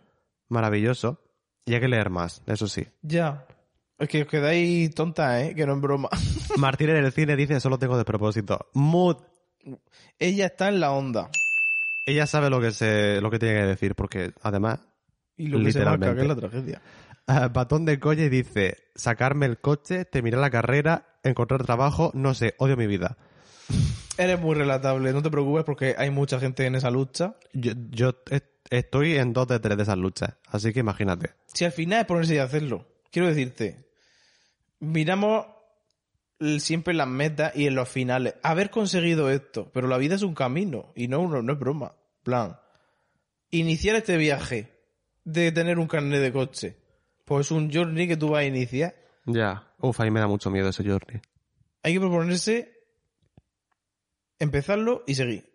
Maravilloso. 0.49 1.19
Y 1.65 1.73
hay 1.73 1.79
que 1.81 1.87
leer 1.87 2.09
más, 2.09 2.41
eso 2.45 2.67
sí. 2.67 2.87
Ya. 3.01 3.45
Es 3.97 4.07
que 4.07 4.21
os 4.21 4.27
quedáis 4.27 4.93
tontas, 4.95 5.41
¿eh? 5.43 5.55
Que 5.55 5.65
no 5.65 5.73
es 5.75 5.81
broma. 5.81 6.09
Martín 6.57 6.89
en 6.89 6.97
el 6.97 7.11
cine 7.11 7.35
dice, 7.35 7.59
solo 7.59 7.77
tengo 7.79 7.97
de 7.97 8.05
propósito. 8.05 8.69
Mood. 8.73 9.17
Ella 10.17 10.45
está 10.47 10.69
en 10.69 10.79
la 10.79 10.91
onda. 10.91 11.29
Ella 12.09 12.25
sabe 12.27 12.49
lo 12.49 12.59
que 12.59 12.71
se, 12.71 13.21
lo 13.21 13.29
que 13.29 13.39
tiene 13.39 13.59
que 13.61 13.65
decir, 13.67 13.95
porque 13.95 14.33
además, 14.41 14.79
Y 15.37 15.47
lo 15.47 15.59
que 15.63 15.71
se 15.71 15.83
marca, 15.85 16.15
que 16.15 16.21
es 16.21 16.27
la 16.27 16.35
tragedia. 16.35 16.81
ah, 17.27 17.47
Batón 17.49 17.85
de 17.85 17.99
Colle 17.99 18.29
dice, 18.29 18.77
sacarme 18.95 19.45
el 19.45 19.59
coche, 19.59 20.05
terminar 20.05 20.39
la 20.39 20.49
carrera, 20.49 21.19
encontrar 21.23 21.63
trabajo, 21.63 22.11
no 22.13 22.33
sé, 22.33 22.55
odio 22.57 22.75
mi 22.77 22.87
vida. 22.87 23.17
Eres 24.17 24.39
muy 24.39 24.55
relatable, 24.55 25.13
no 25.13 25.21
te 25.21 25.29
preocupes 25.29 25.63
porque 25.63 25.95
hay 25.97 26.09
mucha 26.09 26.39
gente 26.39 26.65
en 26.65 26.75
esa 26.75 26.89
lucha. 26.91 27.35
Yo, 27.53 27.71
yo 27.91 28.15
est- 28.31 28.45
estoy 28.69 29.15
en 29.17 29.31
dos 29.33 29.47
de 29.47 29.59
tres 29.59 29.77
de 29.77 29.83
esas 29.83 29.97
luchas, 29.97 30.33
así 30.47 30.73
que 30.73 30.79
imagínate. 30.81 31.31
Si 31.53 31.63
al 31.65 31.71
final 31.71 32.01
es 32.01 32.05
ponerse 32.05 32.35
y 32.35 32.39
hacerlo. 32.39 32.85
Quiero 33.11 33.27
decirte, 33.29 33.85
miramos 34.79 35.45
siempre 36.59 36.93
las 36.93 37.07
metas 37.07 37.55
y 37.55 37.67
en 37.67 37.75
los 37.75 37.89
finales. 37.89 38.35
Haber 38.43 38.69
conseguido 38.69 39.29
esto, 39.29 39.69
pero 39.73 39.87
la 39.87 39.97
vida 39.97 40.15
es 40.15 40.21
un 40.21 40.35
camino 40.35 40.91
y 40.95 41.07
no, 41.07 41.27
no, 41.27 41.41
no 41.41 41.53
es 41.53 41.59
broma. 41.59 41.93
Plan, 42.29 42.59
iniciar 43.49 43.95
este 43.95 44.15
viaje 44.17 44.71
de 45.23 45.51
tener 45.51 45.79
un 45.79 45.87
carnet 45.87 46.21
de 46.21 46.31
coche, 46.31 46.77
pues 47.25 47.47
es 47.47 47.51
un 47.51 47.71
journey 47.73 48.07
que 48.07 48.17
tú 48.17 48.29
vas 48.29 48.41
a 48.41 48.45
iniciar. 48.45 48.93
Ya. 49.25 49.67
Uf, 49.79 49.99
ahí 49.99 50.11
me 50.11 50.19
da 50.19 50.27
mucho 50.27 50.51
miedo 50.51 50.69
ese 50.69 50.83
journey. 50.83 51.19
Hay 51.81 51.93
que 51.93 51.99
proponerse 51.99 52.71
empezarlo 54.37 55.03
y 55.07 55.15
seguir. 55.15 55.51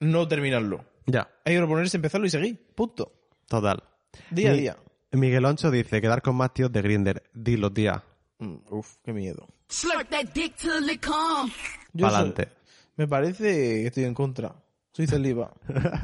No 0.00 0.28
terminarlo. 0.28 0.84
Ya. 1.06 1.28
Hay 1.44 1.54
que 1.54 1.60
proponerse 1.60 1.96
empezarlo 1.96 2.26
y 2.26 2.30
seguir. 2.30 2.66
Punto. 2.74 3.12
Total. 3.48 3.82
Día 4.30 4.50
a 4.50 4.54
día. 4.54 4.76
Miguel 5.12 5.44
Oncho 5.44 5.70
dice, 5.70 6.00
quedar 6.00 6.22
con 6.22 6.36
más 6.36 6.52
tíos 6.54 6.70
de 6.72 6.82
Grinder. 6.82 7.22
Dilo, 7.32 7.72
tía. 7.72 8.04
Mm, 8.38 8.56
uf, 8.70 8.96
qué 9.02 9.12
miedo. 9.12 9.48
Slurp 9.68 10.08
that 10.10 10.26
dick 10.34 10.54
till 10.56 10.88
it 10.90 11.04
come. 11.04 11.50
Yo 11.92 12.08
soy- 12.08 12.16
Pa'lante. 12.16 12.48
me 12.96 13.08
parece 13.08 13.42
que 13.42 13.86
estoy 13.86 14.04
en 14.04 14.14
contra. 14.14 14.54
Soy 14.96 15.06
celiba. 15.06 15.52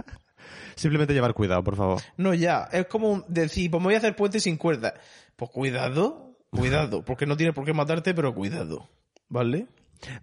Simplemente 0.77 1.15
llevar 1.15 1.33
cuidado, 1.33 1.65
por 1.65 1.77
favor. 1.77 2.03
No, 2.19 2.35
ya. 2.35 2.69
Es 2.71 2.87
como 2.89 3.25
decir, 3.27 3.71
pues 3.71 3.81
me 3.81 3.87
voy 3.87 3.95
a 3.95 3.99
hacer 3.99 4.15
puente 4.15 4.39
sin 4.39 4.59
cuerda. 4.59 4.93
Pues 5.35 5.51
cuidado, 5.51 6.37
cuidado. 6.51 7.03
Porque 7.07 7.25
no 7.25 7.35
tiene 7.35 7.55
por 7.55 7.65
qué 7.65 7.73
matarte, 7.73 8.13
pero 8.13 8.35
cuidado. 8.35 8.91
¿Vale? 9.31 9.67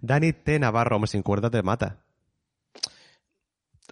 Dani 0.00 0.32
T. 0.32 0.60
Navarro, 0.60 0.96
hombre, 0.96 1.08
sin 1.08 1.22
cuerda 1.22 1.50
te 1.50 1.62
mata. 1.62 2.04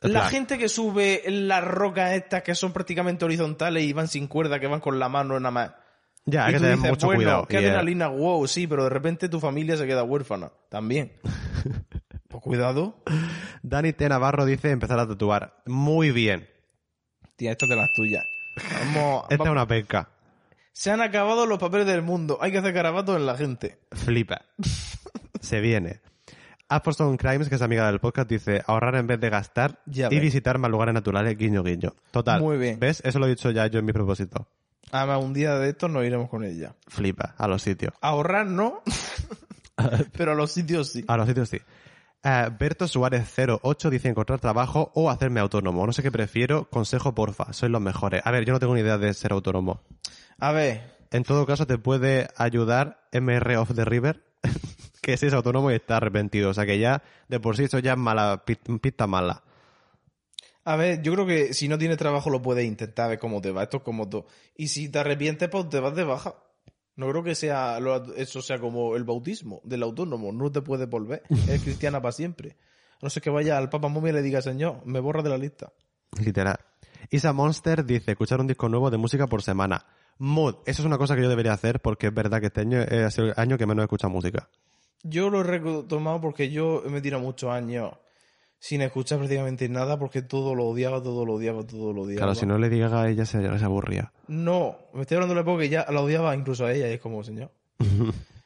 La 0.00 0.28
gente 0.28 0.58
que 0.58 0.68
sube 0.68 1.24
las 1.26 1.64
rocas 1.64 2.12
estas 2.12 2.44
que 2.44 2.54
son 2.54 2.72
prácticamente 2.72 3.24
horizontales 3.24 3.82
y 3.82 3.92
van 3.92 4.06
sin 4.06 4.28
cuerda, 4.28 4.60
que 4.60 4.68
van 4.68 4.78
con 4.78 5.00
la 5.00 5.08
mano 5.08 5.40
nada 5.40 5.50
más. 5.50 5.72
Ya, 6.24 6.46
hay 6.46 6.52
que 6.52 6.60
tener 6.60 6.76
mucho 6.76 7.06
bueno, 7.06 7.18
cuidado. 7.18 7.46
qué 7.46 7.56
adrenalina, 7.56 8.06
wow, 8.06 8.46
sí, 8.46 8.68
pero 8.68 8.84
de 8.84 8.90
repente 8.90 9.28
tu 9.28 9.40
familia 9.40 9.76
se 9.76 9.88
queda 9.88 10.04
huérfana. 10.04 10.52
También. 10.68 11.14
cuidado. 12.40 13.02
Dani 13.62 13.92
T. 13.92 14.08
Navarro 14.08 14.44
dice 14.44 14.70
empezar 14.70 14.98
a 14.98 15.06
tatuar. 15.06 15.62
Muy 15.66 16.10
bien. 16.10 16.48
Tía, 17.36 17.52
esta 17.52 17.66
es 17.66 17.70
de 17.70 17.76
las 17.76 17.92
tuyas. 17.94 18.24
Vamos, 18.94 19.24
Esta 19.30 19.44
es 19.44 19.50
una 19.50 19.66
pesca. 19.66 20.08
Se 20.72 20.90
han 20.90 21.00
acabado 21.00 21.46
los 21.46 21.58
papeles 21.58 21.86
del 21.86 22.02
mundo. 22.02 22.38
Hay 22.40 22.52
que 22.52 22.58
hacer 22.58 22.72
carabatos 22.74 23.16
en 23.16 23.26
la 23.26 23.36
gente. 23.36 23.78
Flipa. 23.92 24.42
Se 25.40 25.60
viene. 25.60 26.00
Apostone 26.68 27.16
Crimes, 27.16 27.48
que 27.48 27.54
es 27.54 27.62
amiga 27.62 27.86
del 27.86 27.98
podcast, 27.98 28.28
dice 28.28 28.62
ahorrar 28.66 28.96
en 28.96 29.06
vez 29.06 29.18
de 29.18 29.30
gastar 29.30 29.80
Ya 29.86 30.08
y 30.08 30.16
ves. 30.16 30.20
visitar 30.20 30.58
más 30.58 30.70
lugares 30.70 30.92
naturales, 30.92 31.36
guiño, 31.38 31.62
guiño. 31.62 31.94
Total. 32.10 32.40
Muy 32.42 32.58
bien. 32.58 32.78
¿Ves? 32.78 33.00
Eso 33.04 33.18
lo 33.18 33.26
he 33.26 33.30
dicho 33.30 33.50
ya 33.50 33.66
yo 33.68 33.78
en 33.78 33.86
mi 33.86 33.92
propósito. 33.92 34.46
Además, 34.92 35.22
un 35.24 35.32
día 35.32 35.58
de 35.58 35.70
estos 35.70 35.90
nos 35.90 36.04
iremos 36.04 36.28
con 36.28 36.44
ella. 36.44 36.74
Flipa, 36.86 37.34
a 37.38 37.48
los 37.48 37.62
sitios. 37.62 37.92
Ahorrar 38.00 38.46
no, 38.46 38.82
pero 40.16 40.32
a 40.32 40.34
los 40.34 40.52
sitios 40.52 40.90
sí. 40.90 41.04
A 41.08 41.16
los 41.16 41.26
sitios 41.28 41.48
sí. 41.48 41.58
Eh, 42.24 42.48
Berto 42.58 42.88
Suárez 42.88 43.32
08 43.62 43.90
dice 43.90 44.08
encontrar 44.08 44.40
trabajo 44.40 44.90
o 44.94 45.10
hacerme 45.10 45.40
autónomo. 45.40 45.86
No 45.86 45.92
sé 45.92 46.02
qué 46.02 46.10
prefiero. 46.10 46.68
Consejo, 46.68 47.14
porfa. 47.14 47.52
Sois 47.52 47.70
los 47.70 47.80
mejores. 47.80 48.22
A 48.24 48.30
ver, 48.30 48.44
yo 48.44 48.52
no 48.52 48.58
tengo 48.58 48.74
ni 48.74 48.80
idea 48.80 48.98
de 48.98 49.14
ser 49.14 49.32
autónomo. 49.32 49.82
A 50.38 50.52
ver, 50.52 50.98
En 51.10 51.22
todo 51.24 51.46
caso, 51.46 51.66
te 51.66 51.78
puede 51.78 52.28
ayudar 52.36 53.08
MR 53.12 53.56
of 53.56 53.74
the 53.74 53.84
River, 53.84 54.22
que 55.00 55.16
si 55.16 55.26
es 55.26 55.32
autónomo 55.32 55.70
y 55.70 55.74
está 55.74 55.96
arrepentido. 55.96 56.50
O 56.50 56.54
sea 56.54 56.66
que 56.66 56.78
ya, 56.78 57.02
de 57.28 57.40
por 57.40 57.56
sí, 57.56 57.64
eso 57.64 57.78
ya 57.78 57.92
es 57.92 57.98
mala, 57.98 58.42
pi- 58.44 58.56
pista 58.80 59.06
mala. 59.06 59.42
a 60.64 60.76
ver, 60.76 61.00
yo 61.02 61.14
creo 61.14 61.24
que 61.26 61.54
si 61.54 61.66
no 61.66 61.78
tienes 61.78 61.96
trabajo 61.96 62.28
lo 62.30 62.42
puedes 62.42 62.66
intentar 62.66 63.06
a 63.06 63.08
ver 63.08 63.18
cómo 63.18 63.40
te 63.40 63.52
va. 63.52 63.62
Esto 63.62 63.78
es 63.78 63.82
como 63.84 64.08
todo. 64.08 64.26
Y 64.54 64.68
si 64.68 64.88
te 64.90 64.98
arrepientes, 64.98 65.48
pues 65.48 65.68
te 65.70 65.80
vas 65.80 65.94
de 65.94 66.04
baja. 66.04 66.34
No 66.98 67.08
creo 67.08 67.22
que 67.22 67.34
sea 67.34 67.80
lo- 67.80 68.12
eso 68.14 68.42
sea 68.42 68.58
como 68.58 68.94
el 68.96 69.04
bautismo 69.04 69.60
del 69.64 69.82
autónomo. 69.84 70.32
No 70.32 70.52
te 70.52 70.60
puedes 70.60 70.88
volver. 70.90 71.22
Es 71.48 71.62
cristiana 71.62 72.02
para 72.02 72.12
siempre. 72.12 72.56
A 72.94 72.98
No 73.02 73.08
sé 73.10 73.20
que 73.20 73.30
vaya 73.30 73.56
al 73.56 73.70
Papa 73.70 73.88
Momia 73.88 74.10
y 74.10 74.14
le 74.14 74.22
diga, 74.22 74.42
Señor, 74.42 74.82
me 74.84 75.00
borra 75.00 75.22
de 75.22 75.30
la 75.30 75.38
lista. 75.38 75.72
Literal. 76.22 76.58
Isa 77.10 77.32
Monster 77.32 77.84
dice, 77.84 78.10
escuchar 78.10 78.40
un 78.40 78.48
disco 78.48 78.68
nuevo 78.68 78.90
de 78.90 78.98
música 78.98 79.26
por 79.28 79.42
semana. 79.42 79.86
Mood. 80.18 80.56
Eso 80.66 80.82
es 80.82 80.86
una 80.86 80.98
cosa 80.98 81.14
que 81.14 81.22
yo 81.22 81.28
debería 81.28 81.52
hacer 81.52 81.80
porque 81.80 82.08
es 82.08 82.14
verdad 82.14 82.40
que 82.40 82.46
este 82.46 82.62
año 82.62 82.80
eh, 82.80 83.04
ha 83.04 83.10
sido 83.10 83.28
el 83.28 83.34
año 83.36 83.56
que 83.56 83.66
menos 83.66 83.82
he 83.82 83.86
escuchado 83.86 84.12
música. 84.12 84.48
Yo 85.04 85.30
lo 85.30 85.40
he 85.40 85.44
retomado 85.44 86.20
porque 86.20 86.50
yo 86.50 86.82
me 86.90 87.00
tirado 87.00 87.22
muchos 87.22 87.50
años 87.50 87.92
sin 88.58 88.82
escuchar 88.82 89.18
prácticamente 89.18 89.68
nada 89.68 89.98
porque 89.98 90.22
todo 90.22 90.54
lo 90.54 90.66
odiaba, 90.66 91.02
todo 91.02 91.24
lo 91.24 91.34
odiaba, 91.34 91.64
todo 91.64 91.92
lo 91.92 92.02
odiaba. 92.02 92.20
Claro, 92.20 92.34
si 92.34 92.46
no 92.46 92.58
le 92.58 92.68
digas 92.68 92.92
a 92.92 93.08
ella 93.08 93.24
se, 93.24 93.40
se 93.40 93.64
aburría. 93.64 94.12
No, 94.26 94.78
me 94.92 95.02
estoy 95.02 95.16
hablando 95.16 95.34
de 95.34 95.36
la 95.36 95.42
época 95.42 95.62
que 95.62 95.68
ya 95.68 95.86
la 95.90 96.00
odiaba 96.00 96.34
incluso 96.34 96.66
a 96.66 96.72
ella 96.72 96.88
y 96.88 96.94
es 96.94 97.00
como, 97.00 97.22
señor. 97.22 97.52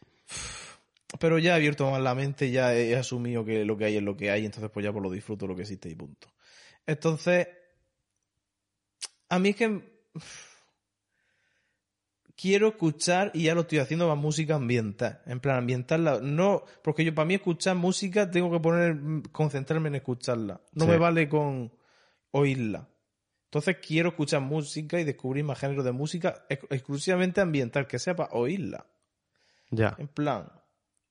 Pero 1.18 1.38
ya 1.38 1.52
he 1.52 1.54
abierto 1.54 1.90
más 1.90 2.00
la 2.00 2.14
mente, 2.14 2.50
ya 2.50 2.74
he, 2.74 2.96
asumido 2.96 3.44
que 3.44 3.64
lo 3.64 3.76
que 3.76 3.84
hay 3.84 3.96
es 3.96 4.02
lo 4.02 4.16
que 4.16 4.30
hay, 4.30 4.44
entonces 4.44 4.70
pues 4.70 4.84
ya 4.84 4.92
pues 4.92 5.02
lo 5.02 5.10
disfruto 5.10 5.46
lo 5.46 5.54
que 5.54 5.62
existe 5.62 5.88
y 5.88 5.94
punto. 5.94 6.28
Entonces, 6.86 7.48
a 9.28 9.38
mí 9.38 9.50
es 9.50 9.56
que 9.56 10.02
quiero 12.36 12.68
escuchar 12.68 13.30
y 13.34 13.44
ya 13.44 13.54
lo 13.54 13.62
estoy 13.62 13.78
haciendo 13.78 14.08
más 14.08 14.16
música 14.18 14.54
ambiental, 14.56 15.20
en 15.26 15.40
plan 15.40 15.56
ambiental, 15.56 16.20
no, 16.34 16.64
porque 16.82 17.04
yo 17.04 17.14
para 17.14 17.26
mí 17.26 17.34
escuchar 17.34 17.76
música 17.76 18.30
tengo 18.30 18.50
que 18.50 18.60
poner, 18.60 18.96
concentrarme 19.32 19.88
en 19.88 19.96
escucharla, 19.96 20.60
no 20.72 20.84
Sí. 20.84 20.90
me 20.90 20.98
vale 20.98 21.28
con 21.28 21.72
oírla. 22.30 22.88
Entonces 23.44 23.76
quiero 23.86 24.08
escuchar 24.10 24.40
música 24.40 24.98
y 24.98 25.04
descubrir 25.04 25.44
más 25.44 25.58
géneros 25.58 25.84
de 25.84 25.92
música 25.92 26.46
ex- 26.48 26.64
exclusivamente 26.70 27.40
ambiental, 27.42 27.86
que 27.86 27.98
sea 27.98 28.16
para 28.16 28.32
oírla. 28.32 28.86
Ya. 29.70 29.94
En 29.98 30.08
plan. 30.08 30.50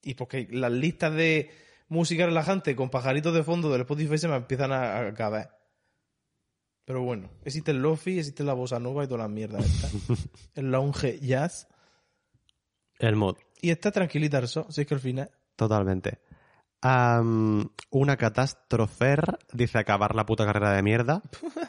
Y 0.01 0.15
porque 0.15 0.47
las 0.49 0.71
listas 0.71 1.13
de 1.13 1.51
música 1.87 2.25
relajante 2.25 2.75
con 2.75 2.89
pajaritos 2.89 3.33
de 3.35 3.43
fondo 3.43 3.71
del 3.71 3.81
Spotify 3.81 4.17
se 4.17 4.27
me 4.27 4.35
empiezan 4.37 4.71
a, 4.71 4.99
a 5.07 5.13
caber. 5.13 5.49
Pero 6.85 7.03
bueno, 7.03 7.29
existe 7.45 7.71
el 7.71 7.81
lofi, 7.81 8.17
existe 8.19 8.43
la 8.43 8.53
bossa 8.53 8.79
nova 8.79 9.03
y 9.03 9.07
todas 9.07 9.21
las 9.21 9.29
mierdas 9.29 9.65
estas. 9.65 9.93
el 10.55 10.71
lounge 10.71 11.19
jazz. 11.21 11.67
El 12.99 13.15
mood. 13.15 13.37
Y 13.61 13.69
está 13.71 13.91
tranquilita 13.91 14.39
eso, 14.39 14.65
si 14.69 14.81
es 14.81 14.87
que 14.87 14.93
al 14.95 14.99
final. 14.99 15.31
Totalmente. 15.55 16.19
Una 16.83 18.17
catástrofe 18.17 19.15
dice 19.53 19.77
acabar 19.77 20.15
la 20.15 20.25
puta 20.25 20.45
carrera 20.45 20.71
de 20.73 20.81
mierda. 20.81 21.21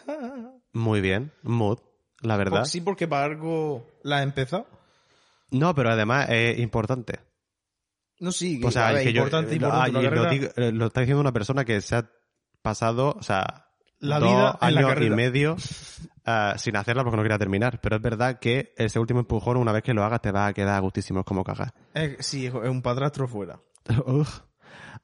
Muy 0.72 1.00
bien. 1.00 1.32
Mood. 1.42 1.78
La 2.20 2.36
verdad. 2.36 2.60
Pues 2.60 2.70
sí, 2.70 2.80
porque 2.80 3.08
para 3.08 3.24
algo 3.24 3.86
la 4.02 4.18
ha 4.18 4.22
empezado. 4.22 4.66
No, 5.50 5.74
pero 5.74 5.90
además 5.90 6.28
es 6.30 6.58
importante. 6.58 7.20
No, 8.20 8.30
sí, 8.32 8.60
O 8.64 8.70
sea, 8.70 8.92
ver, 8.92 9.02
que 9.02 9.12
yo- 9.12 9.22
importante, 9.22 9.52
eh, 9.52 9.56
importante, 9.56 9.98
ah, 9.98 10.02
lo, 10.10 10.30
digo- 10.30 10.48
eh, 10.56 10.72
lo 10.72 10.86
está 10.86 11.00
diciendo 11.00 11.20
una 11.20 11.32
persona 11.32 11.64
que 11.64 11.80
se 11.80 11.96
ha 11.96 12.08
pasado, 12.62 13.16
o 13.18 13.22
sea, 13.22 13.71
La 14.02 14.18
dos 14.18 14.28
vida 14.28 14.58
en 14.60 14.74
la 14.74 14.80
años 14.80 14.90
y 14.90 14.94
carrera. 14.94 15.16
medio 15.16 15.56
ah, 16.26 16.54
sin 16.58 16.76
hacerla 16.76 17.04
porque 17.04 17.16
no 17.16 17.22
quería 17.22 17.38
terminar. 17.38 17.80
Pero 17.80 17.96
es 17.96 18.02
verdad 18.02 18.38
que 18.38 18.74
ese 18.76 18.98
último 18.98 19.20
empujón, 19.20 19.56
una 19.56 19.72
vez 19.72 19.82
que 19.82 19.94
lo 19.94 20.04
hagas, 20.04 20.20
te 20.20 20.32
va 20.32 20.46
a 20.46 20.52
quedar 20.52 20.80
gustísimo. 20.82 21.20
Es 21.20 21.26
como 21.26 21.44
cagar. 21.44 21.72
Eh, 21.94 22.16
sí, 22.20 22.46
es 22.46 22.52
un 22.52 22.82
padrastro 22.82 23.28
fuera. 23.28 23.60
Uf. 24.06 24.40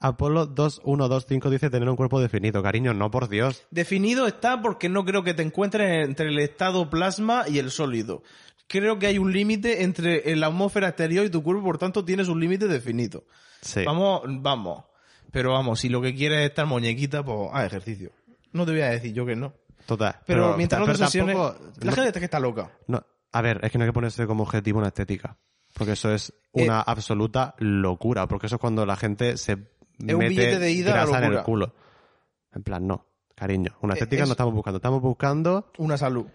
Apolo 0.00 0.46
2125 0.46 1.50
dice 1.50 1.70
tener 1.70 1.88
un 1.88 1.96
cuerpo 1.96 2.20
definido. 2.20 2.62
Cariño, 2.62 2.94
no 2.94 3.10
por 3.10 3.28
Dios. 3.28 3.66
Definido 3.70 4.26
está 4.26 4.60
porque 4.62 4.88
no 4.88 5.04
creo 5.04 5.24
que 5.24 5.34
te 5.34 5.42
encuentres 5.42 6.06
entre 6.06 6.28
el 6.28 6.38
estado 6.38 6.88
plasma 6.88 7.44
y 7.48 7.58
el 7.58 7.70
sólido. 7.70 8.22
Creo 8.68 8.98
que 8.98 9.06
hay 9.06 9.18
un 9.18 9.32
límite 9.32 9.82
entre 9.82 10.36
la 10.36 10.48
atmósfera 10.48 10.88
exterior 10.88 11.24
y 11.24 11.30
tu 11.30 11.42
cuerpo, 11.42 11.64
por 11.64 11.78
tanto 11.78 12.04
tienes 12.04 12.28
un 12.28 12.38
límite 12.38 12.68
definido. 12.68 13.24
Sí. 13.62 13.82
Vamos, 13.84 14.22
vamos. 14.26 14.84
Pero 15.32 15.52
vamos, 15.52 15.80
si 15.80 15.88
lo 15.88 16.00
que 16.00 16.14
quieres 16.14 16.40
es 16.40 16.50
estar 16.50 16.66
muñequita, 16.66 17.24
pues 17.24 17.50
haz 17.52 17.66
ejercicio. 17.66 18.12
No 18.52 18.64
te 18.66 18.72
voy 18.72 18.80
a 18.80 18.90
decir 18.90 19.12
yo 19.12 19.24
que 19.26 19.36
no. 19.36 19.52
Total. 19.86 20.16
Pero, 20.26 20.56
mientras 20.56 20.80
no 20.80 20.86
te 20.86 20.92
obsesiones, 20.92 21.34
tampoco- 21.36 21.64
la 21.80 21.84
no- 21.86 21.92
gente 21.92 22.08
está 22.08 22.18
que 22.20 22.24
está 22.26 22.40
loca. 22.40 22.70
no, 22.88 23.02
a 23.32 23.42
ver, 23.42 23.60
es 23.62 23.70
que 23.72 23.78
no 23.78 23.84
hay 23.84 23.88
que 23.90 23.94
ponerse 23.94 24.26
como 24.26 24.42
objetivo 24.42 24.78
una 24.78 24.88
estética. 24.88 25.36
Porque 25.74 25.92
eso 25.92 26.12
es 26.12 26.32
una 26.52 26.80
Eh, 26.80 26.84
absoluta 26.86 27.54
locura. 27.58 28.26
Porque 28.26 28.46
eso 28.46 28.56
es 28.56 28.60
cuando 28.60 28.84
la 28.86 28.96
gente 28.96 29.36
se 29.36 29.56
mete 29.98 30.14
un 30.14 30.20
billete 30.28 30.58
de 30.58 30.72
ida 30.72 30.90
a 30.90 31.04
grasa 31.06 31.24
en 31.26 31.32
el 31.34 31.42
culo. 31.42 31.74
En 32.52 32.62
plan, 32.62 32.86
no. 32.86 33.06
Cariño, 33.36 33.76
una 33.82 33.94
Eh, 33.94 33.98
estética 33.98 34.22
es- 34.24 34.28
no 34.28 34.32
estamos 34.32 34.52
buscando. 34.54 34.78
Estamos 34.78 35.00
buscando 35.00 35.70
Una 35.78 35.96
salud. 35.96 36.26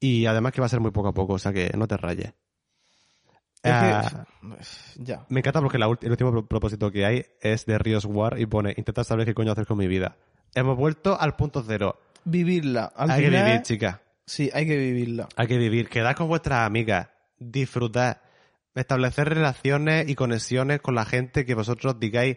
y 0.00 0.26
además 0.26 0.52
que 0.52 0.60
va 0.60 0.66
a 0.66 0.70
ser 0.70 0.80
muy 0.80 0.90
poco 0.90 1.08
a 1.08 1.12
poco. 1.14 1.34
O 1.34 1.38
sea 1.38 1.52
que 1.52 1.70
no 1.76 1.86
te 1.86 1.96
rayes. 1.96 2.32
Es 3.62 3.72
Ah, 3.72 4.26
que- 4.40 4.56
ya. 5.04 5.26
Me 5.28 5.40
encanta 5.40 5.60
porque 5.60 5.78
la 5.78 5.86
el 5.86 6.10
último 6.10 6.30
pro- 6.32 6.46
propósito 6.46 6.90
que 6.90 7.04
hay 7.04 7.24
es 7.42 7.66
de 7.66 7.78
Ríos 7.78 8.06
War 8.06 8.40
y 8.40 8.46
pone 8.46 8.74
intentar 8.76 9.04
saber 9.04 9.26
qué 9.26 9.34
coño 9.34 9.52
hacer 9.52 9.66
con 9.66 9.78
mi 9.78 9.86
vida. 9.86 10.16
Hemos 10.54 10.76
vuelto 10.76 11.20
al 11.20 11.36
punto 11.36 11.62
cero. 11.66 12.00
Vivirla. 12.24 12.92
Al 12.96 13.10
hay 13.10 13.24
final, 13.24 13.40
que 13.40 13.46
vivir, 13.46 13.62
chica. 13.62 14.02
Sí, 14.26 14.50
hay 14.52 14.66
que 14.66 14.76
vivirla. 14.76 15.28
Hay 15.36 15.46
que 15.46 15.58
vivir. 15.58 15.88
Quedad 15.88 16.16
con 16.16 16.28
vuestras 16.28 16.66
amigas. 16.66 17.08
Disfrutad. 17.38 18.18
Establecer 18.74 19.28
relaciones 19.28 20.08
y 20.08 20.14
conexiones 20.14 20.80
con 20.80 20.94
la 20.94 21.04
gente 21.04 21.44
que 21.44 21.54
vosotros 21.54 21.98
digáis 21.98 22.36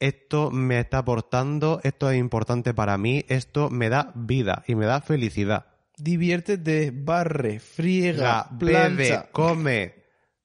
esto 0.00 0.50
me 0.50 0.80
está 0.80 0.98
aportando, 0.98 1.78
esto 1.84 2.10
es 2.10 2.18
importante 2.18 2.72
para 2.72 2.96
mí, 2.96 3.24
esto 3.28 3.68
me 3.68 3.90
da 3.90 4.12
vida 4.14 4.64
y 4.66 4.74
me 4.74 4.86
da 4.86 5.02
felicidad. 5.02 5.66
Diviértete, 5.98 6.90
barre, 6.90 7.60
friega, 7.60 8.48
Ga, 8.50 8.58
plancha. 8.58 8.88
bebe, 8.96 9.28
come, 9.30 9.94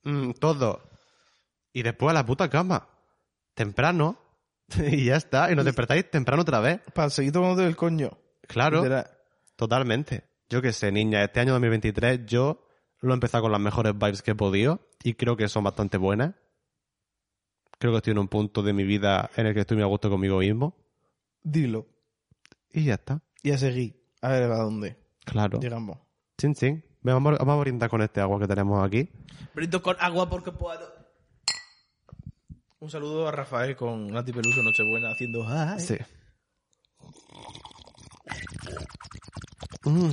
mm, 0.03 0.31
todo. 0.31 0.89
Y 1.71 1.83
después 1.83 2.11
a 2.11 2.13
la 2.13 2.25
puta 2.25 2.49
cama. 2.49 2.89
Temprano. 3.53 4.19
y 4.91 5.05
ya 5.05 5.15
está. 5.15 5.51
Y 5.51 5.55
nos 5.55 5.65
despertáis 5.65 6.09
temprano 6.09 6.41
otra 6.41 6.59
vez. 6.59 6.81
Para 6.93 7.09
seguir 7.09 7.31
tomándote 7.31 7.67
el 7.67 7.75
coño. 7.75 8.17
Claro. 8.47 8.77
Literal. 8.77 9.07
Totalmente. 9.55 10.23
Yo 10.49 10.61
qué 10.61 10.71
sé, 10.73 10.91
niña, 10.91 11.23
este 11.23 11.39
año 11.39 11.53
2023 11.53 12.25
yo 12.25 12.67
lo 12.99 13.11
he 13.11 13.13
empezado 13.15 13.43
con 13.43 13.51
las 13.51 13.61
mejores 13.61 13.93
vibes 13.97 14.21
que 14.21 14.31
he 14.31 14.35
podido 14.35 14.87
y 15.03 15.13
creo 15.15 15.35
que 15.37 15.47
son 15.47 15.63
bastante 15.63 15.97
buenas. 15.97 16.35
Creo 17.79 17.91
que 17.91 17.97
estoy 17.97 18.11
en 18.11 18.19
un 18.19 18.27
punto 18.27 18.63
de 18.63 18.73
mi 18.73 18.83
vida 18.83 19.29
en 19.35 19.47
el 19.47 19.53
que 19.53 19.61
estoy 19.61 19.75
muy 19.77 19.83
a 19.83 19.87
gusto 19.87 20.09
conmigo 20.09 20.37
mismo. 20.39 20.77
Dilo. 21.43 21.87
Y 22.71 22.85
ya 22.85 22.95
está. 22.95 23.21
Y 23.43 23.51
a 23.51 23.57
seguir. 23.57 24.01
A 24.21 24.29
ver 24.29 24.43
a 24.43 24.57
dónde 24.57 24.97
Claro. 25.25 25.59
llegamos. 25.59 25.97
Chin, 26.37 26.53
chin. 26.55 26.85
Vamos, 27.01 27.33
a- 27.33 27.37
vamos 27.43 27.57
a 27.57 27.59
brindar 27.61 27.89
con 27.89 28.01
este 28.01 28.21
agua 28.21 28.39
que 28.39 28.47
tenemos 28.47 28.83
aquí. 28.85 29.09
Brindo 29.53 29.81
con 29.81 29.95
agua 29.99 30.29
porque 30.29 30.51
puedo. 30.51 30.94
Un 32.85 32.91
saludo 32.91 33.27
a 33.27 33.31
Rafael 33.31 33.75
con 33.75 34.05
Nati 34.11 34.31
Peluso 34.31 34.61
Nochebuena 34.61 35.09
haciendo... 35.09 35.43
"Ay". 35.47 35.79
Sí. 35.79 35.97
Mm. 39.85 40.11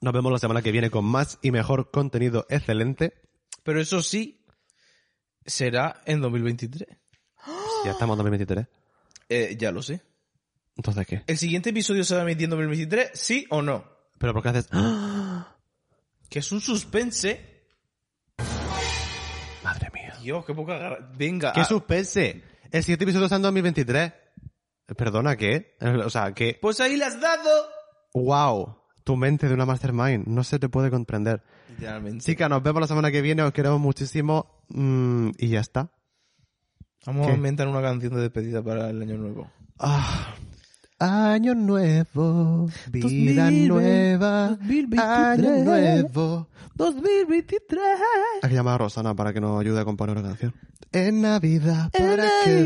Nos 0.00 0.12
vemos 0.12 0.32
la 0.32 0.40
semana 0.40 0.62
que 0.62 0.72
viene 0.72 0.90
con 0.90 1.04
más 1.04 1.38
y 1.40 1.52
mejor 1.52 1.92
contenido 1.92 2.44
excelente. 2.50 3.22
Pero 3.62 3.80
eso 3.80 4.02
sí, 4.02 4.44
será 5.46 6.02
en 6.06 6.20
2023. 6.22 6.88
Ya 7.84 7.92
estamos 7.92 8.14
en 8.14 8.18
2023. 8.18 8.66
Eh, 9.28 9.56
ya 9.56 9.70
lo 9.70 9.80
sé. 9.80 10.02
Entonces, 10.76 11.06
¿qué? 11.06 11.22
¿El 11.28 11.38
siguiente 11.38 11.70
episodio 11.70 12.02
se 12.02 12.16
va 12.16 12.22
a 12.22 12.24
emitir 12.24 12.46
en 12.46 12.50
2023? 12.50 13.12
¿Sí 13.14 13.46
o 13.50 13.62
no? 13.62 13.84
¿Pero 14.18 14.32
por 14.32 14.42
qué 14.42 14.48
haces...? 14.48 14.68
Que 16.28 16.40
es 16.40 16.50
un 16.50 16.60
suspense. 16.60 17.51
Dios, 20.22 20.44
qué 20.44 20.54
poca 20.54 20.98
Venga. 21.16 21.52
¡Qué 21.52 21.60
ah, 21.60 21.64
suspense! 21.64 22.42
El 22.70 22.82
siguiente 22.82 23.04
episodio 23.04 23.26
está 23.26 23.36
en 23.36 23.42
2023. 23.42 24.12
Eh, 24.88 24.94
Perdona, 24.96 25.36
¿qué? 25.36 25.76
Eh, 25.80 26.02
O 26.04 26.10
sea, 26.10 26.32
que... 26.32 26.58
Pues 26.60 26.80
ahí 26.80 26.96
le 26.96 27.04
has 27.04 27.20
dado. 27.20 27.50
¡Wow! 28.14 28.76
Tu 29.04 29.16
mente 29.16 29.48
de 29.48 29.54
una 29.54 29.66
mastermind. 29.66 30.26
No 30.26 30.44
se 30.44 30.58
te 30.58 30.68
puede 30.68 30.90
comprender. 30.90 31.42
Literalmente. 31.70 32.24
Chicas, 32.24 32.48
nos 32.48 32.62
vemos 32.62 32.80
la 32.80 32.86
semana 32.86 33.10
que 33.10 33.20
viene. 33.20 33.42
Os 33.42 33.52
queremos 33.52 33.80
muchísimo. 33.80 34.62
Mm, 34.68 35.30
y 35.38 35.48
ya 35.48 35.60
está. 35.60 35.90
Vamos 37.04 37.26
¿Qué? 37.26 37.32
a 37.32 37.36
inventar 37.36 37.66
una 37.66 37.82
canción 37.82 38.14
de 38.14 38.22
despedida 38.22 38.62
para 38.62 38.90
el 38.90 39.02
año 39.02 39.16
nuevo. 39.16 39.50
Ah. 39.78 40.34
Año 41.02 41.56
nuevo, 41.56 42.70
vida 42.92 43.50
2020, 43.50 43.66
nueva, 43.66 44.48
2023. 44.50 45.00
año 45.00 45.64
nuevo. 45.64 46.46
2023. 46.76 47.82
Hay 48.40 48.48
que 48.48 48.54
llamar 48.54 48.74
a 48.74 48.78
Rosana 48.78 49.12
para 49.12 49.32
que 49.32 49.40
nos 49.40 49.60
ayude 49.60 49.80
a 49.80 49.84
componer 49.84 50.16
una 50.16 50.28
canción. 50.28 50.54
En 50.92 51.22
Navidad, 51.22 51.90
para 51.90 52.28
que 52.44 52.60